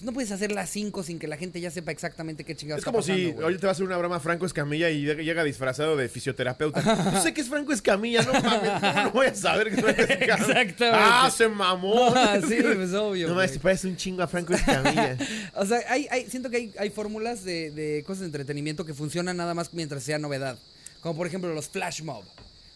Pues 0.00 0.06
no 0.06 0.12
puedes 0.14 0.32
hacer 0.32 0.50
las 0.50 0.70
cinco 0.70 1.02
sin 1.02 1.18
que 1.18 1.28
la 1.28 1.36
gente 1.36 1.60
ya 1.60 1.70
sepa 1.70 1.90
exactamente 1.92 2.42
qué 2.42 2.56
chingados 2.56 2.78
Es 2.78 2.82
está 2.82 2.90
como 2.90 3.02
pasando, 3.02 3.36
si 3.38 3.42
ahorita 3.42 3.60
te 3.60 3.66
va 3.66 3.70
a 3.70 3.72
hacer 3.72 3.84
una 3.84 3.98
broma 3.98 4.18
Franco 4.18 4.46
Escamilla 4.46 4.88
y 4.88 5.02
llega- 5.02 5.44
disfrazado 5.44 5.94
de 5.94 6.08
fisioterapeuta. 6.08 7.12
Yo 7.12 7.20
sé 7.22 7.34
que 7.34 7.42
es 7.42 7.48
Franco 7.50 7.72
Escamilla, 7.74 8.22
no 8.22 8.32
mames, 8.32 8.70
¿cómo 8.80 9.02
no 9.02 9.10
voy 9.12 9.26
a 9.26 9.34
saber 9.34 9.68
que 9.68 9.74
es 9.74 9.80
Franco 9.82 10.00
Escamilla? 10.10 10.34
Exactamente. 10.34 10.84
Ah, 10.90 11.30
se 11.30 11.48
mamó. 11.48 12.14
Ah, 12.16 12.38
sí, 12.40 12.56
pues 12.62 12.94
obvio. 12.94 13.28
No 13.28 13.34
mames, 13.34 13.52
te 13.52 13.58
parece 13.58 13.88
un 13.88 13.96
chingo 13.98 14.22
a 14.22 14.26
Franco 14.26 14.54
Escamilla. 14.54 15.18
O 15.54 15.66
sea, 15.66 15.80
hay, 15.90 16.06
hay- 16.10 16.24
siento 16.30 16.48
que 16.48 16.56
hay, 16.56 16.72
hay 16.78 16.88
fórmulas 16.88 17.44
de, 17.44 17.70
de 17.70 18.02
cosas 18.06 18.20
de 18.20 18.26
entretenimiento 18.26 18.86
que 18.86 18.94
funcionan 18.94 19.36
nada 19.36 19.52
más 19.52 19.74
mientras 19.74 20.02
sea 20.02 20.18
novedad. 20.18 20.56
Como 21.02 21.14
por 21.14 21.26
ejemplo 21.26 21.52
los 21.54 21.68
flash 21.68 22.02
mob. 22.02 22.24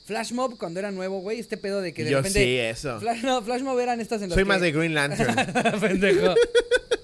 Flash 0.07 0.33
mob 0.33 0.59
cuando 0.59 0.81
era 0.81 0.91
nuevo, 0.91 1.20
güey, 1.20 1.41
este 1.41 1.57
pedo 1.57 1.81
de 1.81 1.95
que 1.95 2.05
de 2.05 2.11
Yo 2.11 2.18
repente... 2.18 2.45
sí, 2.45 2.57
eso. 2.59 3.01
Flash, 3.01 3.22
no, 3.22 3.41
flash 3.43 3.62
mob 3.62 3.79
eran 3.81 4.03
estas 4.03 4.20
en 4.20 4.29
las 4.29 4.35
Soy 4.35 4.43
que- 4.45 4.49
más 4.49 4.61
de 4.61 4.70
Green 4.70 4.93
Lantern. 4.93 5.35
Pendejo. 5.81 6.35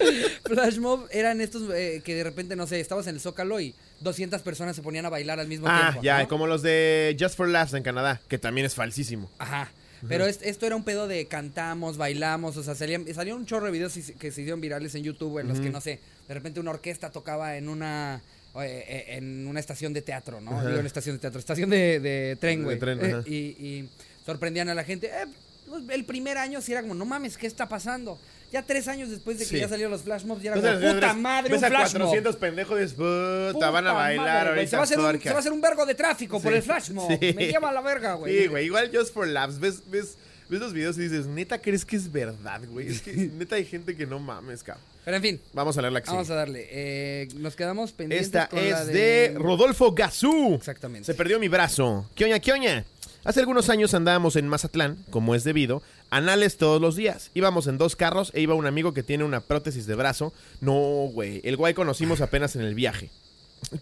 Flash 0.45 0.77
mob 0.77 1.07
eran 1.11 1.41
estos 1.41 1.63
eh, 1.73 2.01
que 2.03 2.15
de 2.15 2.23
repente, 2.23 2.55
no 2.55 2.67
sé, 2.67 2.79
estabas 2.79 3.07
en 3.07 3.15
el 3.15 3.21
Zócalo 3.21 3.59
y 3.59 3.73
200 4.01 4.41
personas 4.41 4.75
se 4.75 4.81
ponían 4.81 5.05
a 5.05 5.09
bailar 5.09 5.39
al 5.39 5.47
mismo 5.47 5.67
ah, 5.69 5.89
tiempo. 5.91 6.03
ya, 6.03 6.21
¿no? 6.23 6.27
como 6.27 6.47
los 6.47 6.61
de 6.61 7.15
Just 7.19 7.35
for 7.35 7.47
Laughs 7.47 7.73
en 7.73 7.83
Canadá, 7.83 8.21
que 8.27 8.37
también 8.37 8.65
es 8.65 8.75
falsísimo. 8.75 9.29
Ajá. 9.37 9.71
Pero 10.07 10.25
es- 10.25 10.39
esto 10.41 10.65
era 10.65 10.75
un 10.75 10.83
pedo 10.83 11.07
de 11.07 11.27
cantamos, 11.27 11.97
bailamos, 11.97 12.57
o 12.57 12.63
sea, 12.63 12.73
salían, 12.73 13.05
salían 13.13 13.37
un 13.37 13.45
chorro 13.45 13.67
de 13.67 13.71
videos 13.71 13.93
que 13.93 14.31
se 14.31 14.41
hicieron 14.41 14.59
virales 14.59 14.95
en 14.95 15.03
YouTube 15.03 15.39
en 15.39 15.47
los 15.47 15.59
que, 15.59 15.69
no 15.69 15.79
sé, 15.79 15.99
de 16.27 16.33
repente 16.33 16.59
una 16.59 16.71
orquesta 16.71 17.11
tocaba 17.11 17.55
en 17.57 17.69
una 17.69 18.21
eh, 18.55 18.83
eh, 18.87 19.05
en 19.17 19.47
una 19.47 19.59
estación 19.61 19.93
de 19.93 20.01
teatro, 20.01 20.41
¿no? 20.41 20.51
Ajá. 20.51 20.67
Digo, 20.67 20.79
en 20.79 20.85
estación 20.85 21.15
de 21.15 21.19
teatro, 21.21 21.39
estación 21.39 21.69
de, 21.69 21.99
de 22.01 22.37
tren, 22.39 22.65
De 22.67 22.77
güey. 22.77 22.79
Eh, 22.99 23.21
y, 23.25 23.35
y 23.65 23.89
sorprendían 24.25 24.67
a 24.69 24.75
la 24.75 24.83
gente. 24.83 25.07
Eh, 25.07 25.25
pues, 25.69 25.83
el 25.89 26.03
primer 26.03 26.37
año 26.37 26.59
sí 26.61 26.73
era 26.73 26.81
como, 26.81 26.93
no 26.93 27.05
mames, 27.05 27.37
¿qué 27.37 27.47
está 27.47 27.69
pasando? 27.69 28.19
Ya 28.51 28.63
tres 28.63 28.87
años 28.87 29.09
después 29.09 29.39
de 29.39 29.45
que 29.45 29.49
Sí. 29.51 29.59
ya 29.59 29.69
salieron 29.69 29.91
los 29.91 30.01
flash 30.01 30.25
mobs, 30.25 30.41
ya 30.43 30.51
era 30.51 30.59
Entonces, 30.59 30.81
como, 30.89 30.93
puta 31.01 31.13
madre, 31.13 31.49
ves 31.51 31.59
un 31.59 31.65
a 31.65 31.67
flash 31.69 31.93
mob. 31.93 32.01
400 32.01 32.35
pendejos 32.35 32.77
y 32.77 32.81
dices, 32.81 32.93
puta, 32.97 33.69
van 33.69 33.87
a 33.87 33.93
bailar 33.93 34.25
madre, 34.27 34.49
ahorita. 34.49 34.69
Se 34.69 34.75
va, 34.75 34.81
a 34.81 34.83
hacer 34.83 34.99
un, 34.99 35.05
forca". 35.05 35.23
se 35.23 35.29
va 35.29 35.35
a 35.35 35.39
hacer 35.39 35.51
un 35.53 35.61
vergo 35.61 35.85
de 35.85 35.95
tráfico 35.95 36.41
por 36.41 36.53
el 36.53 36.61
flash 36.61 36.91
mob. 36.91 37.09
Sí. 37.19 37.33
Me 37.33 37.47
lleva 37.47 37.69
a 37.69 37.71
la 37.73 37.81
verga, 37.81 38.15
güey. 38.15 38.37
Sí, 38.41 38.47
güey, 38.47 38.65
igual 38.65 38.91
Just 38.93 39.13
for 39.13 39.25
Laughs, 39.27 39.59
ves, 39.59 39.83
ves, 39.89 40.17
ves 40.49 40.59
los 40.59 40.73
videos 40.73 40.97
y 40.97 41.01
dices, 41.03 41.27
neta, 41.27 41.59
¿crees 41.61 41.85
que 41.85 41.95
es 41.95 42.11
verdad, 42.11 42.61
güey? 42.69 42.87
Es 42.89 43.01
que 43.01 43.13
neta 43.33 43.55
hay 43.55 43.63
gente 43.65 43.95
que 43.95 44.05
no 44.05 44.19
mames, 44.19 44.63
cabrón. 44.63 44.83
Pero 45.05 45.17
en 45.17 45.23
fin, 45.23 45.41
Vamos 45.53 45.77
a 45.77 45.81
leer 45.81 45.93
la 45.93 46.01
que 46.01 46.11
Vamos 46.11 46.27
sigue. 46.27 46.33
a 46.35 46.37
darle. 46.37 46.67
Eh, 46.69 47.27
nos 47.37 47.55
quedamos 47.55 47.91
pendientes 47.91 48.27
Esta 48.27 48.47
con 48.49 48.59
es 48.59 48.69
la 48.71 48.85
de... 48.85 49.33
Rodolfo 49.35 49.93
Gazú. 49.93 50.53
Exactamente. 50.55 51.05
Se 51.07 51.13
perdió 51.15 51.39
mi 51.39 51.47
brazo. 51.47 52.07
¿Qué 52.13 52.25
oña, 52.25 52.39
qué 52.39 52.51
oña? 52.51 52.85
Hace 53.23 53.39
algunos 53.39 53.69
años 53.69 53.93
andábamos 53.95 54.35
en 54.35 54.47
Mazatlán, 54.47 54.97
como 55.09 55.33
es 55.35 55.43
debido, 55.43 55.81
anales 56.11 56.57
todos 56.57 56.79
los 56.79 56.95
días. 56.95 57.31
Íbamos 57.33 57.65
en 57.65 57.79
dos 57.79 57.95
carros 57.95 58.31
e 58.35 58.41
iba 58.41 58.53
un 58.53 58.67
amigo 58.67 58.93
que 58.93 59.01
tiene 59.01 59.23
una 59.23 59.41
prótesis 59.41 59.87
de 59.87 59.95
brazo. 59.95 60.33
No, 60.59 60.73
güey. 61.11 61.41
El 61.43 61.57
guay 61.57 61.73
conocimos 61.73 62.21
apenas 62.21 62.55
en 62.55 62.61
el 62.61 62.75
viaje. 62.75 63.09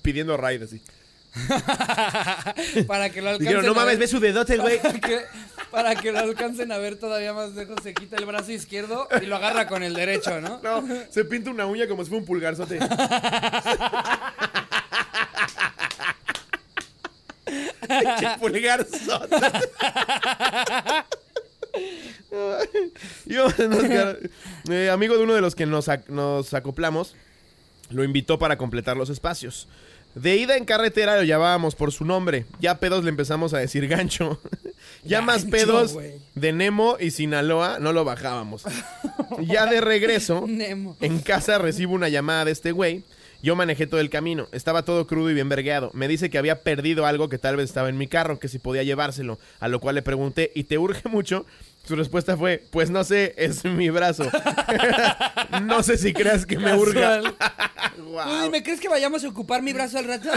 Pidiendo 0.02 0.38
ride 0.38 0.64
así. 0.66 0.82
para 2.88 3.10
que 3.12 3.22
lo 3.22 3.30
alcancen 3.30 3.40
Dijeron, 3.40 3.66
no 3.66 3.74
mames, 3.76 4.00
ver- 4.00 4.00
ve 4.00 4.08
su 4.08 4.20
dedote, 4.20 4.58
güey. 4.58 4.80
Para 4.82 5.00
que, 5.00 5.22
para 5.70 5.96
que 5.96 6.12
lo 6.12 6.18
alcancen 6.20 6.72
a 6.72 6.80
ver 6.80 6.98
todavía 6.98 7.32
más 7.34 7.54
lejos, 7.54 7.78
se 7.84 7.94
quita 7.94 8.16
el 8.18 8.26
brazo 8.26 8.52
izquierdo 8.52 9.08
y 9.22 9.28
lo 9.28 9.36
agarra 9.36 9.68
con 9.68 9.84
el 9.84 9.94
derecho, 9.94 10.42
¿no? 10.42 10.60
No, 10.64 10.84
se 11.12 11.26
pinta 11.26 11.52
una 11.52 11.68
uña 11.68 11.88
como 11.88 12.04
si 12.04 12.10
fuera 12.10 12.22
un 12.22 12.26
pulgarzote. 12.26 12.80
¡Qué 18.20 18.28
pulgarzote! 18.40 19.36
Eh, 24.70 24.90
amigo 24.90 25.18
de 25.18 25.24
uno 25.24 25.34
de 25.34 25.42
los 25.42 25.56
que 25.56 25.66
nos, 25.66 25.88
ac- 25.88 26.08
nos 26.08 26.54
acoplamos, 26.54 27.16
lo 27.90 28.04
invitó 28.04 28.38
para 28.40 28.58
completar 28.58 28.98
los 28.98 29.10
espacios. 29.10 29.68
De 30.16 30.36
ida 30.38 30.58
en 30.58 30.66
carretera 30.66 31.16
lo 31.18 31.24
llamábamos 31.24 31.76
por 31.76 31.92
su 31.92 32.04
nombre. 32.04 32.46
Ya 32.60 32.80
pedos 32.80 33.04
le 33.04 33.10
empezamos 33.10 33.54
a 33.54 33.60
decir 33.60 33.88
gancho. 33.88 34.40
ya 35.04 35.22
más 35.22 35.46
pedos 35.46 35.96
de 36.36 36.52
Nemo 36.54 36.98
y 37.00 37.12
Sinaloa 37.12 37.78
no 37.80 37.94
lo 37.94 38.04
bajábamos. 38.06 38.64
ya 39.42 39.66
de 39.68 39.82
regreso, 39.82 40.46
Nemo. 40.48 40.98
en 41.02 41.20
casa 41.20 41.58
recibo 41.60 41.94
una 41.94 42.10
llamada 42.10 42.46
de 42.46 42.52
este 42.52 42.72
güey. 42.72 43.04
Yo 43.42 43.56
manejé 43.56 43.88
todo 43.88 44.00
el 44.02 44.10
camino. 44.10 44.48
Estaba 44.52 44.84
todo 44.84 45.08
crudo 45.08 45.30
y 45.30 45.34
bien 45.34 45.50
vergueado. 45.50 45.92
Me 45.94 46.08
dice 46.08 46.30
que 46.30 46.38
había 46.38 46.62
perdido 46.62 47.06
algo 47.06 47.30
que 47.30 47.38
tal 47.38 47.56
vez 47.56 47.66
estaba 47.66 47.90
en 47.90 47.98
mi 47.98 48.08
carro, 48.08 48.40
que 48.40 48.48
si 48.50 48.60
podía 48.60 48.84
llevárselo. 48.84 49.40
A 49.60 49.68
lo 49.68 49.80
cual 49.80 49.96
le 49.96 50.02
pregunté, 50.02 50.52
¿y 50.56 50.66
te 50.66 50.78
urge 50.78 51.08
mucho? 51.10 51.46
Su 51.86 51.96
respuesta 51.96 52.38
fue, 52.38 52.64
pues 52.72 52.90
no 52.90 53.04
sé, 53.04 53.34
es 53.38 53.64
mi 53.66 53.90
brazo. 53.90 54.30
no 55.64 55.82
sé 55.82 55.98
si 55.98 56.14
creas 56.14 56.46
que 56.46 56.60
me 56.60 56.76
urga. 56.76 57.22
Tú 57.96 58.18
dime, 58.44 58.64
¿crees 58.64 58.80
que 58.80 58.90
vayamos 58.90 59.24
a 59.24 59.30
ocupar 59.30 59.62
mi 59.62 59.74
brazo 59.74 59.98
al 60.00 60.06
rato? 60.06 60.30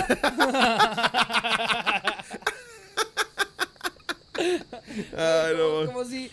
Ay, 5.17 5.55
no. 5.57 5.87
como 5.93 6.05
si 6.05 6.31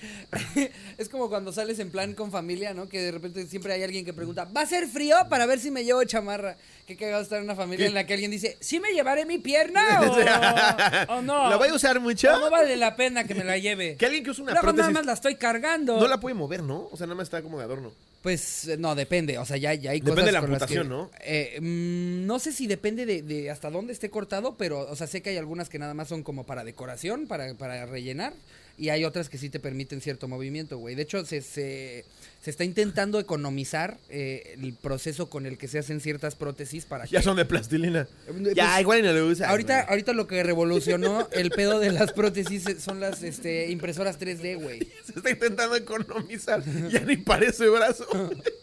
es 0.98 1.10
como 1.10 1.30
cuando 1.30 1.52
sales 1.52 1.80
en 1.80 1.92
plan 1.92 2.14
con 2.14 2.32
familia, 2.32 2.74
¿no? 2.74 2.88
Que 2.88 3.02
de 3.02 3.12
repente 3.12 3.46
siempre 3.48 3.74
hay 3.74 3.84
alguien 3.84 4.06
que 4.06 4.14
pregunta, 4.14 4.46
¿va 4.46 4.62
a 4.62 4.66
ser 4.66 4.88
frío 4.88 5.16
para 5.30 5.46
ver 5.46 5.60
si 5.60 5.72
me 5.72 5.84
llevo 5.84 6.04
chamarra? 6.04 6.58
Qué 6.86 6.98
cagado 6.98 7.22
estar 7.22 7.38
en 7.38 7.44
una 7.46 7.56
familia 7.56 7.86
en 7.88 7.94
la 7.94 8.06
que 8.06 8.14
alguien 8.14 8.32
dice, 8.32 8.58
¿sí 8.60 8.80
me 8.80 8.92
llevaré 8.94 9.26
mi 9.26 9.38
pierna 9.38 10.02
o, 11.10 11.14
o 11.18 11.22
no? 11.22 11.50
¿La 11.50 11.56
voy 11.56 11.70
a 11.70 11.74
usar 11.74 12.00
mucho? 12.00 12.34
O 12.34 12.40
no 12.40 12.50
vale 12.50 12.76
la 12.78 12.96
pena 12.96 13.26
que 13.26 13.36
me 13.36 13.44
la 13.44 13.58
lleve. 13.58 13.96
Que 13.96 14.06
alguien 14.06 14.24
que 14.24 14.32
usa 14.32 14.44
una 14.44 14.52
Luego 14.54 14.66
nada 14.68 14.74
prótesis 14.76 14.94
más 14.96 15.06
la 15.06 15.14
estoy 15.14 15.36
cargando. 15.36 16.00
no 16.00 16.08
la 16.08 16.20
puede 16.20 16.34
mover, 16.36 16.64
¿no? 16.64 16.90
O 16.92 16.98
sea, 16.98 17.06
nada 17.06 17.16
más 17.16 17.26
está 17.28 17.42
como 17.42 17.58
de 17.60 17.66
adorno. 17.66 17.92
Pues 18.22 18.68
eh, 18.68 18.78
no, 18.78 18.96
depende. 18.96 19.38
O 19.38 19.46
sea, 19.46 19.56
ya, 19.58 19.74
ya 19.74 19.92
hay 19.92 20.00
Depende 20.02 20.12
cosas 20.22 20.26
de 20.26 20.32
la 20.34 20.40
amputación, 20.40 20.84
que- 20.84 20.90
¿no? 20.90 21.12
Eh, 21.22 21.60
mm, 21.62 22.26
no 22.26 22.40
sé 22.40 22.52
si 22.52 22.68
depende 22.68 23.06
de, 23.06 23.22
de 23.22 23.50
hasta 23.50 23.70
dónde 23.70 23.94
esté 23.94 24.10
cortado, 24.10 24.58
pero, 24.58 24.82
o 24.90 24.96
sea, 24.96 25.08
sé 25.08 25.22
que 25.22 25.30
hay 25.30 25.38
algunas 25.38 25.70
que 25.70 25.80
nada 25.80 25.94
más 25.94 26.10
son 26.10 26.24
como 26.24 26.46
para 26.46 26.64
decoración, 26.64 27.28
para, 27.28 27.54
para 27.56 27.86
rellenar, 27.86 28.34
y 28.80 28.90
hay 28.90 29.04
otras 29.04 29.28
que 29.30 29.38
sí 29.38 29.50
te 29.50 29.60
permiten 29.60 30.00
cierto 30.02 30.28
movimiento, 30.28 30.78
güey. 30.78 30.96
De 30.96 31.02
hecho, 31.04 31.26
se, 31.26 31.42
se, 31.42 32.06
se 32.42 32.50
está 32.50 32.64
intentando 32.64 33.20
economizar 33.20 33.98
eh, 34.10 34.56
el 34.62 34.74
proceso 34.74 35.30
con 35.30 35.46
el 35.46 35.58
que 35.58 35.68
se 35.68 35.80
hacen 35.80 36.00
ciertas 36.00 36.36
prótesis 36.36 36.86
para 36.86 37.06
Ya 37.06 37.20
que- 37.20 37.24
son 37.26 37.36
de 37.36 37.44
plastilina. 37.46 38.08
Pues, 38.26 38.56
ya, 38.56 38.80
igual 38.80 39.00
y 39.00 39.02
no 39.02 39.12
lo 39.12 39.28
usa. 39.28 39.50
Ahorita, 39.50 39.76
güey. 39.82 39.90
ahorita 39.90 40.14
lo 40.14 40.28
que 40.28 40.42
revolucionó 40.44 41.28
el 41.34 41.52
pedo 41.52 41.80
de 41.80 41.92
las 41.92 42.14
prótesis 42.14 42.64
son 42.80 43.00
las 43.02 43.22
este, 43.22 43.70
impresoras 43.70 44.18
3D, 44.18 44.62
güey. 44.62 44.80
Se 45.06 45.14
está 45.18 45.30
intentando 45.30 45.76
economizar. 45.76 46.64
Ya 46.90 47.02
ni 47.02 47.18
parece 47.18 47.68
brazo. 47.68 48.08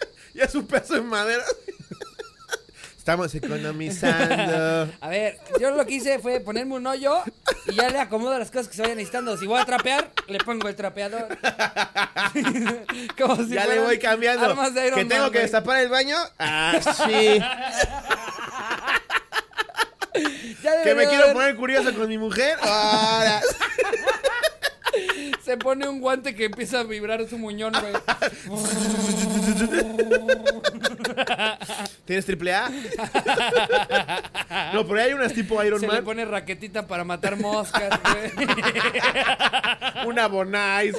ya 0.34 0.44
es 0.44 0.54
un 0.54 0.66
pedazo 0.66 0.94
de 0.94 1.02
madera. 1.02 1.44
Estamos 3.07 3.32
economizando. 3.36 4.92
A 5.00 5.09
ver, 5.09 5.38
yo 5.61 5.70
lo 5.70 5.86
que 5.86 5.94
hice 5.94 6.18
fue 6.18 6.40
ponerme 6.40 6.74
un 6.74 6.84
hoyo 6.88 7.22
Y 7.68 7.74
ya 7.76 7.88
le 7.88 8.00
acomodo 8.00 8.36
las 8.36 8.50
cosas 8.50 8.66
que 8.66 8.74
se 8.74 8.82
vayan 8.82 8.96
necesitando. 8.96 9.36
Si 9.36 9.46
voy 9.46 9.61
a 9.61 9.64
trapear, 9.64 10.11
le 10.26 10.38
pongo 10.38 10.66
el 10.68 10.74
trapeador. 10.74 11.28
Como 13.16 13.36
si 13.44 13.50
ya 13.50 13.64
le 13.68 13.78
voy 13.78 14.00
cambiando. 14.00 14.44
armas 14.46 14.74
de 14.74 14.88
Iron 14.88 14.98
que 14.98 15.04
tengo 15.04 15.26
que 15.26 15.30
güey. 15.38 15.42
destapar 15.42 15.82
el 15.82 15.88
baño. 15.88 16.16
Ah, 16.40 16.80
sí. 17.07 17.38
Ya 20.64 20.82
que 20.82 20.94
me 20.96 21.07
quiero 21.07 21.22
haber- 21.26 21.32
poner 21.34 21.54
curioso 21.54 21.94
con 21.94 22.09
mi 22.09 22.18
mujer. 22.18 22.59
Ahora. 22.61 23.40
Se 25.44 25.57
pone 25.57 25.88
un 25.88 26.01
guante 26.01 26.34
que 26.34 26.47
empieza 26.47 26.80
a 26.80 26.82
vibrar 26.84 27.26
su 27.28 27.38
muñón, 27.38 27.72
güey. 27.72 27.92
¿Tienes 32.05 32.26
triple 32.26 32.55
A? 32.55 32.68
no, 34.72 34.86
pero 34.86 35.01
hay 35.03 35.12
unas 35.12 35.32
tipo 35.32 35.62
Iron 35.64 35.80
Se 35.80 35.86
le 35.86 35.92
Man. 35.94 36.05
pone 36.05 36.24
raquetita 36.24 36.86
para 36.86 37.05
matar 37.05 37.36
moscas, 37.38 37.99
güey. 38.03 38.47
Una 40.07 40.28
Bonais. 40.28 40.94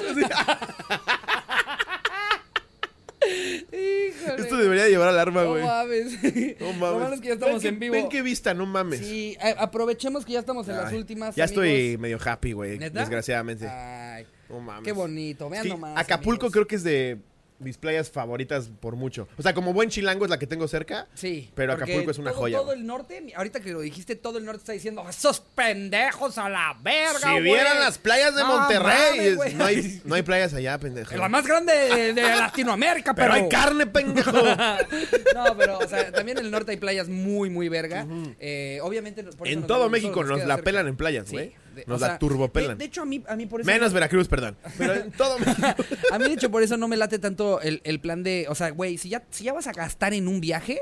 Híjole. 3.71 4.41
Esto 4.41 4.57
debería 4.57 4.87
llevar 4.87 5.09
alarma, 5.09 5.43
No 5.43 5.49
güey. 5.51 5.63
mames. 5.63 6.13
No 6.59 6.67
Lo 6.67 6.73
mames. 6.73 6.99
malo 7.01 7.15
es 7.15 7.21
que 7.21 7.27
ya 7.27 7.33
estamos 7.33 7.55
Ven 7.55 7.61
que- 7.61 7.67
en 7.69 7.79
vivo. 7.79 7.93
Ven 7.93 8.09
qué 8.09 8.21
vista, 8.21 8.53
no 8.53 8.65
mames. 8.65 8.99
Sí, 8.99 9.37
a- 9.41 9.63
aprovechemos 9.63 10.25
que 10.25 10.33
ya 10.33 10.39
estamos 10.39 10.67
en 10.67 10.77
las 10.77 10.93
últimas. 10.93 11.35
Ya 11.35 11.45
amigos. 11.45 11.63
estoy 11.65 11.97
medio 11.97 12.17
happy, 12.23 12.51
güey. 12.53 12.77
¿Neta? 12.79 12.99
Desgraciadamente. 12.99 13.67
Ay, 13.67 14.25
no 14.49 14.59
mames. 14.59 14.83
qué 14.85 14.91
bonito. 14.91 15.49
Vean 15.49 15.63
Sí, 15.63 15.69
nomás. 15.69 15.97
Acapulco 15.97 16.45
amigos. 16.47 16.53
creo 16.53 16.67
que 16.67 16.75
es 16.75 16.83
de 16.83 17.17
mis 17.59 17.77
playas 17.77 18.11
favoritas 18.11 18.69
por 18.79 18.95
mucho. 18.95 19.27
O 19.37 19.41
sea, 19.41 19.53
como 19.53 19.73
buen 19.73 19.89
chilango 19.89 20.25
es 20.25 20.29
la 20.29 20.37
que 20.37 20.45
tengo 20.47 20.67
cerca. 20.67 21.07
Sí. 21.15 21.51
Pero 21.55 21.73
Acapulco 21.73 22.11
es 22.11 22.17
una 22.19 22.31
todo- 22.31 22.39
joya, 22.41 22.57
Todo 22.59 22.73
el 22.73 22.85
norte, 22.85 23.33
ahorita 23.35 23.59
que 23.61 23.71
lo 23.71 23.81
dijiste, 23.81 24.15
todo 24.15 24.37
el 24.37 24.45
norte 24.45 24.59
está 24.59 24.73
diciendo, 24.73 25.03
esos 25.09 25.39
pendejos 25.39 26.37
a 26.37 26.49
la 26.49 26.77
verga, 26.81 27.19
Si 27.19 27.29
güey". 27.29 27.41
vieran 27.43 27.79
las 27.79 27.97
playas 27.97 28.35
de 28.35 28.41
No 28.41 28.57
Monterrey, 28.59 29.35
mames, 29.35 29.53
no, 29.55 29.65
hay, 29.65 30.01
no 30.05 30.15
hay 30.15 30.21
playas 30.21 30.53
allá, 30.53 30.77
pendejo. 30.77 31.15
La 31.15 31.29
más 31.29 31.45
grande 31.47 31.73
de, 31.73 32.13
de 32.13 32.21
Latinoamérica, 32.35 33.13
pero... 33.13 33.31
Pero 33.33 33.43
hay 33.45 33.49
carne, 33.49 33.87
pendejo. 33.87 34.31
no, 35.35 35.57
pero, 35.57 35.79
o 35.79 35.87
sea, 35.87 36.11
también 36.11 36.37
en 36.37 36.45
el 36.45 36.51
norte 36.51 36.71
hay 36.71 36.77
playas 36.77 37.07
muy, 37.09 37.49
muy 37.49 37.69
verga. 37.69 38.05
Eh, 38.39 38.79
obviamente... 38.83 39.23
por 39.23 39.47
eso 39.47 39.57
en 39.59 39.65
todo 39.67 39.89
México 39.89 40.23
nos 40.23 40.39
la 40.39 40.55
cerca. 40.55 40.63
pelan 40.63 40.87
en 40.87 40.95
playas, 40.95 41.27
Sí, 41.27 41.33
güey. 41.35 41.55
De- 41.77 41.85
Nos 41.87 41.97
o 41.97 42.01
la 42.01 42.07
sea, 42.07 42.19
turbopelan. 42.19 42.77
De, 42.77 42.83
de 42.83 42.85
hecho, 42.85 43.01
a 43.03 43.05
mí, 43.05 43.23
a 43.27 43.35
mí 43.37 43.45
por 43.45 43.61
eso... 43.61 43.67
Menos 43.71 43.93
Veracruz, 43.93 44.27
perdón. 44.27 44.57
Pero 44.77 44.93
en 44.95 45.11
todo. 45.13 45.37
A 46.11 46.19
mí, 46.19 46.25
de 46.25 46.33
hecho, 46.33 46.51
por 46.51 46.61
eso 46.63 46.75
no 46.77 46.87
me 46.89 46.97
late 46.97 47.19
tanto 47.19 47.61
el, 47.61 47.81
el 47.85 47.99
plan 48.01 48.23
de. 48.23 48.45
O 48.49 48.55
sea, 48.55 48.69
güey, 48.71 48.97
si 48.97 49.09
ya, 49.09 49.23
si 49.29 49.45
ya 49.45 49.53
vas 49.53 49.67
a 49.67 49.71
gastar 49.71 50.13
en 50.13 50.27
un 50.27 50.41
viaje, 50.41 50.81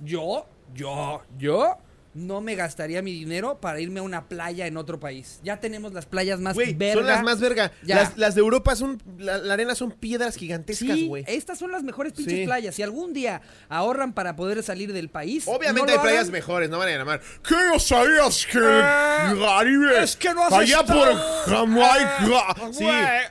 yo, 0.00 0.46
yo, 0.74 1.22
yo 1.38 1.78
no 2.16 2.40
me 2.40 2.54
gastaría 2.54 3.02
mi 3.02 3.12
dinero 3.12 3.60
para 3.60 3.78
irme 3.80 4.00
a 4.00 4.02
una 4.02 4.26
playa 4.28 4.66
en 4.66 4.76
otro 4.76 4.98
país. 4.98 5.38
Ya 5.44 5.60
tenemos 5.60 5.92
las 5.92 6.06
playas 6.06 6.40
más 6.40 6.54
Güey, 6.54 6.74
verga. 6.74 6.94
son 7.00 7.06
las 7.06 7.22
más 7.22 7.40
verga. 7.40 7.72
Las, 7.82 8.16
las 8.16 8.34
de 8.34 8.40
Europa 8.40 8.74
son. 8.74 9.02
La, 9.18 9.38
la 9.38 9.54
arena 9.54 9.74
son 9.74 9.90
piedras 9.92 10.36
gigantescas, 10.36 10.96
Sí, 10.96 11.06
güey. 11.06 11.24
estas 11.26 11.58
son 11.58 11.70
las 11.72 11.82
mejores 11.82 12.12
pinches 12.14 12.38
Sí. 12.40 12.44
playas. 12.46 12.74
Si 12.74 12.82
algún 12.82 13.12
día 13.12 13.42
ahorran 13.68 14.12
para 14.14 14.34
poder 14.36 14.62
salir 14.62 14.92
del 14.92 15.08
país. 15.10 15.44
Obviamente 15.46 15.86
no 15.86 15.92
hay 15.92 15.98
playas 15.98 16.22
hagan. 16.22 16.32
mejores, 16.32 16.70
no 16.70 16.78
van 16.78 16.88
a 16.88 16.92
llamar. 16.96 17.20
¿Qué 17.46 17.54
no 17.72 17.78
sabías 17.78 18.46
que 18.46 18.58
Eh, 18.58 19.36
Caribe? 19.38 20.02
es 20.02 20.16
que 20.16 20.32
no 20.34 20.44
has 20.46 20.52
Allá 20.52 20.80
estado. 20.80 21.00
por 21.04 21.50
Jamaica. 21.52 22.44
Ah, 22.48 22.70
sí, 22.72 22.84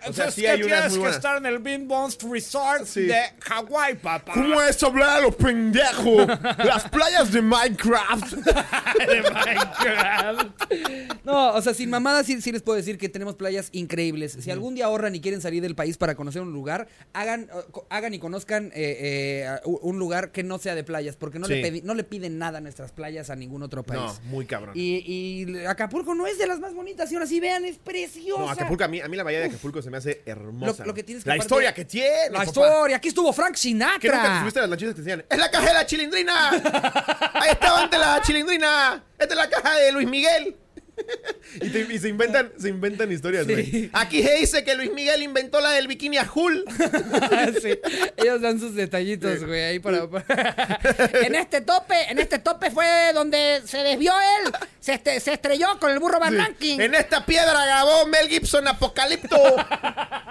o 0.10 0.14
sea, 0.14 0.28
es 0.28 0.34
sí 0.36 0.42
que 0.42 0.50
hay 0.50 0.64
unas 0.64 0.78
tienes 0.80 0.98
muy 0.98 1.10
que 1.10 1.16
estar 1.16 1.38
en 1.38 1.46
el 1.46 1.60
Bean 1.60 1.88
Bones 1.88 2.18
Resort 2.22 2.86
Sí. 2.86 3.02
de 3.04 3.20
Hawái, 3.42 3.96
papá. 3.96 4.34
¿Cómo 4.34 4.62
es 4.62 4.82
hablar 4.84 5.10
a 5.18 5.22
lo 5.22 5.32
pendejo? 5.32 6.26
Las 6.64 6.88
playas 6.90 7.32
de 7.32 7.42
Minecraft. 7.42 8.34
de 9.08 9.22
Minecraft. 9.32 11.24
No, 11.24 11.54
o 11.54 11.62
sea, 11.62 11.74
sin 11.74 11.90
mamadas 11.90 12.26
sí, 12.26 12.42
sí 12.42 12.52
les 12.52 12.62
puedo 12.62 12.78
decir 12.78 12.98
que 12.98 13.10
tenemos 13.10 13.36
playas 13.36 13.70
increíbles. 13.72 14.38
Si 14.40 14.52
algún 14.52 14.76
día 14.76 14.86
ahorran 14.86 15.16
y 15.16 15.22
quieren 15.22 15.42
salir 15.42 15.62
del 15.62 15.76
país 15.76 15.98
para 15.98 16.16
conocer 16.16 16.42
un 16.42 16.54
lugar, 16.54 16.88
hagan, 17.14 17.50
hagan 17.90 18.14
y 18.14 18.20
conozcan 18.20 18.68
eh, 18.76 19.52
eh, 19.56 19.60
un 19.66 20.00
lugar 20.00 20.32
que 20.32 20.44
no 20.44 20.58
sea 20.58 20.76
de 20.76 20.84
playas, 20.84 21.16
porque 21.16 21.40
no, 21.40 21.48
Sí. 21.48 21.54
le, 21.56 21.72
pedi- 21.72 21.84
no 21.84 21.94
le 21.94 22.04
piden 22.04 22.38
nada 22.38 22.58
a 22.58 22.62
nuestras 22.62 22.92
playas 22.92 23.30
a 23.30 23.36
ningún 23.36 23.64
otro 23.64 23.84
país. 23.84 24.02
No, 24.02 24.30
muy 24.30 24.46
cabrón. 24.46 24.74
Y, 24.76 25.46
y 25.54 25.66
Acapulco 25.66 26.16
no 26.16 26.28
es 26.28 26.38
de 26.38 26.48
las 26.48 26.60
más 26.60 26.74
bonitas, 26.74 27.12
y 27.12 27.16
ahora 27.16 27.28
sí 27.28 27.40
vean, 27.40 27.66
es 27.66 27.78
preciosa. 27.78 28.42
No, 28.42 28.50
Acapulco, 28.50 28.84
a 28.84 28.88
mí, 28.88 29.02
a 29.02 29.08
mí 29.08 29.16
la 29.18 29.24
bahía 29.24 29.40
de 29.40 29.46
Acapulco 29.46 29.82
se 29.82 29.90
me 29.90 29.98
hace 29.98 30.22
hermosa. 30.26 30.84
Lo- 30.84 30.88
lo 30.88 30.94
que 30.94 31.04
tienes 31.04 31.24
que 31.24 31.30
la 31.30 31.36
aparte- 31.36 31.46
historia 31.46 31.74
que 31.74 31.86
tiene. 31.86 32.10
La 32.32 32.40
papá. 32.40 32.46
historia, 32.46 32.98
aquí 32.98 33.08
estuvo 33.10 33.32
Frank 33.34 33.56
Que 33.56 33.74
nunca 33.74 33.92
te 33.98 34.08
Sinatra. 34.08 34.40
subiste 34.40 34.60
las 34.60 34.70
lanchitas 34.70 34.96
que 34.96 35.02
te 35.02 35.10
decían, 35.10 35.26
¡es 35.30 35.38
la 35.38 35.52
caja 35.52 35.68
de 35.68 35.74
la 35.74 35.86
chilindrina! 35.86 36.50
¡Ahí 37.34 37.52
estaba 37.52 37.84
ante 37.84 37.98
la 37.98 38.22
chilindrina! 38.22 38.65
¡Esta 38.66 39.02
es 39.20 39.36
la 39.36 39.50
caja 39.50 39.76
de 39.76 39.92
Luis 39.92 40.08
Miguel! 40.08 40.56
y, 41.62 41.70
te- 41.70 41.88
y 41.94 42.00
se 42.00 42.10
inventan, 42.10 42.52
se 42.58 42.70
inventan 42.70 43.12
historias, 43.12 43.46
Sí. 43.46 43.52
güey. 43.54 43.90
Aquí 43.94 44.24
se 44.24 44.36
dice 44.36 44.64
que 44.64 44.76
Luis 44.76 44.92
Miguel 44.94 45.24
inventó 45.24 45.60
la 45.62 45.72
del 45.72 45.88
bikini 45.88 46.18
azul. 46.18 46.64
Sí, 47.62 47.78
Ellos 48.18 48.42
dan 48.42 48.60
sus 48.60 48.76
detallitos, 48.76 49.44
güey, 49.46 49.62
ahí 49.62 49.80
para, 49.80 50.10
para- 50.10 50.80
En 51.24 51.36
este 51.36 51.62
tope, 51.62 51.96
en 52.10 52.20
este 52.20 52.40
tope 52.40 52.72
fue 52.72 53.12
donde 53.14 53.62
se 53.66 53.78
desvió 53.80 54.14
él, 54.44 54.52
se, 54.80 54.94
este- 54.96 55.20
se 55.20 55.34
estrelló 55.34 55.80
con 55.80 55.92
el 55.92 56.00
burro 56.00 56.20
Van. 56.20 56.36
En 56.60 56.96
esta 56.96 57.26
piedra 57.26 57.66
grabó 57.66 58.08
Mel 58.08 58.28
Gibson 58.28 58.68
Apocalipto. 58.68 59.38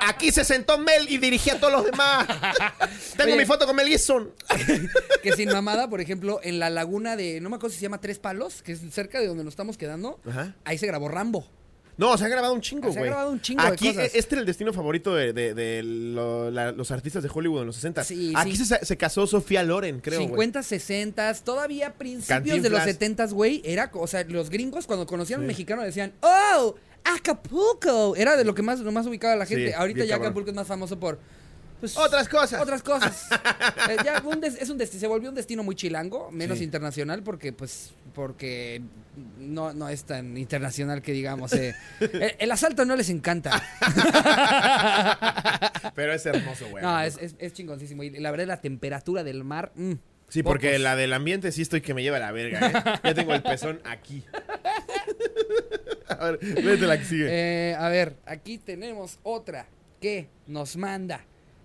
Aquí 0.07 0.31
se 0.33 0.45
sentó 0.45 0.79
Mel 0.79 1.07
y 1.09 1.19
dirigía 1.19 1.55
a 1.55 1.59
todos 1.61 1.73
los 1.73 1.85
demás. 1.87 2.27
Tengo 3.17 3.33
Oye. 3.33 3.41
mi 3.41 3.47
foto 3.47 3.67
con 3.67 3.77
Mel 3.77 3.89
Gibson. 3.89 4.33
Que 5.23 5.33
sin 5.33 5.51
mamada, 5.51 5.89
por 5.89 6.01
ejemplo, 6.01 6.41
en 6.43 6.59
la 6.59 6.71
laguna 6.71 7.17
de, 7.17 7.41
no 7.41 7.49
me 7.51 7.57
acuerdo 7.57 7.73
si 7.73 7.79
se 7.79 7.83
llama 7.85 8.01
Tres 8.01 8.19
Palos, 8.19 8.63
que 8.63 8.73
es 8.73 8.81
cerca 8.93 9.21
de 9.21 9.27
donde 9.27 9.45
nos 9.45 9.53
estamos 9.53 9.79
quedando, 9.79 10.21
Ajá. 10.29 10.54
Ahí 10.65 10.79
se 10.79 10.87
grabó 10.87 11.09
Rambo. 11.09 11.47
No, 11.97 12.19
se 12.19 12.25
ha 12.25 12.29
grabado 12.29 12.53
un 12.55 12.61
chingo, 12.61 12.91
Se 12.93 12.99
ha 12.99 13.03
güey. 13.03 13.11
grabado 13.11 13.31
un 13.31 13.41
chingo 13.41 13.63
de 13.63 13.69
Aquí, 13.69 13.87
cosas. 13.95 14.13
e- 14.15 14.19
este 14.19 14.35
era 14.35 14.41
el 14.41 14.47
destino 14.47 14.73
favorito 14.73 15.15
de, 15.15 15.33
de- 15.33 15.55
de 15.55 15.83
lo- 15.85 16.51
la- 16.51 16.73
los 16.73 16.91
artistas 16.91 17.23
de 17.23 17.31
Hollywood 17.33 17.61
en 17.61 17.67
los 17.67 17.77
60. 17.77 18.03
Sí, 18.03 18.33
Aquí 18.35 18.57
sí. 18.57 18.65
Se, 18.65 18.85
se 18.85 18.97
casó 18.97 19.29
Sofía 19.29 19.63
Loren, 19.63 20.01
creo, 20.01 20.19
güey. 20.19 20.27
50, 20.31 20.65
60, 20.65 21.35
todavía 21.45 21.95
principios 21.95 22.63
de 22.65 22.71
los 22.71 22.81
Cantinflas. 22.81 22.85
70, 22.87 23.27
güey, 23.29 23.63
era, 23.65 23.93
o 23.95 24.09
sea, 24.09 24.25
los 24.25 24.51
gringos 24.51 24.89
cuando 24.89 25.07
conocían 25.07 25.39
a 25.39 25.43
un 25.43 25.47
mexicano 25.47 25.83
decían, 25.83 26.13
¡Oh! 26.21 26.75
Acapulco. 27.05 28.17
Era 28.17 28.37
de 28.37 28.45
lo 28.45 28.55
que 28.55 28.63
más, 28.63 28.81
lo 28.81 28.91
más 28.93 29.07
ubicaba 29.07 29.37
la 29.37 29.47
gente. 29.47 29.75
Ahorita 29.75 30.05
ya. 30.05 30.17
Acapulco 30.17 30.51
es 30.51 30.57
más 30.57 30.67
famoso 30.67 30.99
por... 30.99 31.19
pues, 31.81 31.97
Otras 31.97 32.29
cosas. 32.29 32.61
Otras 32.61 32.83
cosas. 32.83 33.27
Eh, 33.91 33.97
ya 34.05 34.23
un 34.25 34.41
des- 34.41 34.55
es 34.61 34.71
un 34.71 34.79
desti- 34.79 34.99
se 34.99 35.07
volvió 35.07 35.29
un 35.29 35.35
destino 35.35 35.63
muy 35.63 35.75
chilango, 35.75 36.31
menos 36.31 36.61
internacional, 36.63 37.23
porque 37.23 37.53
pues 37.53 37.91
porque 38.15 38.81
no, 39.39 39.73
no 39.75 39.89
es 39.89 40.05
tan 40.05 40.37
internacional 40.39 41.03
que 41.03 41.13
digamos. 41.13 41.53
eh. 41.53 41.75
El, 42.01 42.35
el 42.39 42.53
asalto 42.53 42.85
no 42.85 42.97
les 42.97 43.11
encanta. 43.11 43.63
Pero 45.95 46.13
es 46.13 46.25
hermoso, 46.27 46.69
güey. 46.71 46.83
No, 46.83 47.01
es, 47.01 47.19
es, 47.19 47.35
es 47.39 47.53
chingoncísimo. 47.53 48.03
Y 48.03 48.11
la 48.11 48.31
verdad, 48.31 48.47
la 48.47 48.61
temperatura 48.61 49.25
del 49.25 49.45
mar. 49.45 49.73
mm, 49.75 49.93
Sí, 50.29 50.43
porque 50.43 50.79
la 50.79 50.97
del 50.97 51.13
ambiente 51.13 51.53
sí 51.53 51.63
estoy 51.63 51.81
que 51.83 51.95
me 51.95 52.03
lleva 52.03 52.17
a 52.17 52.21
la 52.21 52.33
verga, 52.33 52.67
¿eh? 52.67 52.73
Ya 53.05 53.15
tengo 53.15 53.35
el 53.35 53.43
pezón 53.43 53.81
aquí. 53.85 54.25
a 56.09 56.25
ver, 56.31 56.39
vete 56.41 56.87
la 56.87 56.99
que 56.99 57.05
sigue. 57.05 57.27
Eh, 57.29 57.75
a 57.79 57.89
ver, 57.91 58.17
aquí 58.27 58.59
tenemos 58.59 59.19
otra 59.23 59.67
que 60.01 60.29
nos 60.47 60.77
manda 60.77 61.21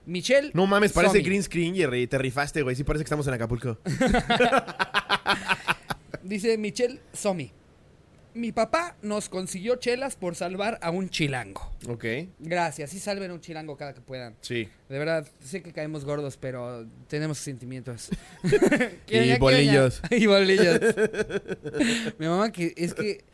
Michelle. 0.06 0.52
no 0.54 0.68
mames, 0.68 0.92
parece 0.92 1.14
Somi. 1.16 1.24
green 1.26 1.44
screen, 1.44 1.76
Jerry. 1.76 2.06
Te 2.08 2.18
rifaste, 2.18 2.62
güey. 2.62 2.76
Sí 2.76 2.84
parece 2.84 3.04
que 3.04 3.08
estamos 3.08 3.26
en 3.28 3.34
Acapulco. 3.34 3.80
Dice 6.30 6.60
Michelle 6.60 7.00
Somi. 7.12 7.52
Mi 8.36 8.52
papá 8.52 8.96
nos 9.02 9.30
consiguió 9.30 9.78
chelas 9.78 10.16
por 10.16 10.36
salvar 10.36 10.78
a 10.84 10.92
un 10.92 11.10
chilango. 11.10 11.72
ok. 11.88 12.06
Gracias, 12.38 12.92
sí 12.92 13.00
salven 13.00 13.32
a 13.32 13.34
un 13.34 13.42
chilango 13.42 13.76
cada 13.76 13.96
que 13.96 14.02
puedan. 14.02 14.36
Sí. 14.42 14.70
De 14.90 15.00
verdad, 15.00 15.28
sé 15.44 15.64
que 15.64 15.74
caemos 15.74 16.06
gordos, 16.06 16.38
pero 16.38 16.86
tenemos 17.08 17.40
sentimientos. 17.40 18.10
Y 19.08 19.40
bolillos. 19.40 20.02
y 20.12 20.28
bolillos. 20.28 20.80
Mi 22.20 22.28
mamá 22.28 22.52
que 22.52 22.76
es 22.78 22.94
que 22.94 23.26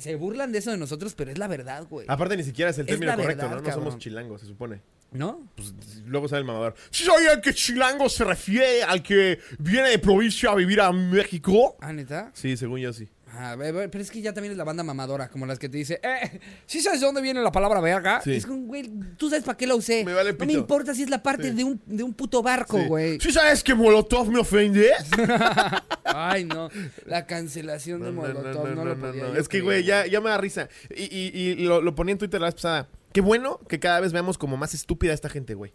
se 0.00 0.16
burlan 0.16 0.50
de 0.50 0.58
eso 0.58 0.72
de 0.72 0.76
nosotros, 0.76 1.14
pero 1.14 1.30
es 1.30 1.38
la 1.38 1.46
verdad, 1.46 1.86
güey. 1.88 2.06
Aparte 2.08 2.36
ni 2.36 2.42
siquiera 2.42 2.72
es 2.72 2.78
el 2.78 2.86
término 2.86 3.12
correcto, 3.14 3.42
verdad, 3.42 3.50
¿no? 3.50 3.56
No 3.58 3.62
cabrón. 3.62 3.84
somos 3.84 3.98
chilangos, 4.02 4.40
se 4.40 4.48
supone. 4.48 4.80
¿No? 5.12 5.40
Pues 5.56 5.74
luego 6.06 6.28
sale 6.28 6.40
el 6.40 6.46
mamador. 6.46 6.74
¿Sí 6.90 7.04
sabían 7.04 7.40
que 7.40 7.52
chilango 7.52 8.08
se 8.08 8.24
refiere 8.24 8.82
al 8.84 9.02
que 9.02 9.40
viene 9.58 9.88
de 9.88 9.98
provincia 9.98 10.50
a 10.50 10.54
vivir 10.54 10.80
a 10.80 10.92
México? 10.92 11.76
Ah, 11.80 11.92
neta. 11.92 12.30
Sí, 12.34 12.56
según 12.56 12.78
yo 12.80 12.92
sí. 12.92 13.08
Ah, 13.32 13.54
pero 13.56 13.80
es 14.02 14.10
que 14.10 14.20
ya 14.20 14.32
también 14.32 14.50
es 14.52 14.58
la 14.58 14.64
banda 14.64 14.82
mamadora, 14.82 15.28
como 15.28 15.46
las 15.46 15.56
que 15.60 15.68
te 15.68 15.76
dice, 15.78 16.00
eh, 16.02 16.40
¿sí 16.66 16.80
sabes 16.80 16.98
de 16.98 17.06
dónde 17.06 17.20
viene 17.22 17.40
la 17.40 17.52
palabra 17.52 17.80
verga? 17.80 18.20
Sí. 18.22 18.32
Es 18.34 18.44
como, 18.44 18.66
güey, 18.66 18.90
tú 19.16 19.28
sabes 19.30 19.44
para 19.44 19.56
qué 19.56 19.68
la 19.68 19.76
usé. 19.76 20.04
Me 20.04 20.12
vale 20.14 20.32
no 20.32 20.38
me 20.40 20.46
pito. 20.46 20.58
importa 20.58 20.94
si 20.94 21.04
es 21.04 21.10
la 21.10 21.22
parte 21.22 21.50
Sí. 21.50 21.54
de, 21.56 21.62
un, 21.64 21.80
de 21.86 22.02
un 22.02 22.12
puto 22.12 22.42
barco, 22.42 22.76
Sí. 22.80 22.86
güey. 22.88 23.20
¿Sí 23.20 23.30
sabes 23.30 23.62
que 23.62 23.72
Molotov 23.72 24.28
me 24.32 24.40
ofende? 24.40 24.90
Ay, 26.04 26.44
no. 26.44 26.70
La 27.06 27.26
cancelación 27.26 28.02
de 28.02 28.10
Molotov 28.10 28.68
no, 28.74 28.84
lo 28.84 28.98
podía. 28.98 29.28
Es 29.38 29.46
que, 29.48 29.58
creer. 29.58 29.64
güey, 29.64 29.84
ya, 29.84 30.06
ya 30.06 30.20
me 30.20 30.30
da 30.30 30.38
risa. 30.38 30.68
Y, 30.94 31.04
y- 31.04 31.30
y 31.32 31.54
lo, 31.64 31.80
lo 31.80 31.94
ponía 31.94 32.12
en 32.12 32.18
Twitter 32.18 32.40
la 32.40 32.48
vez 32.48 32.54
pasada. 32.56 32.88
Qué 33.12 33.20
bueno 33.20 33.58
que 33.68 33.80
cada 33.80 34.00
vez 34.00 34.12
veamos 34.12 34.38
como 34.38 34.56
más 34.56 34.72
estúpida 34.74 35.12
esta 35.12 35.28
gente, 35.28 35.54
güey. 35.54 35.72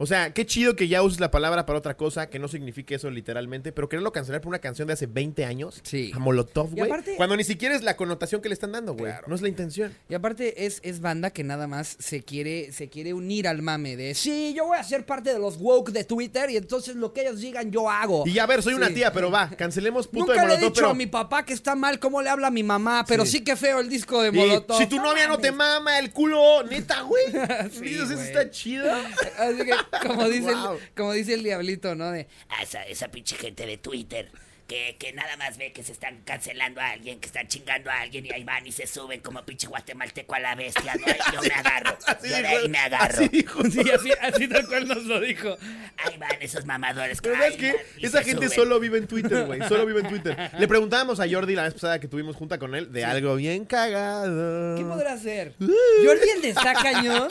O 0.00 0.06
sea, 0.06 0.32
qué 0.32 0.46
chido 0.46 0.76
que 0.76 0.86
ya 0.88 1.02
uses 1.02 1.18
la 1.20 1.30
palabra 1.30 1.66
para 1.66 1.78
otra 1.78 1.96
cosa, 1.96 2.30
que 2.30 2.38
no 2.38 2.46
signifique 2.48 2.94
eso 2.94 3.10
literalmente, 3.10 3.72
pero 3.72 3.88
quererlo 3.88 4.12
cancelar 4.12 4.40
por 4.40 4.48
una 4.50 4.60
canción 4.60 4.86
de 4.86 4.94
hace 4.94 5.06
20 5.06 5.44
años. 5.44 5.80
Sí. 5.82 6.12
A 6.14 6.18
Molotov, 6.18 6.70
güey. 6.70 6.90
aparte- 6.90 7.16
Cuando 7.16 7.36
ni 7.36 7.44
siquiera 7.44 7.74
es 7.74 7.82
la 7.82 7.96
connotación 7.96 8.40
que 8.40 8.48
le 8.48 8.52
están 8.54 8.72
dando, 8.72 8.94
güey. 8.94 9.12
No 9.26 9.34
es 9.34 9.42
la 9.42 9.48
intención. 9.48 9.92
Y 10.08 10.14
aparte 10.14 10.66
es, 10.66 10.80
es 10.84 11.00
banda 11.00 11.30
que 11.30 11.42
nada 11.44 11.66
más 11.66 11.96
se 11.98 12.22
quiere, 12.22 12.70
se 12.72 12.88
quiere 12.88 13.12
unir 13.12 13.48
al 13.48 13.60
mame 13.62 13.96
de 13.96 14.14
sí, 14.14 14.54
yo 14.56 14.66
voy 14.66 14.78
a 14.78 14.84
ser 14.84 15.04
parte 15.04 15.32
de 15.32 15.38
los 15.38 15.56
woke 15.58 15.90
de 15.90 16.04
Twitter 16.04 16.48
y 16.50 16.56
entonces 16.56 16.94
lo 16.96 17.12
que 17.12 17.22
ellos 17.22 17.40
digan 17.40 17.70
yo 17.72 17.90
hago. 17.90 18.24
Y 18.26 18.34
ya, 18.34 18.44
a 18.44 18.46
ver, 18.46 18.62
soy 18.62 18.74
una 18.74 18.88
tía, 18.90 19.12
pero 19.12 19.30
va, 19.30 19.50
cancelemos 19.50 20.06
puto 20.06 20.26
Nunca 20.26 20.32
de 20.34 20.38
le 20.38 20.44
he 20.44 20.46
Molotov, 20.58 20.68
dicho 20.70 20.80
pero... 20.82 20.90
a 20.90 20.94
mi 20.94 21.06
papá 21.06 21.44
que 21.44 21.52
está 21.52 21.74
mal 21.74 21.98
cómo 21.98 22.22
le 22.22 22.30
habla 22.30 22.46
a 22.46 22.50
mi 22.52 22.62
mamá, 22.62 23.04
pero 23.08 23.24
sí, 23.26 23.38
Sí. 23.38 23.44
que 23.44 23.56
feo 23.56 23.80
el 23.80 23.88
disco 23.88 24.22
de 24.22 24.28
Y 24.28 24.32
Molotov. 24.32 24.78
si 24.78 24.86
tu 24.86 24.96
novia 24.96 25.26
no 25.28 25.38
te 25.38 25.50
mama 25.52 25.98
el 25.98 26.12
culo, 26.12 26.62
neta, 26.64 27.02
güey. 27.02 27.24
Sí, 27.72 27.80
Dices, 27.80 28.10
eso 28.12 28.20
está 28.22 28.50
chido. 28.50 28.84
Así 28.92 29.56
que, 29.64 29.72
como 30.06 30.28
dice, 30.28 30.52
Wow. 30.54 30.74
el, 30.74 30.94
como 30.96 31.12
dice 31.12 31.34
el 31.34 31.42
diablito, 31.42 31.94
¿no? 31.94 32.10
De, 32.10 32.26
a 32.48 32.62
esa, 32.62 32.82
esa 32.84 33.08
pinche 33.08 33.36
gente 33.36 33.66
de 33.66 33.78
Twitter 33.78 34.30
que, 34.68 34.96
que 34.98 35.12
nada 35.14 35.36
más 35.38 35.56
ve 35.56 35.72
que 35.72 35.82
se 35.82 35.92
están 35.92 36.20
cancelando 36.26 36.80
a 36.80 36.90
alguien, 36.90 37.18
que 37.18 37.26
están 37.26 37.48
chingando 37.48 37.90
a 37.90 38.00
alguien 38.02 38.26
y 38.26 38.30
ahí 38.32 38.44
van 38.44 38.66
y 38.66 38.70
se 38.70 38.86
suben 38.86 39.20
como 39.20 39.42
pinche 39.44 39.66
guatemalteco 39.66 40.34
a 40.34 40.40
la 40.40 40.54
bestia, 40.54 40.94
¿no? 40.94 41.06
Y 41.06 41.34
yo 41.34 41.40
me 41.42 41.54
agarro, 41.54 41.96
Así 42.06 42.28
yo 42.28 42.36
de 42.36 42.42
dijo- 42.42 42.56
ahí 42.58 42.68
me 42.68 42.78
agarro. 42.78 43.14
así 43.14 43.28
dijo. 43.28 43.62
sí, 43.64 43.80
así, 43.90 44.10
así 44.20 44.46
tal 44.48 44.66
cual 44.68 44.86
nos 44.86 45.04
lo 45.04 45.20
dijo. 45.20 45.56
Ahí 45.96 46.18
van 46.18 46.36
esos 46.40 46.66
mamadores. 46.66 47.18
Pero 47.22 47.36
van 47.38 47.50
y 47.96 48.04
Esa 48.06 48.18
se 48.18 48.24
gente 48.24 48.44
suben. 48.46 48.56
solo 48.58 48.78
vive 48.78 48.98
en 48.98 49.06
Twitter, 49.06 49.46
güey. 49.46 49.60
Solo 49.66 49.86
vive 49.86 50.00
en 50.00 50.08
Twitter. 50.08 50.50
Le 50.58 50.68
preguntábamos 50.68 51.18
a 51.18 51.26
Jordi 51.28 51.54
la 51.54 51.62
vez 51.62 51.72
pasada 51.72 51.98
que 51.98 52.06
tuvimos 52.06 52.36
junta 52.36 52.58
con 52.58 52.74
él 52.74 52.92
de 52.92 53.06
algo 53.06 53.36
bien 53.36 53.64
cagado. 53.64 54.76
¿Qué 54.76 54.84
podrá 54.84 55.14
hacer? 55.14 55.54
Jordi 55.58 56.28
el 56.36 56.42
de 56.42 56.48
está 56.50 56.74
cañón. 56.74 57.28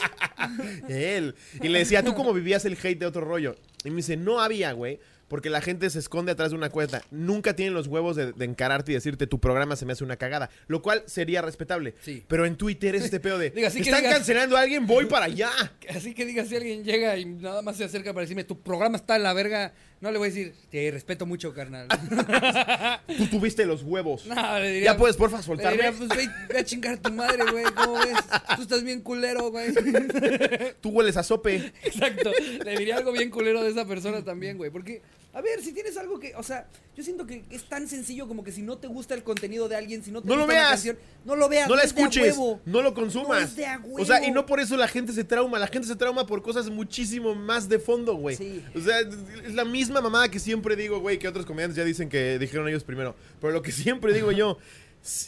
Él. 0.90 1.36
Y 1.62 1.68
le 1.68 1.80
decía, 1.80 2.04
¿tú 2.04 2.14
cómo 2.16 2.34
vivías 2.34 2.66
el 2.66 2.78
hate 2.82 2.98
de 3.00 3.06
otro 3.06 3.22
rollo? 3.22 3.56
Y 3.84 3.90
me 3.92 3.98
dice, 3.98 4.18
no 4.18 4.42
había, 4.42 4.72
güey. 4.72 5.00
Porque 5.28 5.50
la 5.50 5.60
gente 5.62 5.90
se 5.90 6.00
esconde 6.00 6.32
atrás 6.32 6.52
de 6.52 6.56
una 6.58 6.70
cuenta. 6.70 7.02
Nunca 7.12 7.56
tienen 7.56 7.74
los 7.74 7.88
huevos 7.88 8.16
de, 8.16 8.32
de 8.32 8.46
encararte 8.46 8.92
y 8.92 8.96
decirte 8.96 9.28
tu 9.28 9.40
programa 9.40 9.76
se 9.76 9.86
me 9.86 9.94
hace 9.94 10.04
una 10.04 10.16
cagada. 10.16 10.50
Lo 10.68 10.82
cual 10.82 11.04
sería 11.06 11.42
respetable. 11.42 11.96
Sí. 12.02 12.24
Pero 12.28 12.46
en 12.46 12.56
Twitter 12.56 12.96
es 12.96 13.04
este 13.04 13.20
pedo 13.20 13.38
de. 13.38 13.48
Así 13.68 13.80
que 13.82 13.90
Están 13.90 14.04
digas- 14.04 14.14
cancelando 14.20 14.56
a 14.56 14.62
alguien, 14.62 14.88
voy 14.88 15.06
para 15.06 15.26
allá. 15.26 15.50
Así 15.96 16.14
que 16.14 16.26
diga, 16.26 16.46
si 16.46 16.56
alguien 16.56 16.84
llega 16.84 17.18
y 17.18 17.26
nada 17.26 17.62
más 17.62 17.78
se 17.78 17.84
acerca 17.84 18.14
para 18.14 18.22
decirme, 18.22 18.44
tu 18.46 18.62
programa 18.62 18.96
está 18.98 19.16
en 19.18 19.24
la 19.24 19.34
verga, 19.34 19.74
no 20.00 20.12
le 20.12 20.18
voy 20.18 20.28
a 20.28 20.30
decir, 20.32 20.54
te 20.70 20.92
respeto 20.92 21.26
mucho, 21.26 21.54
carnal. 21.54 21.88
Tú 23.18 23.28
tuviste 23.28 23.66
los 23.66 23.84
huevos. 23.84 24.26
No, 24.28 24.60
le 24.60 24.72
diría, 24.72 24.92
ya 24.94 24.98
puedes, 24.98 25.16
porfa, 25.16 25.38
le 25.38 25.44
soltarme. 25.44 25.72
diría, 25.78 25.92
pues 25.92 26.10
ve, 26.10 26.30
ve 26.54 26.60
a 26.60 26.64
chingar 26.64 26.94
a 26.96 27.02
tu 27.02 27.12
madre, 27.12 27.44
güey, 27.52 27.66
¿cómo 27.76 27.94
ves? 28.00 28.18
Tú 28.56 28.62
estás 28.62 28.84
bien 28.84 29.02
culero, 29.02 29.50
güey. 29.50 29.74
Tú 30.82 30.90
hueles 30.90 31.18
a 31.18 31.24
sope. 31.24 31.74
Exacto. 31.84 32.32
Le 32.64 32.78
diría 32.78 32.98
algo 32.98 33.12
bien 33.12 33.30
culero 33.30 33.64
de 33.64 33.72
esa 33.72 33.86
persona 33.86 34.24
también, 34.24 34.58
güey. 34.58 34.70
Porque, 34.70 35.02
a 35.34 35.42
ver, 35.42 35.62
si 35.62 35.72
tienes 35.74 35.98
algo 35.98 36.20
que, 36.20 36.36
o 36.36 36.44
sea, 36.44 36.68
yo 36.96 37.04
siento 37.04 37.26
que 37.26 37.44
es 37.50 37.64
tan 37.70 37.88
sencillo 37.88 38.28
como 38.28 38.44
que 38.44 38.52
si 38.52 38.62
no 38.62 38.78
te 38.78 38.88
gusta 38.88 39.14
el 39.14 39.24
contenido 39.24 39.68
de 39.70 39.76
alguien, 39.76 40.04
si 40.04 40.12
no 40.12 40.22
te 40.22 40.28
No 40.28 40.36
lo 40.36 40.42
gusta 40.44 40.54
una 40.54 40.62
veas. 40.62 40.70
canción, 40.72 40.98
no 41.26 41.36
lo 41.36 41.50
veas. 41.50 41.70
No 41.70 41.76
la 41.76 41.84
escuches, 41.84 42.36
no 42.66 42.82
lo 42.82 42.94
consumas. 42.94 43.40
No 43.42 43.46
es 43.48 43.56
de 43.56 43.66
a 43.66 43.82
O 44.00 44.06
sea, 44.06 44.26
y 44.26 44.32
no 44.32 44.46
por 44.46 44.60
eso 44.60 44.78
la 44.78 44.88
gente 44.88 45.14
se 45.14 45.24
trauma. 45.24 45.58
La 45.60 45.68
gente 45.68 45.88
se 45.88 45.96
trauma 45.96 46.26
por 46.28 46.42
cosas 46.42 46.70
muchísimo 46.70 47.36
más 47.36 47.68
de 47.70 47.80
fondo, 47.80 48.16
güey. 48.16 48.36
Sí. 48.36 48.64
O 48.76 48.80
sea, 48.80 49.00
es 49.00 49.54
la 49.54 49.66
misma 49.66 49.87
mamada 50.02 50.30
que 50.30 50.40
siempre 50.40 50.76
digo, 50.76 51.00
güey, 51.00 51.20
que 51.20 51.28
otros 51.28 51.46
comediantes 51.46 51.76
ya 51.78 51.84
dicen 51.84 52.10
que 52.10 52.38
dijeron 52.40 52.68
ellos 52.68 52.84
primero. 52.84 53.16
Pero 53.42 53.54
lo 53.54 53.62
que 53.62 53.72
siempre 53.74 54.14
digo 54.14 54.32
yo, 54.32 54.58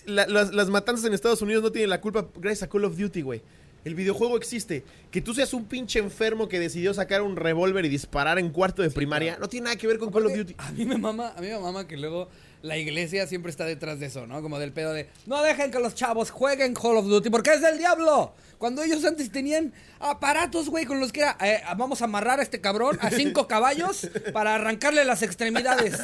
la- 0.06 0.28
las, 0.28 0.54
las 0.54 0.70
matanzas 0.70 1.06
en 1.06 1.14
Estados 1.14 1.42
Unidos 1.42 1.64
no 1.64 1.72
tienen 1.72 1.90
la 1.90 2.02
culpa 2.02 2.28
gracias 2.36 2.64
a 2.64 2.70
Call 2.70 2.86
of 2.86 2.98
Duty, 2.98 3.22
güey. 3.22 3.42
El 3.86 3.96
videojuego 3.96 4.36
existe. 4.36 4.84
Que 5.10 5.22
tú 5.22 5.34
seas 5.34 5.54
un 5.54 5.66
pinche 5.66 6.00
enfermo 6.00 6.50
que 6.50 6.60
decidió 6.60 6.94
sacar 6.94 7.22
un 7.22 7.38
revólver 7.38 7.86
y 7.86 7.90
disparar 7.90 8.38
en 8.38 8.50
cuarto 8.50 8.82
de 8.82 8.90
primaria, 8.92 9.38
no 9.40 9.48
tiene 9.48 9.66
nada 9.66 9.76
que 9.78 9.88
ver 9.88 9.98
con 10.00 10.12
Call 10.12 10.26
of 10.26 10.36
Duty. 10.36 10.56
A 10.58 10.72
mí 10.74 10.86
me 10.86 10.98
mama, 10.98 11.34
a 11.36 11.40
mí 11.42 11.48
me 11.48 11.58
mama 11.60 11.88
que 11.88 11.96
luego 11.96 12.28
la 12.62 12.78
iglesia 12.78 13.26
siempre 13.28 13.50
está 13.52 13.66
detrás 13.66 14.00
de 14.00 14.08
eso, 14.08 14.28
¿no? 14.28 14.42
Como 14.42 14.60
del 14.60 14.72
pedo 14.74 14.94
de 14.94 15.08
no 15.26 15.42
dejen 15.42 15.72
que 15.72 15.80
los 15.80 15.96
chavos 15.96 16.30
jueguen 16.32 16.74
Call 16.74 16.98
of 16.98 17.06
Duty 17.06 17.30
porque 17.30 17.52
es 17.54 17.62
del 17.62 17.78
diablo. 17.78 18.34
Cuando 18.58 18.84
ellos 18.84 19.06
antes 19.06 19.32
tenían 19.32 19.72
aparatos, 20.02 20.68
güey, 20.68 20.86
con 20.86 21.00
los 21.00 21.14
que 21.14 21.22
era 21.22 21.38
eh, 21.42 21.62
vamos 21.78 22.02
a 22.02 22.06
amarrar 22.06 22.42
a 22.42 22.44
este 22.44 22.60
cabrón 22.60 22.98
a 23.02 23.10
cinco 23.10 23.48
caballos 23.48 24.10
para 24.34 24.56
arrancarle 24.56 25.06
las 25.06 25.22
extremidades. 25.24 25.98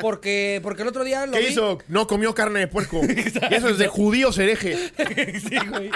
Porque 0.00 0.58
porque 0.62 0.82
el 0.82 0.88
otro 0.88 1.04
día 1.04 1.26
lo 1.26 1.32
¿Qué 1.32 1.38
vi. 1.40 1.46
hizo? 1.46 1.78
No 1.88 2.06
comió 2.08 2.34
carne 2.34 2.58
de 2.60 2.66
puerco. 2.68 3.00
y 3.04 3.54
eso 3.54 3.68
es 3.68 3.78
de 3.78 3.86
judíos 3.88 4.36
hereje. 4.38 4.76
Sí, 5.42 5.56
güey. 5.68 5.90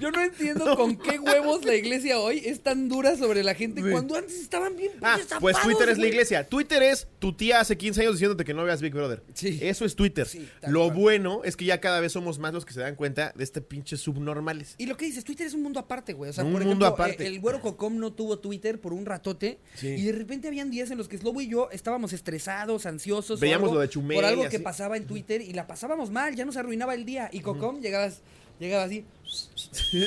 Yo 0.00 0.10
no 0.10 0.22
entiendo 0.22 0.76
con 0.76 0.96
qué 0.96 1.18
huevos 1.18 1.64
la 1.64 1.74
iglesia 1.74 2.18
hoy 2.18 2.42
es 2.44 2.62
tan 2.62 2.88
dura 2.88 3.16
sobre 3.16 3.42
la 3.42 3.54
gente 3.54 3.82
Sí. 3.82 3.90
cuando 3.90 4.16
antes 4.16 4.34
estaban 4.40 4.76
bien 4.76 4.92
Ah, 5.02 5.18
pues 5.40 5.58
Twitter 5.60 5.88
es 5.88 5.98
la 5.98 6.06
iglesia. 6.06 6.46
Twitter 6.46 6.82
es 6.82 7.08
tu 7.18 7.34
tía 7.36 7.60
hace 7.60 7.76
15 7.76 8.00
años 8.02 8.14
diciéndote 8.14 8.44
que 8.44 8.54
no 8.54 8.64
veas 8.64 8.80
Big 8.80 8.92
Brother. 8.94 9.22
Sí. 9.34 9.58
Eso 9.62 9.84
es 9.84 9.96
Twitter. 9.96 10.26
Sí, 10.26 10.48
Lo 10.68 10.86
cual. 10.86 10.96
bueno 10.96 11.40
es 11.44 11.56
que 11.56 11.64
ya 11.64 11.80
cada 11.80 12.00
vez 12.00 12.12
somos 12.12 12.38
más 12.38 12.52
los 12.52 12.64
que 12.64 12.72
se 12.72 12.80
dan 12.80 12.94
cuenta 12.96 13.32
de 13.34 13.44
este 13.44 13.60
pinche 13.60 13.96
subnormales. 13.96 14.74
Y 14.78 14.86
lo 14.86 14.96
que 14.96 15.04
dices, 15.06 15.24
Twitter 15.24 15.46
es 15.46 15.54
un 15.54 15.62
mundo 15.62 15.80
aparte, 15.80 16.12
güey. 16.12 16.30
O 16.30 16.32
sea, 16.32 16.44
Un 16.44 16.52
por 16.52 16.60
mundo 16.64 16.86
ejemplo, 16.86 17.04
aparte. 17.04 17.24
eh, 17.24 17.26
el 17.28 17.40
güero 17.40 17.60
Cocom 17.60 17.98
no 17.98 18.12
tuvo 18.12 18.38
Twitter 18.38 18.80
por 18.80 18.92
un 18.92 19.06
ratote. 19.06 19.58
Sí. 19.74 19.88
Y 19.88 20.02
de 20.02 20.12
repente 20.12 20.48
habían 20.48 20.70
días 20.70 20.90
en 20.90 20.98
los 20.98 21.08
que 21.08 21.18
Slobo 21.18 21.40
y 21.40 21.48
yo 21.48 21.68
estábamos 21.70 22.12
estresados, 22.12 22.86
ansiosos. 22.86 23.40
Veíamos 23.40 23.68
algo 23.68 23.74
lo 23.76 23.80
de 23.80 23.88
Chumel 23.88 24.16
Por 24.16 24.24
algo 24.24 24.48
que 24.48 24.60
pasaba 24.60 24.96
en 24.96 25.06
Twitter 25.06 25.40
y 25.40 25.52
la 25.52 25.66
pasábamos 25.66 26.10
mal, 26.10 26.34
ya 26.34 26.44
nos 26.44 26.56
arruinaba 26.56 26.94
el 26.94 27.04
día. 27.04 27.28
Y 27.32 27.40
Cocom 27.40 27.80
llegabas, 27.80 28.20
llegaba 28.60 28.84
así. 28.84 29.04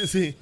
sí. 0.07 0.35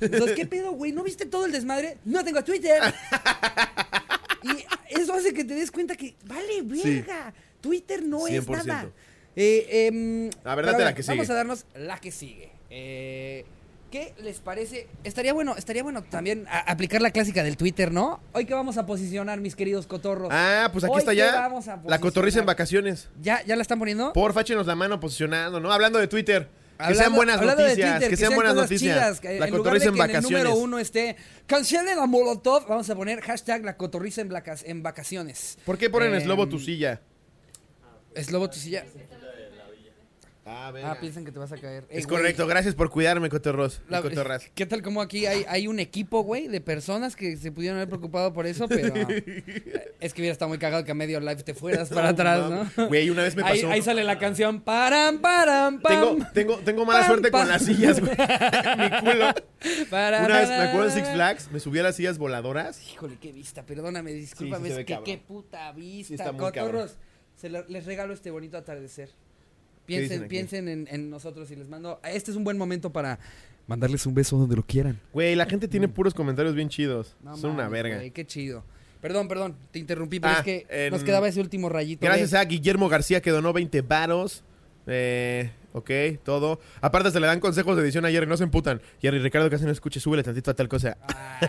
Entonces, 0.00 0.36
¿qué 0.36 0.46
pedo, 0.46 0.72
güey? 0.72 0.92
¿No 0.92 1.02
viste 1.04 1.26
todo 1.26 1.46
el 1.46 1.52
desmadre? 1.52 1.98
No 2.04 2.24
tengo 2.24 2.42
Twitter. 2.42 2.82
y 4.42 4.98
eso 5.00 5.12
hace 5.14 5.32
que 5.32 5.44
te 5.44 5.54
des 5.54 5.70
cuenta 5.70 5.96
que, 5.96 6.14
vale, 6.26 6.62
verga. 6.62 7.32
Twitter 7.60 8.02
no 8.04 8.26
es 8.26 8.32
100%. 8.46 8.64
nada. 8.66 8.90
Eh, 9.36 9.86
em, 9.86 10.30
A 10.44 10.54
ver, 10.54 10.64
pero 10.64 10.72
date 10.72 10.84
la 10.84 10.94
que 10.94 11.02
Vamos 11.02 11.24
sigue. 11.26 11.32
a 11.32 11.36
darnos 11.36 11.64
la 11.76 11.98
que 11.98 12.10
sigue. 12.10 12.50
Eh, 12.70 13.44
¿Qué 13.90 14.12
les 14.22 14.40
parece? 14.40 14.86
Estaría 15.02 15.32
bueno, 15.32 15.54
estaría 15.56 15.82
bueno 15.82 16.02
también 16.04 16.44
aplicar 16.66 17.00
la 17.00 17.10
clásica 17.10 17.42
del 17.42 17.56
Twitter, 17.56 17.90
¿no? 17.90 18.20
Hoy 18.34 18.44
que 18.44 18.52
vamos 18.52 18.76
a 18.76 18.84
posicionar, 18.84 19.40
mis 19.40 19.56
queridos 19.56 19.86
cotorros. 19.86 20.28
Ah, 20.30 20.68
pues 20.72 20.84
aquí 20.84 20.92
Hoy 20.92 20.98
está 20.98 21.14
ya. 21.14 21.32
vamos 21.32 21.68
a 21.68 21.80
La 21.86 21.98
cotorriza 21.98 22.38
en 22.40 22.44
vacaciones. 22.46 23.08
¿Ya, 23.22 23.42
¿Ya 23.46 23.56
la 23.56 23.62
están 23.62 23.78
poniendo? 23.78 24.12
Porfa, 24.12 24.42
échenos 24.42 24.66
la 24.66 24.74
mano 24.74 25.00
posicionando, 25.00 25.58
¿no? 25.58 25.72
Hablando 25.72 25.98
de 25.98 26.06
Twitter. 26.08 26.48
que 26.76 26.84
Hablando- 26.84 27.02
sean 27.02 27.14
buenas 27.16 27.40
noticias. 27.40 27.74
Twitter, 27.94 28.10
que, 28.10 28.16
sean 28.16 28.34
buenas 28.34 28.54
noticias. 28.54 28.94
chidas, 29.18 29.24
la 29.24 29.30
en 29.30 29.36
lugar 29.38 29.50
de 29.50 29.56
cotorriza 29.56 29.84
en 29.88 29.94
que 29.94 30.00
en 30.00 30.04
el 30.04 30.08
vacaciones. 30.14 30.44
número 30.44 30.62
uno 30.62 30.78
esté 30.78 31.16
cancelen 31.46 31.98
a 31.98 32.06
Molotov, 32.06 32.68
vamos 32.68 32.88
a 32.90 32.94
poner 32.94 33.20
hashtag 33.22 33.64
la 33.64 33.76
cotorriza 33.76 34.20
en, 34.20 34.30
en 34.66 34.82
vacaciones. 34.82 35.58
¿Por 35.64 35.76
qué 35.78 35.88
ponen 35.90 36.14
Eh, 36.14 36.18
eslobo 36.18 36.46
tu 36.48 36.58
silla? 36.60 37.00
Slobo 38.24 38.48
tu 38.50 38.58
silla. 38.58 38.84
Ah, 40.50 40.72
Ah, 40.82 40.96
piensan 40.98 41.26
que 41.26 41.32
te 41.32 41.38
vas 41.38 41.52
a 41.52 41.58
caer. 41.58 41.84
Eh, 41.90 41.98
Es 41.98 42.06
correcto, 42.06 42.46
gracias 42.46 42.74
por 42.74 42.88
cuidarme, 42.88 43.28
cotorros. 43.28 43.82
la- 43.86 44.00
cotorras. 44.00 44.50
¿Qué 44.54 44.64
tal 44.64 44.80
como 44.80 45.02
aquí 45.02 45.26
hay, 45.26 45.44
hay 45.46 45.66
un 45.68 45.78
equipo, 45.78 46.22
güey, 46.22 46.48
de 46.48 46.62
personas 46.62 47.16
que 47.16 47.36
se 47.36 47.52
pudieron 47.52 47.76
haber 47.76 47.88
preocupado 47.90 48.32
por 48.32 48.46
eso, 48.46 48.66
pero 48.66 48.94
eh, 49.10 49.92
es 50.00 50.14
que 50.14 50.22
hubiera 50.22 50.32
estado 50.32 50.48
muy 50.48 50.56
cagado 50.56 50.84
que 50.86 50.92
a 50.92 50.94
medio 50.94 51.20
live 51.20 51.42
te 51.42 51.52
fueras 51.52 51.90
para 51.90 52.10
atrás, 52.10 52.48
¿no? 52.48 52.86
Güey, 52.88 53.10
una 53.10 53.24
vez 53.24 53.36
me 53.36 53.42
pasó. 53.42 53.68
ahí 53.70 53.82
sale 53.82 54.04
la 54.04 54.18
canción 54.18 54.62
param, 54.62 55.18
param, 55.20 55.80
pam. 55.82 55.92
Tengo, 56.16 56.26
tengo, 56.32 56.56
tengo 56.60 56.86
mala 56.86 57.00
Pam, 57.00 57.08
suerte 57.08 57.30
pam. 57.30 57.40
con 57.42 57.48
las 57.50 57.62
sillas, 57.66 58.00
güey. 58.00 58.12
Mi 58.78 59.00
culo. 59.00 59.34
Para, 59.90 60.24
Una 60.24 60.38
vez 60.40 60.48
me 60.48 60.54
acuerdo 60.56 60.86
en 60.88 60.92
Six 60.94 61.08
Flags, 61.10 61.50
me 61.52 61.60
subí 61.60 61.78
a 61.80 61.82
las 61.82 61.96
sillas 61.96 62.16
voladoras. 62.16 62.80
Híjole, 62.90 63.18
qué 63.20 63.32
vista, 63.32 63.66
perdóname, 63.66 64.12
discúlpame, 64.14 64.68
sí 64.68 64.72
es 64.72 64.78
que 64.78 64.84
cabrón. 64.86 65.04
qué 65.04 65.18
puta 65.18 65.72
vista. 65.72 66.32
muy 66.32 66.40
Cotorros, 66.40 66.96
se 67.38 67.48
lo- 67.48 67.66
les 67.68 67.86
regalo 67.86 68.12
este 68.12 68.30
bonito 68.30 68.58
atardecer. 68.58 69.08
Piensen, 69.86 70.28
piensen 70.28 70.68
en, 70.68 70.86
en 70.90 71.08
nosotros 71.08 71.50
y 71.50 71.56
les 71.56 71.66
mando. 71.68 71.98
Este 72.04 72.30
es 72.30 72.36
un 72.36 72.44
buen 72.44 72.58
momento 72.58 72.92
para 72.92 73.18
mandarles 73.66 74.04
un 74.04 74.12
beso 74.14 74.36
donde 74.36 74.54
lo 74.56 74.62
quieran. 74.62 75.00
Güey, 75.14 75.34
la 75.34 75.46
gente 75.46 75.66
tiene 75.66 75.88
puros 75.88 76.12
comentarios 76.12 76.54
bien 76.54 76.68
chidos. 76.68 77.16
No 77.22 77.36
Son 77.38 77.52
una 77.52 77.68
verga. 77.70 77.96
güey, 77.96 78.10
qué 78.10 78.26
chido. 78.26 78.64
Perdón, 79.00 79.28
perdón, 79.28 79.56
te 79.70 79.78
interrumpí, 79.78 80.20
pero 80.20 80.34
Ah, 80.34 80.38
es 80.38 80.44
que 80.44 80.66
en- 80.68 80.92
nos 80.92 81.04
quedaba 81.04 81.26
ese 81.28 81.40
último 81.40 81.68
rayito. 81.70 82.04
Gracias 82.04 82.32
de- 82.32 82.38
a 82.38 82.44
Guillermo 82.44 82.88
García 82.90 83.22
que 83.22 83.30
donó 83.30 83.52
20 83.54 83.80
varos. 83.80 84.42
Eh, 84.86 85.50
ok, 85.72 85.90
todo. 86.24 86.60
Aparte 86.80 87.10
se 87.10 87.20
le 87.20 87.26
dan 87.26 87.40
consejos 87.40 87.76
de 87.76 87.82
edición 87.82 88.04
a 88.04 88.10
Jerry, 88.10 88.26
no 88.26 88.36
se 88.36 88.44
emputan. 88.44 88.80
Jerry, 89.00 89.18
Ricardo, 89.18 89.48
casi 89.50 89.64
no 89.64 89.70
escuche, 89.70 90.00
súbele 90.00 90.22
tantito 90.22 90.50
a 90.50 90.54
tal 90.54 90.68
cosa. 90.68 90.96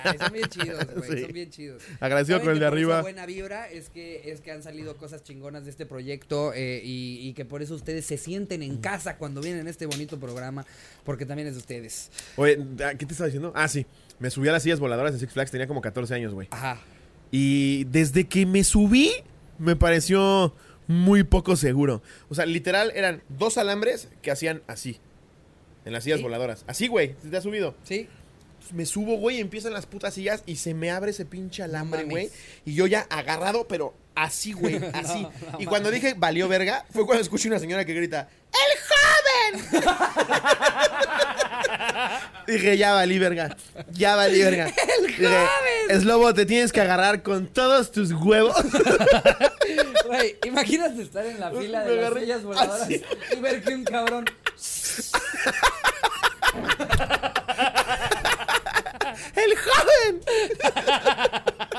Ay, 0.03 0.17
son 0.19 0.33
bien 0.33 0.47
chidos, 0.49 0.85
güey, 0.95 1.09
Sí. 1.11 1.21
son 1.23 1.33
bien 1.33 1.49
chidos. 1.49 1.83
Agradecido 1.99 2.39
con 2.39 2.49
el 2.49 2.55
que 2.55 2.59
de 2.61 2.65
arriba. 2.65 3.01
buena 3.01 3.25
vibra 3.25 3.69
es 3.69 3.89
que, 3.89 4.31
es 4.31 4.41
que 4.41 4.51
han 4.51 4.61
salido 4.63 4.97
cosas 4.97 5.23
chingonas 5.23 5.63
de 5.65 5.71
este 5.71 5.85
proyecto 5.85 6.53
eh, 6.53 6.81
y, 6.83 7.19
y 7.27 7.33
que 7.33 7.45
por 7.45 7.61
eso 7.61 7.75
ustedes 7.75 8.05
se 8.05 8.17
sienten 8.17 8.61
en 8.63 8.77
casa 8.77 9.17
cuando 9.17 9.41
vienen 9.41 9.67
a 9.67 9.69
este 9.69 9.85
bonito 9.85 10.19
programa, 10.19 10.65
porque 11.05 11.25
también 11.25 11.47
es 11.47 11.55
de 11.55 11.59
ustedes. 11.59 12.11
Oye, 12.35 12.57
ah, 12.83 12.91
¿qué 12.97 13.05
te 13.05 13.13
estaba 13.13 13.27
diciendo? 13.27 13.51
Ah, 13.55 13.67
sí. 13.67 13.85
Me 14.19 14.29
subí 14.29 14.47
a 14.49 14.51
las 14.51 14.63
sillas 14.63 14.79
voladoras 14.79 15.13
en 15.13 15.19
Six 15.19 15.31
Flags, 15.33 15.49
tenía 15.51 15.65
como 15.67 15.81
14 15.81 16.13
años, 16.13 16.33
güey. 16.33 16.47
Ajá. 16.51 16.79
Y 17.31 17.83
desde 17.85 18.27
que 18.27 18.45
me 18.45 18.63
subí, 18.63 19.11
me 19.59 19.75
pareció 19.75 20.53
muy 20.89 21.23
poco 21.23 21.55
seguro. 21.55 22.01
O 22.29 22.35
sea, 22.35 22.47
literal, 22.47 22.91
eran 22.95 23.21
dos 23.29 23.59
alambres 23.59 24.09
que 24.23 24.31
hacían 24.31 24.63
así. 24.65 24.99
En 25.85 25.93
las 25.93 26.03
sillas 26.03 26.17
¿Sí? 26.17 26.23
voladoras. 26.23 26.65
Así, 26.65 26.87
güey, 26.87 27.13
te 27.29 27.37
has 27.37 27.43
subido. 27.43 27.75
¿Sí? 27.83 28.09
Me 28.73 28.87
subo, 28.87 29.17
güey, 29.17 29.39
empiezan 29.39 29.71
las 29.71 29.85
putas 29.85 30.15
sillas 30.15 30.41
y 30.47 30.55
se 30.55 30.73
me 30.73 30.89
abre 30.89 31.11
ese 31.11 31.25
pinche 31.25 31.61
alambre, 31.61 32.05
güey. 32.05 32.31
Y 32.65 32.73
yo 32.73 32.87
ya 32.87 33.01
agarrado, 33.11 33.67
pero 33.67 33.93
así, 34.15 34.51
güey, 34.53 34.77
así. 34.93 35.27
y 35.59 35.65
cuando 35.65 35.91
dije 35.91 36.15
valió 36.17 36.47
verga, 36.47 36.85
fue 36.91 37.05
cuando 37.05 37.21
escuché 37.21 37.47
una 37.49 37.59
señora 37.59 37.85
que 37.85 37.93
grita, 37.93 38.27
¡El 38.51 38.79
joven! 38.81 39.18
Dije, 42.47 42.77
ya 42.77 42.93
valí 42.93 43.19
verga, 43.19 43.55
ya 43.91 44.15
valí 44.15 44.41
verga. 44.41 44.65
¡El 44.99 45.15
joven! 45.15 46.01
Slobo, 46.01 46.33
te 46.33 46.45
tienes 46.45 46.71
que 46.71 46.81
agarrar 46.81 47.21
con 47.23 47.47
todos 47.47 47.91
tus 47.91 48.11
huevos. 48.11 48.55
Güey, 50.09 50.37
imagínate 50.43 51.03
estar 51.03 51.23
en 51.23 51.39
la 51.39 51.51
fila 51.51 51.83
de 51.83 51.97
las 51.97 52.13
sillas 52.15 52.41
voladoras 52.43 52.81
así. 52.81 53.03
y 53.31 53.35
ver 53.39 53.61
que 53.61 53.75
un 53.75 53.83
cabrón. 53.83 54.25
¡El 59.35 59.55
joven! 59.55 60.21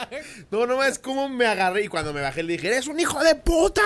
No, 0.50 0.66
no 0.66 0.82
es 0.84 0.98
como 0.98 1.28
me 1.28 1.46
agarré 1.46 1.84
y 1.84 1.88
cuando 1.88 2.12
me 2.12 2.20
bajé 2.20 2.42
le 2.42 2.52
dije, 2.54 2.68
¡Eres 2.68 2.86
un 2.88 2.98
hijo 3.00 3.22
de 3.22 3.34
puta! 3.34 3.82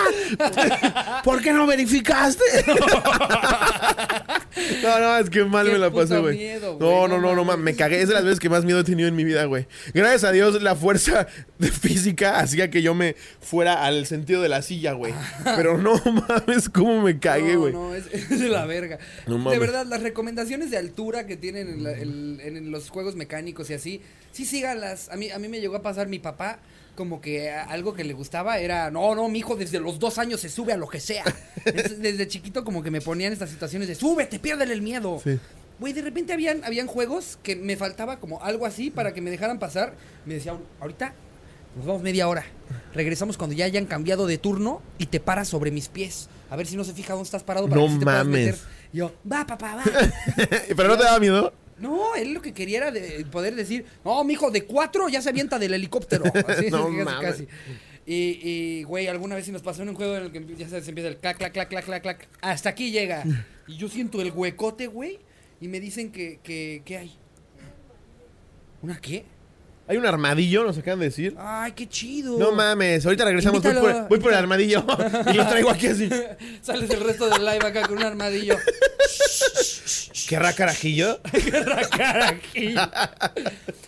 ¿Por 1.25 1.43
qué 1.43 1.53
no 1.53 1.67
verificaste? 1.67 2.43
No, 4.83 4.99
no, 5.01 5.19
es 5.19 5.31
que 5.31 5.45
mal 5.45 5.67
Qué 5.67 5.73
me 5.73 5.79
la 5.79 5.91
pasé, 5.91 6.19
güey. 6.19 6.59
No, 6.61 7.09
no 7.09 7.09
no, 7.09 7.19
no, 7.19 7.35
no, 7.35 7.45
mames. 7.45 7.47
ma- 7.59 7.65
me 7.65 7.75
cagué. 7.77 8.01
Es 8.03 8.09
de 8.09 8.15
las 8.15 8.25
veces 8.25 8.39
que 8.39 8.49
más 8.49 8.65
miedo 8.65 8.81
he 8.81 8.85
tenido 8.85 9.09
en 9.09 9.17
mi 9.17 9.25
vida, 9.25 9.45
güey. 9.47 9.67
Gracias 9.93 10.25
a 10.25 10.33
Dios, 10.33 10.63
la 10.63 10.77
fuerza 10.77 11.27
de 11.59 11.71
física 11.73 12.39
hacía 12.39 12.71
que 12.71 12.81
yo 12.83 12.95
me 12.95 13.17
fuera 13.41 13.85
al 13.85 14.07
sentido 14.07 14.43
de 14.43 14.49
la 14.49 14.63
silla, 14.63 14.93
güey. 14.93 15.13
Pero 15.57 15.79
no 15.79 15.95
mames, 16.05 16.69
cómo 16.69 17.03
me 17.03 17.19
cagué, 17.19 17.55
no, 17.55 17.61
güey. 17.61 17.73
no, 17.73 17.95
es, 17.95 18.07
es 18.13 18.41
de 18.41 18.49
la 18.49 18.65
verga. 18.67 18.99
No 19.27 19.51
de 19.51 19.59
verdad, 19.59 19.87
las 19.87 20.03
recomendaciones 20.03 20.71
de 20.71 20.77
altura 20.79 21.27
que 21.27 21.37
tienen 21.37 21.69
en, 21.69 21.83
la- 21.83 21.93
en 21.93 22.71
los 22.71 22.91
juegos 22.91 23.17
mecánicos 23.17 23.71
y 23.71 23.75
así, 23.75 24.03
sí 24.35 24.45
síganlas. 24.45 25.09
A 25.09 25.17
mí, 25.17 25.31
a 25.31 25.39
mí 25.39 25.49
me 25.49 25.61
llegó 25.61 25.77
a 25.77 25.83
pasar 25.83 26.09
mi 26.09 26.19
papá. 26.19 26.59
Como 26.97 27.21
que 27.21 27.51
algo 27.51 27.93
que 27.95 28.05
le 28.05 28.13
gustaba 28.13 28.59
era, 28.59 28.89
no, 28.91 29.17
no, 29.17 29.29
mi 29.29 29.41
hijo 29.41 29.57
desde 29.57 29.81
los 29.81 29.99
dos 29.99 30.17
años 30.19 30.41
se 30.41 30.49
sube 30.49 30.73
a 30.73 30.77
lo 30.77 30.87
que 30.87 31.01
sea. 31.01 31.25
Entonces, 31.65 32.01
desde 32.01 32.29
chiquito 32.29 32.63
como 32.63 32.85
que 32.85 32.91
me 32.93 33.01
ponían 33.01 33.33
estas 33.33 33.51
situaciones 33.51 33.89
de, 33.89 33.97
súbete, 33.97 34.39
piérdele 34.39 34.75
el 34.75 34.83
miedo. 34.83 35.21
Sí. 35.25 35.41
Güey, 35.81 35.93
de 35.93 36.03
repente 36.03 36.33
habían, 36.33 36.63
habían 36.63 36.87
juegos 36.87 37.37
que 37.43 37.57
me 37.57 37.77
faltaba 37.77 38.21
como 38.21 38.41
algo 38.45 38.65
así 38.65 38.93
para 38.93 39.13
que 39.13 39.21
me 39.21 39.33
dejaran 39.33 39.59
pasar. 39.59 39.95
Me 40.25 40.35
decía, 40.35 40.57
ahorita 40.81 41.15
nos 41.77 41.85
vamos 41.85 42.03
media 42.03 42.29
hora. 42.29 42.45
Regresamos 42.95 43.37
cuando 43.37 43.57
ya 43.57 43.65
hayan 43.65 43.87
cambiado 43.87 44.29
de 44.29 44.39
turno 44.39 44.81
y 44.97 45.07
te 45.07 45.19
paras 45.19 45.49
sobre 45.49 45.73
mis 45.73 45.89
pies. 45.89 46.29
A 46.49 46.55
ver 46.55 46.69
si 46.69 46.77
no 46.77 46.85
se 46.85 46.93
fija 46.93 47.15
dónde 47.15 47.25
estás 47.27 47.43
parado 47.43 47.69
para 47.69 47.81
No 47.81 47.89
que 47.89 47.93
sí 47.95 47.99
te 47.99 48.05
puedas 48.05 48.25
mames. 48.25 48.47
meter. 48.47 48.59
Yo, 48.93 49.13
va, 49.31 49.45
papá, 49.45 49.75
va. 49.75 49.83
¿Pero 50.77 50.89
no 50.91 50.97
te 50.97 51.03
daba 51.03 51.19
miedo? 51.19 51.53
No, 51.79 52.15
él 52.15 52.33
lo 52.33 52.41
que 52.41 52.53
quería 52.53 52.79
era 52.79 52.91
de 52.91 53.25
poder 53.31 53.55
decir, 53.55 53.85
no, 54.05 54.23
mijo, 54.25 54.51
de 54.51 54.65
cuatro 54.65 55.09
ya 55.09 55.21
se 55.21 55.29
avienta 55.31 55.59
del 55.59 55.75
helicóptero. 55.75 56.25
Así, 56.49 56.71
No 56.71 56.89
casi. 57.21 57.49
Y, 58.07 58.39
y, 58.43 58.83
güey, 58.85 59.09
alguna 59.09 59.35
vez 59.35 59.47
sí 59.47 59.53
nos 59.53 59.63
pasó 59.63 59.83
en 59.83 59.89
un 59.89 59.95
juego 59.95 60.17
en 60.17 60.25
el 60.25 60.33
que 60.33 60.45
ya 60.57 60.69
sabes, 60.69 60.87
empieza 60.89 61.09
el 61.09 61.17
clac, 61.17 61.39
clac, 61.39 61.53
clac, 61.53 61.69
clac, 61.69 61.85
clac, 61.85 62.03
clac. 62.03 62.29
Hasta 62.41 62.71
aquí 62.71 62.91
llega. 62.91 63.25
Y 63.67 63.79
yo 63.79 63.89
siento 63.89 64.21
el 64.21 64.31
huecote, 64.31 64.89
güey. 64.89 65.19
Y 65.59 65.69
me 65.69 65.81
dicen 65.81 66.13
que, 66.13 66.39
que, 66.43 66.83
¿qué 66.85 66.99
hay? 66.99 67.17
¿Una 68.83 69.01
qué? 69.01 69.25
Hay 69.87 69.97
un 69.97 70.07
armadillo, 70.07 70.65
nos 70.65 70.77
acaban 70.77 71.01
de 71.01 71.07
decir. 71.07 71.35
Ay, 71.39 71.73
qué 71.73 71.89
chido. 71.89 72.39
No 72.39 72.53
mames, 72.53 73.05
ahorita 73.05 73.25
regresamos. 73.25 73.63
Voy 73.63 73.73
por, 73.73 74.09
voy 74.09 74.19
por 74.19 74.33
el 74.33 74.39
armadillo 74.39 74.85
y 75.33 75.35
lo 75.35 75.47
traigo 75.47 75.71
aquí 75.71 75.87
así. 75.87 76.09
Sales 76.63 76.91
el 76.91 77.01
resto 77.01 77.29
del 77.29 77.45
live 77.45 77.67
acá 77.67 77.87
con 77.87 77.99
un 77.99 78.05
armadillo. 78.05 78.57
¿Querrá 80.29 80.53
carajillo? 80.57 81.21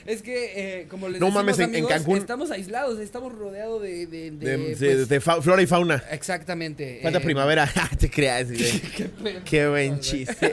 es 0.07 0.23
que, 0.23 0.81
eh, 0.83 0.87
como 0.89 1.09
les 1.09 1.21
No 1.21 1.27
decimos, 1.27 1.45
mames, 1.45 1.59
en- 1.59 1.65
en 1.65 1.85
amigos, 1.85 1.91
Cancún- 1.93 2.19
estamos 2.19 2.51
aislados, 2.51 2.99
estamos 3.01 3.33
rodeados 3.35 3.83
de... 3.83 4.07
de, 4.07 4.31
de, 4.31 4.47
De, 4.57 4.59
pues, 4.59 4.81
de- 4.81 5.07
de 5.07 5.21
fa- 5.21 5.41
flora 5.43 5.63
y 5.63 5.67
fauna. 5.67 6.03
Exactamente. 6.11 7.01
Falta 7.03 7.19
eh, 7.19 7.23
primavera. 7.23 7.71
te 7.99 8.11
creas. 8.11 8.49
Qué, 8.97 9.11
Qué 9.45 9.69
buen 9.69 10.01
chiste. 10.01 10.53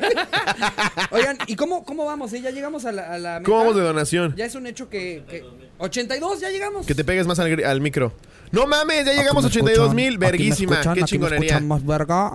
Oigan, 1.12 1.38
¿y 1.48 1.56
cómo, 1.56 1.84
cómo 1.84 2.06
vamos? 2.06 2.34
eh? 2.34 2.42
¿Ya 2.42 2.52
llegamos 2.52 2.86
a 2.86 2.92
la, 2.92 3.14
a 3.14 3.18
la 3.20 3.40
meta? 3.40 3.46
¿Cómo 3.46 3.60
vamos 3.60 3.76
de 3.76 3.82
donación? 3.82 4.34
Ya 4.36 4.46
es 4.46 4.56
un 4.56 4.66
hecho 4.68 4.90
que... 4.90 5.24
que 5.30 5.44
82, 5.80 6.40
ya 6.40 6.50
llegamos. 6.50 6.86
Que 6.86 6.96
te 6.96 7.04
pegues 7.04 7.28
más 7.28 7.40
al, 7.40 7.82
micro. 7.82 8.14
No 8.52 8.68
mames, 8.68 9.06
ya 9.06 9.14
llegamos 9.14 9.44
a 9.44 9.48
82 9.48 9.94
mil. 9.94 10.18
Verguísima. 10.18 10.80
Qué 10.94 11.04
chingonería. 11.04 11.62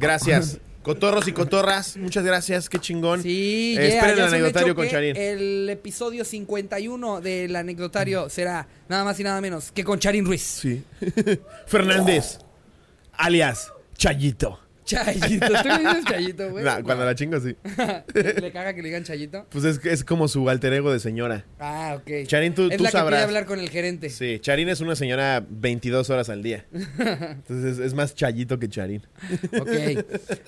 Gracias. 0.00 0.58
Cotorros 0.82 1.28
y 1.28 1.32
cotorras, 1.32 1.96
muchas 1.96 2.24
gracias. 2.24 2.68
Qué 2.68 2.78
chingón. 2.78 3.22
Sí, 3.22 3.74
yeah, 3.74 3.84
esperen 3.84 4.18
el 4.18 4.24
anecdotario 4.24 4.74
con 4.74 4.88
Charín. 4.88 5.16
El 5.16 5.68
episodio 5.68 6.24
51 6.24 7.20
del 7.20 7.56
anecdotario 7.56 8.28
será 8.30 8.66
nada 8.88 9.04
más 9.04 9.18
y 9.20 9.24
nada 9.24 9.40
menos 9.40 9.72
que 9.72 9.84
con 9.84 9.98
Charín 9.98 10.24
Ruiz. 10.24 10.42
Sí. 10.42 10.82
Fernández. 11.66 12.38
Alias 13.12 13.72
Chayito. 13.96 14.67
Chayito, 14.88 15.46
¿tú 15.46 15.68
le 15.68 15.78
dices 15.78 16.04
Chayito, 16.06 16.50
güey? 16.50 16.64
Nah, 16.64 16.80
cuando 16.82 17.04
la 17.04 17.14
chingo, 17.14 17.38
sí. 17.40 17.54
¿Le 18.14 18.50
caga 18.52 18.72
que 18.72 18.80
le 18.80 18.88
digan 18.88 19.04
Chayito? 19.04 19.46
Pues 19.50 19.64
es, 19.64 19.84
es 19.84 20.02
como 20.02 20.28
su 20.28 20.48
alter 20.48 20.72
ego 20.72 20.90
de 20.90 20.98
señora. 20.98 21.44
Ah, 21.60 21.96
ok. 21.98 22.26
Charín, 22.26 22.54
tú- 22.54 22.68
es 22.70 22.78
tú 22.78 22.84
la 22.84 22.88
que 22.90 22.96
sabrás. 22.96 23.18
quiere 23.18 23.24
hablar 23.24 23.44
con 23.46 23.60
el 23.60 23.68
gerente. 23.68 24.08
Sí, 24.08 24.38
Charín 24.40 24.70
es 24.70 24.80
una 24.80 24.96
señora 24.96 25.44
22 25.48 26.08
horas 26.08 26.30
al 26.30 26.42
día. 26.42 26.64
Entonces 26.72 27.74
es, 27.74 27.78
es 27.78 27.92
más 27.94 28.14
Chayito 28.14 28.58
que 28.58 28.68
Charín. 28.70 29.06
Ok. 29.60 29.68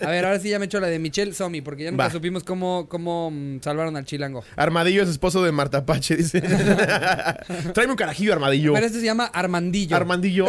A 0.01 0.11
ver, 0.11 0.25
ahora 0.25 0.39
sí 0.41 0.49
ya 0.49 0.59
me 0.59 0.65
echo 0.65 0.81
la 0.81 0.87
de 0.87 0.99
Michelle 0.99 1.35
Somi, 1.35 1.61
porque 1.61 1.85
ya 1.85 1.91
nunca 1.91 2.05
Va. 2.05 2.11
supimos 2.11 2.43
cómo, 2.43 2.89
cómo 2.89 3.31
mm, 3.31 3.61
salvaron 3.61 3.95
al 3.97 4.07
chilango. 4.07 4.43
Armadillo 4.57 5.03
es 5.03 5.11
esposo 5.11 5.45
de 5.45 5.53
Marta 5.53 5.85
Pache, 5.85 6.17
dice. 6.17 6.41
Tráeme 7.75 7.93
un 7.93 7.97
carajillo, 7.99 8.33
Armadillo. 8.33 8.73
Pero 8.73 8.87
este 8.87 9.01
se 9.01 9.05
llama 9.05 9.27
Armandillo. 9.27 9.95
Armandillo. 9.97 10.47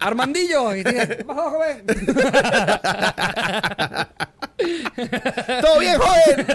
Armandillo. 0.00 0.76
Y 0.76 0.84
tiene, 0.84 1.22
"Bajo, 1.26 1.50
joven". 1.52 1.77
¡Todo 5.60 5.78
bien, 5.78 5.96
joven! 5.98 6.46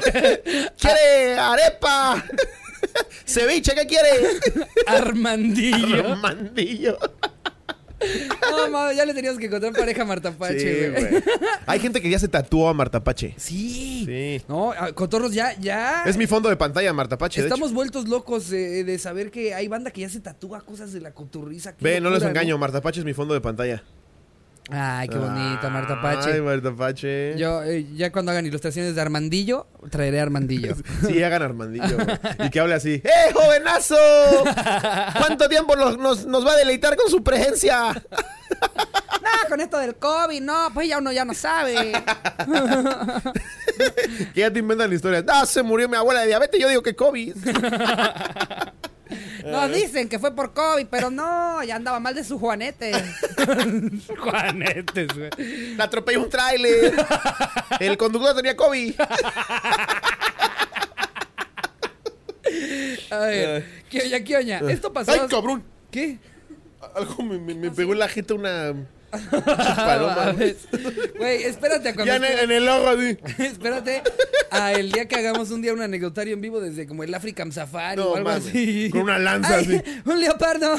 ¿Quiere 0.79 1.39
arepa? 1.39 2.23
¿Ceviche 3.25 3.73
qué 3.75 3.85
quiere? 3.87 4.09
Armandillo. 4.87 6.11
Armandillo. 6.11 6.97
No, 8.69 8.91
ya 8.91 9.05
le 9.05 9.13
teníamos 9.13 9.39
que 9.39 9.45
encontrar 9.45 9.71
pareja 9.71 10.01
a 10.01 10.05
Marta 10.05 10.29
Sí, 10.31 10.35
Pache, 10.37 10.89
güey. 10.89 11.07
güey. 11.09 11.23
Hay 11.65 11.79
gente 11.79 12.01
que 12.01 12.09
ya 12.09 12.19
se 12.19 12.27
tatuó 12.27 12.67
a 12.67 12.73
Marta 12.73 13.01
Pache. 13.01 13.33
Sí. 13.37 14.03
Sí. 14.05 14.41
No, 14.49 14.71
a- 14.73 14.91
Cotorros, 14.91 15.33
ya, 15.33 15.57
ya. 15.57 16.03
Es 16.05 16.17
mi 16.17 16.27
fondo 16.27 16.49
de 16.49 16.57
pantalla, 16.57 16.91
Marta 16.91 17.17
Pache. 17.17 17.39
de 17.41 17.47
Estamos 17.47 17.69
hecho. 17.69 17.75
vueltos 17.75 18.09
locos 18.09 18.51
eh, 18.51 18.83
de 18.83 18.99
saber 18.99 19.31
que 19.31 19.53
hay 19.53 19.69
banda 19.69 19.91
que 19.91 20.01
ya 20.01 20.09
se 20.09 20.19
tatúa 20.19 20.59
cosas 20.61 20.91
de 20.91 20.99
la 20.99 21.13
coturriza. 21.13 21.77
Qué 21.77 21.83
Ve, 21.85 22.01
no 22.01 22.09
les 22.09 22.23
engaño, 22.23 22.57
Marta 22.57 22.81
Pache 22.81 22.99
es 22.99 23.05
mi 23.05 23.13
fondo 23.13 23.33
de 23.33 23.39
pantalla. 23.39 23.81
Ay, 24.71 25.09
qué 25.09 25.17
bonita, 25.17 25.69
Marta 25.69 25.95
Ay, 26.01 26.01
Pache. 26.01 26.41
Marta 26.41 26.73
Pache. 26.75 27.37
Yo, 27.37 27.61
eh, 27.63 27.85
ya 27.95 28.11
cuando 28.13 28.31
hagan 28.31 28.45
ilustraciones 28.45 28.95
de 28.95 29.01
Armandillo, 29.01 29.67
traeré 29.89 30.19
a 30.19 30.23
Armandillo. 30.23 30.75
Sí, 31.05 31.21
hagan 31.21 31.41
Armandillo. 31.41 31.97
Y 32.45 32.49
que 32.49 32.59
hable 32.61 32.73
así. 32.75 33.01
¡Eh, 33.03 33.33
jovenazo! 33.33 33.97
¿Cuánto 35.17 35.49
tiempo 35.49 35.75
nos, 35.75 35.97
nos- 35.97 36.25
nos 36.25 36.47
va 36.47 36.53
a 36.53 36.55
deleitar 36.57 36.95
con 36.95 37.09
su 37.09 37.21
presencia? 37.23 37.91
no, 37.91 39.49
con 39.49 39.59
esto 39.59 39.77
del 39.79 39.95
COVID, 39.95 40.41
no, 40.41 40.69
pues 40.73 40.87
ya 40.87 40.97
uno 40.99 41.11
ya 41.11 41.25
no 41.25 41.33
sabe. 41.33 41.91
Que 44.33 44.39
ya 44.41 44.51
te 44.51 44.59
inventan 44.59 44.89
la 44.89 44.95
historia. 44.95 45.25
Ah, 45.27 45.45
se 45.45 45.61
murió 45.61 45.89
mi 45.89 45.97
abuela 45.97 46.21
de 46.21 46.27
diabetes. 46.27 46.59
Yo 46.59 46.69
digo 46.69 46.81
que 46.83 46.95
COVID. 46.95 47.35
Nos 49.45 49.71
dicen 49.73 50.07
que 50.09 50.19
fue 50.19 50.35
por 50.35 50.53
COVID, 50.53 50.87
pero 50.89 51.09
no, 51.11 51.63
ya 51.63 51.75
andaba 51.75 51.99
mal 51.99 52.15
de 52.15 52.23
su 52.23 52.39
juanete. 52.39 52.91
Juanetes, 54.17 55.07
güey. 55.15 55.75
La 55.75 55.85
atropelló 55.85 56.21
un 56.23 56.29
tráiler. 56.29 56.93
El 57.79 57.97
conductor 57.97 58.35
tenía 58.35 58.55
COVID. 58.55 58.93
A 63.11 63.17
ver, 63.19 63.65
¿qué 63.89 64.01
oña, 64.03 64.23
qué 64.23 64.37
oña? 64.37 64.59
Esto 64.69 64.91
pasó. 64.91 65.11
¡Ay, 65.11 65.21
cabrón! 65.29 65.63
¿Qué? 65.91 66.17
Algo 66.95 67.23
me, 67.23 67.37
me- 67.39 67.55
me 67.55 67.71
pegó 67.71 67.93
en 67.93 67.99
la 67.99 68.07
jeta 68.07 68.33
una 68.33 68.73
paloma. 69.75 70.35
Güey, 71.17 71.43
espérate 71.43 71.89
a 71.89 71.93
cuando. 71.95 72.05
Ya 72.05 72.15
en 72.17 72.23
el, 72.25 72.39
en 72.39 72.51
el 72.51 72.67
ojo, 72.69 72.87
así. 72.89 73.17
Espérate 73.43 74.01
a 74.51 74.73
el 74.73 74.91
día 74.91 75.07
que 75.07 75.15
hagamos 75.15 75.51
un 75.51 75.61
día 75.61 75.73
un 75.73 75.81
anecdotario 75.81 76.33
en 76.33 76.41
vivo 76.41 76.59
desde 76.61 76.85
como 76.87 77.03
el 77.03 77.13
African 77.13 77.51
Safari 77.51 77.97
No, 78.01 78.09
o 78.09 78.15
algo 78.15 78.29
mames. 78.29 78.47
así. 78.47 78.89
Con 78.91 79.01
una 79.01 79.19
lanza 79.19 79.55
Ay, 79.57 79.65
así. 79.81 79.99
Un 80.05 80.19
leopardo. 80.21 80.75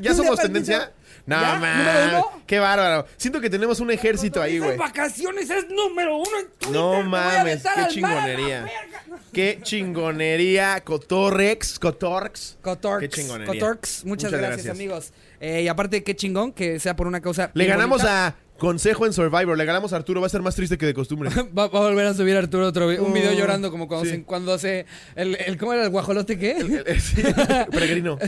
¿Ya 0.00 0.10
Un 0.10 0.16
somos 0.16 0.36
leopardito. 0.38 0.42
tendencia? 0.42 0.92
No, 1.24 1.40
¿Ya? 1.40 1.54
man. 1.58 1.78
¿Número 1.78 2.08
uno? 2.30 2.42
Qué 2.46 2.58
bárbaro. 2.58 3.06
Siento 3.16 3.40
que 3.40 3.48
tenemos 3.48 3.78
un 3.80 3.90
ejército 3.92 4.42
ahí, 4.42 4.56
Esas 4.56 4.66
güey. 4.66 4.78
vacaciones 4.78 5.50
es 5.50 5.68
número 5.68 6.16
uno 6.16 6.38
en 6.40 6.46
Twitter. 6.58 6.70
No 6.70 7.02
me 7.02 7.08
voy 7.10 7.18
a 7.18 7.22
mames, 7.22 7.40
aventar 7.64 7.74
qué 7.74 7.80
al 7.80 8.00
mar 8.00 8.10
a 8.12 8.14
la 8.16 8.22
chingonería. 8.26 8.62
verga. 8.62 9.22
Qué 9.32 9.58
chingonería. 9.62 10.80
Cotorrex, 10.82 11.78
Cotorx. 11.78 12.56
Cotorx. 12.62 13.00
Qué 13.00 13.08
chingonería. 13.08 13.52
Cotorx, 13.52 14.04
muchas, 14.04 14.30
Muchas 14.32 14.32
gracias, 14.32 14.50
gracias. 14.64 14.74
amigos. 14.74 15.12
Eh, 15.44 15.62
y 15.64 15.68
aparte, 15.68 16.04
qué 16.04 16.14
chingón 16.14 16.52
que 16.52 16.78
sea 16.78 16.94
por 16.94 17.08
una 17.08 17.20
causa. 17.20 17.50
Le 17.54 17.66
ganamos 17.66 17.98
bonita. 18.02 18.28
a 18.28 18.36
Consejo 18.58 19.06
en 19.06 19.12
Survivor. 19.12 19.58
Le 19.58 19.64
ganamos 19.64 19.92
a 19.92 19.96
Arturo. 19.96 20.20
Va 20.20 20.28
a 20.28 20.30
ser 20.30 20.40
más 20.40 20.54
triste 20.54 20.78
que 20.78 20.86
de 20.86 20.94
costumbre. 20.94 21.30
Va, 21.58 21.66
va 21.66 21.80
a 21.80 21.82
volver 21.88 22.06
a 22.06 22.14
subir 22.14 22.36
Arturo 22.36 22.68
otro 22.68 22.86
vi- 22.86 22.98
un 22.98 23.10
Oh, 23.10 23.12
video 23.12 23.32
llorando 23.32 23.72
como 23.72 23.88
cuando, 23.88 24.04
sí. 24.04 24.12
se, 24.18 24.22
cuando 24.22 24.52
hace 24.54 24.86
el, 25.16 25.34
el 25.44 25.58
¿cómo 25.58 25.72
era 25.72 25.82
el 25.82 25.90
guajolote 25.90 26.38
qué? 26.38 26.52
El- 26.52 26.84
el- 26.86 27.00
sí, 27.00 27.22
Peregrino. 27.72 28.18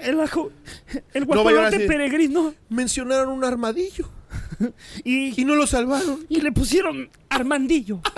El, 0.00 0.20
a 0.20 0.26
guajolote 1.26 1.80
peregrino. 1.86 2.54
Mencionaron 2.70 3.28
un 3.28 3.44
armadillo. 3.44 4.10
Y, 5.04 5.38
Y 5.40 5.44
no 5.44 5.54
lo 5.54 5.66
salvaron. 5.66 6.24
y 6.30 6.40
le 6.40 6.50
pusieron 6.50 7.10
Armandillo. 7.28 8.00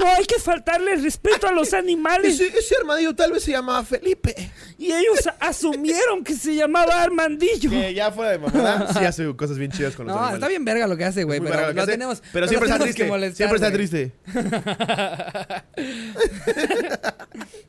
No 0.00 0.06
hay 0.06 0.24
que 0.24 0.38
faltarle 0.40 0.96
respeto 0.96 1.46
a 1.46 1.52
los 1.52 1.72
animales. 1.84 2.40
Ese, 2.40 2.58
ese 2.58 2.74
armadillo 2.80 3.14
tal 3.14 3.32
vez 3.32 3.42
se 3.44 3.52
llamaba 3.52 3.84
Felipe. 3.84 4.34
Y 4.78 4.86
ellos 4.92 5.28
asumieron 5.38 6.24
que 6.24 6.34
se 6.34 6.54
llamaba 6.54 7.02
Armandillo. 7.02 7.68
Que 7.70 7.92
ya 7.94 8.10
fuera 8.10 8.30
de 8.32 8.38
mamada, 8.38 8.92
sí 8.94 9.04
hace 9.04 9.36
cosas 9.36 9.58
bien 9.58 9.70
chidas 9.70 9.94
con 9.94 10.06
los 10.06 10.14
No, 10.14 10.18
animales. 10.20 10.38
está 10.38 10.48
bien 10.48 10.64
verga 10.64 10.86
lo 10.86 10.96
que 10.96 11.04
hace, 11.04 11.24
güey, 11.24 11.38
pero 11.40 11.50
verga 11.50 11.66
lo 11.66 11.72
que 11.72 11.76
lo 11.76 11.82
hace, 11.82 11.92
tenemos 11.92 12.22
Pero 12.32 12.48
siempre 12.48 12.70
está 12.70 12.82
triste. 12.82 13.04
molestar, 13.04 13.36
Siempre 13.36 13.56
está 13.56 13.72
triste. 13.72 14.12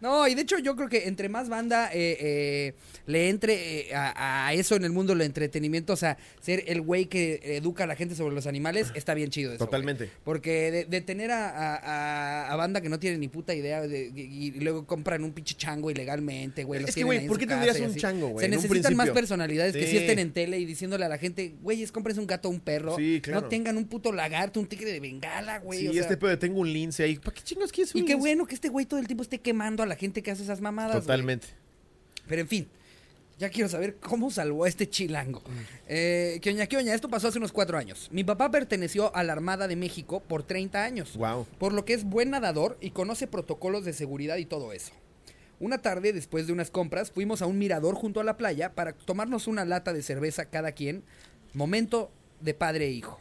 No, 0.02 0.28
y 0.28 0.34
de 0.36 0.42
hecho 0.42 0.58
yo 0.58 0.76
creo 0.76 0.90
que 0.90 1.08
entre 1.08 1.30
más 1.30 1.48
banda 1.48 1.90
eh, 1.94 2.18
eh, 2.20 2.74
le 3.06 3.30
entre 3.30 3.90
eh, 3.90 3.96
a, 3.96 4.48
a 4.48 4.54
eso 4.54 4.76
en 4.76 4.84
el 4.84 4.92
mundo 4.92 5.14
del 5.14 5.22
entretenimiento, 5.22 5.94
o 5.94 5.96
sea, 5.96 6.18
ser 6.42 6.64
el 6.68 6.82
güey 6.82 7.06
que 7.06 7.40
educa 7.44 7.84
a 7.84 7.88
la 7.88 7.96
gente 7.96 8.16
sobre 8.16 8.34
los 8.34 8.48
animales, 8.48 8.88
está 8.96 9.14
bien 9.14 9.30
chido 9.30 9.52
eso. 9.54 9.64
Totalmente. 9.64 10.10
Porque 10.24 10.72
de, 10.72 10.86
de 10.86 11.02
tener 11.02 11.30
a, 11.32 11.50
a- 11.50 11.76
a- 11.76 12.21
a 12.52 12.56
banda 12.56 12.82
que 12.82 12.90
no 12.90 13.00
tiene 13.00 13.18
ni 13.18 13.28
puta 13.28 13.54
idea 13.54 13.82
de- 13.82 14.12
y, 14.16 14.48
y 14.48 14.52
luego 14.60 14.86
compran 14.86 15.24
un 15.24 15.32
pinche 15.34 15.56
chango 15.56 15.90
ilegalmente, 15.92 16.64
güey. 16.64 16.84
Es 16.84 16.96
que, 16.96 17.04
güey, 17.04 17.28
¿por 17.28 17.38
qué 17.38 17.48
tendrías 17.48 17.80
un 17.80 17.96
chango, 17.96 18.28
güey, 18.30 18.46
Se 18.46 18.50
necesitan 18.50 18.96
más 18.96 19.10
personalidades 19.12 19.74
que 19.76 19.86
Sí. 19.86 19.92
sí 19.92 19.98
estén 19.98 20.20
en 20.20 20.32
tele 20.32 20.60
y 20.60 20.66
diciéndole 20.66 21.06
a 21.06 21.10
la 21.10 21.18
gente, 21.18 21.56
güeyes, 21.62 21.92
compres 21.92 22.18
un 22.18 22.28
gato 22.28 22.48
o 22.48 22.52
un 22.52 22.60
perro. 22.60 22.96
Sí, 22.98 23.20
claro. 23.22 23.42
No 23.42 23.48
tengan 23.48 23.78
un 23.78 23.86
puto 23.86 24.12
lagarto, 24.12 24.60
un 24.60 24.68
tigre 24.68 24.92
de 24.92 25.00
bengala, 25.00 25.60
güey. 25.60 25.80
Sí, 25.82 25.88
o 25.90 25.94
sea, 25.94 26.02
este 26.04 26.18
pedo 26.18 26.38
tengo 26.40 26.60
un 26.60 26.72
lince 26.72 27.04
ahí. 27.04 27.18
¿Para 27.18 27.34
qué 27.36 27.42
chingos 27.42 27.72
quieres 27.72 27.94
un 27.96 28.02
y 28.02 28.06
qué 28.06 28.14
lince? 28.14 28.20
bueno 28.20 28.46
que 28.46 28.56
este 28.56 28.70
güey 28.70 28.86
todo 28.86 29.00
el 29.00 29.08
tiempo 29.08 29.24
esté 29.24 29.40
quemando 29.40 29.84
a 29.84 29.86
la 29.86 29.96
gente 29.96 30.22
que 30.24 30.32
hace 30.32 30.44
esas 30.44 30.62
mamadas. 30.62 30.92
güey. 30.94 31.02
Totalmente. 31.02 31.48
Pero 32.28 32.42
en 32.42 32.48
fin, 32.48 32.68
ya 33.42 33.50
quiero 33.50 33.68
saber 33.68 33.96
cómo 33.96 34.30
salvó 34.30 34.66
a 34.66 34.70
este 34.70 34.88
chilango. 34.88 35.42
Eh, 35.88 36.38
que 36.44 36.52
oña, 36.52 36.68
que 36.68 36.78
oña, 36.78 36.94
esto 36.94 37.10
pasó 37.10 37.28
hace 37.28 37.39
unos 37.39 37.52
cuatro 37.52 37.76
años. 37.76 38.08
Mi 38.12 38.24
papá 38.24 38.52
perteneció 38.52 39.14
a 39.16 39.24
la 39.24 39.34
Armada 39.34 39.68
de 39.68 39.76
México 39.76 40.20
por 40.20 40.44
30 40.44 40.84
años. 40.84 41.18
Wow. 41.18 41.48
Por 41.58 41.74
lo 41.74 41.84
que 41.84 41.94
es 41.94 42.04
buen 42.04 42.30
nadador 42.30 42.78
y 42.82 42.92
conoce 42.92 43.26
protocolos 43.26 43.84
de 43.84 43.94
seguridad 43.94 44.38
y 44.38 44.46
todo 44.46 44.74
eso. 44.74 44.94
Una 45.60 45.80
tarde, 45.80 46.14
después 46.14 46.46
de 46.46 46.54
unas 46.54 46.70
compras, 46.70 47.10
fuimos 47.10 47.42
a 47.42 47.48
un 47.48 47.58
mirador 47.58 47.96
junto 47.96 48.20
a 48.20 48.24
la 48.24 48.38
playa 48.38 48.76
para 48.76 48.94
tomarnos 48.94 49.48
una 49.48 49.66
lata 49.66 49.92
de 49.92 50.04
cerveza 50.04 50.46
cada 50.46 50.74
quien. 50.74 51.04
Momento 51.56 52.12
de 52.42 52.54
padre 52.54 52.86
e 52.86 52.92
hijo. 52.92 53.20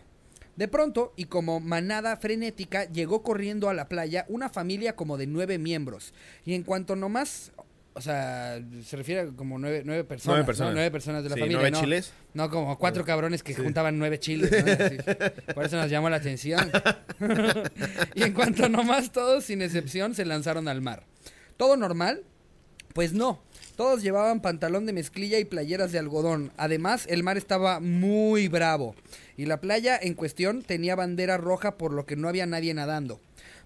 De 0.56 0.68
pronto, 0.68 1.14
y 1.16 1.24
como 1.24 1.60
manada 1.60 2.14
frenética, 2.18 2.84
llegó 2.84 3.22
corriendo 3.22 3.70
a 3.70 3.74
la 3.74 3.88
playa 3.88 4.26
una 4.28 4.50
familia 4.50 4.96
como 4.96 5.16
de 5.16 5.26
nueve 5.26 5.56
miembros. 5.56 6.12
Y 6.44 6.52
en 6.52 6.64
cuanto 6.64 6.94
nomás, 6.94 7.52
o 7.94 8.00
sea, 8.00 8.60
se 8.84 8.96
refiere 8.96 9.22
a 9.22 9.26
como 9.26 9.58
nueve, 9.58 9.82
nueve 9.84 10.04
personas. 10.04 10.26
Nueve 10.26 10.42
¿no? 10.42 10.46
personas. 10.46 10.74
Nueve 10.74 10.90
personas 10.90 11.22
de 11.24 11.28
la 11.30 11.34
Sí, 11.34 11.40
familia. 11.40 11.58
nueve 11.58 11.70
no, 11.72 11.80
chiles. 11.80 12.12
No, 12.34 12.50
como 12.50 12.78
cuatro 12.78 13.04
cabrones 13.04 13.42
que 13.42 13.54
juntaban 13.54 13.98
nueve 13.98 14.18
chiles. 14.18 14.50
Por 15.54 15.64
eso 15.64 15.76
nos 15.76 15.90
llamó 15.90 16.08
la 16.08 16.16
atención. 16.16 16.70
y 18.14 18.22
en 18.22 18.32
cuanto 18.32 18.68
nomás 18.68 19.12
todos, 19.12 19.44
sin 19.44 19.62
excepción, 19.62 20.14
se 20.14 20.24
lanzaron 20.24 20.68
al 20.68 20.80
mar. 20.82 21.04
¿Todo 21.56 21.76
normal? 21.76 22.22
Pues 22.94 23.12
no. 23.12 23.42
Todos 23.76 24.02
llevaban 24.02 24.40
pantalón 24.40 24.84
de 24.84 24.92
mezclilla 24.92 25.38
y 25.38 25.44
playeras 25.44 25.90
de 25.90 25.98
algodón. 25.98 26.52
Además, 26.58 27.06
el 27.08 27.22
mar 27.22 27.38
estaba 27.38 27.80
muy 27.80 28.48
bravo. 28.48 28.94
Y 29.36 29.46
la 29.46 29.60
playa 29.60 29.98
en 30.00 30.14
cuestión 30.14 30.62
tenía 30.62 30.96
bandera 30.96 31.38
roja 31.38 31.78
por 31.78 31.92
lo 31.92 32.04
que 32.04 32.16
no 32.16 32.28
había 32.28 32.44
nadie 32.46 32.74
nadando. 32.74 33.20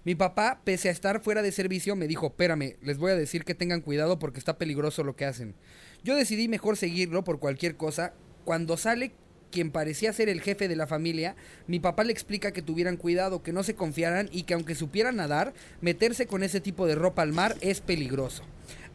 Mi 0.05 0.13
papá, 0.13 0.61
pese 0.63 0.89
a 0.89 0.91
estar 0.91 1.19
fuera 1.19 1.41
de 1.41 1.51
servicio, 1.51 1.95
me 1.95 2.07
dijo, 2.07 2.27
espérame, 2.27 2.75
les 2.83 2.99
voy 2.99 3.11
a 3.11 3.15
decir 3.15 3.43
que 3.43 3.55
tengan 3.55 3.81
cuidado 3.81 4.19
porque 4.19 4.37
está 4.37 4.59
peligroso 4.59 5.03
lo 5.03 5.15
que 5.15 5.25
hacen. 5.25 5.55
Yo 6.03 6.15
decidí 6.15 6.47
mejor 6.47 6.77
seguirlo 6.77 7.23
por 7.23 7.39
cualquier 7.39 7.75
cosa. 7.75 8.13
Cuando 8.43 8.77
sale 8.77 9.13
quien 9.49 9.71
parecía 9.71 10.13
ser 10.13 10.29
el 10.29 10.41
jefe 10.41 10.67
de 10.67 10.75
la 10.75 10.85
familia, 10.85 11.35
mi 11.65 11.79
papá 11.79 12.03
le 12.03 12.11
explica 12.11 12.51
que 12.51 12.61
tuvieran 12.61 12.97
cuidado, 12.97 13.41
que 13.41 13.51
no 13.51 13.63
se 13.63 13.73
confiaran 13.73 14.29
y 14.31 14.43
que 14.43 14.53
aunque 14.53 14.75
supieran 14.75 15.15
nadar, 15.15 15.55
meterse 15.81 16.27
con 16.27 16.43
ese 16.43 16.61
tipo 16.61 16.85
de 16.85 16.93
ropa 16.93 17.23
al 17.23 17.33
mar 17.33 17.55
es 17.61 17.81
peligroso. 17.81 18.43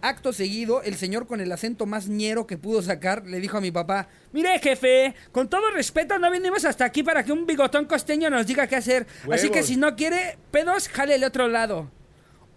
Acto 0.02 0.32
seguido, 0.32 0.82
el 0.82 0.96
señor 0.96 1.26
con 1.26 1.40
el 1.40 1.52
acento 1.52 1.86
más 1.86 2.08
ñero 2.08 2.46
que 2.46 2.58
pudo 2.58 2.82
sacar 2.82 3.26
le 3.26 3.40
dijo 3.40 3.58
a 3.58 3.60
mi 3.60 3.70
papá, 3.70 4.08
Mire, 4.32 4.58
jefe, 4.58 5.14
con 5.32 5.48
todo 5.48 5.70
respeto, 5.70 6.18
no 6.18 6.30
venimos 6.30 6.64
hasta 6.64 6.84
aquí 6.84 7.02
para 7.02 7.24
que 7.24 7.32
un 7.32 7.46
bigotón 7.46 7.84
costeño 7.86 8.30
nos 8.30 8.46
diga 8.46 8.66
qué 8.66 8.76
hacer. 8.76 9.06
Así 9.30 9.50
que 9.50 9.62
si 9.62 9.76
no 9.76 9.96
quiere 9.96 10.38
pedos, 10.50 10.88
jale 10.88 11.14
el 11.16 11.24
otro 11.24 11.48
lado. 11.48 11.90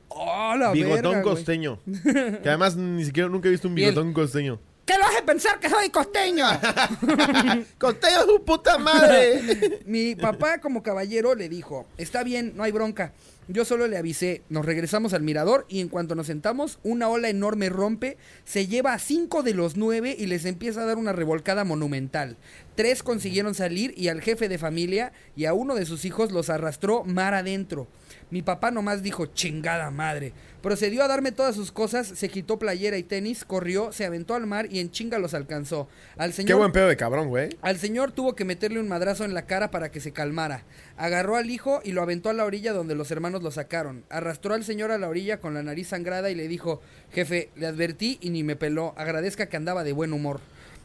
¡Oh, 0.10 0.56
la 0.56 0.72
Bigotón 0.72 1.02
verga, 1.02 1.22
güey". 1.22 1.36
costeño. 1.36 1.80
que 2.44 2.50
además 2.50 2.76
ni 2.76 3.04
siquiera 3.04 3.30
nunca 3.30 3.48
he 3.48 3.52
visto 3.52 3.68
un 3.68 3.76
bigotón 3.76 4.14
costeño. 4.14 4.60
¿Qué 4.86 4.98
lo 4.98 5.06
hace 5.06 5.24
pensar 5.24 5.60
que 5.60 5.70
soy 5.70 5.90
costeño? 5.90 6.46
¡Costeño, 7.80 8.24
su 8.28 8.44
puta 8.44 8.78
madre! 8.78 9.80
Mi 9.86 10.14
papá, 10.16 10.60
como 10.60 10.84
caballero, 10.84 11.36
le 11.36 11.48
dijo: 11.48 11.88
Está 11.98 12.24
bien, 12.24 12.54
no 12.56 12.64
hay 12.64 12.72
bronca. 12.74 13.14
Yo 13.48 13.66
solo 13.66 13.88
le 13.88 13.98
avisé. 13.98 14.42
Nos 14.50 14.66
regresamos 14.66 15.14
al 15.14 15.22
mirador 15.22 15.66
y 15.68 15.82
en 15.82 15.90
cuanto 15.90 16.16
nos 16.16 16.28
sentamos, 16.28 16.80
una 16.84 17.10
ola 17.10 17.30
enorme 17.30 17.70
rompe, 17.70 18.18
se 18.46 18.68
lleva 18.68 18.94
a 18.94 19.00
cinco 19.00 19.44
de 19.44 19.54
los 19.54 19.76
nueve 19.76 20.16
y 20.18 20.28
les 20.28 20.46
empieza 20.46 20.82
a 20.82 20.86
dar 20.86 20.98
una 20.98 21.14
revolcada 21.14 21.64
monumental. 21.64 22.38
Tres 22.76 23.04
consiguieron 23.04 23.54
salir 23.54 23.94
y 23.98 24.08
al 24.08 24.22
jefe 24.22 24.50
de 24.50 24.58
familia 24.58 25.12
y 25.36 25.46
a 25.46 25.54
uno 25.54 25.76
de 25.76 25.86
sus 25.86 26.06
hijos 26.06 26.32
los 26.32 26.50
arrastró 26.50 27.04
mar 27.04 27.34
adentro. 27.34 27.88
Mi 28.34 28.42
papá 28.42 28.72
nomás 28.72 29.04
dijo, 29.04 29.28
chingada 29.28 29.92
madre. 29.92 30.34
Procedió 30.64 31.04
a 31.04 31.08
darme 31.08 31.32
todas 31.32 31.54
sus 31.54 31.72
cosas, 31.72 32.08
se 32.08 32.30
quitó 32.30 32.58
playera 32.58 32.98
y 32.98 33.04
tenis, 33.04 33.46
corrió, 33.46 33.92
se 33.92 34.06
aventó 34.06 34.34
al 34.34 34.48
mar 34.48 34.66
y 34.72 34.80
en 34.80 34.90
chinga 34.90 35.20
los 35.20 35.36
alcanzó. 35.36 35.88
Al 36.18 36.34
señor 36.34 36.48
Qué 36.48 36.54
buen 36.56 36.72
pedo 36.72 36.88
de 36.88 36.98
cabrón, 36.98 37.30
güey. 37.30 37.56
al 37.62 37.78
señor 37.78 38.12
tuvo 38.12 38.34
que 38.34 38.44
meterle 38.44 38.80
un 38.80 38.88
madrazo 38.88 39.24
en 39.24 39.36
la 39.36 39.46
cara 39.46 39.70
para 39.70 39.92
que 39.92 40.00
se 40.00 40.14
calmara. 40.14 40.64
Agarró 40.98 41.36
al 41.36 41.52
hijo 41.52 41.82
y 41.84 41.92
lo 41.92 42.02
aventó 42.02 42.32
a 42.32 42.34
la 42.34 42.44
orilla 42.44 42.74
donde 42.74 42.96
los 42.96 43.12
hermanos 43.12 43.44
lo 43.44 43.52
sacaron. 43.52 44.04
Arrastró 44.10 44.56
al 44.56 44.64
señor 44.64 44.90
a 44.90 44.98
la 44.98 45.10
orilla 45.10 45.40
con 45.40 45.54
la 45.54 45.62
nariz 45.62 45.90
sangrada 45.90 46.32
y 46.32 46.36
le 46.36 46.48
dijo, 46.48 46.82
jefe, 47.12 47.52
le 47.56 47.68
advertí 47.68 48.18
y 48.20 48.32
ni 48.32 48.42
me 48.42 48.56
peló. 48.56 48.96
Agradezca 48.98 49.46
que 49.46 49.58
andaba 49.58 49.84
de 49.84 49.94
buen 49.94 50.12
humor. 50.12 50.40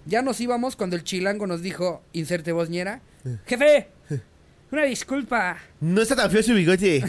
Ya 0.04 0.20
nos 0.20 0.38
íbamos 0.42 0.76
cuando 0.76 0.96
el 0.96 1.02
chilango 1.02 1.46
nos 1.46 1.62
dijo, 1.62 2.02
inserte 2.12 2.52
voz 2.52 2.68
ñera. 2.68 3.00
Jefe, 3.46 3.88
una 4.70 4.84
disculpa. 4.84 5.56
No 5.80 6.02
está 6.02 6.14
tan 6.16 6.30
feo 6.30 6.42
su 6.42 6.52
bigote. 6.54 7.02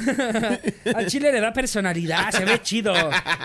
Al 0.95 1.07
chile 1.07 1.32
le 1.32 1.41
da 1.41 1.51
personalidad, 1.51 2.32
se 2.32 2.45
ve 2.45 2.62
chido. 2.62 2.93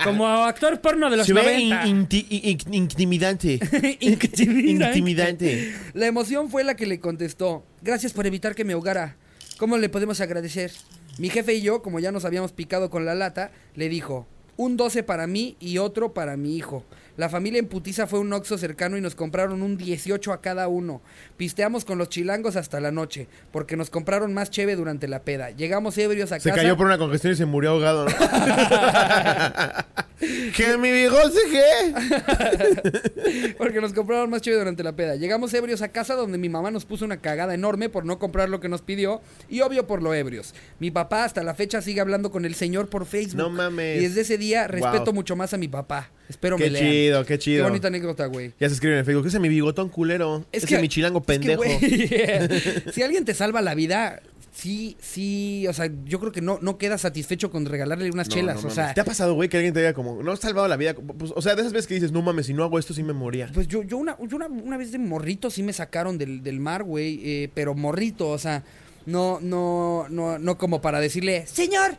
Como 0.04 0.26
actor 0.44 0.80
porno 0.80 1.10
de 1.10 1.16
los 1.16 1.26
Se 1.26 1.32
ve 1.32 1.58
in- 1.58 1.70
90. 1.70 1.86
inti- 1.88 2.26
in- 2.30 2.74
intimidante. 2.74 3.54
Intimidante. 4.00 4.98
Intimidante. 4.98 5.74
La 5.94 6.06
emoción 6.06 6.48
fue 6.50 6.62
la 6.64 6.74
que 6.76 6.86
le 6.86 7.00
contestó, 7.00 7.64
gracias 7.82 8.12
por 8.12 8.26
evitar 8.26 8.54
que 8.54 8.64
me 8.64 8.72
ahogara. 8.74 9.16
¿Cómo 9.58 9.76
le 9.78 9.88
podemos 9.88 10.20
agradecer? 10.20 10.72
Mi 11.18 11.28
jefe 11.30 11.54
y 11.54 11.62
yo, 11.62 11.82
como 11.82 12.00
ya 12.00 12.10
nos 12.12 12.24
habíamos 12.24 12.52
picado 12.52 12.90
con 12.90 13.04
la 13.04 13.14
lata, 13.14 13.50
le 13.76 13.88
dijo, 13.88 14.26
un 14.56 14.76
12 14.76 15.02
para 15.02 15.26
mí 15.26 15.56
y 15.60 15.78
otro 15.78 16.12
para 16.14 16.36
mi 16.36 16.56
hijo. 16.56 16.84
La 17.16 17.28
familia 17.28 17.58
en 17.60 17.66
Putiza 17.68 18.06
fue 18.06 18.18
un 18.18 18.32
oxo 18.32 18.58
cercano 18.58 18.96
y 18.96 19.00
nos 19.00 19.14
compraron 19.14 19.62
un 19.62 19.76
18 19.76 20.32
a 20.32 20.40
cada 20.40 20.68
uno. 20.68 21.00
Pisteamos 21.36 21.84
con 21.84 21.98
los 21.98 22.08
chilangos 22.08 22.56
hasta 22.56 22.80
la 22.80 22.90
noche, 22.90 23.28
porque 23.52 23.76
nos 23.76 23.90
compraron 23.90 24.34
más 24.34 24.50
cheve 24.50 24.76
durante 24.76 25.06
la 25.08 25.22
peda. 25.22 25.50
Llegamos 25.50 25.96
ebrios 25.98 26.32
a 26.32 26.40
Se 26.40 26.48
casa. 26.50 26.62
cayó 26.62 26.76
por 26.76 26.86
una 26.86 26.98
congestión 26.98 27.32
y 27.32 27.36
se 27.36 27.46
murió 27.46 27.70
ahogado, 27.70 28.06
¿no? 28.06 28.10
¿Que 30.56 30.78
mi 30.78 30.90
bigote 30.90 31.38
qué? 31.50 33.54
Porque 33.58 33.80
nos 33.80 33.92
compraron 33.92 34.30
más 34.30 34.40
chido 34.40 34.58
durante 34.58 34.82
la 34.82 34.92
peda. 34.94 35.16
Llegamos 35.16 35.52
ebrios 35.54 35.82
a 35.82 35.88
casa 35.88 36.14
donde 36.14 36.38
mi 36.38 36.48
mamá 36.48 36.70
nos 36.70 36.84
puso 36.84 37.04
una 37.04 37.18
cagada 37.18 37.54
enorme 37.54 37.88
por 37.88 38.04
no 38.06 38.18
comprar 38.18 38.48
lo 38.48 38.60
que 38.60 38.68
nos 38.68 38.80
pidió 38.80 39.20
y 39.48 39.60
obvio 39.60 39.86
por 39.86 40.02
lo 40.02 40.14
ebrios. 40.14 40.54
Mi 40.78 40.90
papá 40.90 41.24
hasta 41.24 41.42
la 41.42 41.54
fecha 41.54 41.82
sigue 41.82 42.00
hablando 42.00 42.30
con 42.30 42.44
el 42.44 42.54
señor 42.54 42.88
por 42.88 43.06
Facebook. 43.06 43.36
No 43.38 43.50
mames. 43.50 44.00
Y 44.00 44.04
desde 44.06 44.22
ese 44.22 44.38
día 44.38 44.66
respeto 44.68 45.04
Wow. 45.06 45.14
mucho 45.14 45.36
más 45.36 45.52
a 45.52 45.58
mi 45.58 45.68
papá. 45.68 46.10
Espero 46.28 46.56
Qué 46.56 46.64
me 46.64 46.70
lean. 46.70 46.90
chido, 46.90 47.22
qué 47.24 47.34
Qué 47.34 47.38
chido. 47.38 47.64
bonita 47.64 47.88
anécdota, 47.88 48.26
güey. 48.26 48.52
Ya 48.58 48.68
se 48.68 48.74
escribe 48.74 48.94
en 48.94 49.00
el 49.00 49.04
Facebook. 49.04 49.26
Ese 49.26 49.36
es 49.36 49.40
mi 49.42 49.48
bigotón 49.48 49.88
culero. 49.90 50.44
Es 50.52 50.64
Ese 50.64 50.76
que- 50.76 50.80
mi 50.80 50.88
chilango 50.88 51.18
Es 51.18 51.24
que, 51.26 51.32
pendejo. 51.38 51.62
güey, 51.64 51.78
si 52.92 53.02
alguien 53.02 53.24
te 53.24 53.34
salva 53.34 53.60
la 53.60 53.74
vida, 53.74 54.22
sí, 54.52 54.96
sí, 55.00 55.66
o 55.68 55.72
sea, 55.74 55.90
yo 56.06 56.20
creo 56.20 56.32
que 56.32 56.40
no, 56.40 56.58
no 56.62 56.78
quedas 56.78 57.02
satisfecho 57.02 57.50
con 57.50 57.66
regalarle 57.66 58.10
unas 58.10 58.28
No, 58.28 58.34
chelas. 58.34 58.54
no 58.56 58.60
o 58.60 58.62
mames. 58.64 58.74
sea, 58.74 58.94
¿Te 58.94 59.00
ha 59.00 59.04
pasado, 59.04 59.34
güey, 59.34 59.48
que 59.48 59.58
alguien 59.58 59.74
te 59.74 59.80
diga 59.80 59.92
como, 59.92 60.22
no 60.22 60.32
has 60.32 60.40
salvado 60.40 60.66
la 60.68 60.76
vida? 60.76 60.94
Pues, 60.94 61.32
o 61.34 61.42
sea, 61.42 61.54
de 61.54 61.60
esas 61.60 61.72
veces 61.74 61.86
que 61.86 61.94
dices, 61.94 62.12
no 62.12 62.22
mames, 62.22 62.46
si 62.46 62.54
no 62.54 62.64
hago 62.64 62.78
esto, 62.78 62.94
sí 62.94 63.02
me 63.02 63.12
moría. 63.12 63.50
Pues 63.52 63.68
yo, 63.68 63.82
yo, 63.82 63.96
una, 63.98 64.16
yo 64.26 64.36
una, 64.36 64.46
una 64.46 64.76
vez 64.78 64.92
de 64.92 64.98
morrito 64.98 65.50
sí 65.50 65.62
me 65.62 65.72
sacaron 65.74 66.16
del, 66.16 66.42
del 66.42 66.58
mar, 66.60 66.84
güey. 66.84 67.20
eh, 67.22 67.50
pero 67.52 67.74
morrito, 67.74 68.28
o 68.30 68.38
sea, 68.38 68.62
no, 69.06 69.40
no, 69.42 70.06
no, 70.08 70.38
no 70.38 70.56
como 70.56 70.80
para 70.80 71.00
decirle, 71.00 71.46
señor, 71.46 71.98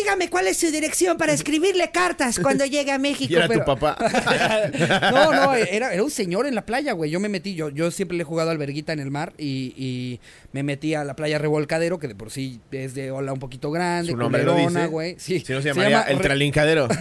dígame 0.00 0.28
cuál 0.30 0.46
es 0.46 0.56
su 0.56 0.70
dirección 0.70 1.16
para 1.16 1.32
escribirle 1.32 1.90
cartas 1.90 2.38
cuando 2.38 2.64
llegue 2.66 2.92
a 2.92 2.98
México. 2.98 3.32
Y 3.32 3.36
era 3.36 3.48
pero- 3.48 3.60
tu 3.60 3.66
papá. 3.66 3.96
no, 5.12 5.32
no, 5.32 5.54
era, 5.54 5.92
era 5.92 6.02
un 6.02 6.10
señor 6.10 6.46
en 6.46 6.54
la 6.54 6.64
playa, 6.66 6.92
güey. 6.92 7.10
Yo 7.10 7.20
me 7.20 7.28
metí, 7.28 7.54
yo, 7.54 7.68
yo 7.70 7.90
siempre 7.90 8.16
le 8.16 8.22
he 8.22 8.26
jugado 8.26 8.50
alberguita 8.50 8.92
en 8.92 9.00
el 9.00 9.10
mar 9.10 9.32
y, 9.38 9.74
y 9.76 10.20
me 10.54 10.62
metí 10.62 10.94
a 10.94 11.02
la 11.02 11.16
playa 11.16 11.36
Revolcadero, 11.38 11.98
que 11.98 12.06
de 12.06 12.14
por 12.14 12.30
sí 12.30 12.60
es 12.70 12.94
de 12.94 13.10
ola 13.10 13.32
un 13.32 13.40
poquito 13.40 13.72
grande, 13.72 14.12
Su 14.12 14.16
nombre 14.16 14.44
lo 14.44 14.54
dice. 14.54 14.86
güey. 14.86 15.16
Sí, 15.18 15.40
Si 15.40 15.52
no 15.52 15.60
se 15.60 15.70
llamaría 15.70 16.02
el 16.02 16.20
tralincadero. 16.20 16.86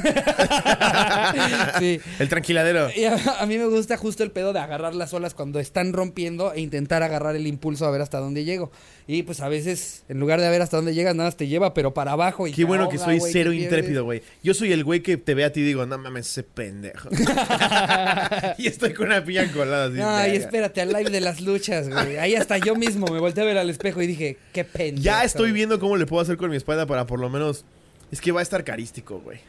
Sí. 1.79 1.99
El 2.19 2.29
tranquiladero. 2.29 2.89
Y 2.95 3.05
a, 3.05 3.15
a 3.39 3.45
mí 3.45 3.57
me 3.57 3.65
gusta 3.65 3.97
justo 3.97 4.23
el 4.23 4.31
pedo 4.31 4.53
de 4.53 4.59
agarrar 4.59 4.93
las 4.95 5.13
olas 5.13 5.33
cuando 5.33 5.59
están 5.59 5.93
rompiendo 5.93 6.53
e 6.53 6.61
intentar 6.61 7.03
agarrar 7.03 7.35
el 7.35 7.47
impulso 7.47 7.85
a 7.85 7.91
ver 7.91 8.01
hasta 8.01 8.19
dónde 8.19 8.43
llego. 8.43 8.71
Y 9.07 9.23
pues 9.23 9.41
a 9.41 9.49
veces, 9.49 10.03
en 10.07 10.19
lugar 10.19 10.39
de 10.39 10.49
ver 10.49 10.61
hasta 10.61 10.77
dónde 10.77 10.93
llegas, 10.93 11.15
nada 11.15 11.27
más 11.27 11.37
te 11.37 11.47
lleva, 11.47 11.73
pero 11.73 11.93
para 11.93 12.13
abajo. 12.13 12.47
Y 12.47 12.53
Qué 12.53 12.63
bueno 12.65 12.89
que 12.89 12.97
soy 12.97 13.19
güey, 13.19 13.31
cero 13.31 13.51
intrépido, 13.51 14.03
güey. 14.03 14.21
Yo 14.43 14.53
soy 14.53 14.71
el 14.71 14.83
güey 14.83 15.01
que 15.01 15.17
te 15.17 15.33
ve 15.33 15.43
a 15.43 15.51
ti 15.51 15.61
y 15.61 15.63
digo, 15.63 15.85
no 15.85 15.97
mames, 15.97 16.27
ese 16.27 16.43
pendejo. 16.43 17.09
y 18.57 18.67
estoy 18.67 18.93
con 18.93 19.07
una 19.07 19.23
piña 19.23 19.51
colada 19.51 19.85
así. 19.87 19.99
Ay, 20.01 20.37
espérate, 20.37 20.81
al 20.81 20.89
live 20.89 21.09
de 21.09 21.21
las 21.21 21.41
luchas, 21.41 21.89
güey. 21.89 22.17
Ahí 22.17 22.35
hasta 22.35 22.57
yo 22.57 22.75
mismo 22.75 23.07
me 23.07 23.19
volteé 23.19 23.42
a 23.43 23.45
ver 23.45 23.57
al 23.57 23.69
espejo 23.69 24.01
y 24.01 24.07
dije, 24.07 24.37
qué 24.51 24.63
pendejo. 24.63 25.03
Ya 25.03 25.23
estoy 25.23 25.51
viendo 25.51 25.79
cómo 25.79 25.97
le 25.97 26.05
puedo 26.05 26.21
hacer 26.21 26.37
con 26.37 26.49
mi 26.49 26.57
espalda 26.57 26.85
para 26.85 27.05
por 27.05 27.19
lo 27.19 27.29
menos. 27.29 27.65
Es 28.11 28.21
que 28.21 28.31
va 28.31 28.39
a 28.39 28.43
estar 28.43 28.63
carístico, 28.63 29.19
güey. 29.19 29.39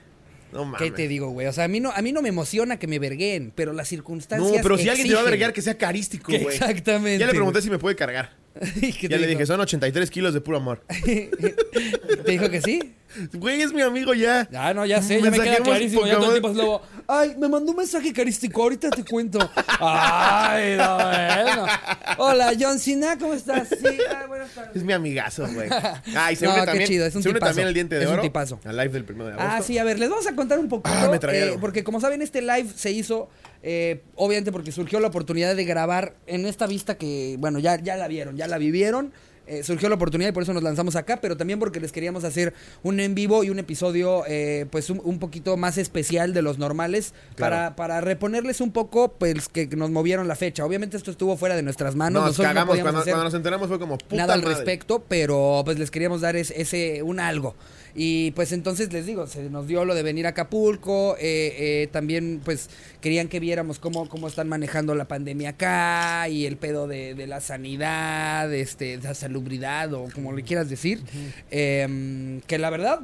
No 0.53 0.64
mames. 0.64 0.80
¿Qué 0.80 0.90
te 0.90 1.09
digo, 1.09 1.30
güey? 1.30 1.47
O 1.49 1.53
sea, 1.53 1.64
a 1.64 1.68
mí 1.68 1.80
no, 1.80 1.90
a 1.90 2.01
mí 2.01 2.12
no 2.12 2.22
me 2.22 2.28
emociona 2.28 2.78
que 2.78 2.86
me 2.86 2.99
verguen, 2.99 3.53
pero 3.55 3.72
las 3.72 3.88
circunstancias. 3.88 4.53
No, 4.53 4.62
pero 4.62 4.78
si 4.78 4.88
alguien 4.88 5.09
te 5.09 5.14
va 5.14 5.20
a 5.20 5.24
verguear, 5.24 5.53
que 5.53 5.62
sea 5.62 5.76
carístico, 5.76 6.30
güey. 6.40 6.55
Exactamente. 6.55 7.18
Ya 7.18 7.26
le 7.26 7.32
pregunté 7.32 7.61
si 7.61 7.70
me 7.70 7.78
puede 7.78 7.97
cargar. 7.97 8.43
güey. 8.80 8.92
¿Qué 8.92 9.09
Ya 9.09 9.16
le 9.16 9.26
dijo? 9.26 9.38
dije, 9.38 9.46
son 9.46 9.61
83 9.61 10.11
kilos 10.11 10.34
de 10.34 10.40
puro 10.40 10.57
amor. 10.59 10.84
¿Te 11.05 12.30
dijo 12.30 12.48
que 12.50 12.61
sí? 12.61 12.94
Güey, 13.34 13.62
es 13.62 13.72
mi 13.72 13.80
amigo 13.80 14.12
ya. 14.12 14.48
Ah, 14.55 14.74
no, 14.74 14.84
ya 14.84 15.00
sé, 15.00 15.22
ya 15.22 15.30
me 15.30 15.38
queda 15.38 15.59
clarísimo. 15.59 16.05
Ya 16.05 16.14
todo 16.16 16.34
el 16.34 16.40
tiempo 16.40 16.50
es 16.50 16.57
lobo. 16.57 16.82
Ay, 17.07 17.36
me 17.38 17.48
mandó 17.48 17.70
un 17.70 17.76
mensaje 17.78 18.12
carístico, 18.12 18.62
ahorita 18.62 18.90
te 18.90 19.05
cuento. 19.05 19.38
Ay, 19.78 20.76
no, 20.76 20.96
bueno. 20.96 21.66
Hola, 22.18 22.52
John 22.59 22.78
Cena, 22.80 23.16
¿cómo 23.18 23.34
estás? 23.34 23.68
Sí, 23.68 23.76
ay, 23.86 24.26
buenas 24.26 24.50
tardes. 24.50 24.74
Es 24.74 24.82
mi 24.82 24.92
amigazo, 24.92 25.46
güey. 25.52 25.68
Ah, 26.16 26.32
y 26.32 26.36
se 26.36 26.44
No, 26.46 26.52
une 26.52 26.61
qué 26.62 26.66
también. 26.66 26.88
chido, 26.88 27.07
es 27.07 27.14
un 27.14 27.22
se 27.22 27.28
une 27.28 27.36
tipazo. 27.38 27.50
también 27.50 27.68
el 27.68 27.74
diente 27.74 27.94
de 27.96 28.02
Es 28.02 28.09
un 28.09 28.14
oro. 28.14 28.22
tipazo. 28.22 28.59
Al 28.64 28.76
live 28.76 28.88
del 28.88 29.05
primero 29.05 29.26
de 29.28 29.34
agosto. 29.34 29.50
Ah, 29.52 29.62
sí, 29.62 29.78
a 29.78 29.84
ver, 29.84 29.98
les 29.98 30.09
vamos 30.11 30.26
a 30.26 30.34
contar 30.34 30.59
un 30.59 30.68
poquito. 30.68 30.90
Ah, 30.96 31.09
me 31.09 31.18
eh, 31.38 31.57
porque 31.61 31.84
como 31.84 32.00
saben, 32.00 32.20
este 32.22 32.40
live 32.42 32.66
se 32.74 32.90
hizo, 32.90 33.28
eh, 33.67 34.03
obviamente 34.15 34.53
porque 34.53 34.71
surgió 34.71 35.01
la 35.01 35.09
oportunidad 35.09 35.57
de 35.57 35.65
grabar 35.65 36.15
en 36.27 36.45
esta 36.47 36.67
vista 36.67 36.97
que, 36.99 37.37
bueno, 37.39 37.59
ya, 37.59 37.81
ya 37.83 37.97
la 37.97 38.07
vieron, 38.07 38.37
ya 38.37 38.47
la 38.47 38.59
vivieron. 38.59 39.12
Eh, 39.47 39.62
surgió 39.62 39.91
la 39.91 39.97
oportunidad 39.97 40.31
y 40.31 40.33
por 40.33 40.43
eso 40.43 40.55
nos 40.55 40.62
lanzamos 40.62 40.97
acá, 40.97 41.19
pero 41.21 41.37
también 41.37 41.59
porque 41.59 41.79
les 41.79 41.93
queríamos 41.93 42.25
hacer 42.25 42.55
un 42.83 42.99
en 42.99 43.15
vivo 43.15 43.45
y 43.45 43.51
un 43.51 43.59
episodio 43.59 44.25
eh, 44.27 44.65
pues 44.71 44.89
un, 44.89 45.03
un 45.05 45.19
poquito 45.19 45.59
más 45.59 45.77
especial 45.77 46.33
de 46.33 46.41
los 46.41 46.57
normales 46.57 47.12
Claro. 47.35 47.55
para, 47.55 47.77
para 47.77 48.01
reponerles 48.01 48.62
un 48.62 48.73
poco 48.73 49.12
pues 49.19 49.51
que 49.51 49.67
nos 49.67 49.91
movieron 49.91 50.29
la 50.29 50.35
fecha. 50.35 50.65
Obviamente 50.65 50.97
esto 50.97 51.11
estuvo 51.11 51.37
fuera 51.37 51.57
de 51.57 51.62
nuestras 51.62 51.95
manos. 51.95 52.23
Nos 52.23 52.31
nosotros 52.31 52.55
cagamos. 52.55 52.79
cuando, 52.81 53.25
nos 53.25 53.35
enteramos 53.35 53.69
fue 53.69 53.79
como 53.79 53.99
puta 53.99 54.17
nada 54.17 54.33
al 54.33 54.41
respecto, 54.41 55.05
pero 55.07 55.61
pues 55.67 55.79
les 55.79 55.91
queríamos 55.91 56.23
dar 56.23 56.37
es- 56.37 56.51
ese 56.57 57.03
un 57.03 57.21
algo. 57.21 57.55
Y 57.97 58.32
pues 58.32 58.51
entonces 58.53 58.92
les 58.92 59.07
digo, 59.07 59.26
se 59.28 59.42
nos 59.51 59.68
dio 59.68 59.84
lo 59.84 59.95
de 59.95 60.03
venir 60.03 60.26
a 60.26 60.30
Acapulco, 60.30 61.16
eh, 61.18 61.55
eh, 61.82 61.88
también 61.92 62.40
pues 62.45 62.68
querían 63.01 63.28
que 63.28 63.38
viéramos 63.38 63.78
cómo, 63.78 64.09
cómo 64.09 64.26
están 64.26 64.49
manejando 64.49 64.95
la 64.97 65.07
pandemia 65.07 65.51
acá 65.51 66.28
y 66.28 66.47
el 66.47 66.57
pedo 66.57 66.88
de, 66.88 67.14
de 67.14 67.26
la 67.28 67.40
sanidad, 67.40 68.53
este, 68.53 68.99
de 68.99 69.03
la 69.05 69.14
salubridad 69.14 69.92
o 69.95 70.09
como 70.12 70.32
le 70.32 70.42
quieras 70.42 70.68
decir. 70.68 71.03
Em, 71.51 72.40
que 72.42 72.59
la 72.59 72.70
verdad, 72.70 73.01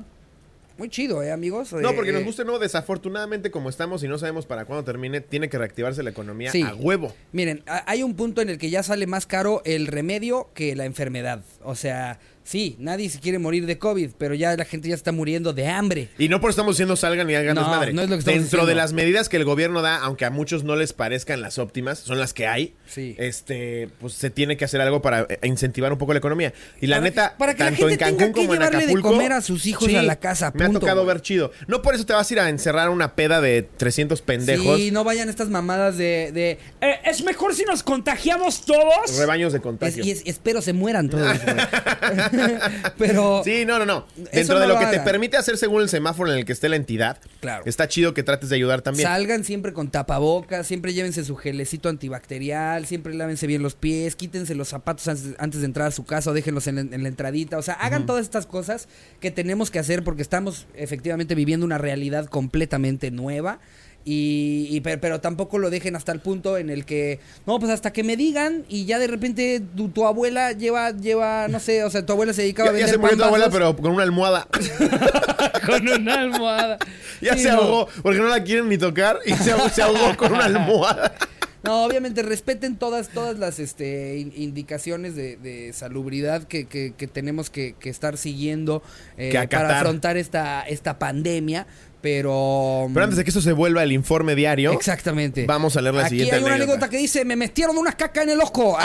muy 0.77 0.89
chido, 0.89 1.23
¿eh, 1.23 1.31
amigos? 1.31 1.73
No, 1.73 1.91
Eh, 1.91 1.93
porque 1.95 2.11
nos 2.11 2.23
eh, 2.23 2.25
guste 2.25 2.43
o 2.43 2.47
no, 2.47 2.59
desafortunadamente 2.59 3.51
como 3.51 3.69
estamos 3.69 4.03
y 4.03 4.09
no 4.09 4.19
sabemos 4.19 4.47
para 4.47 4.65
cuándo 4.65 4.83
termine, 4.83 5.21
tiene 5.21 5.49
que 5.49 5.59
reactivarse 5.59 6.03
la 6.03 6.11
economía 6.11 6.51
Sí. 6.51 6.63
a 6.63 6.75
huevo. 6.75 7.15
Miren, 7.33 7.63
hay 7.67 8.03
un 8.03 8.15
punto 8.15 8.41
en 8.43 8.49
el 8.49 8.59
que 8.59 8.71
ya 8.71 8.83
sale 8.83 9.07
más 9.07 9.27
caro 9.27 9.63
el 9.65 9.87
remedio 9.87 10.49
que 10.55 10.75
la 10.75 10.87
enfermedad. 10.87 11.43
O 11.63 11.75
sea, 11.75 12.19
sí, 12.51 12.77
nadie 12.79 13.09
se 13.11 13.21
quiere 13.21 13.39
morir 13.39 13.67
de 13.67 13.79
COVID, 13.79 14.11
pero 14.19 14.35
ya 14.35 14.57
la 14.57 14.65
gente 14.65 14.89
ya 14.89 14.95
está 14.95 15.13
muriendo 15.13 15.53
de 15.53 15.69
hambre. 15.69 16.09
Y 16.19 16.29
no 16.29 16.41
por 16.41 16.51
estamos 16.51 16.75
diciendo 16.77 16.97
salgan 16.97 17.31
y 17.31 17.35
hagan 17.35 17.55
No, 17.55 17.61
desmadre. 17.63 17.93
no 17.93 18.03
es 18.03 18.11
lo 18.11 18.17
que 18.19 18.25
Dentro 18.25 18.35
de 18.35 18.73
diciendo. 18.73 18.75
las 18.75 18.93
medidas 18.93 19.29
que 19.29 19.37
el 19.37 19.45
gobierno 19.45 19.83
da, 19.83 19.97
aunque 19.99 20.25
a 20.25 20.31
muchos 20.31 20.65
no 20.65 20.75
les 20.77 20.93
parezcan 20.93 21.41
las 21.41 21.59
óptimas, 21.59 21.99
son 22.01 22.19
las 22.19 22.35
que 22.35 22.47
hay. 22.47 22.75
Sí. 22.89 23.15
Este, 23.19 23.89
pues 24.01 24.15
se 24.15 24.31
tiene 24.31 24.57
que 24.57 24.65
hacer 24.65 24.81
algo 24.81 25.01
para 25.01 25.27
eh, 25.29 25.39
incentivar 25.45 25.93
un 25.93 25.99
poco 25.99 26.13
la 26.13 26.19
economía. 26.19 26.53
Y 26.81 26.87
la 26.89 26.97
Para 26.97 27.05
neta, 27.09 27.31
que- 27.31 27.37
para 27.39 27.55
que 27.55 27.59
la 27.65 27.71
tanto 27.71 27.83
en 27.85 27.89
gente 27.91 28.05
tenga 28.05 28.17
Cancún 28.19 28.35
que 28.35 28.41
como 28.41 28.55
en 28.55 28.59
llevarle 28.61 28.79
de 28.79 28.85
Acapulco. 28.85 29.09
comer 29.11 29.33
a 29.33 29.41
sus 29.43 29.67
hijos 29.67 29.95
a 29.95 30.03
la 30.03 30.17
casa, 30.17 30.51
Me 30.55 30.65
ha 30.65 30.67
punto, 30.67 30.81
tocado 30.81 31.05
ver 31.07 31.21
chido. 31.23 31.53
No 31.69 31.83
por 31.83 31.95
eso 31.95 32.05
te 32.05 32.13
vas 32.13 32.29
a 32.29 32.35
ir 32.35 32.41
a 32.41 32.49
encerrar 32.49 32.89
una 32.91 33.15
peda 33.15 33.41
de 33.41 33.63
300 33.77 34.23
pendejos. 34.23 34.77
Sí, 34.79 34.91
no 34.91 35.05
vayan 35.05 35.29
estas 35.29 35.49
mamadas 35.51 35.97
de... 35.97 36.33
de 36.33 36.59
Eh, 36.81 36.95
es 37.05 37.23
mejor 37.23 37.55
si 37.55 37.65
nos 37.65 37.83
contagiamos 37.85 38.65
todos. 38.65 39.17
Rebaños 39.17 39.53
de 39.53 39.59
es- 39.59 39.63
contagio. 39.63 40.05
y 40.05 40.11
es- 40.11 40.23
espero 40.27 40.61
se 40.63 40.73
mueran 40.73 41.09
todos. 41.09 41.37
Pero... 42.99 43.43
Sí, 43.45 43.65
no, 43.65 43.79
no, 43.79 43.87
no. 43.87 44.07
Dentro 44.33 44.55
no 44.57 44.61
de 44.61 44.67
lo 44.67 44.75
lo 44.75 44.81
que 44.81 44.87
te 44.87 45.01
permite 45.01 45.37
hacer 45.37 45.57
según 45.57 45.83
el 45.83 45.89
semáforo 45.89 46.33
en 46.33 46.39
el 46.39 46.45
que 46.45 46.53
esté 46.53 46.69
la 46.69 46.77
entidad, 46.77 47.19
Claro. 47.41 47.63
está 47.67 47.89
chido 47.89 48.15
que 48.15 48.23
trates 48.23 48.51
de 48.51 48.57
ayudar 48.57 48.83
también. 48.83 49.09
Salgan 49.09 49.45
siempre 49.45 49.73
con 49.73 49.91
tapabocas, 49.91 50.67
siempre 50.67 50.93
llévense 50.93 51.25
su 51.25 51.37
gelecito 51.37 51.89
antibacterial, 51.89 52.87
siempre 52.87 53.15
lávense 53.15 53.47
bien 53.47 53.63
los 53.63 53.75
pies, 53.75 54.17
quítense 54.17 54.55
los 54.55 54.69
zapatos 54.69 55.09
antes, 55.09 55.35
antes 55.39 55.61
de 55.61 55.67
entrar 55.67 55.89
a 55.89 55.91
su 55.91 56.05
casa 56.05 56.31
o 56.31 56.35
déjenlos 56.35 56.67
en, 56.67 56.75
la- 56.77 56.81
en 56.83 57.03
la 57.03 57.09
entradita. 57.09 57.59
O 57.59 57.63
sea, 57.63 57.75
hagan 57.75 58.07
todas 58.07 58.23
estas 58.25 58.47
cosas 58.47 58.89
que 59.21 59.31
tenemos 59.31 59.71
que 59.71 59.79
hacer 59.79 60.05
porque 60.05 60.23
estamos 60.23 60.67
efectivamente 60.75 61.35
viviendo 61.35 61.65
una 61.67 61.79
realidad 61.79 62.27
completamente 62.27 63.11
nueva. 63.11 63.59
Y, 64.03 64.67
y 64.71 64.81
per- 64.81 64.99
pero, 64.99 65.21
tampoco 65.21 65.59
lo 65.59 65.69
dejen 65.69 65.95
hasta 65.95 66.11
el 66.13 66.21
punto 66.21 66.57
en 66.57 66.71
el 66.71 66.87
que 66.87 67.21
no 67.47 67.59
pues 67.59 67.71
hasta 67.71 67.93
que 67.93 68.03
me 68.03 68.17
digan 68.17 68.65
y 68.67 68.87
ya 68.87 68.99
de 68.99 69.07
repente 69.07 69.61
tu, 69.77 69.91
tu 69.91 70.07
abuela 70.07 70.53
lleva 70.53 70.93
lleva 70.93 71.49
no 71.49 71.61
sé 71.61 71.85
o 71.85 71.91
sea 71.91 72.07
tu 72.07 72.15
abuela 72.15 72.33
se 72.33 72.41
dedicaba 72.41 72.71
Ya, 72.71 72.77
a 72.77 72.79
ya 72.79 72.87
vender 72.87 72.95
se 72.95 72.99
murió 72.99 73.17
tu 73.19 73.25
abuela, 73.25 73.51
pero 73.51 73.77
con 73.77 73.93
una 73.93 74.03
almohada. 74.05 74.49
con 75.67 75.87
una 75.89 76.21
almohada 76.21 76.79
ya 77.21 77.35
Sí, 77.35 77.43
se 77.43 77.49
no. 77.51 77.57
ahogó, 77.61 77.89
porque 78.03 78.19
no 78.19 78.29
la 78.29 78.43
quieren 78.43 78.69
ni 78.71 78.79
tocar 78.79 79.19
y 79.27 79.35
se 79.35 79.53
ahogó, 79.53 79.69
se 79.69 79.83
ahogó 79.83 80.17
con 80.17 80.33
una 80.33 80.45
almohada. 80.47 81.15
No, 81.63 81.85
obviamente 81.85 82.23
respeten 82.23 82.77
todas, 82.79 83.11
todas 83.11 83.39
las 83.39 83.59
este, 83.59 84.17
in- 84.17 84.33
indicaciones 84.35 85.15
de, 85.15 85.37
de 85.37 85.75
salubridad 85.75 86.45
que, 86.45 86.65
que- 86.65 86.95
que 86.97 87.07
tenemos 87.07 87.51
que, 87.51 87.75
que 87.79 87.91
estar 87.91 88.17
siguiendo 88.17 88.83
eh, 89.19 89.31
para 89.51 89.77
afrontar 89.79 90.17
esta, 90.17 90.63
esta 90.63 90.99
pandemia, 90.99 91.67
pero... 92.01 92.89
Pero 92.93 93.05
antes 93.05 93.17
de 93.17 93.25
que 93.25 93.31
eso 93.31 93.41
se 93.41 93.53
vuelva 93.53 93.83
el 93.83 93.93
informe 93.93 94.35
diario, 94.35 94.73
Exactamente. 94.73 95.47
vamos 95.47 95.77
a 95.77 95.81
leer 95.81 95.95
la 95.95 96.01
Aquí 96.03 96.11
siguiente 96.11 96.37
hay 96.37 96.43
una 96.43 96.55
anécdota. 96.55 96.73
anécdota 96.73 96.91
que 96.91 96.97
dice, 96.99 97.25
me 97.25 97.37
metieron 97.37 97.77
unas 97.79 97.95
caca 97.95 98.23
en 98.23 98.31
el 98.31 98.41
ojo. 98.41 98.77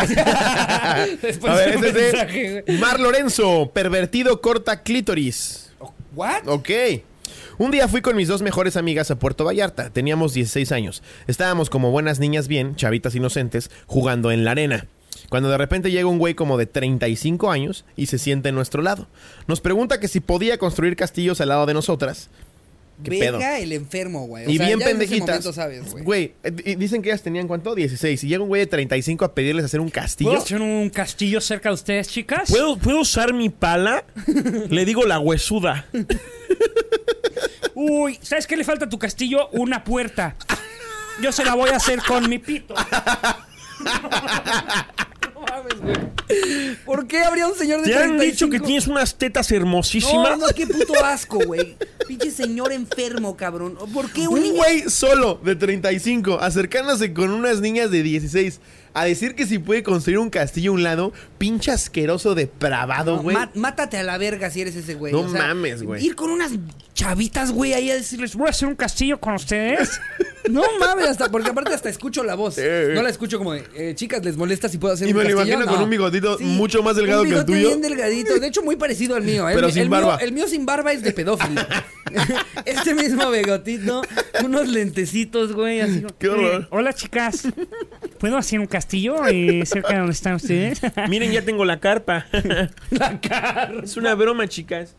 Después 1.22 1.54
a 1.54 1.56
ver, 1.56 1.72
de 1.72 1.78
un 1.78 1.86
este 1.86 2.08
es 2.08 2.14
mensaje, 2.14 2.62
de. 2.64 2.78
Mar 2.80 3.00
Lorenzo, 3.00 3.72
pervertido 3.74 4.42
corta 4.42 4.84
clítoris. 4.84 5.72
¿What? 6.16 6.48
Ok. 6.48 6.70
Un 7.58 7.72
día 7.72 7.88
fui 7.88 8.02
con 8.02 8.16
mis 8.16 8.28
dos 8.28 8.42
mejores 8.42 8.76
amigas 8.76 9.12
a 9.12 9.20
Puerto 9.20 9.46
Vallarta. 9.46 9.90
Teníamos 9.90 10.34
16 10.34 10.72
años. 10.74 11.04
Estábamos 11.28 11.70
como 11.70 11.92
buenas 11.92 12.20
niñas 12.20 12.48
bien, 12.48 12.76
chavitas 12.76 13.16
inocentes, 13.16 13.72
jugando 13.86 14.32
en 14.32 14.44
la 14.44 14.52
arena. 14.52 14.88
Cuando 15.30 15.50
de 15.50 15.58
repente 15.58 15.90
llega 15.90 16.08
un 16.08 16.20
güey 16.20 16.34
como 16.36 16.58
de 16.58 16.66
35 16.66 17.50
años 17.50 17.86
y 17.96 18.08
se 18.08 18.20
sienta 18.20 18.50
en 18.50 18.56
nuestro 18.56 18.82
lado. 18.82 19.08
Nos 19.48 19.62
pregunta 19.62 20.00
que 20.00 20.08
si 20.10 20.20
podía 20.20 20.58
construir 20.58 20.96
castillos 20.96 21.40
al 21.42 21.50
lado 21.50 21.66
de 21.66 21.74
nosotras. 21.74 22.30
¿Qué 23.04 23.10
Verga 23.20 23.40
pedo? 23.40 23.56
el 23.64 23.72
enfermo, 23.74 24.26
güey. 24.28 24.46
O 24.46 24.50
Y 24.50 24.58
sea, 24.58 24.68
bien 24.68 24.80
ya 24.80 24.86
desde 24.88 25.04
ese 25.06 25.16
pendejitas. 25.18 25.56
sabes, 25.56 25.92
güey. 25.92 26.04
Güey, 26.04 26.34
eh, 26.44 26.76
dicen 26.78 27.02
que 27.02 27.10
ellas 27.10 27.22
tenían 27.22 27.48
cuánto? 27.48 27.76
16. 27.76 28.24
Y 28.24 28.28
llega 28.28 28.42
un 28.42 28.48
güey 28.48 28.62
de 28.62 28.68
35 28.68 29.26
a 29.26 29.34
pedirles 29.36 29.66
hacer 29.66 29.80
un 29.82 29.90
castillo. 29.90 30.30
¿Puedo 30.32 30.42
hacer 30.44 30.62
un 30.62 30.90
castillo 30.90 31.42
cerca 31.42 31.70
de 31.70 31.76
ustedes, 31.76 32.08
chicas? 32.08 32.50
¿Puedo, 32.50 32.78
¿Puedo 32.78 33.02
usar 33.02 33.34
mi 33.34 33.50
pala? 33.50 34.06
Le 34.70 34.86
digo 34.86 35.04
la 35.06 35.20
huesuda. 35.20 35.88
Uy, 37.76 38.18
¿sabes 38.22 38.48
qué 38.48 38.56
le 38.56 38.64
falta 38.64 38.86
a 38.86 38.90
tu 38.90 38.98
castillo? 38.98 39.50
Una 39.52 39.84
puerta. 39.84 40.36
Yo 41.22 41.32
se 41.32 41.44
la 41.44 41.54
voy 41.56 41.70
a 41.72 41.76
hacer 41.76 42.00
con 42.08 42.30
mi 42.30 42.40
pito. 42.40 42.74
¿Por 46.86 47.08
qué 47.08 47.24
habría 47.24 47.48
un 47.48 47.56
señor 47.56 47.82
de 47.82 47.88
¿Te 47.88 47.96
han 47.96 48.18
35? 48.18 48.32
dicho 48.32 48.50
que 48.50 48.60
tienes 48.60 48.88
unas 48.88 49.16
tetas 49.16 49.50
No, 49.52 49.58
hermosísimas? 49.58 50.38
no, 50.38 50.48
qué 50.56 50.66
puto 50.68 50.94
asco, 51.04 51.40
güey. 51.46 51.76
Pinche 52.08 52.32
señor 52.32 52.72
enfermo, 52.72 53.36
cabrón. 53.38 53.78
¿Por 53.94 54.12
qué 54.12 54.28
un 54.28 54.36
Un 54.36 54.42
niño? 54.42 54.56
güey 54.56 54.90
solo 54.90 55.40
de 55.44 55.56
35 55.56 56.40
acercándose 56.40 57.14
con 57.14 57.32
unas 57.32 57.62
niñas 57.62 57.92
de 57.92 58.04
16 58.04 58.60
a 58.96 59.06
decir 59.06 59.36
que 59.36 59.46
si 59.46 59.60
puede 59.60 59.84
construir 59.84 60.18
un 60.18 60.30
castillo 60.32 60.72
a 60.72 60.74
un 60.74 60.82
lado, 60.84 61.14
pinche 61.38 61.70
asqueroso 61.72 62.34
depravado, 62.34 63.18
No, 63.18 63.22
güey. 63.24 63.36
má- 63.38 63.52
mátate 63.54 63.98
a 63.98 64.04
la 64.04 64.18
verga 64.18 64.50
si 64.50 64.62
eres 64.62 64.76
ese 64.76 64.96
güey. 64.96 65.14
No 65.14 65.24
mames, 65.24 65.84
güey. 65.84 66.04
Ir 66.04 66.16
con 66.16 66.32
unas 66.32 66.52
chavitas, 66.94 67.52
güey, 67.52 67.74
ahí 67.74 67.92
a 67.92 67.96
decirles, 67.96 68.32
¿Les 68.32 68.36
voy 68.38 68.48
a 68.48 68.50
hacer 68.52 68.68
un 68.68 68.76
castillo 68.76 69.20
con 69.20 69.36
ustedes? 69.36 70.00
No 70.50 70.62
mames, 70.80 71.08
hasta, 71.08 71.32
porque 71.32 71.50
aparte 71.50 71.74
hasta 71.74 71.90
escucho 71.90 72.24
la 72.24 72.36
voz. 72.36 72.60
Eh, 72.60 72.92
eh. 72.92 72.92
No 72.94 73.02
la 73.02 73.10
escucho 73.10 73.40
como 73.40 73.54
de, 73.54 73.64
eh, 73.76 73.96
chicas, 73.96 74.24
¿les 74.24 74.38
molesta 74.38 74.70
si 74.70 74.78
puedo 74.78 74.94
hacer 74.94 75.08
Y 75.08 75.12
un 75.12 75.18
me 75.18 75.24
lo 75.24 75.30
castillo? 75.38 75.56
imagino 75.56 75.74
con 75.74 75.84
un 75.84 75.90
bigotito 75.90 76.38
mucho 76.40 76.84
más 76.84 76.96
delgado 76.96 77.24
un 77.24 77.30
que 77.30 77.36
el 77.36 77.46
tuyo. 77.46 77.68
bien 77.70 77.82
delgadito. 77.82 78.38
De 78.40 78.46
hecho, 78.48 78.62
muy 78.62 78.76
parecido 78.76 79.16
al 79.16 79.24
mío. 79.24 79.50
El 79.50 79.56
Pero 79.56 79.68
mi- 79.68 79.74
sin 79.74 79.82
el 79.82 79.90
mío- 79.90 79.98
barba. 80.06 80.18
el 80.24 80.32
mío 80.34 80.48
sin 80.48 80.66
barba 80.68 80.94
es 80.94 81.02
de 81.02 81.12
pedófilo. 81.14 81.62
este 82.66 82.94
mismo 82.94 83.30
bigotito, 83.32 84.02
unos 84.44 84.68
lentecitos, 84.68 85.54
güey, 85.54 85.82
así. 85.82 86.04
Qué 86.20 86.30
horror. 86.30 86.62
Eh, 86.64 86.68
hola, 86.70 86.94
chicas. 86.94 87.48
¿Puedo 88.20 88.38
hacer 88.38 88.60
un 88.60 88.68
castillo 88.68 89.26
eh, 89.28 89.66
cerca 89.66 89.94
de 89.94 89.98
donde 90.00 90.14
están 90.14 90.36
ustedes? 90.36 90.82
Miren, 91.10 91.32
ya 91.32 91.42
tengo 91.42 91.66
la 91.66 91.80
carpa. 91.80 92.26
La 92.92 93.20
cara. 93.20 93.74
es 93.84 93.98
una 93.98 94.16
broma, 94.16 94.48
chicas. 94.48 94.96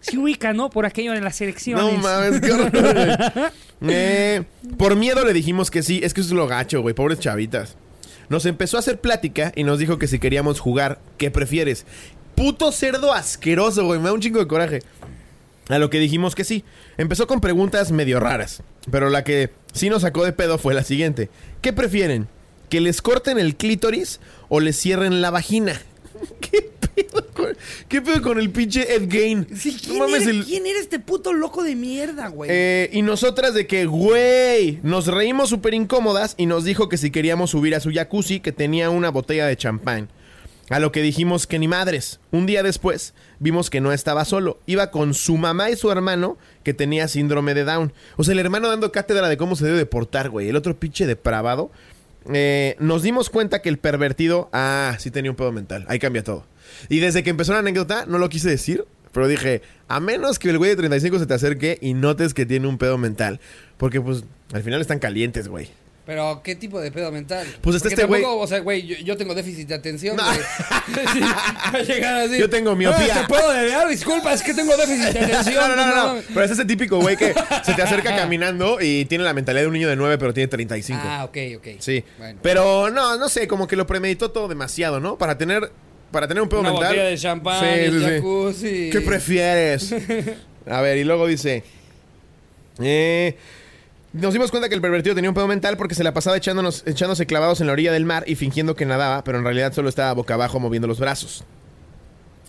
Se 0.00 0.18
ubica, 0.18 0.52
¿no? 0.52 0.70
Por 0.70 0.86
aquello 0.86 1.12
de 1.12 1.20
las 1.20 1.40
elecciones. 1.40 1.84
No 1.84 1.92
mames, 1.92 2.40
qué 2.40 2.52
horror. 2.52 3.52
Eh, 3.86 4.42
por 4.78 4.96
miedo 4.96 5.24
le 5.24 5.32
dijimos 5.32 5.70
que 5.70 5.82
sí. 5.82 6.00
Es 6.02 6.14
que 6.14 6.20
eso 6.20 6.30
es 6.30 6.36
lo 6.36 6.46
gacho, 6.46 6.82
güey. 6.82 6.94
Pobres 6.94 7.18
chavitas. 7.18 7.76
Nos 8.28 8.46
empezó 8.46 8.76
a 8.76 8.80
hacer 8.80 9.00
plática 9.00 9.52
y 9.54 9.64
nos 9.64 9.78
dijo 9.78 9.98
que 9.98 10.06
si 10.06 10.18
queríamos 10.18 10.60
jugar, 10.60 11.00
¿qué 11.18 11.30
prefieres? 11.30 11.84
Puto 12.34 12.72
cerdo 12.72 13.12
asqueroso, 13.12 13.84
güey. 13.84 13.98
Me 13.98 14.06
da 14.06 14.12
un 14.12 14.20
chingo 14.20 14.40
de 14.40 14.46
coraje. 14.46 14.82
A 15.68 15.78
lo 15.78 15.88
que 15.90 15.98
dijimos 15.98 16.34
que 16.34 16.44
sí. 16.44 16.64
Empezó 16.98 17.26
con 17.26 17.40
preguntas 17.40 17.90
medio 17.90 18.20
raras. 18.20 18.62
Pero 18.90 19.08
la 19.10 19.24
que 19.24 19.50
sí 19.72 19.88
nos 19.88 20.02
sacó 20.02 20.24
de 20.24 20.32
pedo 20.32 20.58
fue 20.58 20.74
la 20.74 20.84
siguiente. 20.84 21.30
¿Qué 21.62 21.72
prefieren? 21.72 22.28
¿Que 22.68 22.80
les 22.80 23.00
corten 23.02 23.38
el 23.38 23.56
clítoris 23.56 24.20
o 24.48 24.60
les 24.60 24.76
cierren 24.78 25.22
la 25.22 25.30
vagina? 25.30 25.80
¿Qué 26.40 26.70
pedo 26.94 27.26
con, 27.34 27.56
¿qué 27.88 28.00
pedo 28.02 28.22
con 28.22 28.38
el 28.38 28.50
pinche 28.50 28.94
Ed 28.94 29.04
Gain? 29.08 29.46
Sí, 29.56 29.76
No 29.96 30.06
¿quién, 30.06 30.28
el- 30.28 30.44
quién 30.44 30.66
era 30.66 30.78
este 30.78 30.98
puto 31.00 31.32
loco 31.32 31.62
de 31.64 31.74
mierda, 31.74 32.28
güey? 32.28 32.50
eh, 32.52 32.88
y 32.92 33.02
nosotras 33.02 33.52
de 33.54 33.66
que, 33.66 33.86
güey, 33.86 34.78
nos 34.82 35.06
reímos 35.08 35.48
súper 35.48 35.74
incómodas 35.74 36.34
y 36.36 36.46
nos 36.46 36.64
dijo 36.64 36.88
que 36.88 36.96
si 36.98 37.10
queríamos 37.10 37.50
subir 37.50 37.74
a 37.74 37.80
su 37.80 37.90
jacuzzi 37.92 38.40
que 38.40 38.52
tenía 38.52 38.90
una 38.90 39.10
botella 39.10 39.46
de 39.46 39.56
champán. 39.56 40.08
A 40.70 40.78
lo 40.78 40.92
que 40.92 41.02
dijimos 41.02 41.46
que 41.46 41.58
ni 41.58 41.68
madres. 41.68 42.20
Un 42.30 42.46
día 42.46 42.62
después 42.62 43.12
vimos 43.38 43.68
que 43.68 43.82
no 43.82 43.92
estaba 43.92 44.24
solo. 44.24 44.58
Iba 44.66 44.90
con 44.90 45.12
su 45.12 45.36
mamá 45.36 45.70
y 45.70 45.76
su 45.76 45.90
hermano 45.90 46.38
que 46.62 46.72
tenía 46.72 47.06
síndrome 47.06 47.52
de 47.52 47.64
Down. 47.64 47.92
O 48.16 48.24
sea, 48.24 48.32
el 48.32 48.38
hermano 48.38 48.68
dando 48.68 48.90
cátedra 48.90 49.28
de 49.28 49.36
cómo 49.36 49.56
se 49.56 49.66
debe 49.66 49.76
de 49.76 49.86
portar, 49.86 50.30
güey. 50.30 50.48
El 50.48 50.56
otro 50.56 50.78
pinche 50.78 51.06
depravado. 51.06 51.70
Eh, 52.32 52.76
nos 52.78 53.02
dimos 53.02 53.28
cuenta 53.28 53.60
que 53.60 53.68
el 53.68 53.78
pervertido... 53.78 54.48
Ah, 54.52 54.96
sí 54.98 55.10
tenía 55.10 55.30
un 55.30 55.36
pedo 55.36 55.52
mental. 55.52 55.84
Ahí 55.88 55.98
cambia 55.98 56.24
todo. 56.24 56.46
Y 56.88 57.00
desde 57.00 57.22
que 57.22 57.30
empezó 57.30 57.52
la 57.52 57.58
anécdota, 57.58 58.06
no 58.06 58.16
lo 58.16 58.30
quise 58.30 58.48
decir. 58.48 58.86
Pero 59.12 59.28
dije, 59.28 59.60
a 59.86 60.00
menos 60.00 60.38
que 60.38 60.48
el 60.48 60.58
güey 60.58 60.70
de 60.70 60.76
35 60.76 61.18
se 61.18 61.26
te 61.26 61.34
acerque 61.34 61.78
y 61.80 61.92
notes 61.94 62.32
que 62.32 62.46
tiene 62.46 62.66
un 62.66 62.78
pedo 62.78 62.96
mental. 62.96 63.38
Porque, 63.76 64.00
pues, 64.00 64.24
al 64.52 64.62
final 64.62 64.80
están 64.80 64.98
calientes, 64.98 65.46
güey. 65.46 65.70
Pero, 66.06 66.42
¿qué 66.44 66.54
tipo 66.54 66.78
de 66.80 66.92
pedo 66.92 67.10
mental? 67.10 67.46
Pues 67.62 67.76
está 67.76 67.88
Porque 67.88 68.02
este 68.02 68.06
güey- 68.06 68.22
O 68.26 68.46
sea, 68.46 68.58
güey, 68.60 68.86
yo, 68.86 68.96
yo 68.98 69.16
tengo 69.16 69.34
déficit 69.34 69.68
de 69.68 69.74
atención, 69.74 70.16
No. 70.16 70.22
va 71.74 71.78
a 71.78 71.82
llegar 71.82 72.14
así. 72.16 72.38
Yo 72.38 72.50
tengo 72.50 72.76
miopía. 72.76 73.14
"Ah, 73.16 73.20
¿Te 73.22 73.28
puedo 73.28 73.50
deber? 73.52 73.88
Disculpa, 73.88 74.34
es 74.34 74.42
que 74.42 74.52
tengo 74.52 74.76
déficit 74.76 75.14
de 75.14 75.24
atención. 75.24 75.54
No, 75.54 75.68
no, 75.68 75.76
no, 75.76 75.86
no, 75.86 75.96
no. 75.96 76.06
mames". 76.08 76.24
Pero 76.28 76.42
es 76.44 76.50
ese 76.50 76.64
típico 76.66 76.98
güey 77.00 77.16
que 77.16 77.32
se 77.64 77.72
te 77.72 77.80
acerca 77.82 78.14
caminando 78.14 78.78
y 78.82 79.06
tiene 79.06 79.24
la 79.24 79.32
mentalidad 79.32 79.62
de 79.62 79.68
un 79.68 79.72
niño 79.74 79.88
de 79.88 79.96
9, 79.96 80.18
pero 80.18 80.34
tiene 80.34 80.48
35. 80.48 81.00
Ah, 81.02 81.24
ok, 81.24 81.36
ok. 81.56 81.66
Sí. 81.78 82.04
Bueno. 82.18 82.38
Pero 82.42 82.90
no, 82.90 83.16
no 83.16 83.28
sé, 83.30 83.48
como 83.48 83.66
que 83.66 83.74
lo 83.76 83.86
premeditó 83.86 84.30
todo 84.30 84.46
demasiado, 84.46 85.00
¿no? 85.00 85.16
Para 85.16 85.38
tener 85.38 85.72
para 86.10 86.28
tener 86.28 86.42
un 86.42 86.48
pedo 86.50 86.60
Una 86.60 86.70
mental. 86.70 86.88
botella 86.90 87.08
de 87.08 87.18
champán, 87.18 87.60
Sí, 87.60 87.66
el 87.80 87.92
sí, 87.92 87.98
sí. 87.98 88.10
jacuzzi. 88.16 88.90
¿Qué 88.90 89.00
prefieres? 89.00 89.94
A 90.68 90.80
ver, 90.82 90.98
y 90.98 91.04
luego 91.04 91.26
dice. 91.26 91.64
Eh, 92.80 93.36
nos 94.14 94.32
dimos 94.32 94.50
cuenta 94.52 94.68
que 94.68 94.76
el 94.76 94.80
pervertido 94.80 95.14
tenía 95.14 95.28
un 95.28 95.34
pedo 95.34 95.48
mental 95.48 95.76
porque 95.76 95.96
se 95.96 96.04
la 96.04 96.14
pasaba 96.14 96.36
echándonos, 96.36 96.84
echándose 96.86 97.26
clavados 97.26 97.60
en 97.60 97.66
la 97.66 97.72
orilla 97.72 97.92
del 97.92 98.04
mar 98.04 98.22
y 98.26 98.36
fingiendo 98.36 98.76
que 98.76 98.86
nadaba, 98.86 99.24
pero 99.24 99.38
en 99.38 99.44
realidad 99.44 99.72
solo 99.72 99.88
estaba 99.88 100.12
boca 100.12 100.34
abajo 100.34 100.60
moviendo 100.60 100.86
los 100.86 101.00
brazos. 101.00 101.44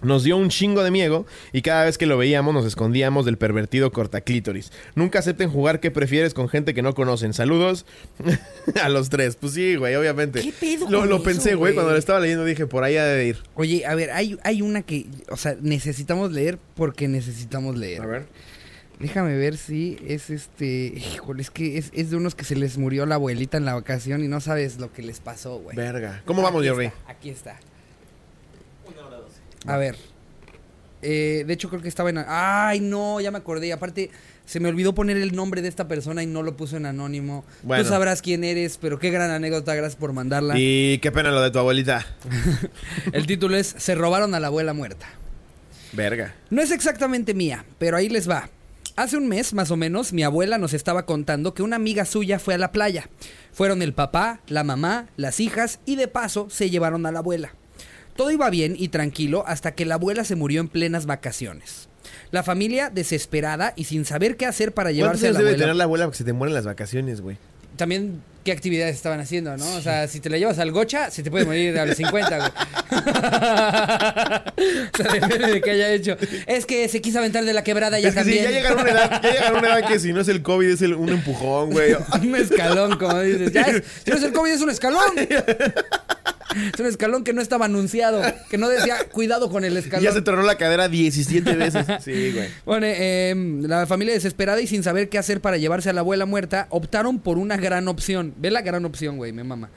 Nos 0.04 0.24
dio 0.24 0.38
un 0.38 0.50
chingo 0.50 0.84
de 0.84 0.92
miedo 0.92 1.26
y 1.52 1.64
cada 1.64 1.86
vez 1.86 1.98
que 1.98 2.06
lo 2.06 2.18
veíamos 2.18 2.54
nos 2.54 2.66
escondíamos 2.66 3.26
del 3.26 3.38
pervertido 3.38 3.92
cortaclítoris. 3.92 4.72
Nunca 4.94 5.18
acepten 5.20 5.50
jugar 5.50 5.80
qué 5.80 5.90
prefieres 5.90 6.36
con 6.36 6.50
gente 6.50 6.76
que 6.76 6.84
no 6.84 6.94
conocen. 6.94 7.34
Saludos 7.34 7.88
a 8.84 8.90
los 8.90 9.10
tres. 9.10 9.36
Pues 9.36 9.54
sí, 9.54 9.76
güey, 9.76 9.96
obviamente. 9.96 10.42
¿Qué 10.42 10.52
pedo 10.52 10.88
Lo, 10.92 11.00
con 11.00 11.10
lo 11.10 11.16
eso, 11.16 11.24
pensé, 11.24 11.50
güey, 11.56 11.58
güey? 11.58 11.74
cuando 11.74 11.94
lo 11.94 11.98
estaba 11.98 12.20
leyendo 12.20 12.46
dije, 12.46 12.68
por 12.68 12.84
ahí 12.84 12.98
ha 12.98 13.06
de 13.06 13.26
ir. 13.26 13.38
Oye, 13.56 13.86
a 13.88 13.96
ver, 13.96 14.12
hay, 14.12 14.38
hay 14.44 14.62
una 14.62 14.84
que, 14.84 15.08
o 15.30 15.38
sea, 15.38 15.56
necesitamos 15.62 16.32
leer 16.32 16.60
porque 16.76 17.08
necesitamos 17.08 17.76
leer. 17.76 18.02
A 18.04 18.06
ver. 18.06 18.26
Déjame 19.00 19.36
ver 19.36 19.58
si 19.58 19.98
es 20.08 20.30
este. 20.30 20.94
Híjole, 20.96 21.42
es 21.42 21.52
que 21.52 21.78
es, 21.78 21.92
es 21.94 22.12
de 22.12 22.16
unos 22.16 22.36
que 22.36 22.46
se 22.46 22.56
les 22.56 22.78
murió 22.78 23.06
la 23.06 23.16
abuelita 23.16 23.58
en 23.58 23.66
la 23.66 23.74
vacación 23.74 24.24
y 24.24 24.28
no 24.28 24.40
sabes 24.40 24.78
lo 24.78 24.94
que 24.94 25.02
les 25.02 25.20
pasó, 25.20 25.60
güey. 25.60 25.76
Verga. 25.76 26.22
¿Cómo 26.26 26.42
vamos, 26.42 26.62
Aquí 26.62 26.70
Jerry? 26.70 26.86
está, 26.86 27.12
aquí 27.12 27.30
está. 27.30 27.60
A 29.68 29.78
ver. 29.78 29.96
Eh, 31.02 31.44
de 31.46 31.54
hecho, 31.54 31.70
creo 31.70 31.82
que 31.82 31.88
estaba 31.88 32.10
en. 32.10 32.24
Ay, 32.28 32.80
no, 32.80 33.20
ya 33.20 33.32
me 33.32 33.38
acordé. 33.38 33.74
Aparte, 33.74 34.10
se 34.46 34.60
me 34.60 34.70
olvidó 34.70 34.96
poner 34.96 35.18
el 35.18 35.36
nombre 35.36 35.62
de 35.62 35.68
esta 35.68 35.88
persona 35.88 36.24
y 36.24 36.26
no 36.26 36.42
lo 36.42 36.56
puso 36.56 36.78
en 36.78 36.86
anónimo. 36.86 37.46
Bueno. 37.64 37.84
Tú 37.84 37.90
sabrás 37.90 38.22
quién 38.22 38.44
eres, 38.44 38.78
pero 38.78 38.98
qué 38.98 39.12
gran 39.12 39.30
anécdota. 39.30 39.76
Gracias 39.76 39.98
por 39.98 40.14
mandarla. 40.14 40.56
Y 40.58 41.00
qué 41.00 41.12
pena 41.12 41.32
lo 41.32 41.42
de 41.42 41.52
tu 41.52 41.60
abuelita. 41.60 42.06
El 43.12 43.28
título 43.28 43.58
es 43.58 43.76
Se 43.78 43.94
robaron 43.96 44.34
a 44.36 44.40
la 44.40 44.48
abuela 44.48 44.74
muerta. 44.74 45.08
Verga. 45.94 46.36
No 46.50 46.62
es 46.62 46.72
exactamente 46.72 47.34
mía, 47.34 47.66
pero 47.78 47.98
ahí 47.98 48.10
les 48.10 48.30
va. 48.30 48.50
Hace 48.96 49.18
un 49.18 49.28
mes, 49.28 49.54
más 49.54 49.72
o 49.72 49.76
menos, 49.78 50.14
mi 50.14 50.24
abuela 50.24 50.58
nos 50.58 50.74
estaba 50.74 51.06
contando 51.06 51.54
que 51.54 51.64
una 51.64 51.76
amiga 51.76 52.06
suya 52.06 52.40
fue 52.40 52.54
a 52.54 52.58
la 52.58 52.72
playa. 52.72 53.10
Fueron 53.52 53.82
el 53.82 53.94
papá, 53.94 54.40
la 54.48 54.64
mamá, 54.64 55.08
las 55.18 55.42
hijas 55.42 55.80
y 55.86 55.98
de 55.98 56.08
paso 56.08 56.48
se 56.50 56.70
llevaron 56.70 57.06
a 57.06 57.12
la 57.12 57.20
abuela. 57.20 57.54
Todo 58.16 58.32
iba 58.32 58.50
bien 58.50 58.76
y 58.80 58.88
tranquilo 58.88 59.44
hasta 59.48 59.76
que 59.76 59.84
la 59.84 59.96
abuela 59.96 60.24
se 60.24 60.36
murió 60.36 60.62
en 60.62 60.70
plenas 60.70 61.06
vacaciones. 61.08 61.90
La 62.32 62.44
familia 62.44 62.90
desesperada 62.90 63.74
y 63.76 63.84
sin 63.84 64.06
saber 64.06 64.38
qué 64.38 64.46
hacer 64.46 64.74
para 64.74 64.90
¿Cuántos 64.92 64.98
llevarse 64.98 65.28
a 65.28 65.32
la 65.34 65.38
debe 65.40 65.50
abuela. 65.50 65.64
tener 65.64 65.76
la 65.76 65.84
abuela 65.84 66.06
porque 66.06 66.18
se 66.20 66.24
te 66.24 66.32
mueren 66.34 66.54
las 66.54 66.66
vacaciones, 66.66 67.20
güey? 67.20 67.38
También 67.76 68.22
qué 68.46 68.52
actividades 68.52 68.96
estaban 68.96 69.20
haciendo, 69.20 69.58
¿no? 69.58 69.66
O 69.74 69.82
sea, 69.82 70.08
si 70.08 70.20
te 70.20 70.30
la 70.30 70.38
llevas 70.38 70.60
al 70.60 70.72
gocha, 70.72 71.10
se 71.10 71.24
te 71.24 71.32
puede 71.32 71.46
morir 71.46 71.78
a 71.80 71.86
los 71.88 71.98
50, 71.98 72.38
güey. 72.38 72.50
o 74.94 74.98
sea, 74.98 75.12
depende 75.14 75.48
de 75.52 75.62
qué 75.62 75.72
haya 75.72 75.92
hecho. 75.92 76.16
Es 76.46 76.68
que 76.68 76.88
se 76.88 77.02
quiso 77.02 77.18
aventar 77.18 77.44
de 77.44 77.54
la 77.54 77.64
quebrada 77.64 78.00
ya 78.00 78.10
es 78.10 78.16
que 78.16 78.24
sí, 78.24 78.36
ya 78.36 78.52
llegaron 78.52 78.80
a 78.80 78.84
una 78.84 78.92
edad, 78.92 79.22
ya 79.24 79.32
llegaron 79.32 79.56
a 79.56 79.60
una 79.60 79.80
edad 79.80 79.88
que 79.88 80.00
si 80.00 80.14
no 80.14 80.22
es 80.22 80.28
el 80.28 80.44
COVID 80.44 80.70
es 80.70 80.82
el- 80.84 80.94
un 80.94 81.10
empujón, 81.10 81.72
güey. 81.72 81.94
un 82.22 82.36
escalón, 82.36 82.98
como 83.00 83.20
dices. 83.20 83.52
Ya 83.52 83.62
es, 83.64 83.84
si 84.04 84.12
no 84.12 84.18
es 84.18 84.24
el 84.24 84.32
COVID, 84.32 84.52
es 84.52 84.62
un 84.62 84.70
escalón. 84.70 85.02
Es 86.74 86.80
un 86.80 86.86
escalón 86.86 87.24
que 87.24 87.34
no 87.34 87.42
estaba 87.42 87.66
anunciado, 87.66 88.22
que 88.50 88.58
no 88.58 88.70
decía 88.70 88.98
cuidado 89.12 89.50
con 89.50 89.66
el 89.66 89.76
escalón. 89.78 90.04
Ya 90.04 90.12
se 90.12 90.22
tronó 90.22 90.44
la 90.44 90.58
cadera 90.58 90.88
17 90.90 91.56
veces. 91.56 91.86
Sí, 92.06 92.32
güey. 92.34 92.50
Bueno, 92.66 92.86
eh, 92.88 93.34
la 93.62 93.88
familia 93.88 94.14
desesperada 94.14 94.62
y 94.62 94.68
sin 94.68 94.84
saber 94.84 95.10
qué 95.10 95.18
hacer 95.18 95.42
para 95.42 95.58
llevarse 95.58 95.90
a 95.90 95.94
la 95.94 96.02
abuela 96.02 96.26
muerta, 96.26 96.68
optaron 96.70 97.20
por 97.20 97.38
una 97.38 97.58
gran 97.58 97.88
opción. 97.88 98.34
Ve 98.38 98.52
la 98.52 98.62
gran 98.62 98.86
opción, 98.86 99.18
güey, 99.18 99.32
me 99.32 99.44
mama. 99.44 99.70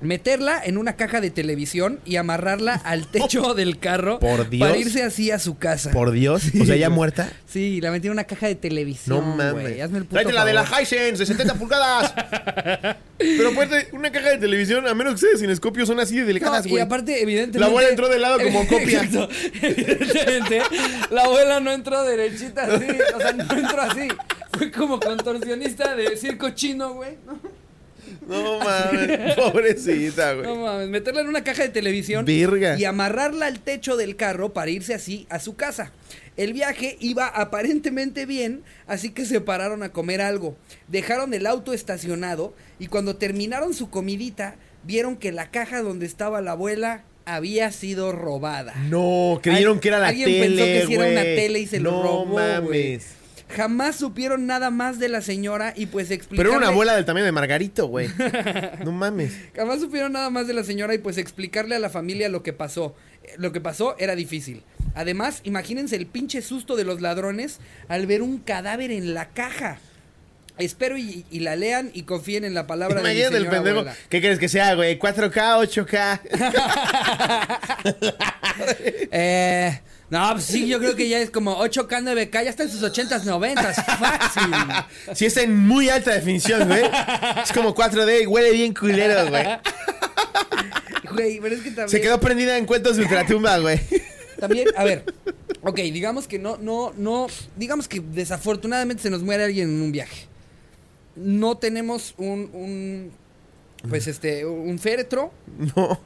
Meterla 0.00 0.60
en 0.64 0.78
una 0.78 0.96
caja 0.96 1.20
de 1.20 1.30
televisión 1.30 2.00
y 2.04 2.16
amarrarla 2.16 2.74
al 2.74 3.06
techo 3.06 3.54
del 3.54 3.78
carro 3.78 4.18
Por 4.18 4.48
Dios. 4.48 4.66
para 4.68 4.78
irse 4.80 5.02
así 5.02 5.30
a 5.30 5.38
su 5.38 5.58
casa. 5.58 5.90
Por 5.90 6.10
Dios. 6.10 6.42
O 6.60 6.64
sea, 6.64 6.76
ya 6.76 6.88
muerta. 6.90 7.30
Sí, 7.46 7.80
la 7.80 7.90
metí 7.90 8.06
en 8.06 8.12
una 8.12 8.24
caja 8.24 8.46
de 8.46 8.54
televisión. 8.54 9.18
No 9.18 9.36
mames. 9.36 9.52
güey. 9.52 9.80
Hazme 9.80 9.98
el 9.98 10.04
puto 10.04 10.14
Tráete 10.16 10.32
la 10.32 10.44
de 10.44 10.52
la 10.54 10.64
favor. 10.64 10.82
Hisense 10.82 11.18
de 11.18 11.26
70 11.26 11.54
pulgadas. 11.54 12.14
Pero 13.18 13.50
aparte, 13.50 13.88
una 13.92 14.10
caja 14.10 14.30
de 14.30 14.38
televisión, 14.38 14.86
a 14.88 14.94
menos 14.94 15.14
que 15.14 15.20
sea 15.20 15.30
de 15.32 15.38
cinescopio, 15.38 15.84
son 15.84 16.00
así 16.00 16.14
de 16.14 16.22
No, 16.22 16.26
delicadas, 16.28 16.64
y 16.64 16.70
güey. 16.70 16.82
aparte, 16.82 17.20
evidentemente. 17.20 17.58
La 17.58 17.66
abuela 17.66 17.90
entró 17.90 18.08
de 18.08 18.18
lado 18.18 18.38
como 18.42 18.60
copia. 18.68 19.02
Exacto. 19.02 19.28
Evidentemente, 19.60 20.62
la 21.10 21.24
abuela 21.24 21.60
no 21.60 21.72
entró 21.72 22.02
derechita 22.04 22.62
así. 22.64 22.86
O 23.14 23.18
sea, 23.20 23.32
no 23.32 23.42
entró 23.54 23.82
así. 23.82 24.08
Fue 24.56 24.70
como 24.70 24.98
contorsionista 24.98 25.94
de 25.94 26.16
circo 26.16 26.50
chino, 26.50 26.94
güey. 26.94 27.16
No, 27.26 27.38
No 28.26 28.58
mames. 28.58 29.34
Pobrecita, 29.36 30.34
güey. 30.34 30.46
no 30.46 30.56
mames. 30.56 30.88
Meterla 30.88 31.20
en 31.22 31.28
una 31.28 31.44
caja 31.44 31.62
de 31.62 31.68
televisión. 31.70 32.24
Virga. 32.24 32.78
Y 32.78 32.84
amarrarla 32.84 33.46
al 33.46 33.60
techo 33.60 33.96
del 33.96 34.16
carro 34.16 34.52
para 34.52 34.70
irse 34.70 34.94
así 34.94 35.26
a 35.30 35.38
su 35.38 35.56
casa. 35.56 35.92
El 36.36 36.52
viaje 36.52 36.96
iba 37.00 37.26
aparentemente 37.26 38.24
bien, 38.24 38.62
así 38.86 39.10
que 39.10 39.24
se 39.26 39.40
pararon 39.40 39.82
a 39.82 39.90
comer 39.92 40.20
algo. 40.22 40.56
Dejaron 40.88 41.34
el 41.34 41.46
auto 41.46 41.72
estacionado 41.72 42.54
y 42.78 42.86
cuando 42.86 43.16
terminaron 43.16 43.74
su 43.74 43.90
comidita, 43.90 44.56
vieron 44.84 45.16
que 45.16 45.32
la 45.32 45.50
caja 45.50 45.82
donde 45.82 46.06
estaba 46.06 46.40
la 46.40 46.52
abuela 46.52 47.04
había 47.26 47.70
sido 47.72 48.12
robada. 48.12 48.74
No, 48.88 49.38
creyeron 49.42 49.74
Al- 49.74 49.80
que 49.80 49.88
era 49.88 49.98
la 49.98 50.08
alguien 50.08 50.28
tele, 50.28 50.46
pensó 50.46 50.64
que 50.64 50.86
sí 50.86 50.94
era 50.94 51.06
una 51.10 51.22
tele 51.22 51.58
y 51.60 51.66
se 51.66 51.80
lo 51.80 51.90
no 51.90 52.02
robó, 52.02 52.26
güey. 52.26 52.46
mames. 52.62 53.06
Jamás 53.56 53.96
supieron 53.96 54.46
nada 54.46 54.70
más 54.70 54.98
de 54.98 55.08
la 55.08 55.20
señora 55.22 55.72
y 55.76 55.86
pues 55.86 56.08
Pero 56.08 56.14
explicarle... 56.16 56.50
era 56.50 56.58
una 56.58 56.68
abuela 56.68 56.94
del 56.94 57.04
tamaño 57.04 57.24
de 57.24 57.32
Margarito, 57.32 57.86
güey. 57.86 58.08
No 58.84 58.92
mames. 58.92 59.32
Jamás 59.54 59.80
supieron 59.80 60.12
nada 60.12 60.30
más 60.30 60.46
de 60.46 60.54
la 60.54 60.64
señora 60.64 60.94
y 60.94 60.98
pues 60.98 61.18
explicarle 61.18 61.74
a 61.74 61.78
la 61.78 61.90
familia 61.90 62.28
lo 62.28 62.42
que 62.42 62.52
pasó. 62.52 62.94
Lo 63.36 63.52
que 63.52 63.60
pasó 63.60 63.96
era 63.98 64.14
difícil. 64.16 64.62
Además, 64.94 65.40
imagínense 65.44 65.96
el 65.96 66.06
pinche 66.06 66.42
susto 66.42 66.76
de 66.76 66.84
los 66.84 67.00
ladrones 67.00 67.58
al 67.88 68.06
ver 68.06 68.22
un 68.22 68.38
cadáver 68.38 68.90
en 68.90 69.14
la 69.14 69.28
caja. 69.30 69.78
Espero 70.58 70.98
y, 70.98 71.24
y 71.30 71.40
la 71.40 71.56
lean 71.56 71.90
y 71.94 72.02
confíen 72.02 72.44
en 72.44 72.52
la 72.54 72.66
palabra 72.66 72.96
de 72.96 73.02
mi 73.02 73.10
Imagínate 73.10 73.36
el 73.38 73.46
pendejo. 73.48 73.78
abuela. 73.78 73.96
¿Qué 74.10 74.20
crees 74.20 74.38
que 74.38 74.48
sea, 74.48 74.74
güey? 74.74 74.98
¿4K, 74.98 75.66
8K? 75.66 76.20
Eh, 79.12 79.80
no, 80.10 80.32
pues 80.32 80.44
sí, 80.44 80.66
yo 80.66 80.80
creo 80.80 80.96
que 80.96 81.08
ya 81.08 81.20
es 81.20 81.30
como 81.30 81.56
8K, 81.64 82.02
9K, 82.02 82.32
ya 82.44 82.50
está 82.50 82.64
en 82.64 82.70
sus 82.70 82.82
80s, 82.82 83.22
90s. 83.22 83.84
Fácil. 83.98 85.14
Si 85.14 85.26
es 85.26 85.36
en 85.36 85.56
muy 85.56 85.88
alta 85.88 86.12
definición, 86.12 86.66
güey. 86.66 86.82
Es 87.42 87.52
como 87.52 87.74
4D 87.74 88.24
y 88.24 88.26
huele 88.26 88.50
bien 88.50 88.74
culero, 88.74 89.28
güey. 89.28 89.46
Güey, 91.12 91.40
pero 91.40 91.54
es 91.54 91.60
que 91.62 91.70
también. 91.70 91.88
Se 91.88 92.00
quedó 92.00 92.20
prendida 92.20 92.58
en 92.58 92.66
cuentos 92.66 92.96
de 92.96 93.02
ultratumba, 93.02 93.58
güey. 93.58 93.80
También, 94.38 94.68
a 94.76 94.84
ver. 94.84 95.04
Ok, 95.62 95.76
digamos 95.76 96.26
que 96.26 96.38
no, 96.38 96.56
no, 96.56 96.92
no. 96.96 97.26
Digamos 97.56 97.86
que 97.86 98.00
desafortunadamente 98.00 99.02
se 99.02 99.10
nos 99.10 99.22
muere 99.22 99.44
alguien 99.44 99.68
en 99.68 99.82
un 99.82 99.92
viaje. 99.92 100.26
No 101.14 101.56
tenemos 101.56 102.14
un. 102.16 102.50
un 102.52 103.12
pues 103.88 104.06
este. 104.06 104.44
Un 104.46 104.78
féretro. 104.78 105.32
No. 105.76 106.00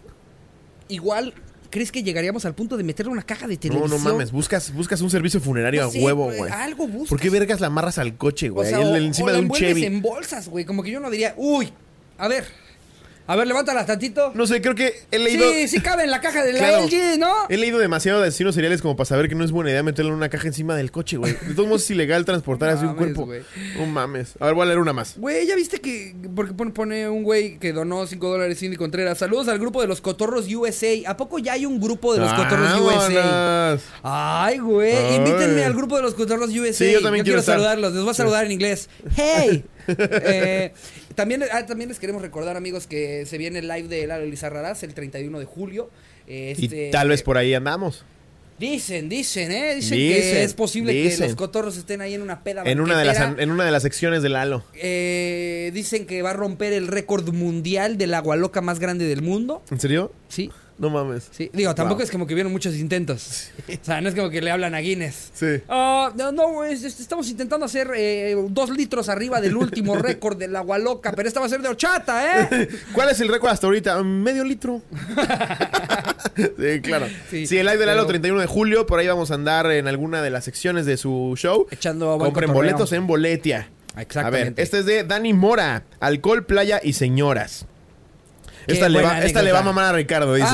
Igual. 0.89 1.33
¿Crees 1.75 1.91
que 1.91 2.05
llegaríamos 2.05 2.45
al 2.45 2.55
punto 2.55 2.77
de 2.77 2.85
meterle 2.85 3.11
una 3.11 3.23
caja 3.25 3.49
de 3.49 3.55
No, 3.55 3.61
televisión? 3.61 3.91
no 3.91 3.99
mames. 3.99 4.31
Buscas, 4.31 4.73
buscas 4.73 5.01
un 5.01 5.11
servicio 5.11 5.41
funerario 5.41 5.83
No 5.83 5.89
a 5.89 5.91
huevo, 5.91 6.25
güey, 6.33 6.53
algo 6.53 6.87
buscas. 6.87 7.09
¿Por 7.09 7.19
qué 7.19 7.31
vergas 7.31 7.61
la 7.61 7.67
amarras 7.67 7.99
al 7.99 8.17
coche, 8.17 8.49
O 8.51 8.55
güey? 8.55 8.69
sea, 8.69 8.79
o- 8.79 8.95
encima 8.95 9.27
o 9.27 9.33
la 9.33 9.39
de 9.39 9.45
un 9.45 9.51
Chevy. 9.51 9.85
en 9.85 10.01
bolsas, 10.01 10.49
güey. 10.49 10.65
Como 10.65 10.85
que 10.85 10.93
yo 10.93 11.01
no 11.01 11.11
diría, 11.11 11.35
uy, 11.37 11.73
a 12.17 12.29
ver. 12.29 12.45
A 13.27 13.37
ver, 13.37 13.47
levántalas 13.47 13.87
tantito. 13.87 14.33
No 14.35 14.47
sé, 14.47 14.61
creo 14.61 14.75
que 14.75 14.93
he 15.11 15.19
leído. 15.19 15.51
sí, 15.51 15.67
sí 15.69 15.81
cabe 15.81 16.05
en 16.05 16.11
la 16.11 16.21
caja 16.21 16.45
de 16.45 16.53
la 16.53 16.59
Claro. 16.59 16.85
LG, 16.85 17.19
¿no? 17.19 17.33
He 17.49 17.57
leído 17.57 17.79
demasiado 17.79 18.21
de 18.21 18.29
asesinos 18.29 18.55
seriales 18.55 18.83
como 18.83 18.97
para 18.97 19.07
saber 19.07 19.29
que 19.31 19.35
no 19.35 19.45
es 19.45 19.51
buena 19.51 19.71
idea 19.71 19.83
meterle 19.83 20.13
una 20.13 20.29
caja 20.29 20.47
encima 20.49 20.77
del 20.77 20.91
coche, 20.91 21.17
güey. 21.17 21.33
De 21.33 21.55
todos 21.55 21.67
modos 21.67 21.85
es 21.85 21.91
ilegal 21.91 22.27
transportar 22.27 22.73
No 22.73 22.77
así 22.77 22.87
un 22.87 22.95
cuerpo. 22.97 23.27
No 23.79 23.87
mames. 23.87 24.35
A 24.41 24.47
ver, 24.47 24.55
voy 24.55 24.63
a 24.65 24.67
leer 24.67 24.79
una 24.79 24.93
más. 24.93 25.17
Güey, 25.17 25.47
¿ya 25.47 25.57
viste 25.57 25.81
que 25.81 26.15
porque 26.37 26.53
pone, 26.53 27.09
un 27.09 27.23
güey 27.23 27.59
que 27.59 27.73
donó 27.73 28.07
5 28.07 28.29
dólares 28.29 28.59
Cindy 28.59 28.77
Contreras? 28.77 29.17
Saludos 29.17 29.49
al 29.49 29.59
grupo 29.59 29.81
de 29.81 29.87
los 29.89 30.03
Cotorros 30.03 30.47
USA. 30.53 30.93
¿A 31.07 31.17
poco 31.17 31.39
ya 31.39 31.55
hay 31.55 31.65
un 31.65 31.81
grupo 31.81 32.13
de 32.13 32.21
los 32.21 32.33
Cotorros 32.35 32.79
USA? 32.81 33.79
Ay, 34.03 34.59
güey, 34.59 35.17
invítenme 35.17 35.65
al 35.65 35.73
grupo 35.73 35.97
de 35.97 36.03
los 36.03 36.15
Cotorros 36.15 36.51
USA. 36.51 36.73
Sí, 36.75 36.93
yo 36.93 37.01
también 37.01 37.25
quiero 37.25 37.41
estar. 37.41 37.55
saludarlos. 37.55 37.93
Les 37.95 38.03
voy 38.03 38.11
a 38.11 38.15
saludar 38.15 38.45
en 38.45 38.53
inglés. 38.53 38.89
Hey. 39.17 39.65
Eh, 39.87 40.73
también, 41.15 41.45
ah, 41.53 41.67
también 41.67 41.89
les 41.89 41.99
queremos 41.99 42.23
recordar, 42.23 42.57
amigos, 42.57 42.87
que 42.87 43.27
se 43.27 43.39
viene 43.39 43.61
el 43.61 43.69
live 43.69 43.89
de 43.89 44.07
Lalo 44.07 44.27
Lizarrarás 44.27 44.83
el 44.83 44.95
31 44.95 45.39
de 45.39 45.45
julio. 45.45 45.91
Este, 46.27 46.89
Y 46.89 46.91
tal 46.91 47.09
vez 47.09 47.23
por 47.23 47.37
ahí 47.39 47.55
andamos. 47.55 48.05
Dicen, 48.59 49.09
dicen, 49.09 49.51
¿eh? 49.51 49.75
Dicen, 49.75 49.99
Dicen, 49.99 50.23
que 50.23 50.43
es 50.45 50.55
posible 50.55 50.93
que 50.93 51.17
los 51.19 51.35
cotorros 51.35 51.77
estén 51.77 52.01
ahí 52.01 52.15
en 52.15 52.23
una 52.23 52.45
peda 52.45 52.63
En 52.65 52.81
una, 52.81 52.97
de 52.97 53.05
las, 53.05 53.39
en 53.39 53.51
una 53.51 53.65
de 53.65 53.73
las 53.73 53.83
secciones 53.83 54.23
del 54.23 54.37
halo. 54.37 54.65
Eh, 54.75 55.73
dicen 55.75 56.07
que 56.07 56.23
va 56.23 56.31
a 56.31 56.35
romper 56.35 56.73
el 56.73 56.87
récord 56.87 57.29
mundial 57.33 57.99
del 57.99 58.15
agua 58.15 58.37
loca 58.37 58.61
más 58.61 58.79
grande 58.79 59.07
del 59.07 59.23
mundo. 59.23 59.63
¿En 59.73 59.81
serio? 59.81 60.13
Sí, 60.29 60.53
No 60.77 60.91
mames. 60.91 61.29
sí. 61.31 61.51
Digo, 61.53 61.73
tampoco 61.75 61.99
Wow. 61.99 62.05
es 62.05 62.11
como 62.11 62.27
que 62.27 62.35
vieron 62.35 62.51
muchos 62.51 62.75
intentos. 62.75 63.51
O 63.69 63.85
sea, 63.85 64.01
no 64.01 64.09
es 64.09 64.15
como 64.17 64.29
que 64.29 64.43
le 64.43 64.51
hablan 64.51 64.75
a 64.75 64.79
Guinness. 64.81 65.31
Sí. 65.33 65.63
Ah, 65.69 66.13
no, 66.17 66.65
es- 66.65 66.83
estamos 66.83 67.29
intentando 67.29 67.65
hacer 67.67 67.91
eh, 67.97 68.35
dos 68.51 68.71
litros 68.71 69.09
arriba 69.09 69.41
del 69.41 69.57
último 69.57 69.95
récord 69.97 70.37
del 70.37 70.57
agua 70.57 70.79
loca, 70.79 71.13
pero 71.13 71.29
esta 71.29 71.39
va 71.41 71.47
a 71.47 71.49
ser 71.49 71.61
de 71.63 71.69
horchata, 71.69 72.41
¿eh? 72.51 72.69
¿Cuál 72.93 73.11
es 73.11 73.21
el 73.21 73.29
récord 73.29 73.51
hasta 73.53 73.67
ahorita? 73.69 74.03
Medio 74.03 74.43
litro. 74.45 74.83
sí, 76.37 76.81
claro. 76.83 77.07
Sí, 77.31 77.47
Sí, 77.47 77.59
el 77.59 77.67
live 77.67 77.79
del 77.79 77.89
halo 77.91 78.01
pero- 78.03 78.09
31 78.09 78.41
de 78.41 78.47
julio. 78.47 78.87
Por 78.87 78.99
ahí 78.99 79.07
vamos 79.07 79.31
a 79.31 79.35
andar 79.35 79.71
en 79.71 79.87
alguna 79.89 80.23
de 80.23 80.31
las 80.31 80.45
secciones 80.45 80.87
de 80.87 80.97
su 80.97 81.35
show. 81.37 81.67
Echando 81.71 82.19
Compren 82.19 82.53
boletos 82.53 82.93
en 82.93 83.07
Boletia. 83.07 83.69
A 83.93 83.99
ver, 83.99 84.03
Exactamente. 84.07 84.63
este 84.63 84.81
es 84.81 84.87
de 84.87 85.05
Dani 85.05 85.33
Mora. 85.35 85.85
Alcohol, 86.01 86.45
playa 86.45 86.81
y 86.83 86.95
señoras. 86.95 87.67
Esta 88.67 88.89
le, 88.89 89.03
va, 89.03 89.23
esta 89.25 89.43
le 89.43 89.53
va 89.53 89.61
a 89.61 89.63
mamar 89.63 89.87
a 89.87 89.93
Ricardo, 89.93 90.35
dice. 90.35 90.49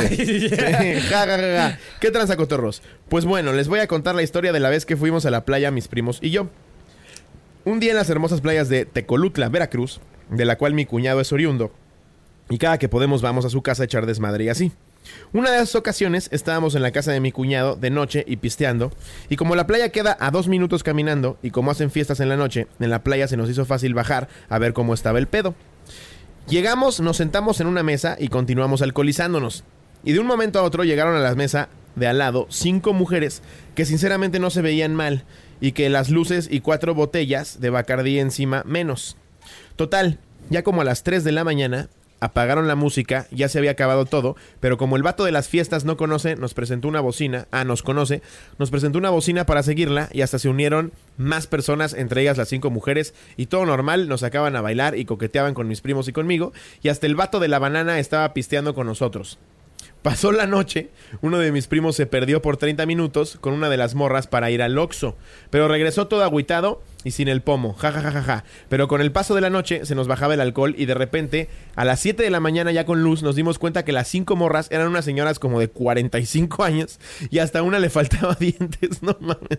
Ay, 0.79 1.01
Ja, 1.09 1.27
ja, 1.27 1.39
ja, 1.39 1.39
ja. 1.39 1.79
¿Qué 2.01 2.11
tranza, 2.11 2.37
cotorros? 2.37 2.83
Pues 3.09 3.25
bueno, 3.25 3.53
les 3.53 3.69
voy 3.69 3.81
a 3.81 3.87
contar 3.87 4.15
la 4.15 4.23
historia 4.23 4.53
de 4.53 4.61
la 4.61 4.71
vez 4.71 4.87
que 4.87 4.97
fuimos 4.97 5.27
a 5.27 5.31
la 5.31 5.45
playa 5.45 5.71
mis 5.71 5.89
primos 5.89 6.19
y 6.21 6.31
yo. 6.31 6.49
Un 7.65 7.79
día 7.79 7.91
en 7.91 7.97
las 7.97 8.11
hermosas 8.11 8.41
playas 8.41 8.69
de 8.69 8.87
Tecolutla, 8.87 9.49
Veracruz, 9.49 10.01
de 10.31 10.45
la 10.45 10.57
cual 10.57 10.75
mi 10.75 10.87
cuñado 10.87 11.21
es 11.21 11.33
oriundo, 11.33 11.73
y 12.49 12.59
cada 12.59 12.79
que 12.79 12.89
podemos 12.89 13.23
vamos 13.23 13.45
a 13.45 13.51
su 13.51 13.63
casa 13.63 13.83
a 13.83 13.87
echar 13.87 14.07
desmadre 14.07 14.45
y 14.45 14.49
así. 14.49 14.73
Una 15.33 15.51
de 15.51 15.57
esas 15.57 15.75
ocasiones 15.77 16.29
estábamos 16.33 16.75
en 16.75 16.83
la 16.83 16.91
casa 16.91 17.13
de 17.13 17.21
mi 17.21 17.33
cuñado 17.33 17.77
de 17.77 17.91
noche 17.91 18.25
y 18.27 18.37
pisteando, 18.37 18.93
y 19.29 19.37
como 19.37 19.57
la 19.57 19.67
playa 19.67 19.91
queda 19.91 20.17
a 20.21 20.31
dos 20.31 20.49
minutos 20.49 20.83
caminando, 20.83 21.39
y 21.43 21.51
como 21.51 21.71
hacen 21.71 21.91
fiestas 21.91 22.21
en 22.21 22.29
la 22.29 22.37
noche, 22.37 22.67
en 22.79 22.91
la 22.91 23.03
playa 23.03 23.29
se 23.29 23.37
nos 23.37 23.49
hizo 23.49 23.65
fácil 23.65 23.95
bajar 23.95 24.29
a 24.49 24.59
ver 24.59 24.73
cómo 24.73 24.95
estaba 24.95 25.19
el 25.19 25.27
pedo. 25.27 25.55
Llegamos, 26.49 27.01
nos 27.01 27.17
sentamos 27.17 27.61
en 27.61 27.67
una 27.67 27.83
mesa 27.83 28.17
y 28.19 28.29
continuamos 28.29 28.83
alcoholizándonos. 28.83 29.65
Y 30.03 30.13
de 30.13 30.21
un 30.21 30.27
momento 30.27 30.59
a 30.59 30.63
otro 30.63 30.85
llegaron 30.85 31.15
a 31.15 31.21
la 31.21 31.35
mesa 31.35 31.69
de 31.97 32.07
al 32.07 32.19
lado 32.19 32.47
cinco 32.51 32.93
mujeres 32.93 33.43
que 33.75 33.85
sinceramente 33.85 34.39
no 34.39 34.51
se 34.51 34.63
veían 34.63 34.95
mal 34.95 35.25
y 35.61 35.73
que 35.73 35.91
las 35.91 36.11
luces 36.11 36.49
y 36.51 36.61
cuatro 36.61 36.95
botellas 36.95 37.61
de 37.61 37.71
Bacardí 37.71 38.19
encima 38.19 38.63
menos. 38.67 39.17
Total, 39.77 40.19
ya 40.49 40.63
como 40.63 40.81
a 40.81 40.85
las 40.85 41.03
3 41.03 41.23
de 41.23 41.33
la 41.33 41.45
mañana 41.45 41.89
apagaron 42.21 42.69
la 42.69 42.77
música, 42.77 43.27
ya 43.31 43.49
se 43.49 43.59
había 43.59 43.73
acabado 43.73 44.05
todo, 44.05 44.37
pero 44.61 44.79
como 44.79 44.97
el 44.97 45.03
vato 45.03 45.25
de 45.25 45.33
las 45.33 45.49
fiestas 45.49 45.85
no 45.85 45.97
conoce, 45.97 46.37
nos 46.37 46.55
presentó 46.55 46.89
una 46.89 47.01
bocina, 47.01 47.49
ah, 47.51 47.65
nos 47.65 47.83
conoce, 47.83 48.23
nos 48.59 48.71
presentó 48.71 48.99
una 48.99 49.11
bocina 49.11 49.47
para 49.47 49.63
seguirla 49.63 50.09
y 50.13 50.23
hasta 50.23 50.39
se 50.39 50.49
unieron 50.49 50.93
más 51.17 51.47
personas, 51.47 51.95
entre 51.95 52.23
ellas 52.23 52.37
las 52.37 52.49
cinco 52.49 52.71
mujeres, 52.71 53.15
y 53.37 53.47
todo 53.47 53.67
normal, 53.67 54.09
nos 54.09 54.21
sacaban 54.21 54.57
a 54.57 54.61
bailar 54.61 54.97
y 54.97 55.05
coqueteaban 55.05 55.55
con 55.55 55.69
mis 55.69 55.81
primos 55.81 56.09
y 56.09 56.13
conmigo, 56.13 56.53
y 56.83 56.89
hasta 56.89 57.07
el 57.07 57.17
vato 57.17 57.41
de 57.41 57.49
la 57.49 57.59
banana 57.59 57.99
estaba 57.99 58.33
pisteando 58.35 58.75
con 58.75 58.87
nosotros. 58.87 59.39
Pasó 60.03 60.33
la 60.33 60.47
noche, 60.47 60.89
uno 61.21 61.39
de 61.39 61.53
mis 61.53 61.67
primos 61.67 61.95
se 61.95 62.07
perdió 62.07 62.41
por 62.41 62.57
30 62.57 62.87
minutos 62.87 63.37
con 63.39 63.53
una 63.53 63.69
de 63.69 63.77
las 63.77 63.95
morras 63.95 64.27
para 64.27 64.51
ir 64.51 64.63
al 64.63 64.79
Oxxo, 64.79 65.15
pero 65.51 65.69
regresó 65.69 66.07
todo 66.07 66.25
agüitado 66.25 66.83
y 67.05 67.13
sin 67.13 67.29
el 67.29 67.43
pomo, 67.43 67.75
ja 67.75 67.93
ja 67.93 68.01
ja 68.01 68.11
ja 68.11 68.23
ja. 68.23 68.45
Pero 68.69 68.89
con 68.89 69.01
el 69.01 69.13
paso 69.13 69.35
de 69.35 69.41
la 69.41 69.51
noche 69.51 69.87
se 69.87 69.95
nos 69.95 70.07
bajaba 70.09 70.35
el 70.35 70.41
alcohol 70.41 70.75
y 70.77 70.87
de 70.87 70.95
repente, 70.95 71.49
a 71.77 71.85
las 71.85 72.01
7 72.01 72.23
de 72.23 72.31
la 72.31 72.41
mañana 72.41 72.73
ya 72.73 72.85
con 72.85 73.03
luz, 73.03 73.23
nos 73.23 73.37
dimos 73.37 73.59
cuenta 73.59 73.85
que 73.85 73.93
las 73.93 74.09
cinco 74.09 74.37
morras 74.37 74.69
eran 74.71 74.89
unas 74.89 75.05
señoras 75.05 75.39
como 75.39 75.61
de 75.61 75.69
45 75.69 76.63
años 76.63 76.99
y 77.31 77.39
hasta 77.39 77.63
una 77.63 77.79
le 77.79 77.91
faltaba 77.91 78.35
dientes, 78.41 79.03
no 79.03 79.17
mames. 79.21 79.59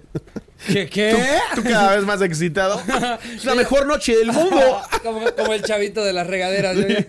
¿Qué? 0.67 0.87
qué? 0.87 1.15
Tú 1.55 1.63
cada 1.63 1.95
vez 1.95 2.05
más 2.05 2.21
excitado. 2.21 2.79
Es 3.35 3.45
la 3.45 3.55
mejor 3.55 3.87
noche 3.87 4.15
del 4.15 4.31
mundo. 4.31 4.59
como, 5.03 5.21
como 5.35 5.53
el 5.53 5.63
chavito 5.63 6.03
de 6.03 6.13
las 6.13 6.27
regaderas. 6.27 6.75
güey. 6.75 7.07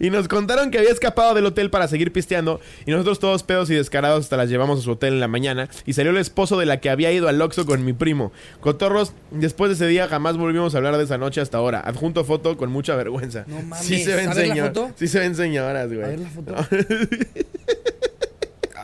y 0.00 0.10
nos 0.10 0.28
contaron 0.28 0.70
que 0.70 0.78
había 0.78 0.90
escapado 0.90 1.34
del 1.34 1.46
hotel 1.46 1.70
para 1.70 1.88
seguir 1.88 2.12
pisteando 2.12 2.60
y 2.84 2.90
nosotros 2.90 3.18
todos 3.18 3.42
pedos 3.42 3.70
y 3.70 3.74
descarados 3.74 4.24
hasta 4.24 4.36
las 4.36 4.48
llevamos 4.48 4.80
a 4.80 4.82
su 4.82 4.92
hotel 4.92 5.14
en 5.14 5.20
la 5.20 5.28
mañana 5.28 5.68
y 5.84 5.92
salió 5.92 6.10
el 6.10 6.18
esposo 6.18 6.58
de 6.58 6.66
la 6.66 6.80
que 6.80 6.90
había 6.90 7.12
ido 7.12 7.28
al 7.28 7.40
Oxxo 7.40 7.66
con 7.66 7.75
mi 7.84 7.92
primo. 7.92 8.32
Cotorros, 8.60 9.12
después 9.30 9.68
de 9.70 9.74
ese 9.74 9.86
día 9.86 10.08
jamás 10.08 10.36
volvimos 10.36 10.74
a 10.74 10.78
hablar 10.78 10.96
de 10.96 11.04
esa 11.04 11.18
noche 11.18 11.40
hasta 11.40 11.58
ahora. 11.58 11.80
Adjunto 11.80 12.24
foto 12.24 12.56
con 12.56 12.70
mucha 12.70 12.94
vergüenza. 12.96 13.44
No 13.46 13.62
mames. 13.62 13.84
Sí 13.86 14.02
se 14.04 14.14
ven 14.14 14.28
A 14.30 14.34
ver 14.34 14.48
la 14.48 14.54
señor- 14.54 14.66
foto. 14.68 14.90
Sí 14.96 15.08
se 15.08 15.18
ven 15.18 15.34
señoras, 15.34 15.88
güey. 15.88 16.02
A 16.04 16.06
ver 16.08 16.18
la 16.20 16.28
foto. 16.30 16.54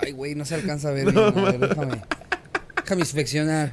Ay, 0.01 0.12
güey, 0.12 0.35
no 0.35 0.44
se 0.44 0.55
alcanza 0.56 0.89
a 0.89 0.93
ver. 0.93 1.05
bien. 1.12 1.19
A 1.19 1.31
ver, 1.31 1.59
déjame. 1.59 2.02
Déjame 2.82 3.01
inspeccionar. 3.02 3.73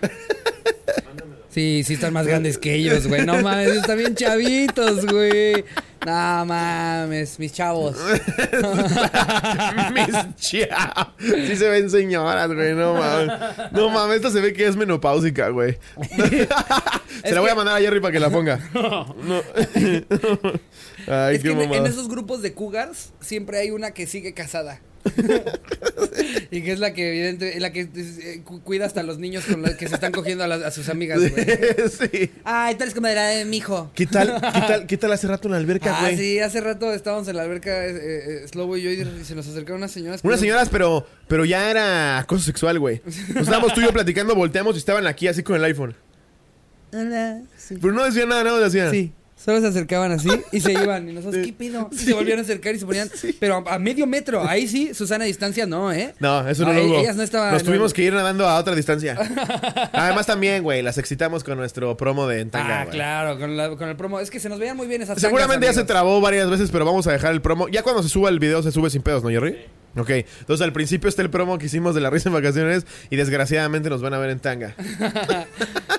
Sí, 1.60 1.84
sí 1.84 1.96
están 1.96 2.14
más 2.14 2.26
grandes 2.26 2.58
que 2.58 2.74
ellos, 2.74 3.06
güey. 3.06 3.26
No 3.26 3.42
mames, 3.42 3.68
están 3.68 3.98
bien 3.98 4.16
chavitos, 4.16 5.06
güey. 5.06 5.66
No 6.06 6.46
mames, 6.46 7.38
mis 7.38 7.52
chavos. 7.52 7.98
Mis 9.94 10.36
chavos. 10.38 11.08
Sí 11.20 11.58
se 11.58 11.68
ven 11.68 11.90
señoras, 11.90 12.50
güey. 12.54 12.74
No 12.76 12.94
mames. 12.94 13.38
No 13.74 13.90
mames, 13.90 14.16
esta 14.16 14.32
se 14.32 14.40
ve 14.40 14.54
que 14.54 14.68
es 14.68 14.78
menopáusica, 14.78 15.50
güey. 15.50 15.78
se 17.26 17.36
la 17.36 17.42
voy 17.42 17.50
a 17.50 17.56
mandar 17.56 17.76
a 17.76 17.82
Jerry 17.82 18.00
para 18.00 18.14
que 18.14 18.22
la 18.22 18.30
ponga. 18.30 18.58
No. 18.74 19.42
Ay, 21.08 21.36
es 21.36 21.42
qué 21.44 21.54
que 21.54 21.62
en, 21.62 21.74
en 21.74 21.86
esos 21.88 22.08
grupos 22.08 22.42
de 22.42 22.54
cougars 22.54 23.12
siempre 23.20 23.60
hay 23.60 23.72
una 23.72 23.92
que 23.92 24.08
sigue 24.08 24.34
casada. 24.34 24.80
y 26.52 26.62
que 26.62 26.72
es 26.72 26.80
la 26.80 26.94
que 26.94 27.10
evidente, 27.10 27.60
la 27.60 27.72
que 27.72 27.82
eh, 27.82 28.42
cu- 28.44 28.62
cuida 28.62 28.86
hasta 28.86 29.02
a 29.02 29.04
los 29.04 29.20
niños 29.20 29.46
con 29.46 29.62
los 29.62 29.72
que 29.72 29.88
se 29.88 29.96
están 29.96 30.12
cogiendo 30.12 30.44
a, 30.44 30.48
las- 30.48 30.64
a 30.64 30.72
sus 30.72 30.90
amigas, 30.90 31.20
güey. 31.20 31.32
sí. 32.12 32.32
Ay, 32.44 32.76
tal 32.76 32.88
es 32.88 32.94
como 32.94 33.08
era 33.08 33.28
de 33.28 33.46
mi 33.46 33.58
hijo. 33.58 33.92
¿Qué 33.96 34.06
tal, 34.06 34.40
qué 34.54 34.62
tal, 34.62 34.88
qué 34.88 34.98
tal 34.98 35.12
hace 35.14 35.28
rato 35.28 35.48
en 35.48 35.52
la 35.54 35.58
alberca, 35.58 35.96
Ah, 35.98 36.02
güey? 36.02 36.18
sí, 36.18 36.40
hace 36.40 36.62
rato 36.62 36.94
estábamos 36.94 37.28
en 37.28 37.36
la 37.38 37.44
alberca, 37.44 37.86
eh, 37.86 37.92
eh, 38.44 38.48
Slobo 38.48 38.78
y 38.78 38.82
yo, 38.84 38.92
y 38.92 39.24
se 39.24 39.36
nos 39.36 39.48
acercaron 39.48 39.78
unas 39.78 39.92
señoras. 39.92 40.22
Unas 40.24 40.40
señoras, 40.40 40.70
pero, 40.70 41.06
pero 41.28 41.46
ya 41.46 41.70
era 41.72 42.18
acoso 42.20 42.44
sexual, 42.44 42.80
güey. 42.80 43.02
Nos 43.06 43.44
estábamos 43.44 43.74
tú 43.74 43.82
y 43.82 43.86
yo 43.86 43.94
platicando, 43.94 44.36
volteamos 44.36 44.76
y 44.76 44.80
estaban 44.80 45.08
aquí 45.08 45.28
así 45.28 45.44
con 45.44 45.56
el 45.56 45.64
iPhone. 45.64 45.96
Hola. 46.92 47.42
Pero 47.82 47.94
no 47.94 48.04
decían 48.04 48.30
nada, 48.30 48.44
nada 48.44 48.60
más 48.60 48.72
decían. 48.72 48.90
Sí, 48.92 49.12
Solo 49.44 49.62
se 49.62 49.68
acercaban 49.68 50.12
así 50.12 50.28
y 50.52 50.60
se 50.60 50.74
iban. 50.84 51.08
Y 51.10 51.14
nosotros, 51.14 51.46
¿qué 51.46 51.54
pedo? 51.54 51.90
Y 51.92 51.98
se 51.98 52.14
volvían 52.14 52.40
a 52.40 52.42
acercar 52.42 52.76
y 52.76 52.80
se 52.80 52.86
ponían. 52.86 53.10
Pero 53.40 53.64
a, 53.68 53.76
a 53.76 53.80
medio 53.80 54.06
metro. 54.06 54.44
Ahí 54.48 54.68
sí, 54.68 54.94
Susana 54.94 55.24
a 55.24 55.28
distancia 55.28 55.66
no, 55.66 55.92
¿eh? 55.94 56.14
No, 56.20 56.48
eso 56.48 56.66
no, 56.66 56.74
No, 56.74 56.80
lo 56.80 56.86
hubo. 56.88 57.00
ellas 57.00 57.16
no 57.16 57.24
estaban- 57.24 57.54
Nos 57.54 57.64
no- 57.64 57.70
tuvimos 57.70 57.94
que 57.94 58.04
ir 58.04 58.14
nadando 58.14 58.48
a 58.48 58.58
otra 58.60 58.76
distancia. 58.76 59.18
Además 59.94 60.26
también, 60.26 60.62
güey, 60.64 60.82
las 60.82 60.98
excitamos 60.98 61.44
con 61.44 61.58
nuestro 61.58 61.96
promo 61.96 62.28
de 62.28 62.42
Entanga, 62.42 62.82
Ah, 62.82 62.86
claro, 62.88 63.40
con, 63.40 63.56
la- 63.56 63.70
con 63.76 63.88
el 63.90 63.96
promo. 63.96 64.20
Es 64.20 64.30
que 64.30 64.40
se 64.40 64.50
nos 64.50 64.60
veían 64.60 64.76
muy 64.76 64.88
bien 64.88 65.02
esas 65.02 65.20
Seguramente 65.20 65.66
ya 65.66 65.74
se 65.74 65.84
trabó 65.86 66.20
varias 66.22 66.50
veces, 66.50 66.70
pero 66.72 66.84
vamos 66.86 67.08
a 67.08 67.12
dejar 67.14 67.32
el 67.32 67.42
promo. 67.42 67.68
Ya 67.70 67.82
cuando 67.84 68.04
se 68.04 68.10
suba 68.10 68.30
el 68.30 68.40
video 68.40 68.62
se 68.62 68.72
sube 68.72 68.90
sin 68.90 69.02
pedos, 69.02 69.24
¿no, 69.24 69.30
Jerry? 69.30 69.58
Ok, 69.98 70.10
entonces 70.12 70.62
al 70.64 70.72
principio 70.72 71.10
está 71.10 71.22
el 71.22 71.30
promo 71.30 71.58
que 71.58 71.66
hicimos 71.66 71.96
de 71.96 72.02
la 72.02 72.10
risa 72.10 72.30
en 72.30 72.34
vacaciones 72.36 72.86
y 73.10 73.16
desgraciadamente 73.16 73.90
nos 73.90 74.02
van 74.02 74.14
a 74.14 74.20
ver 74.20 74.30
en 74.30 74.40
tanga. 74.40 74.76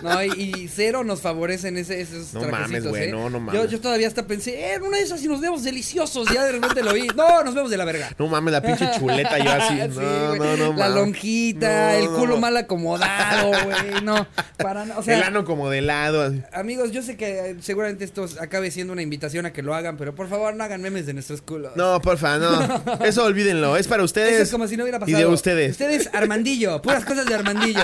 No, 0.03 0.25
y, 0.25 0.29
y 0.31 0.69
cero 0.69 1.05
nos 1.05 1.21
favorecen 1.21 1.77
ese, 1.77 2.01
esos 2.01 2.33
No 2.33 2.49
mames, 2.49 2.87
güey, 2.87 3.09
¿eh? 3.09 3.13
no, 3.13 3.29
no 3.29 3.39
mames. 3.39 3.61
Yo, 3.61 3.69
yo 3.69 3.81
todavía 3.83 4.09
hasta 4.09 4.27
pensé, 4.27 4.53
eh, 4.59 4.75
en 4.77 4.83
una 4.83 4.97
de 4.97 5.03
esas 5.03 5.23
y 5.23 5.29
nos 5.29 5.43
vemos 5.43 5.63
deliciosos. 5.63 6.27
Ya 6.33 6.43
de 6.45 6.53
repente 6.53 6.83
lo 6.83 6.95
vi. 6.95 7.09
No, 7.09 7.45
nos 7.45 7.55
vemos 7.55 7.71
de 7.71 7.77
la 7.77 7.85
verga. 7.85 8.09
No 8.19 8.27
mames, 8.27 8.53
la 8.53 8.63
pinche 8.63 8.89
chuleta 8.99 9.39
yo 9.39 9.51
así. 9.51 9.75
Sí, 9.91 9.99
No, 10.01 10.29
güey. 10.37 10.39
no, 10.39 10.57
no, 10.57 10.67
La 10.73 10.89
mames. 10.89 10.95
lonjita, 10.95 11.93
No, 11.93 11.99
el 11.99 12.05
no, 12.07 12.17
culo 12.17 12.35
no. 12.37 12.41
mal 12.41 12.57
acomodado, 12.57 13.49
güey. 13.51 14.03
No, 14.03 14.27
para 14.57 14.87
nada. 14.87 14.99
O 15.01 15.03
sea, 15.03 15.19
el 15.19 15.23
ano 15.23 15.45
como 15.45 15.69
de 15.69 15.83
lado. 15.83 16.23
así. 16.23 16.41
amigos, 16.55 16.93
yo 16.93 17.03
sé 17.03 17.19
que 17.19 17.51
eh, 17.51 17.57
seguramente 17.61 18.05
esto 18.07 18.25
acabe 18.41 18.71
siendo 18.71 18.95
una 18.95 19.03
invitación 19.03 19.45
a 19.45 19.53
que 19.53 19.63
lo 19.63 19.75
hagan, 19.75 19.99
pero 19.99 20.15
por 20.15 20.29
favor 20.31 20.55
no 20.55 20.65
hagan 20.65 20.81
memes 20.81 21.05
de 21.05 21.13
nuestros 21.13 21.43
culos. 21.43 21.73
No, 21.77 22.01
porfa, 22.01 22.39
no. 22.39 22.83
Eso 23.05 23.25
olvídenlo. 23.25 23.77
Es 23.81 23.89
para 23.89 24.03
ustedes. 24.05 24.35
Eso 24.35 24.43
es 24.45 24.51
como 24.51 24.67
si 24.69 24.77
no 24.77 24.85
hubiera 24.85 24.99
pasado. 24.99 25.19
Y 25.19 25.21
de 25.23 25.27
ustedes. 25.27 25.73
Ustedes, 25.73 26.11
Armandillo. 26.13 26.81
Puras 26.83 27.05
cosas 27.05 27.27
de 27.27 27.35
Armandillo. 27.35 27.81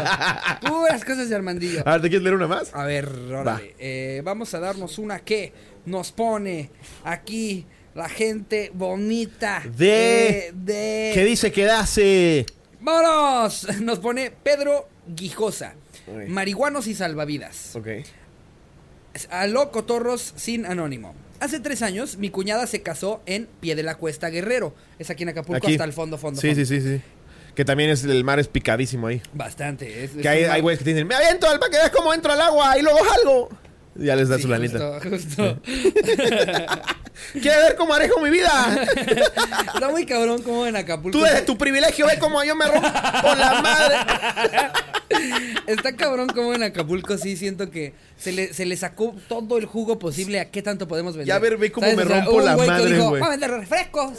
Puras 0.66 1.04
cosas 1.04 1.28
de 1.28 1.34
Armandillo. 1.36 1.82
A 1.86 1.92
ver, 1.92 2.02
¿te 2.02 2.08
quieres 2.08 2.22
leer 2.22 2.36
una 2.36 2.46
más? 2.48 2.74
A 2.74 2.84
ver, 2.84 3.08
órale. 3.08 3.44
Va. 3.44 3.60
Eh, 3.78 4.20
vamos 4.24 4.52
a 4.54 4.60
darnos 4.60 4.98
una 4.98 5.18
que 5.20 5.52
nos 5.86 6.12
pone 6.12 6.70
aquí 7.04 7.66
la 7.94 8.08
gente 8.08 8.70
bonita 8.74 9.62
De- 9.76 10.28
eh, 10.48 10.52
de 10.54 11.10
¿Qué 11.14 11.24
dice 11.24 11.50
que 11.50 11.68
hace? 11.70 12.46
¡Vámonos! 12.80 13.66
Nos 13.80 13.98
pone 13.98 14.30
Pedro 14.30 14.88
Guijosa. 15.08 15.74
Ok. 16.06 16.28
Marihuanos 16.28 16.86
y 16.86 16.94
salvavidas. 16.94 17.74
Ok. 17.74 17.88
Aló 19.30 19.70
Cotorros 19.70 20.34
sin 20.36 20.66
anónimo. 20.66 21.14
Hace 21.40 21.60
tres 21.60 21.82
años 21.82 22.16
mi 22.16 22.30
cuñada 22.30 22.66
se 22.66 22.82
casó 22.82 23.22
en 23.26 23.48
Pie 23.60 23.74
de 23.76 23.82
la 23.82 23.96
Cuesta 23.96 24.28
Guerrero. 24.28 24.74
Es 24.98 25.10
aquí 25.10 25.22
en 25.24 25.30
Acapulco 25.30 25.58
Aquí. 25.66 25.72
hasta 25.74 25.84
el 25.84 25.92
fondo, 25.92 26.18
fondo. 26.18 26.40
Sí, 26.40 26.48
fondo. 26.48 26.64
sí, 26.64 26.80
sí, 26.80 26.96
sí. 26.96 27.02
Que 27.54 27.64
también 27.64 27.88
es 27.90 28.04
el 28.04 28.22
mar 28.24 28.38
es 28.38 28.48
picadísimo 28.48 29.06
ahí. 29.06 29.22
Bastante. 29.32 30.04
es- 30.04 30.10
Que 30.10 30.28
hay, 30.28 30.60
güeyes 30.60 30.82
que 30.82 30.90
dicen, 30.90 31.06
me 31.06 31.14
aviento 31.14 31.48
al 31.48 31.58
para 31.58 31.70
que 31.70 31.76
veas 31.78 31.90
cómo 31.90 32.12
entro 32.12 32.32
al 32.32 32.40
agua 32.40 32.78
y 32.78 32.82
luego 32.82 32.98
salgo. 33.14 33.48
Ya 33.98 34.16
les 34.16 34.28
da 34.28 34.36
Sí, 34.36 34.42
su 34.42 34.48
lanita. 34.48 35.00
justo, 35.02 35.10
justo. 35.10 35.60
¿Quieres 37.32 37.62
ver 37.62 37.76
cómo 37.76 37.90
manejo 37.92 38.20
mi 38.20 38.30
vida? 38.30 38.50
Está 39.74 39.88
muy 39.88 40.04
cabrón 40.04 40.42
como 40.42 40.66
en 40.66 40.76
Acapulco. 40.76 41.16
Tú 41.18 41.24
desde 41.24 41.42
tu 41.42 41.56
privilegio 41.56 42.06
ve 42.06 42.18
cómo 42.18 42.42
yo 42.44 42.54
me 42.54 42.66
rompo 42.66 42.82
por 43.22 43.38
la 43.38 43.60
madre. 43.62 43.96
Está 45.66 45.96
cabrón 45.96 46.28
como 46.28 46.52
en 46.54 46.62
Acapulco 46.62 47.16
sí 47.18 47.36
siento 47.36 47.70
que 47.70 47.94
se 48.18 48.32
le, 48.32 48.52
se 48.54 48.66
le 48.66 48.76
sacó 48.76 49.14
todo 49.28 49.58
el 49.58 49.64
jugo 49.66 49.98
posible 49.98 50.40
a 50.40 50.50
qué 50.50 50.62
tanto 50.62 50.86
podemos 50.86 51.14
vender. 51.16 51.28
Ya 51.34 51.38
ver, 51.38 51.56
ve 51.56 51.72
cómo 51.72 51.86
me 51.86 51.94
O 52.02 52.06
sea, 52.06 52.16
rompo 52.16 52.30
hubo 52.32 52.38
un 52.38 52.44
la 52.44 52.54
güey 52.54 52.68
madre, 52.68 52.84
que 52.84 52.92
dijo, 52.94 53.08
güey. 53.08 53.20
va 53.22 53.26
a 53.26 53.30
vender 53.30 53.50
refrescos. 53.50 54.12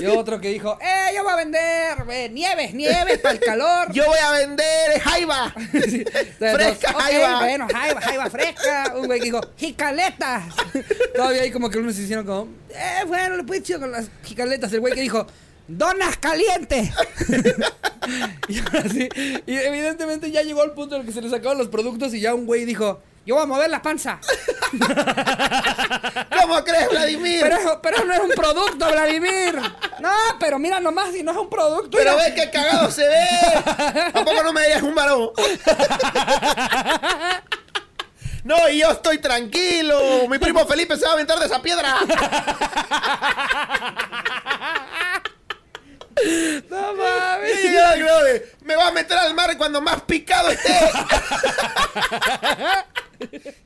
Y 0.00 0.06
otro 0.06 0.40
que 0.40 0.48
dijo, 0.48 0.78
eh, 0.80 1.14
yo 1.14 1.22
voy 1.22 1.32
a 1.32 1.36
vender 1.36 2.04
eh, 2.10 2.28
nieves, 2.30 2.74
nieves 2.74 3.18
para 3.18 3.34
el 3.34 3.40
calor. 3.40 3.92
Yo 3.92 4.06
voy 4.06 4.18
a 4.18 4.32
vender 4.32 5.00
jaiba. 5.02 5.54
Sí. 5.72 6.04
Entonces, 6.04 6.52
Fresca, 6.54 6.92
jaiba. 6.94 7.38
Bueno, 7.40 7.68
jaiba, 7.72 8.00
jaiba 8.00 8.30
fresca. 8.30 8.94
Un 8.96 9.06
güey 9.06 9.19
que 9.20 9.26
dijo, 9.26 9.40
jicaletas. 9.56 10.44
Todavía 11.14 11.42
hay 11.42 11.50
como 11.50 11.70
que 11.70 11.78
unos 11.78 11.94
se 11.94 12.02
hicieron 12.02 12.26
como, 12.26 12.48
eh, 12.70 13.04
bueno, 13.06 13.36
le 13.36 13.44
puedes 13.44 13.62
chido 13.62 13.80
con 13.80 13.92
las 13.92 14.08
jicaletas. 14.24 14.72
El 14.72 14.80
güey 14.80 14.94
que 14.94 15.00
dijo, 15.00 15.26
donas 15.68 16.16
calientes. 16.16 16.90
y 18.48 18.58
ahora 18.58 18.84
sí, 18.90 19.08
y 19.46 19.54
evidentemente 19.56 20.30
ya 20.30 20.42
llegó 20.42 20.62
al 20.62 20.72
punto 20.72 20.96
en 20.96 21.02
el 21.02 21.06
que 21.06 21.12
se 21.12 21.20
le 21.22 21.30
sacaban 21.30 21.58
los 21.58 21.68
productos 21.68 22.12
y 22.14 22.20
ya 22.20 22.34
un 22.34 22.46
güey 22.46 22.64
dijo, 22.64 23.00
yo 23.26 23.34
voy 23.34 23.44
a 23.44 23.46
mover 23.46 23.70
la 23.70 23.82
panza. 23.82 24.18
¿Cómo 26.40 26.64
crees, 26.64 26.88
Vladimir? 26.90 27.40
Pero, 27.42 27.56
eso- 27.56 27.80
pero 27.82 28.04
no 28.04 28.14
es 28.14 28.20
un 28.20 28.30
producto, 28.30 28.90
Vladimir. 28.90 29.56
No, 30.00 30.10
pero 30.40 30.58
mira 30.58 30.80
nomás, 30.80 31.12
si 31.12 31.22
no 31.22 31.32
es 31.32 31.36
un 31.36 31.50
producto. 31.50 31.96
Pero 31.98 32.16
ve 32.16 32.32
qué 32.34 32.50
cagado 32.50 32.90
se 32.90 33.06
ve. 33.06 33.26
¿A 34.14 34.24
poco 34.24 34.42
no 34.42 34.52
me 34.52 34.62
digas 34.64 34.82
un 34.82 34.94
varón? 34.94 35.30
No, 38.44 38.68
y 38.68 38.78
yo 38.78 38.90
estoy 38.90 39.18
tranquilo. 39.18 40.26
Mi 40.28 40.38
primo 40.38 40.66
Felipe 40.66 40.96
se 40.96 41.04
va 41.04 41.10
a 41.10 41.14
aventar 41.14 41.38
de 41.38 41.46
esa 41.46 41.60
piedra. 41.62 41.96
No 46.68 46.94
mames. 46.94 47.62
De, 47.62 48.52
me 48.64 48.76
va 48.76 48.88
a 48.88 48.92
meter 48.92 49.16
al 49.16 49.34
mar 49.34 49.56
cuando 49.56 49.80
más 49.80 50.02
picado 50.02 50.50
esté. 50.50 50.74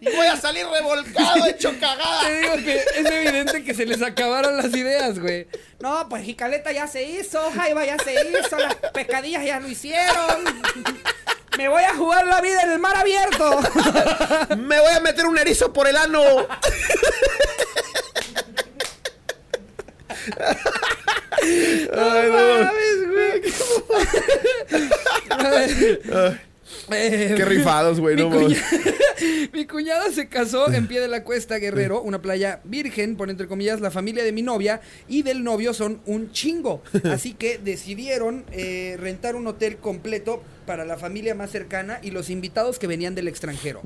Y 0.00 0.14
voy 0.14 0.26
a 0.26 0.36
salir 0.36 0.66
revolcado, 0.66 1.46
hecho 1.46 1.70
Te 1.70 1.78
cagada. 1.78 2.28
digo 2.28 2.56
que 2.56 2.76
es 2.76 3.06
evidente 3.06 3.64
que 3.64 3.74
se 3.74 3.86
les 3.86 4.02
acabaron 4.02 4.56
las 4.56 4.66
ideas, 4.66 5.18
güey. 5.18 5.46
No, 5.80 6.08
pues 6.08 6.24
Jicaleta 6.24 6.72
ya 6.72 6.86
se 6.86 7.04
hizo, 7.04 7.50
Jaiba 7.52 7.84
ya 7.84 7.98
se 7.98 8.14
hizo, 8.14 8.58
las 8.58 8.74
pescadillas 8.92 9.44
ya 9.44 9.60
lo 9.60 9.68
hicieron. 9.68 10.44
Me 11.56 11.68
voy 11.68 11.82
a 11.84 11.94
jugar 11.94 12.26
la 12.26 12.40
vida 12.40 12.62
en 12.62 12.72
el 12.72 12.78
mar 12.78 12.96
abierto. 12.96 13.60
Me 14.56 14.80
voy 14.80 14.92
a 14.94 15.00
meter 15.00 15.26
un 15.26 15.38
erizo 15.38 15.72
por 15.72 15.86
el 15.86 15.96
ano. 15.96 16.20
Ay, 21.92 22.30
no. 22.30 22.70
Ay, 25.30 26.38
Eh, 26.90 27.32
Qué 27.36 27.44
rifados, 27.46 27.98
güey, 28.00 28.14
mi, 28.16 28.22
no 28.22 28.30
cuña- 28.30 28.62
mi 29.52 29.66
cuñada 29.66 30.10
se 30.10 30.28
casó 30.28 30.70
en 30.70 30.86
pie 30.86 31.00
de 31.00 31.08
la 31.08 31.24
cuesta 31.24 31.56
Guerrero, 31.56 32.02
una 32.02 32.20
playa 32.20 32.60
virgen, 32.64 33.16
por 33.16 33.30
entre 33.30 33.46
comillas, 33.46 33.80
la 33.80 33.90
familia 33.90 34.22
de 34.22 34.32
mi 34.32 34.42
novia 34.42 34.82
y 35.08 35.22
del 35.22 35.44
novio 35.44 35.72
son 35.72 36.02
un 36.04 36.30
chingo. 36.32 36.82
Así 37.10 37.32
que 37.32 37.58
decidieron 37.58 38.44
eh, 38.52 38.96
rentar 39.00 39.34
un 39.36 39.46
hotel 39.46 39.78
completo 39.78 40.42
para 40.66 40.84
la 40.84 40.96
familia 40.96 41.34
más 41.34 41.50
cercana 41.50 41.98
y 42.02 42.10
los 42.10 42.30
invitados 42.30 42.78
que 42.78 42.86
venían 42.86 43.14
del 43.14 43.28
extranjero. 43.28 43.82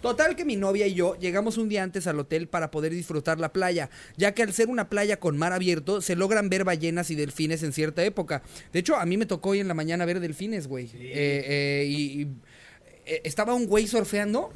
Total 0.00 0.34
que 0.34 0.44
mi 0.44 0.56
novia 0.56 0.86
y 0.86 0.94
yo 0.94 1.16
llegamos 1.18 1.58
un 1.58 1.68
día 1.68 1.82
antes 1.82 2.06
al 2.06 2.18
hotel 2.18 2.48
para 2.48 2.70
poder 2.70 2.92
disfrutar 2.92 3.38
la 3.38 3.52
playa, 3.52 3.90
ya 4.16 4.32
que 4.32 4.42
al 4.42 4.52
ser 4.52 4.68
una 4.68 4.88
playa 4.88 5.18
con 5.18 5.36
mar 5.36 5.52
abierto 5.52 6.00
se 6.00 6.16
logran 6.16 6.48
ver 6.48 6.64
ballenas 6.64 7.10
y 7.10 7.14
delfines 7.14 7.62
en 7.62 7.72
cierta 7.72 8.02
época. 8.04 8.42
De 8.72 8.78
hecho, 8.78 8.96
a 8.96 9.04
mí 9.04 9.16
me 9.16 9.26
tocó 9.26 9.50
hoy 9.50 9.60
en 9.60 9.68
la 9.68 9.74
mañana 9.74 10.06
ver 10.06 10.20
delfines, 10.20 10.68
güey. 10.68 10.86
Eh, 10.94 11.44
eh, 11.46 11.84
y, 11.86 12.22
y, 12.22 12.28
eh, 13.04 13.20
estaba 13.24 13.54
un 13.54 13.66
güey 13.66 13.86
surfeando. 13.86 14.52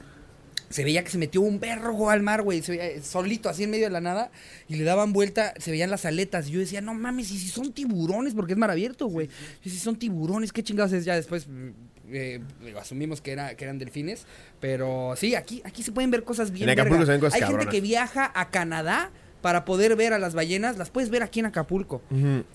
Se 0.74 0.82
veía 0.82 1.04
que 1.04 1.10
se 1.10 1.18
metió 1.18 1.40
un 1.40 1.60
berro 1.60 2.10
al 2.10 2.20
mar, 2.24 2.42
güey, 2.42 2.60
se 2.60 2.72
veía, 2.72 2.86
eh, 2.88 3.00
solito, 3.00 3.48
así 3.48 3.62
en 3.62 3.70
medio 3.70 3.84
de 3.84 3.90
la 3.90 4.00
nada, 4.00 4.32
y 4.66 4.74
le 4.74 4.82
daban 4.82 5.12
vuelta, 5.12 5.54
se 5.56 5.70
veían 5.70 5.88
las 5.88 6.04
aletas. 6.04 6.48
Y 6.48 6.50
yo 6.50 6.58
decía, 6.58 6.80
no 6.80 6.94
mames, 6.94 7.30
y 7.30 7.38
si 7.38 7.46
son 7.46 7.72
tiburones, 7.72 8.34
porque 8.34 8.54
es 8.54 8.58
mar 8.58 8.72
abierto, 8.72 9.06
güey. 9.06 9.28
Y 9.62 9.70
si 9.70 9.78
son 9.78 9.94
tiburones, 9.94 10.52
qué 10.52 10.64
chingados 10.64 10.92
es. 10.92 11.04
Ya 11.04 11.14
después 11.14 11.46
mm, 11.46 11.68
eh, 12.10 12.40
asumimos 12.76 13.20
que, 13.20 13.30
era, 13.30 13.54
que 13.54 13.62
eran 13.62 13.78
delfines. 13.78 14.26
Pero 14.58 15.14
sí, 15.16 15.36
aquí, 15.36 15.62
aquí 15.64 15.84
se 15.84 15.92
pueden 15.92 16.10
ver 16.10 16.24
cosas 16.24 16.50
bien. 16.50 16.68
En 16.68 16.76
Acapulco 16.76 17.06
se 17.06 17.12
ven 17.12 17.20
cosas 17.20 17.40
Hay 17.40 17.46
gente 17.46 17.66
que 17.66 17.80
viaja 17.80 18.32
a 18.34 18.50
Canadá 18.50 19.12
para 19.42 19.64
poder 19.64 19.94
ver 19.94 20.12
a 20.12 20.18
las 20.18 20.34
ballenas, 20.34 20.76
las 20.76 20.90
puedes 20.90 21.08
ver 21.08 21.22
aquí 21.22 21.38
en 21.38 21.46
Acapulco. 21.46 22.02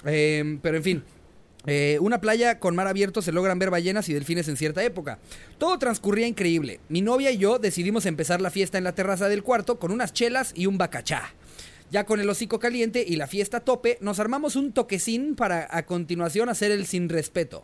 Eh, 0.03 0.59
pero 0.61 0.75
en 0.75 0.83
fin. 0.83 1.03
Eh, 1.69 1.97
una 1.99 2.21
playa 2.21 2.59
con 2.59 2.75
mar 2.75 2.87
abierto 2.87 3.21
se 3.21 3.31
logran 3.31 3.59
ver 3.59 3.69
ballenas 3.69 4.09
y 4.09 4.13
delfines 4.13 4.47
en 4.47 4.57
cierta 4.57 4.83
época. 4.83 5.19
Todo 5.57 5.77
transcurría 5.79 6.27
increíble. 6.27 6.79
Mi 6.89 7.01
novia 7.01 7.31
y 7.31 7.37
yo 7.37 7.59
decidimos 7.59 8.05
empezar 8.05 8.41
la 8.41 8.49
fiesta 8.49 8.77
en 8.77 8.83
la 8.83 8.95
terraza 8.95 9.29
del 9.29 9.43
cuarto 9.43 9.79
con 9.79 9.91
unas 9.91 10.13
chelas 10.13 10.51
y 10.55 10.65
un 10.65 10.77
bacachá. 10.77 11.33
Ya 11.91 12.03
con 12.05 12.19
el 12.19 12.29
hocico 12.29 12.59
caliente 12.59 13.03
y 13.07 13.15
la 13.15 13.25
fiesta 13.25 13.57
a 13.57 13.59
tope, 13.61 13.97
nos 13.99 14.19
armamos 14.19 14.55
un 14.55 14.73
toquecín 14.73 15.35
para 15.35 15.67
a 15.71 15.87
continuación 15.87 16.47
hacer 16.47 16.71
el 16.71 16.85
sin 16.85 17.09
respeto. 17.09 17.63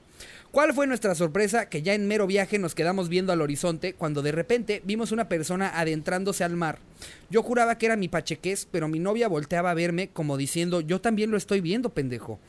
¿Cuál 0.50 0.74
fue 0.74 0.88
nuestra 0.88 1.14
sorpresa? 1.14 1.70
Que 1.70 1.84
ya 1.84 1.94
en 1.94 2.08
mero 2.08 2.26
viaje 2.26 2.58
nos 2.58 2.74
quedamos 2.74 3.08
viendo 3.08 3.34
al 3.34 3.42
horizonte 3.42 3.94
cuando 3.94 4.24
de 4.24 4.32
repente 4.32 4.82
vimos 4.84 5.12
una 5.12 5.30
persona 5.30 5.80
adentrándose 5.80 6.44
al 6.44 6.56
mar. 6.56 6.80
Yo 7.30 7.44
juraba 7.44 7.78
que 7.78 7.86
era 7.86 7.98
mi 7.98 8.08
pachequés, 8.08 8.68
pero 8.72 8.88
mi 8.88 8.98
novia 8.98 9.28
volteaba 9.28 9.70
a 9.70 9.76
verme 9.76 10.10
como 10.10 10.38
diciendo, 10.38 10.82
yo 10.82 11.02
también 11.02 11.30
lo 11.30 11.38
estoy 11.38 11.62
viendo, 11.62 11.90
pendejo. 11.90 12.40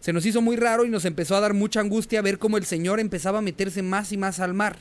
Se 0.00 0.12
nos 0.12 0.24
hizo 0.26 0.40
muy 0.40 0.56
raro 0.56 0.84
y 0.84 0.88
nos 0.88 1.04
empezó 1.04 1.36
a 1.36 1.40
dar 1.40 1.52
mucha 1.54 1.80
angustia 1.80 2.22
ver 2.22 2.38
cómo 2.38 2.56
el 2.56 2.64
señor 2.64 3.00
empezaba 3.00 3.38
a 3.38 3.42
meterse 3.42 3.82
más 3.82 4.12
y 4.12 4.16
más 4.16 4.40
al 4.40 4.54
mar. 4.54 4.78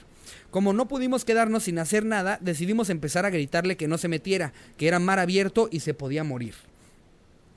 Como 0.51 0.73
no 0.73 0.87
pudimos 0.87 1.25
quedarnos 1.25 1.63
sin 1.63 1.79
hacer 1.79 2.05
nada, 2.05 2.37
decidimos 2.41 2.89
empezar 2.89 3.25
a 3.25 3.29
gritarle 3.29 3.77
que 3.77 3.87
no 3.87 3.97
se 3.97 4.07
metiera, 4.07 4.53
que 4.77 4.87
era 4.87 4.99
mar 4.99 5.19
abierto 5.19 5.67
y 5.71 5.81
se 5.81 5.93
podía 5.93 6.23
morir. 6.23 6.55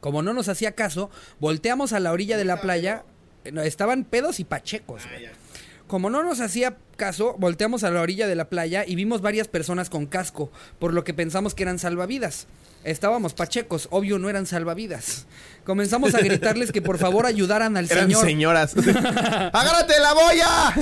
Como 0.01 0.23
no 0.23 0.35
nos 0.35 0.49
hacía 0.49 0.73
caso, 0.73 1.11
volteamos 1.39 1.93
a 1.93 2.01
la 2.01 2.11
orilla 2.13 2.37
de 2.37 2.45
la 2.45 2.61
playa. 2.61 3.05
eh, 3.45 3.53
Estaban 3.65 4.05
pedos 4.05 4.41
y 4.41 4.45
pachecos. 4.45 5.03
güey. 5.09 5.29
Como 5.87 6.11
no 6.11 6.23
nos 6.23 6.41
hacía 6.41 6.77
caso, 6.97 7.37
volteamos 7.39 7.85
a 7.85 7.91
la 7.91 8.01
orilla 8.01 8.27
de 8.27 8.35
la 8.35 8.49
playa 8.49 8.85
y 8.87 8.95
vimos 8.95 9.21
varias 9.21 9.47
personas 9.47 9.91
con 9.91 10.07
casco, 10.07 10.51
por 10.79 10.95
lo 10.95 11.05
que 11.05 11.13
pensamos 11.15 11.55
que 11.55 11.63
eran 11.65 11.79
salvavidas. 11.79 12.47
Estábamos 12.83 13.35
pachecos, 13.35 13.89
obvio 13.91 14.19
no 14.19 14.31
eran 14.31 14.47
salvavidas. 14.47 15.27
Comenzamos 15.65 16.15
a 16.15 16.19
gritarles 16.19 16.73
que 16.73 16.83
por 16.83 16.99
favor 16.99 17.27
ayudaran 17.27 17.77
al 17.77 17.85
Eran 17.91 18.05
señor. 18.07 18.25
señoras. 18.25 18.75
¡Agárrate 19.53 19.95
la 20.01 20.13
boya! 20.15 20.75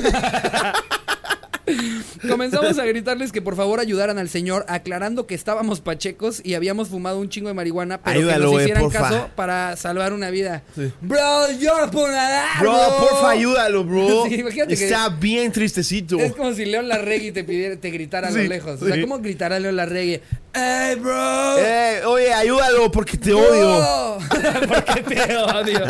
Comenzamos 2.28 2.78
a 2.80 2.84
gritarles 2.84 3.30
que 3.30 3.40
por 3.42 3.54
favor 3.54 3.78
ayudaran 3.78 4.18
al 4.18 4.28
señor, 4.28 4.64
aclarando 4.68 5.26
que 5.28 5.34
estábamos 5.36 5.80
pachecos 5.80 6.40
y 6.44 6.54
habíamos 6.54 6.88
fumado 6.88 7.18
un 7.20 7.28
chingo 7.28 7.46
de 7.48 7.54
marihuana, 7.54 8.02
pero 8.02 8.18
Ayúdalo, 8.18 8.46
que 8.50 8.52
nos 8.54 8.62
hicieran 8.62 8.90
caso 8.90 9.30
para 9.36 9.76
salvar 9.76 10.12
una 10.12 10.30
vida. 10.30 10.62
Bro, 11.00 11.52
yo 11.60 11.72
puedo 11.92 12.08
nadar, 12.08 12.60
Bro, 12.60 12.72
porfa, 12.98 13.30
ayúdalo, 13.30 13.84
bro. 13.84 14.24
Sí, 14.28 14.34
imagínate 14.36 14.76
que- 14.76 14.84
Está 14.84 15.08
bien 15.10 15.52
tristecito. 15.52 16.18
Es 16.18 16.32
como 16.34 16.52
si 16.54 16.64
León 16.64 16.88
Larregui 16.88 17.30
te 17.30 17.44
pidiera, 17.44 17.76
te 17.76 17.90
gritara 17.90 18.28
a 18.28 18.30
lo 18.32 18.40
Sí, 18.40 18.48
lejos. 18.48 18.82
O 18.82 18.86
sea, 18.86 18.96
sí. 18.96 19.00
¿cómo 19.02 19.18
gritará 19.20 19.60
León 19.60 19.76
Larregui? 19.76 20.20
¡Ey, 20.52 20.96
bro! 20.96 21.54
Oye, 22.10 22.32
ayúdalo 22.32 22.90
porque 22.90 23.16
te 23.16 23.32
odio. 23.32 24.18
Porque 24.68 25.02
te 25.02 25.36
odio. 25.36 25.84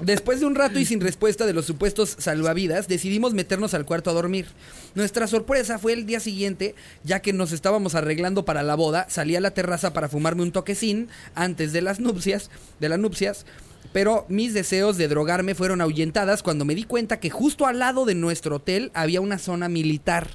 Después 0.00 0.38
de 0.38 0.46
un 0.46 0.54
rato 0.54 0.78
y 0.78 0.84
sin 0.84 1.00
respuesta 1.00 1.44
de 1.44 1.52
los 1.52 1.66
supuestos 1.66 2.16
salvavidas, 2.18 2.86
decidimos 2.86 3.34
meternos 3.34 3.74
al 3.74 3.84
cuarto 3.84 4.10
a 4.10 4.12
dormir. 4.12 4.46
Nuestra 4.94 5.26
sorpresa 5.26 5.78
fue 5.78 5.92
el 5.92 6.06
día 6.06 6.20
siguiente, 6.20 6.76
ya 7.02 7.20
que 7.20 7.32
nos 7.32 7.50
estábamos 7.50 7.96
arreglando 7.96 8.44
para 8.44 8.62
la 8.62 8.76
boda, 8.76 9.06
salí 9.08 9.34
a 9.34 9.40
la 9.40 9.50
terraza 9.50 9.92
para 9.92 10.08
fumarme 10.08 10.42
un 10.42 10.52
toquecín 10.52 11.08
antes 11.34 11.72
de 11.72 11.82
las 11.82 11.98
nupcias, 11.98 12.50
de 12.78 12.88
las 12.88 12.98
nupcias, 13.00 13.44
pero 13.92 14.24
mis 14.28 14.54
deseos 14.54 14.98
de 14.98 15.08
drogarme 15.08 15.56
fueron 15.56 15.80
ahuyentadas 15.80 16.44
cuando 16.44 16.64
me 16.64 16.76
di 16.76 16.84
cuenta 16.84 17.18
que 17.18 17.30
justo 17.30 17.66
al 17.66 17.80
lado 17.80 18.04
de 18.04 18.14
nuestro 18.14 18.56
hotel 18.56 18.92
había 18.94 19.20
una 19.20 19.38
zona 19.38 19.68
militar. 19.68 20.28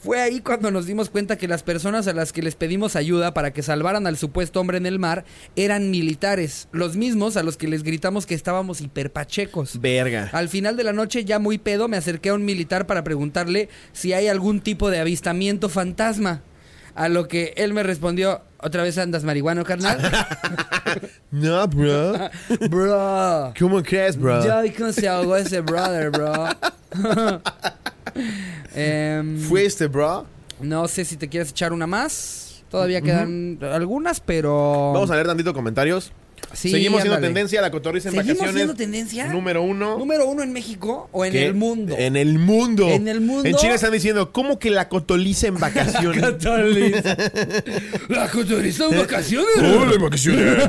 Fue 0.00 0.20
ahí 0.20 0.40
cuando 0.40 0.70
nos 0.70 0.86
dimos 0.86 1.10
cuenta 1.10 1.36
que 1.36 1.48
las 1.48 1.64
personas 1.64 2.06
a 2.06 2.12
las 2.12 2.32
que 2.32 2.40
les 2.40 2.54
pedimos 2.54 2.94
ayuda 2.94 3.34
para 3.34 3.52
que 3.52 3.64
salvaran 3.64 4.06
al 4.06 4.16
supuesto 4.16 4.60
hombre 4.60 4.78
en 4.78 4.86
el 4.86 5.00
mar 5.00 5.24
eran 5.56 5.90
militares, 5.90 6.68
los 6.70 6.96
mismos 6.96 7.36
a 7.36 7.42
los 7.42 7.56
que 7.56 7.66
les 7.66 7.82
gritamos 7.82 8.24
que 8.24 8.34
estábamos 8.34 8.80
hiperpachecos. 8.80 9.80
Verga. 9.80 10.30
Al 10.32 10.48
final 10.48 10.76
de 10.76 10.84
la 10.84 10.92
noche, 10.92 11.24
ya 11.24 11.40
muy 11.40 11.58
pedo, 11.58 11.88
me 11.88 11.96
acerqué 11.96 12.28
a 12.28 12.34
un 12.34 12.44
militar 12.44 12.86
para 12.86 13.02
preguntarle 13.02 13.68
si 13.92 14.12
hay 14.12 14.28
algún 14.28 14.60
tipo 14.60 14.90
de 14.90 15.00
avistamiento 15.00 15.68
fantasma. 15.68 16.42
A 16.94 17.08
lo 17.08 17.28
que 17.28 17.54
él 17.56 17.74
me 17.74 17.82
respondió, 17.82 18.42
¿otra 18.60 18.82
vez 18.82 18.98
andas 18.98 19.24
marihuano, 19.24 19.64
carnal? 19.64 19.98
No, 21.30 21.68
bro. 21.68 22.30
bro. 22.70 23.52
¿Cómo 23.58 23.82
crees, 23.82 24.18
bro? 24.18 24.42
Ya 24.44 24.62
vi 24.62 24.70
cómo 24.70 24.92
se 24.92 25.06
ahogó 25.06 25.36
ese 25.36 25.60
brother, 25.60 26.10
bro. 26.10 26.46
Em, 28.74 29.38
¿Fuiste, 29.40 29.86
bro? 29.86 30.26
No 30.60 30.88
sé 30.88 31.04
si 31.04 31.16
te 31.16 31.28
quieres 31.28 31.50
echar 31.50 31.72
una 31.72 31.86
más. 31.86 32.62
Todavía 32.70 33.00
quedan 33.00 33.58
algunas, 33.62 34.20
pero. 34.20 34.92
Vamos 34.92 35.10
a 35.10 35.14
leer 35.14 35.26
tantito 35.26 35.54
comentarios. 35.54 36.12
Sí, 36.52 36.70
Seguimos 36.70 37.00
siendo 37.00 37.16
ándale. 37.16 37.34
tendencia, 37.34 37.60
la 37.60 37.70
cotorriza 37.70 38.08
en 38.08 38.14
¿Seguimos 38.14 38.38
vacaciones. 38.38 38.54
siendo 38.54 38.74
tendencia? 38.74 39.26
Número 39.26 39.60
uno. 39.62 39.98
¿Número 39.98 40.26
uno 40.26 40.42
en 40.42 40.52
México 40.52 41.08
o 41.12 41.24
en 41.24 41.32
¿Qué? 41.32 41.46
el 41.46 41.54
mundo? 41.54 41.94
En 41.98 42.16
el 42.16 42.38
mundo. 42.38 42.88
En 42.88 43.08
el 43.08 43.20
mundo. 43.20 43.46
En 43.48 43.56
China 43.56 43.74
están 43.74 43.92
diciendo, 43.92 44.32
¿cómo 44.32 44.58
que 44.58 44.70
la 44.70 44.88
cotoliza 44.88 45.48
en 45.48 45.58
vacaciones? 45.58 46.22
La 48.08 48.28
cotoriza 48.30 48.86
en 48.86 48.98
vacaciones. 48.98 49.48
Hola, 49.58 49.92
en 49.94 50.02
vacaciones. 50.02 50.64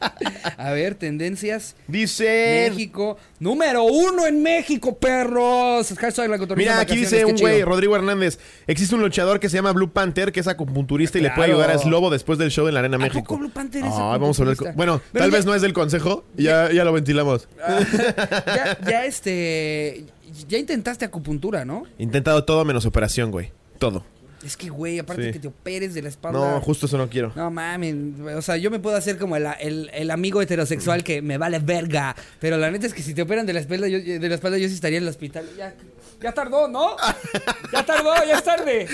A 0.56 0.70
ver, 0.72 0.94
tendencias. 0.94 1.76
Dice. 1.86 2.68
México. 2.70 3.16
Número 3.38 3.84
uno 3.84 4.26
en 4.26 4.42
México, 4.42 4.96
perros. 4.98 5.92
Hashtag 5.98 6.28
la 6.30 6.38
Mira, 6.56 6.80
aquí 6.80 6.96
dice 6.96 7.18
qué 7.18 7.24
un 7.26 7.36
güey. 7.36 7.62
Rodrigo 7.62 7.96
Hernández. 7.96 8.38
Existe 8.66 8.94
un 8.94 9.02
luchador 9.02 9.40
que 9.40 9.48
se 9.48 9.56
llama 9.56 9.72
Blue 9.72 9.90
Panther, 9.90 10.32
que 10.32 10.40
es 10.40 10.46
acupunturista 10.48 11.18
y 11.18 11.22
le 11.22 11.30
puede 11.30 11.52
ayudar 11.52 11.70
a 11.70 11.78
Slobo 11.78 12.10
después 12.10 12.38
del 12.38 12.50
show 12.50 12.66
en 12.68 12.74
la 12.74 12.80
Arena 12.80 12.96
¿A 12.96 13.00
México. 13.00 13.22
poco 13.24 13.38
Blue 13.38 13.50
Panther 13.50 13.84
es 13.84 13.90
vamos 13.90 14.38
a 14.38 14.42
hablar. 14.42 14.56
con- 14.56 14.74
Bueno, 14.76 15.00
Pero 15.12 15.24
tal 15.24 15.30
ya- 15.30 15.36
vez 15.36 15.46
no 15.46 15.54
es 15.54 15.62
del 15.62 15.72
consejo. 15.72 16.24
Ya, 16.36 16.70
ya 16.72 16.84
lo 16.84 16.92
ventilamos. 16.92 17.48
ya, 18.46 18.78
ya 18.86 19.04
este. 19.04 20.04
Ya 20.48 20.58
intentaste 20.58 21.04
acupuntura, 21.04 21.64
¿no? 21.64 21.84
Intentado 21.98 22.44
todo 22.44 22.64
menos 22.64 22.86
operación, 22.86 23.30
güey. 23.30 23.52
Todo. 23.78 24.04
Es 24.44 24.56
que, 24.56 24.70
güey, 24.70 24.98
aparte 24.98 25.24
Sí. 25.26 25.32
que 25.32 25.38
te 25.38 25.48
operes 25.48 25.92
de 25.92 26.00
la 26.00 26.08
espalda. 26.08 26.38
No, 26.38 26.60
justo 26.62 26.86
eso 26.86 26.96
no 26.96 27.10
quiero. 27.10 27.30
No 27.36 27.50
mames, 27.50 27.94
o 28.34 28.40
sea, 28.40 28.56
yo 28.56 28.70
me 28.70 28.78
puedo 28.78 28.96
hacer 28.96 29.18
como 29.18 29.36
el, 29.36 29.46
el- 29.60 29.90
el 29.92 30.10
amigo 30.10 30.40
heterosexual 30.40 31.04
que 31.04 31.20
me 31.20 31.36
vale 31.36 31.58
verga, 31.58 32.16
pero 32.38 32.56
la 32.56 32.70
neta 32.70 32.86
es 32.86 32.94
que 32.94 33.02
si 33.02 33.12
te 33.12 33.20
operan 33.22 33.44
de 33.44 33.52
la 33.52 33.60
espalda, 33.60 33.86
yo, 33.88 33.98
de 33.98 34.28
la 34.28 34.34
espalda 34.34 34.56
yo 34.56 34.66
sí 34.68 34.74
estaría 34.74 34.96
en 34.96 35.04
el 35.04 35.10
hospital. 35.10 35.44
Ya, 35.58 35.74
ya 36.22 36.32
tardó, 36.32 36.68
¿no? 36.68 36.96
Ya 37.72 37.84
tardó, 37.84 38.14
ya 38.26 38.36
es 38.38 38.42
tarde. 38.44 38.86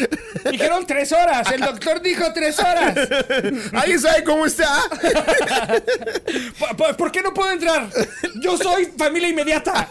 Dijeron 0.51 0.85
tres 0.87 1.13
horas, 1.13 1.51
el 1.53 1.61
doctor 1.61 2.03
dijo 2.03 2.25
tres 2.35 2.59
horas. 2.59 2.95
¿Alguien 3.73 4.01
sabe 4.01 4.23
cómo 4.25 4.47
está? 4.47 4.69
¿Por, 6.59 6.77
por- 6.77 6.97
por 6.97 7.13
qué 7.13 7.23
no 7.23 7.33
puedo 7.33 7.53
entrar? 7.53 7.89
Yo 8.41 8.57
soy 8.59 8.87
familia 8.99 9.29
inmediata. 9.29 9.89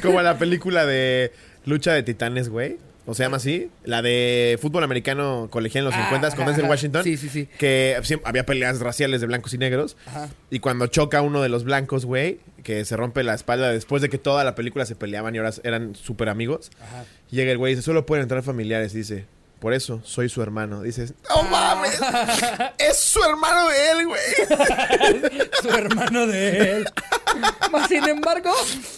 Como 0.00 0.22
la 0.22 0.38
película 0.38 0.86
de 0.86 1.32
Lucha 1.64 1.92
de 1.92 2.02
Titanes, 2.02 2.48
güey. 2.48 2.78
O 3.04 3.14
se 3.14 3.24
llama 3.24 3.38
así. 3.38 3.68
La 3.84 4.00
de 4.00 4.56
fútbol 4.62 4.84
americano 4.84 5.48
colegial 5.50 5.82
en 5.82 5.86
los 5.86 5.94
Ah, 5.94 6.04
50 6.04 6.36
con 6.36 6.46
Denzel. 6.46 6.66
Washington. 6.66 7.02
Sí, 7.02 7.16
sí, 7.16 7.28
sí. 7.28 7.48
Que 7.58 7.98
siempre 8.04 8.28
había 8.28 8.46
peleas 8.46 8.78
raciales 8.78 9.20
de 9.20 9.26
blancos 9.26 9.52
y 9.54 9.58
negros. 9.58 9.96
Ajá. 10.06 10.28
Y 10.50 10.60
cuando 10.60 10.86
choca 10.86 11.20
uno 11.20 11.42
de 11.42 11.48
los 11.48 11.64
blancos, 11.64 12.04
güey, 12.04 12.38
que 12.62 12.84
se 12.84 12.96
rompe 12.96 13.24
la 13.24 13.34
espalda 13.34 13.70
después 13.72 14.02
de 14.02 14.08
que 14.08 14.18
toda 14.18 14.44
la 14.44 14.54
película 14.54 14.86
se 14.86 14.94
peleaban 14.94 15.34
y 15.34 15.38
ahora 15.38 15.50
eran 15.64 15.96
súper 15.96 16.28
amigos. 16.28 16.70
Ajá. 16.80 17.04
Llega 17.30 17.50
el 17.50 17.58
güey 17.58 17.72
y 17.72 17.74
dice, 17.76 17.84
solo 17.84 18.06
pueden 18.06 18.22
entrar 18.22 18.42
familiares. 18.44 18.92
Dice, 18.92 19.26
por 19.62 19.72
eso 19.72 20.00
soy 20.04 20.28
su 20.28 20.42
hermano. 20.42 20.82
Dices, 20.82 21.14
¡No 21.28 21.44
mames! 21.44 21.96
¡Es 22.78 22.98
su 22.98 23.22
hermano 23.22 23.68
de 23.68 23.90
él, 23.92 24.06
güey! 24.08 25.40
Su 25.62 25.68
hermano 25.68 26.26
de 26.26 26.72
él. 26.72 26.90
Más 27.70 27.88
sin 27.88 28.02
embargo, 28.08 28.50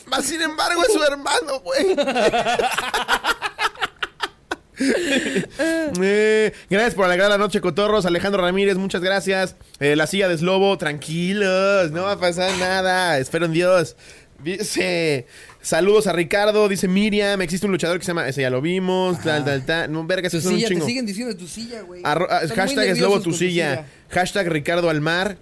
Más 0.07 0.25
sin 0.25 0.41
embargo 0.41 0.83
es 0.83 0.95
su 0.95 1.03
hermano, 1.03 1.61
güey. 1.61 1.95
Eh, 6.01 6.53
gracias 6.69 6.95
por 6.95 7.05
alegrar 7.05 7.31
la 7.31 7.39
noche, 7.39 7.61
cotorros. 7.61 8.07
Alejandro 8.07 8.43
Ramírez, 8.43 8.77
muchas 8.77 9.03
gracias. 9.03 9.55
Eh, 9.79 9.95
la 9.95 10.09
silla 10.09 10.27
de 10.29 10.37
Slobo, 10.37 10.77
tranquilos, 10.79 11.93
no 11.93 12.03
va 12.03 12.13
a 12.13 12.19
pasar 12.19 12.51
nada. 12.59 13.19
Espero 13.19 13.45
en 13.45 13.53
Dios. 13.53 13.97
Dice, 14.43 15.27
saludos 15.65 16.07
a 16.07 16.13
Ricardo. 16.13 16.69
Dice 16.69 16.87
Miriam, 16.87 17.41
existe 17.43 17.67
un 17.67 17.73
luchador 17.73 17.99
que 17.99 18.05
se 18.05 18.11
llama, 18.11 18.29
ese 18.29 18.43
ya 18.43 18.51
lo 18.51 18.61
vimos, 18.61 19.21
tal, 19.23 19.45
tal, 19.45 19.65
tal. 19.67 19.91
No, 19.91 20.07
verga, 20.07 20.29
eso 20.29 20.39
es 20.39 20.47
un 20.47 20.55
silla, 20.55 20.69
te 20.69 20.75
chingo. 20.75 20.87
siguen 20.87 21.07
diciendo 21.07 21.37
tu 21.37 21.49
silla, 21.49 21.81
güey. 21.83 22.03
Ah, 22.05 22.41
hashtag 22.55 22.95
Slobo 22.97 23.15
con 23.15 23.23
tu 23.25 23.33
silla. 23.33 23.87
Hashtag 24.11 24.49
Ricardo 24.49 24.89
Almar. 24.89 25.37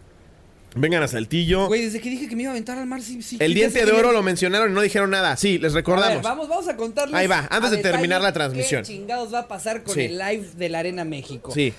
Vengan 0.75 1.03
a 1.03 1.09
Saltillo. 1.09 1.67
Güey, 1.67 1.83
desde 1.85 2.01
que 2.01 2.09
dije 2.09 2.29
que 2.29 2.35
me 2.35 2.45
iba 2.45 2.51
a 2.51 2.55
aventar 2.55 2.79
al 2.79 2.87
mar, 2.87 3.03
sí, 3.03 3.21
sí. 3.21 3.37
El 3.41 3.53
diente 3.53 3.85
de 3.85 3.93
oro 3.93 4.11
lo 4.11 4.23
mencionaron 4.23 4.71
y 4.71 4.75
no 4.75 4.81
dijeron 4.81 5.11
nada. 5.11 5.37
Sí, 5.37 5.59
les 5.59 5.73
A 5.73 5.77
recordamos. 5.77 6.15
ver, 6.15 6.23
vamos, 6.23 6.49
vamos 6.49 6.67
a 6.67 6.77
contarles. 6.79 7.15
Ahí 7.15 7.27
va, 7.27 7.47
antes 7.51 7.73
a 7.73 7.77
de 7.77 7.83
terminar 7.83 8.23
la 8.23 8.33
transmisión. 8.33 8.81
¿Qué 8.83 8.89
chingados 8.95 9.35
va 9.35 9.41
a 9.41 9.49
pasar 9.49 9.83
con 9.83 9.95
Sí. 9.95 10.01
el 10.07 10.17
live 10.17 10.49
de 10.57 10.69
la 10.71 10.79
Arena 10.79 11.05
México? 11.05 11.53
Sí. 11.53 11.75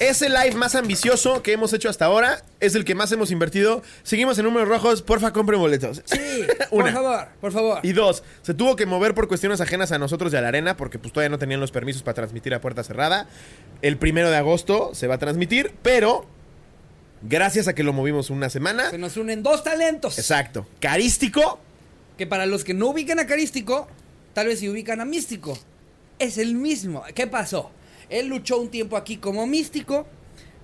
Es 0.00 0.22
el 0.22 0.32
live 0.32 0.54
más 0.54 0.74
ambicioso 0.76 1.42
que 1.42 1.52
hemos 1.52 1.72
hecho 1.72 1.88
hasta 1.88 2.04
ahora. 2.04 2.42
Es 2.60 2.74
el 2.74 2.84
que 2.84 2.94
más 2.94 3.10
hemos 3.10 3.30
invertido. 3.30 3.82
Seguimos 4.04 4.38
en 4.38 4.44
números 4.44 4.68
rojos. 4.68 5.02
Porfa, 5.02 5.32
compren 5.32 5.60
boletos. 5.60 6.02
Sí, 6.04 6.46
por 6.70 6.90
favor, 6.92 7.28
por 7.40 7.52
favor. 7.52 7.80
Y 7.82 7.92
dos, 7.92 8.22
se 8.42 8.54
tuvo 8.54 8.76
que 8.76 8.86
mover 8.86 9.14
por 9.14 9.26
cuestiones 9.26 9.60
ajenas 9.60 9.90
a 9.90 9.98
nosotros 9.98 10.32
y 10.32 10.36
a 10.36 10.40
la 10.40 10.48
arena 10.48 10.76
porque 10.76 10.98
pues 10.98 11.12
todavía 11.12 11.30
no 11.30 11.38
tenían 11.38 11.60
los 11.60 11.72
permisos 11.72 12.02
para 12.02 12.14
transmitir 12.14 12.54
a 12.54 12.60
puerta 12.60 12.84
cerrada. 12.84 13.26
El 13.82 13.98
primero 13.98 14.30
de 14.30 14.36
agosto 14.36 14.94
se 14.94 15.08
va 15.08 15.16
a 15.16 15.18
transmitir, 15.18 15.74
pero 15.82 16.26
gracias 17.22 17.66
a 17.66 17.74
que 17.74 17.82
lo 17.82 17.92
movimos 17.92 18.30
una 18.30 18.50
semana. 18.50 18.90
Se 18.90 18.98
nos 18.98 19.16
unen 19.16 19.42
dos 19.42 19.64
talentos. 19.64 20.18
Exacto. 20.18 20.66
Carístico. 20.80 21.58
Que 22.16 22.26
para 22.26 22.46
los 22.46 22.64
que 22.64 22.74
no 22.74 22.88
ubican 22.88 23.18
a 23.18 23.26
Carístico, 23.26 23.88
tal 24.32 24.46
vez 24.46 24.60
si 24.60 24.68
ubican 24.68 25.00
a 25.00 25.04
Místico. 25.04 25.58
Es 26.18 26.38
el 26.38 26.54
mismo. 26.54 27.04
¿Qué 27.14 27.26
pasó? 27.26 27.70
Él 28.10 28.28
luchó 28.28 28.58
un 28.58 28.68
tiempo 28.68 28.96
aquí 28.96 29.16
como 29.16 29.46
Místico. 29.46 30.06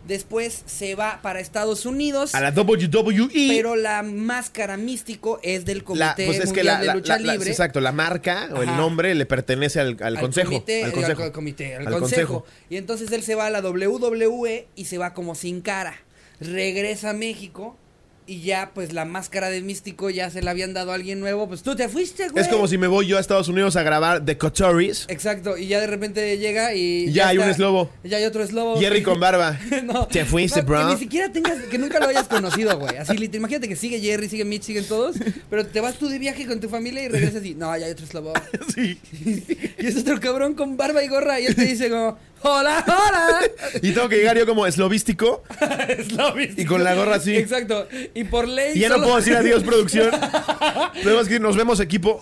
Después 0.07 0.65
se 0.67 0.95
va 0.95 1.21
para 1.23 1.41
Estados 1.41 1.87
Unidos. 1.87 2.35
A 2.35 2.41
la 2.43 2.51
WWE. 2.51 3.49
Pero 3.49 3.75
la 3.75 4.03
máscara 4.03 4.77
Místico 4.77 5.41
es 5.43 5.65
del 5.65 5.83
Comité 5.83 6.05
La- 6.05 6.15
pues 6.15 6.39
es 6.41 6.41
que 6.41 6.47
Mundial 6.63 6.67
la, 6.67 6.81
de 6.81 6.87
la- 6.89 6.95
Lucha 6.95 7.19
Libre. 7.19 7.51
exacto, 7.51 7.81
la 7.81 7.91
marca 7.93 8.51
o 8.55 8.63
el 8.63 8.77
nombre 8.77 9.15
le 9.15 9.25
pertenece 9.25 9.81
al, 9.81 9.97
al 10.03 10.21
consejo. 10.21 10.51
comité, 10.51 10.85
al 10.85 10.93
consejo. 10.93 11.23
al 11.23 11.33
comité, 11.33 11.75
al 11.77 11.87
Al 11.89 12.01
consejo. 12.01 12.45
Y 12.69 12.77
entonces 12.77 13.11
él 13.13 13.23
se 13.23 13.35
va 13.35 13.47
a 13.47 13.51
la 13.51 13.63
WWE 13.63 14.69
y 14.77 14.85
se 14.85 14.99
va 14.99 15.15
como 15.15 15.35
sin 15.35 15.63
cara. 15.63 15.97
Regresa 16.39 17.11
a 17.11 17.15
México 17.15 17.79
y 18.27 18.41
ya 18.41 18.71
pues 18.75 18.93
la 18.93 19.05
máscara 19.05 19.51
de 19.51 19.61
místico 19.61 20.11
ya 20.11 20.31
se 20.31 20.43
la 20.43 20.53
habían 20.53 20.73
dado 20.73 20.93
a 20.93 20.95
alguien 20.95 21.21
nuevo, 21.21 21.47
pues 21.49 21.63
tú 21.63 21.77
te 21.77 21.89
fuiste, 21.89 22.29
güey. 22.29 22.43
Es 22.43 22.51
como 22.51 22.67
si 22.69 22.79
me 22.79 22.87
voy 22.87 23.07
yo 23.07 23.19
a 23.19 23.21
Estados 23.21 23.49
Unidos 23.49 23.77
a 23.77 23.83
grabar 23.83 24.25
The 24.25 24.39
Cotoris. 24.39 25.07
Exacto, 25.09 25.59
y 25.59 25.67
ya 25.67 25.81
de 25.81 25.87
repente 25.87 26.39
llega 26.39 26.75
y... 26.75 27.13
Ya 27.13 27.29
hay 27.29 27.39
un 27.39 27.49
eslobo. 27.49 27.91
Ya 28.03 28.17
hay 28.19 28.25
otro 28.25 28.43
eslobo. 28.43 28.79
Jerry 28.81 29.03
con 29.03 29.21
barba. 29.21 29.59
No, 29.85 30.07
Te 30.07 30.25
fuiste, 30.25 30.63
no, 30.63 30.67
bro. 30.67 30.87
Que 30.87 30.95
ni 30.95 31.01
siquiera 31.01 31.31
tengas, 31.31 31.59
que 31.65 31.79
nunca 31.79 32.01
lo 32.01 32.07
hayas 32.07 32.27
conocido, 32.27 32.79
güey. 32.79 32.97
Así, 32.97 33.13
imagínate 33.33 33.69
que 33.69 33.77
sigue 33.77 34.01
Jerry, 34.01 34.29
sigue 34.29 34.45
Mitch, 34.45 34.63
siguen 34.63 34.87
todos, 34.87 35.17
pero 35.51 35.67
te 35.67 35.81
vas 35.81 35.99
tú 35.99 36.09
de 36.09 36.19
viaje 36.19 36.47
con 36.47 36.61
tu 36.61 36.69
familia 36.69 37.03
y 37.03 37.09
regresas 37.09 37.45
y, 37.45 37.55
no, 37.55 37.77
ya 37.77 37.87
hay 37.87 37.93
otro 37.93 38.07
eslobo. 38.07 38.33
Sí. 38.75 38.99
Y 39.79 39.87
es 39.87 39.97
otro 39.97 40.19
cabrón 40.21 40.55
con 40.55 40.77
barba 40.77 41.03
y 41.03 41.09
gorra 41.09 41.41
y 41.41 41.47
él 41.47 41.55
te 41.55 41.65
dice 41.65 41.91
como, 41.91 42.17
hola, 42.45 42.85
hola. 42.87 43.41
Y 43.83 43.93
tengo 43.93 44.09
que 44.09 44.17
llegar 44.17 44.39
yo 44.39 44.47
como 44.47 44.67
eslovístico 44.67 45.43
y 46.57 46.65
con 46.65 46.85
la 46.85 46.95
gorra 46.95 47.17
así. 47.17 47.37
Exacto. 47.37 47.89
Y 48.15 48.25
por 48.25 48.47
ley. 48.47 48.73
Y 48.77 48.81
ya 48.81 48.89
no 48.91 48.99
puedo 48.99 49.17
decir 49.17 49.37
adiós, 49.37 49.63
producción. 49.63 50.11
Tenemos 51.03 51.27
que 51.29 51.35
ir, 51.35 51.41
nos 51.41 51.57
vemos, 51.57 51.81
equipo. 51.81 52.19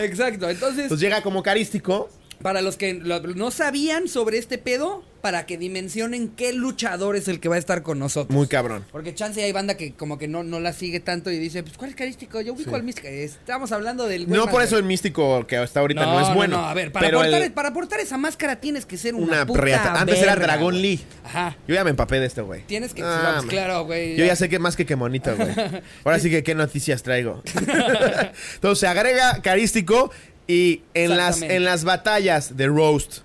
Exacto. 0.00 0.48
Entonces, 0.48 0.86
Pues 0.88 1.00
llega 1.00 1.22
como 1.22 1.42
carístico. 1.42 2.08
Para 2.44 2.60
los 2.60 2.76
que 2.76 2.92
no 2.92 3.50
sabían 3.50 4.06
sobre 4.06 4.36
este 4.36 4.58
pedo, 4.58 5.02
para 5.22 5.46
que 5.46 5.56
dimensionen 5.56 6.28
qué 6.28 6.52
luchador 6.52 7.16
es 7.16 7.26
el 7.26 7.40
que 7.40 7.48
va 7.48 7.54
a 7.54 7.58
estar 7.58 7.82
con 7.82 7.98
nosotros. 7.98 8.36
Muy 8.36 8.48
cabrón. 8.48 8.84
Porque 8.92 9.14
chance 9.14 9.42
hay 9.42 9.50
banda 9.50 9.78
que 9.78 9.94
como 9.94 10.18
que 10.18 10.28
no, 10.28 10.44
no 10.44 10.60
la 10.60 10.74
sigue 10.74 11.00
tanto 11.00 11.30
y 11.30 11.38
dice, 11.38 11.62
pues 11.62 11.78
¿cuál 11.78 11.88
es 11.88 11.96
carístico? 11.96 12.42
Yo 12.42 12.52
ubico 12.52 12.76
al 12.76 12.82
místico. 12.82 13.08
Estamos 13.08 13.72
hablando 13.72 14.06
del... 14.06 14.28
No 14.28 14.46
por 14.48 14.60
eso 14.60 14.76
el 14.76 14.84
místico 14.84 15.46
que 15.46 15.56
hasta 15.56 15.80
ahorita 15.80 16.04
no, 16.04 16.20
es 16.20 16.34
bueno. 16.34 16.58
No, 16.58 16.66
a 16.66 16.74
ver, 16.74 16.92
para, 16.92 17.06
pero 17.06 17.20
portar, 17.20 17.40
el- 17.40 17.52
para 17.52 17.72
portar 17.72 18.00
esa 18.00 18.18
máscara 18.18 18.56
tienes 18.60 18.84
que 18.84 18.98
ser 18.98 19.14
una, 19.14 19.24
una 19.24 19.46
puta 19.46 19.62
reata. 19.62 20.02
Antes 20.02 20.18
era 20.18 20.34
verga, 20.34 20.56
güey. 20.58 20.82
Lee. 20.82 21.00
Ajá. 21.24 21.56
Yo 21.66 21.74
ya 21.74 21.82
me 21.82 21.88
empapé 21.88 22.20
de 22.20 22.26
esto, 22.26 22.44
güey. 22.44 22.66
Tienes 22.66 22.92
que... 22.92 23.02
Ah, 23.02 23.36
pues 23.38 23.48
claro, 23.48 23.86
güey. 23.86 24.16
Yo 24.18 24.26
ya 24.26 24.36
sé 24.36 24.50
que 24.50 24.58
más 24.58 24.76
que 24.76 24.84
que 24.84 24.96
monito, 24.96 25.34
güey. 25.34 25.48
Ahora 26.04 26.18
sí 26.18 26.28
que 26.28 26.42
qué 26.42 26.54
noticias 26.54 27.02
traigo. 27.02 27.42
Entonces 28.56 28.80
se 28.80 28.86
agrega 28.86 29.40
carístico 29.40 30.10
y 30.46 30.82
en 30.94 31.16
las, 31.16 31.42
en 31.42 31.64
las 31.64 31.84
batallas 31.84 32.56
de 32.56 32.66
roast 32.66 33.18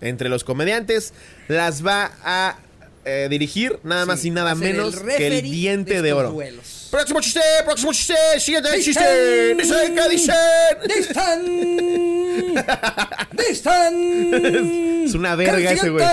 entre 0.00 0.28
los 0.28 0.42
comediantes 0.44 1.12
las 1.48 1.84
va 1.86 2.12
a 2.24 2.56
eh, 3.04 3.26
dirigir 3.30 3.78
nada 3.82 4.06
más 4.06 4.20
Sí, 4.20 4.28
y 4.28 4.30
nada 4.30 4.54
menos 4.54 4.94
el 4.96 5.16
que 5.16 5.26
el 5.26 5.42
diente 5.42 6.02
de, 6.02 6.12
oro. 6.12 6.30
duelos. 6.30 6.88
Próximo 6.90 7.20
chiste, 7.20 7.40
próximo 7.64 7.92
chiste, 7.92 8.14
siguiente 8.38 8.68
chiste. 8.80 9.54
Dicen, 9.56 9.94
¿qué 9.94 10.08
dicen? 10.08 10.34
¡Distan! 10.86 11.44
¡Distan! 13.32 15.04
Es 15.06 15.14
una 15.14 15.34
verga 15.34 15.72
ese 15.72 15.90
güey. 15.90 16.04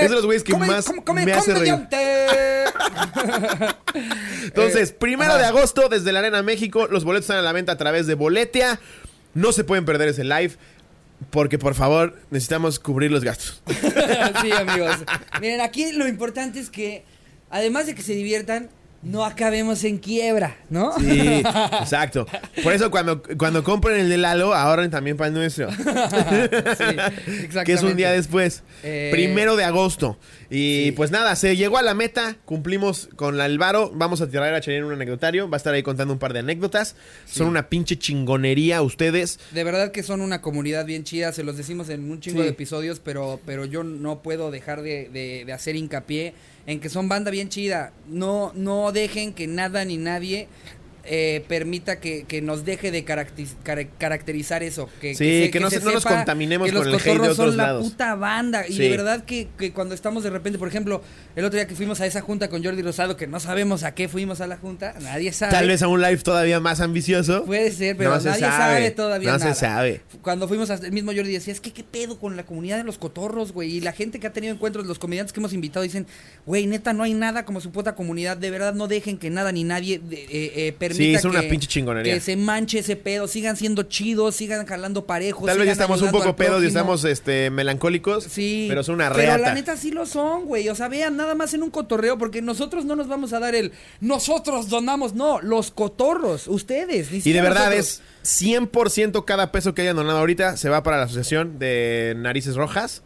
Es 0.00 0.08
de 0.10 0.16
los 0.16 0.24
güeyes 0.24 0.42
que 0.42 0.56
más 0.56 0.90
me 1.14 1.32
hace 1.32 1.54
reír. 1.54 1.74
Entonces, 4.44 4.90
Eh, 4.90 4.96
primero 4.98 5.36
de 5.36 5.44
agosto, 5.44 5.88
desde 5.88 6.12
la 6.12 6.20
Arena 6.20 6.42
México, 6.42 6.86
los 6.88 7.04
boletos 7.04 7.24
están 7.24 7.38
a 7.38 7.42
la 7.42 7.52
venta 7.52 7.72
a 7.72 7.78
través 7.78 8.06
de 8.06 8.14
Boletia. 8.14 8.80
No 9.34 9.52
se 9.52 9.64
pueden 9.64 9.84
perder 9.84 10.08
ese 10.08 10.24
live. 10.24 10.52
Porque, 11.30 11.58
por 11.58 11.74
favor, 11.74 12.18
necesitamos 12.30 12.80
cubrir 12.80 13.12
los 13.12 13.22
gastos. 13.22 13.62
sí, 14.42 14.50
amigos. 14.50 14.96
Miren, 15.40 15.60
aquí 15.60 15.92
lo 15.92 16.08
importante 16.08 16.58
es 16.58 16.68
que, 16.68 17.04
además 17.48 17.86
de 17.86 17.94
que 17.94 18.02
se 18.02 18.12
diviertan, 18.12 18.70
no 19.02 19.24
acabemos 19.24 19.82
en 19.84 19.98
quiebra, 19.98 20.56
¿no? 20.70 20.92
Sí, 20.98 21.20
exacto. 21.80 22.26
Por 22.62 22.72
eso, 22.72 22.90
cuando, 22.90 23.22
cuando 23.36 23.64
compren 23.64 23.98
el 24.00 24.08
de 24.08 24.16
Lalo, 24.18 24.54
ahorren 24.54 24.90
también 24.90 25.16
para 25.16 25.28
el 25.28 25.34
nuestro. 25.34 25.70
Sí, 25.72 27.48
que 27.64 27.72
es 27.72 27.82
un 27.82 27.96
día 27.96 28.12
después. 28.12 28.62
Eh, 28.82 29.10
Primero 29.12 29.56
de 29.56 29.64
agosto. 29.64 30.18
Y 30.50 30.84
sí. 30.86 30.92
pues 30.92 31.10
nada, 31.10 31.34
se 31.36 31.56
llegó 31.56 31.78
a 31.78 31.82
la 31.82 31.94
meta. 31.94 32.36
Cumplimos 32.44 33.08
con 33.16 33.38
la- 33.38 33.46
el 33.46 33.58
varo. 33.58 33.90
Vamos 33.94 34.20
a 34.20 34.28
tirar 34.28 34.52
a 34.54 34.60
Cherín 34.60 34.84
un 34.84 34.92
anecdotario. 34.92 35.48
Va 35.48 35.56
a 35.56 35.58
estar 35.58 35.72
ahí 35.74 35.82
contando 35.82 36.12
un 36.12 36.18
par 36.18 36.32
de 36.32 36.40
anécdotas. 36.40 36.94
Son 37.26 37.46
una 37.48 37.68
pinche 37.68 37.98
chingonería 37.98 38.82
ustedes. 38.82 39.40
De 39.52 39.64
verdad 39.64 39.92
que 39.92 40.02
son 40.02 40.20
una 40.20 40.42
comunidad 40.42 40.84
bien 40.86 41.04
chida, 41.04 41.32
se 41.32 41.42
los 41.42 41.56
decimos 41.56 41.88
en 41.88 42.10
un 42.10 42.20
chingo 42.20 42.42
de 42.42 42.48
episodios, 42.48 43.00
pero, 43.00 43.40
pero 43.46 43.64
yo 43.64 43.82
no 43.82 44.22
puedo 44.22 44.50
dejar 44.50 44.82
de, 44.82 45.08
de- 45.12 45.44
de 45.46 45.52
hacer 45.52 45.74
hincapié 45.76 46.34
en 46.66 46.80
que 46.80 46.88
son 46.88 47.08
banda 47.08 47.30
bien 47.30 47.48
chida. 47.48 47.92
No, 48.08 48.52
no 48.54 48.92
dejen 48.92 49.32
que 49.32 49.46
nada 49.46 49.84
ni 49.84 49.96
nadie 49.96 50.48
eh, 51.04 51.44
permita 51.48 51.98
que, 52.00 52.24
que 52.28 52.40
nos 52.42 52.64
deje 52.64 52.90
de 52.90 53.04
caracterizar 53.98 54.62
eso. 54.62 54.88
Que, 55.00 55.14
Sí, 55.14 55.44
se- 55.44 55.50
que 55.50 55.60
no 55.60 55.70
se- 55.70 55.80
no 55.80 55.92
nos 55.92 56.02
sepa 56.02 56.16
contaminemos 56.16 56.66
que 56.68 56.72
con 56.76 56.90
los 56.90 56.94
el 57.04 57.10
hate 57.10 57.14
de 57.16 57.20
otros 57.30 57.36
son 57.36 57.56
la 57.56 57.66
lados. 57.66 57.84
puta 57.84 58.14
banda. 58.14 58.66
Y 58.68 58.72
Sí. 58.74 58.78
de 58.78 58.88
verdad 58.90 59.24
que, 59.24 59.48
que 59.58 59.72
cuando 59.72 59.94
estamos 59.94 60.22
de 60.22 60.30
repente, 60.30 60.58
por 60.58 60.68
ejemplo, 60.68 61.02
el 61.36 61.44
otro 61.44 61.56
día 61.56 61.66
que 61.66 61.74
fuimos 61.74 62.00
a 62.00 62.06
esa 62.06 62.20
junta 62.20 62.48
con 62.48 62.62
Jordi 62.64 62.82
Rosado, 62.82 63.16
que 63.16 63.26
no 63.26 63.40
sabemos 63.40 63.82
a 63.82 63.94
qué 63.94 64.08
fuimos 64.08 64.40
a 64.40 64.46
la 64.46 64.56
junta, 64.56 64.94
nadie 65.00 65.32
sabe. 65.32 65.52
Tal 65.52 65.66
vez 65.68 65.82
a 65.82 65.88
un 65.88 66.00
live 66.00 66.18
todavía 66.18 66.60
más 66.60 66.80
ambicioso. 66.80 67.44
Puede 67.44 67.70
ser, 67.72 67.96
pero 67.96 68.10
No 68.10 68.16
nadie 68.20 68.40
sabe, 68.40 68.56
sabe, 68.56 68.90
todavía 68.92 69.32
no 69.32 69.38
nada. 69.38 69.54
se 69.54 69.60
sabe. 69.60 70.00
Cuando 70.22 70.48
fuimos 70.48 70.70
hasta 70.70 70.86
el 70.86 70.92
mismo 70.92 71.12
Jordi 71.12 71.32
decía, 71.32 71.52
es 71.52 71.60
que 71.60 71.72
qué 71.72 71.84
pedo 71.84 72.18
con 72.18 72.36
la 72.36 72.44
comunidad 72.44 72.76
de 72.78 72.84
los 72.84 72.98
cotorros, 72.98 73.52
güey. 73.52 73.72
Y 73.76 73.80
la 73.80 73.92
gente 73.92 74.20
que 74.20 74.26
ha 74.26 74.32
tenido 74.32 74.54
encuentros, 74.54 74.86
los 74.86 74.98
comediantes 74.98 75.32
que 75.32 75.40
hemos 75.40 75.52
invitado 75.52 75.82
dicen, 75.82 76.06
güey, 76.46 76.66
neta, 76.66 76.92
no 76.92 77.02
hay 77.02 77.14
nada 77.14 77.44
como 77.44 77.60
su 77.60 77.70
puta 77.72 77.94
comunidad. 77.94 78.36
De 78.36 78.50
verdad, 78.50 78.74
no 78.74 78.88
dejen 78.88 79.18
que 79.18 79.30
nada 79.30 79.52
ni 79.52 79.64
nadie 79.64 80.00
eh, 80.10 80.52
eh, 80.54 80.74
permita 80.92 81.04
Sí, 81.10 81.14
es 81.14 81.24
una 81.24 81.40
que- 81.42 81.48
pinche 81.48 81.66
chingonería. 81.68 82.14
Que 82.14 82.20
se 82.20 82.36
manche 82.36 82.78
ese 82.78 82.96
pedo, 82.96 83.26
sigan 83.28 83.56
siendo 83.56 83.82
chidos, 83.84 84.36
sigan 84.36 84.64
jalando 84.66 85.06
parejos. 85.06 85.46
Tal 85.46 85.58
vez 85.58 85.66
ya 85.66 85.72
estamos 85.72 86.00
un 86.02 86.10
poco 86.10 86.36
pedos 86.36 86.62
y 86.62 86.66
estamos 86.66 87.04
este, 87.04 87.50
melancólicos. 87.50 88.24
Sí. 88.24 88.66
Pero 88.68 88.80
es 88.82 88.88
una 88.88 89.08
Pero 89.08 89.16
reata. 89.16 89.38
la 89.38 89.54
neta 89.54 89.76
sí 89.76 89.90
lo 89.90 90.06
son, 90.06 90.44
güey. 90.46 90.68
O 90.68 90.74
sea, 90.74 90.88
vean 90.88 91.16
nada 91.16 91.34
más 91.34 91.54
en 91.54 91.62
un 91.62 91.70
cotorreo, 91.70 92.18
porque 92.18 92.42
nosotros 92.42 92.84
no 92.84 92.96
nos 92.96 93.08
vamos 93.08 93.32
a 93.32 93.40
dar 93.40 93.54
el 93.54 93.72
nosotros 94.00 94.68
donamos, 94.68 95.14
no, 95.14 95.40
los 95.40 95.70
cotorros, 95.70 96.48
ustedes. 96.48 97.10
Y 97.26 97.32
de 97.32 97.40
verdad 97.40 97.70
nosotros. 97.70 98.00
es 98.22 98.40
100% 98.40 99.24
cada 99.24 99.52
peso 99.52 99.74
que 99.74 99.82
hayan 99.82 99.96
donado 99.96 100.18
ahorita 100.18 100.56
se 100.56 100.68
va 100.68 100.82
para 100.82 100.98
la 100.98 101.04
Asociación 101.04 101.58
de 101.58 102.14
Narices 102.16 102.54
Rojas, 102.56 103.02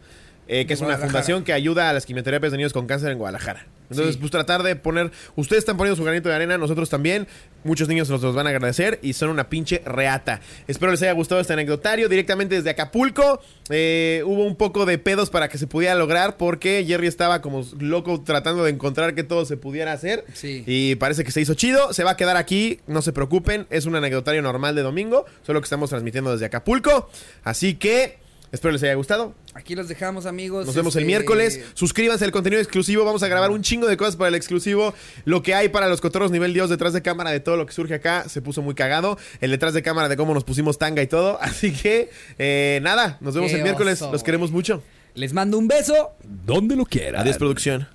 eh, 0.47 0.65
que 0.65 0.73
es 0.73 0.81
una 0.81 0.97
fundación 0.97 1.43
que 1.43 1.53
ayuda 1.53 1.89
a 1.89 1.93
las 1.93 2.05
quimioterapias 2.05 2.51
de 2.51 2.57
niños 2.57 2.73
con 2.73 2.87
cáncer 2.87 3.11
en 3.11 3.17
Guadalajara. 3.17 3.65
Entonces, 3.89 4.15
Sí. 4.15 4.19
pues 4.19 4.31
tratar 4.31 4.63
de 4.63 4.75
poner, 4.75 5.11
ustedes 5.35 5.59
están 5.61 5.77
poniendo 5.77 5.95
su 5.95 6.03
granito 6.03 6.29
de 6.29 6.35
arena, 6.35 6.57
nosotros 6.57 6.89
también, 6.89 7.27
muchos 7.63 7.87
niños 7.87 8.09
nos 8.09 8.21
los 8.21 8.35
van 8.35 8.47
a 8.47 8.49
agradecer 8.51 8.99
y 9.01 9.13
son 9.13 9.29
una 9.29 9.49
pinche 9.49 9.81
reata. 9.85 10.41
Espero 10.67 10.91
les 10.91 11.01
haya 11.01 11.11
gustado 11.13 11.41
este 11.41 11.53
anecdotario 11.53 12.09
directamente 12.09 12.55
desde 12.55 12.69
Acapulco. 12.69 13.41
Eh, 13.69 14.21
hubo 14.25 14.43
un 14.45 14.55
poco 14.55 14.85
de 14.85 14.97
pedos 14.97 15.29
para 15.29 15.49
que 15.49 15.57
se 15.57 15.67
pudiera 15.67 15.95
lograr 15.95 16.37
porque 16.37 16.83
Jerry 16.87 17.07
estaba 17.07 17.41
como 17.41 17.65
loco 17.79 18.21
tratando 18.21 18.63
de 18.63 18.71
encontrar 18.71 19.15
que 19.15 19.23
todo 19.23 19.45
se 19.45 19.57
pudiera 19.57 19.91
hacer. 19.93 20.23
Sí. 20.33 20.63
Y 20.65 20.95
parece 20.95 21.23
que 21.23 21.31
se 21.31 21.41
hizo 21.41 21.53
chido. 21.53 21.93
Se 21.93 22.03
va 22.03 22.11
a 22.11 22.17
quedar 22.17 22.37
aquí, 22.37 22.79
no 22.87 23.01
se 23.01 23.11
preocupen. 23.13 23.67
Es 23.69 23.85
un 23.85 23.95
anecdotario 23.95 24.41
normal 24.41 24.75
de 24.75 24.81
domingo, 24.83 25.25
solo 25.45 25.59
que 25.61 25.65
estamos 25.65 25.89
transmitiendo 25.89 26.31
desde 26.31 26.45
Acapulco. 26.45 27.09
Así 27.43 27.75
que 27.75 28.19
espero 28.51 28.71
les 28.71 28.83
haya 28.83 28.93
gustado. 28.95 29.33
Aquí 29.53 29.75
los 29.75 29.87
dejamos, 29.87 30.25
amigos. 30.25 30.65
Nos 30.65 30.75
vemos 30.75 30.95
el 30.95 31.01
Este, 31.03 31.07
miércoles. 31.07 31.61
Suscríbanse 31.73 32.25
al 32.25 32.31
contenido 32.31 32.61
exclusivo. 32.61 33.03
Vamos 33.05 33.23
a 33.23 33.27
grabar 33.27 33.51
un 33.51 33.61
chingo 33.61 33.87
de 33.87 33.97
cosas 33.97 34.15
para 34.15 34.29
el 34.29 34.35
exclusivo. 34.35 34.93
Lo 35.25 35.41
que 35.43 35.55
hay 35.55 35.69
para 35.69 35.87
los 35.89 36.01
cotorros 36.01 36.31
nivel 36.31 36.53
Dios 36.53 36.69
detrás 36.69 36.93
de 36.93 37.01
cámara 37.01 37.31
de 37.31 37.39
todo 37.39 37.57
lo 37.57 37.65
que 37.65 37.73
surge 37.73 37.93
acá. 37.95 38.27
Se 38.29 38.41
puso 38.41 38.61
muy 38.61 38.75
cagado. 38.75 39.17
El 39.41 39.51
detrás 39.51 39.73
de 39.73 39.81
cámara 39.81 40.09
de 40.09 40.17
cómo 40.17 40.33
nos 40.33 40.43
pusimos 40.43 40.77
tanga 40.77 41.01
y 41.01 41.07
todo. 41.07 41.37
Así 41.41 41.73
que, 41.73 42.09
eh, 42.37 42.79
nada, 42.83 43.17
nos 43.21 43.33
vemos 43.33 43.51
Qué 43.51 43.57
el 43.57 43.63
miércoles. 43.63 44.01
oso, 44.01 44.11
los 44.11 44.23
queremos 44.23 44.51
mucho. 44.51 44.83
Les 45.15 45.33
mando 45.33 45.57
un 45.57 45.67
beso. 45.67 46.11
Donde 46.23 46.75
lo 46.75 46.85
quiera. 46.85 47.21
Adiós, 47.21 47.37
producción. 47.37 47.87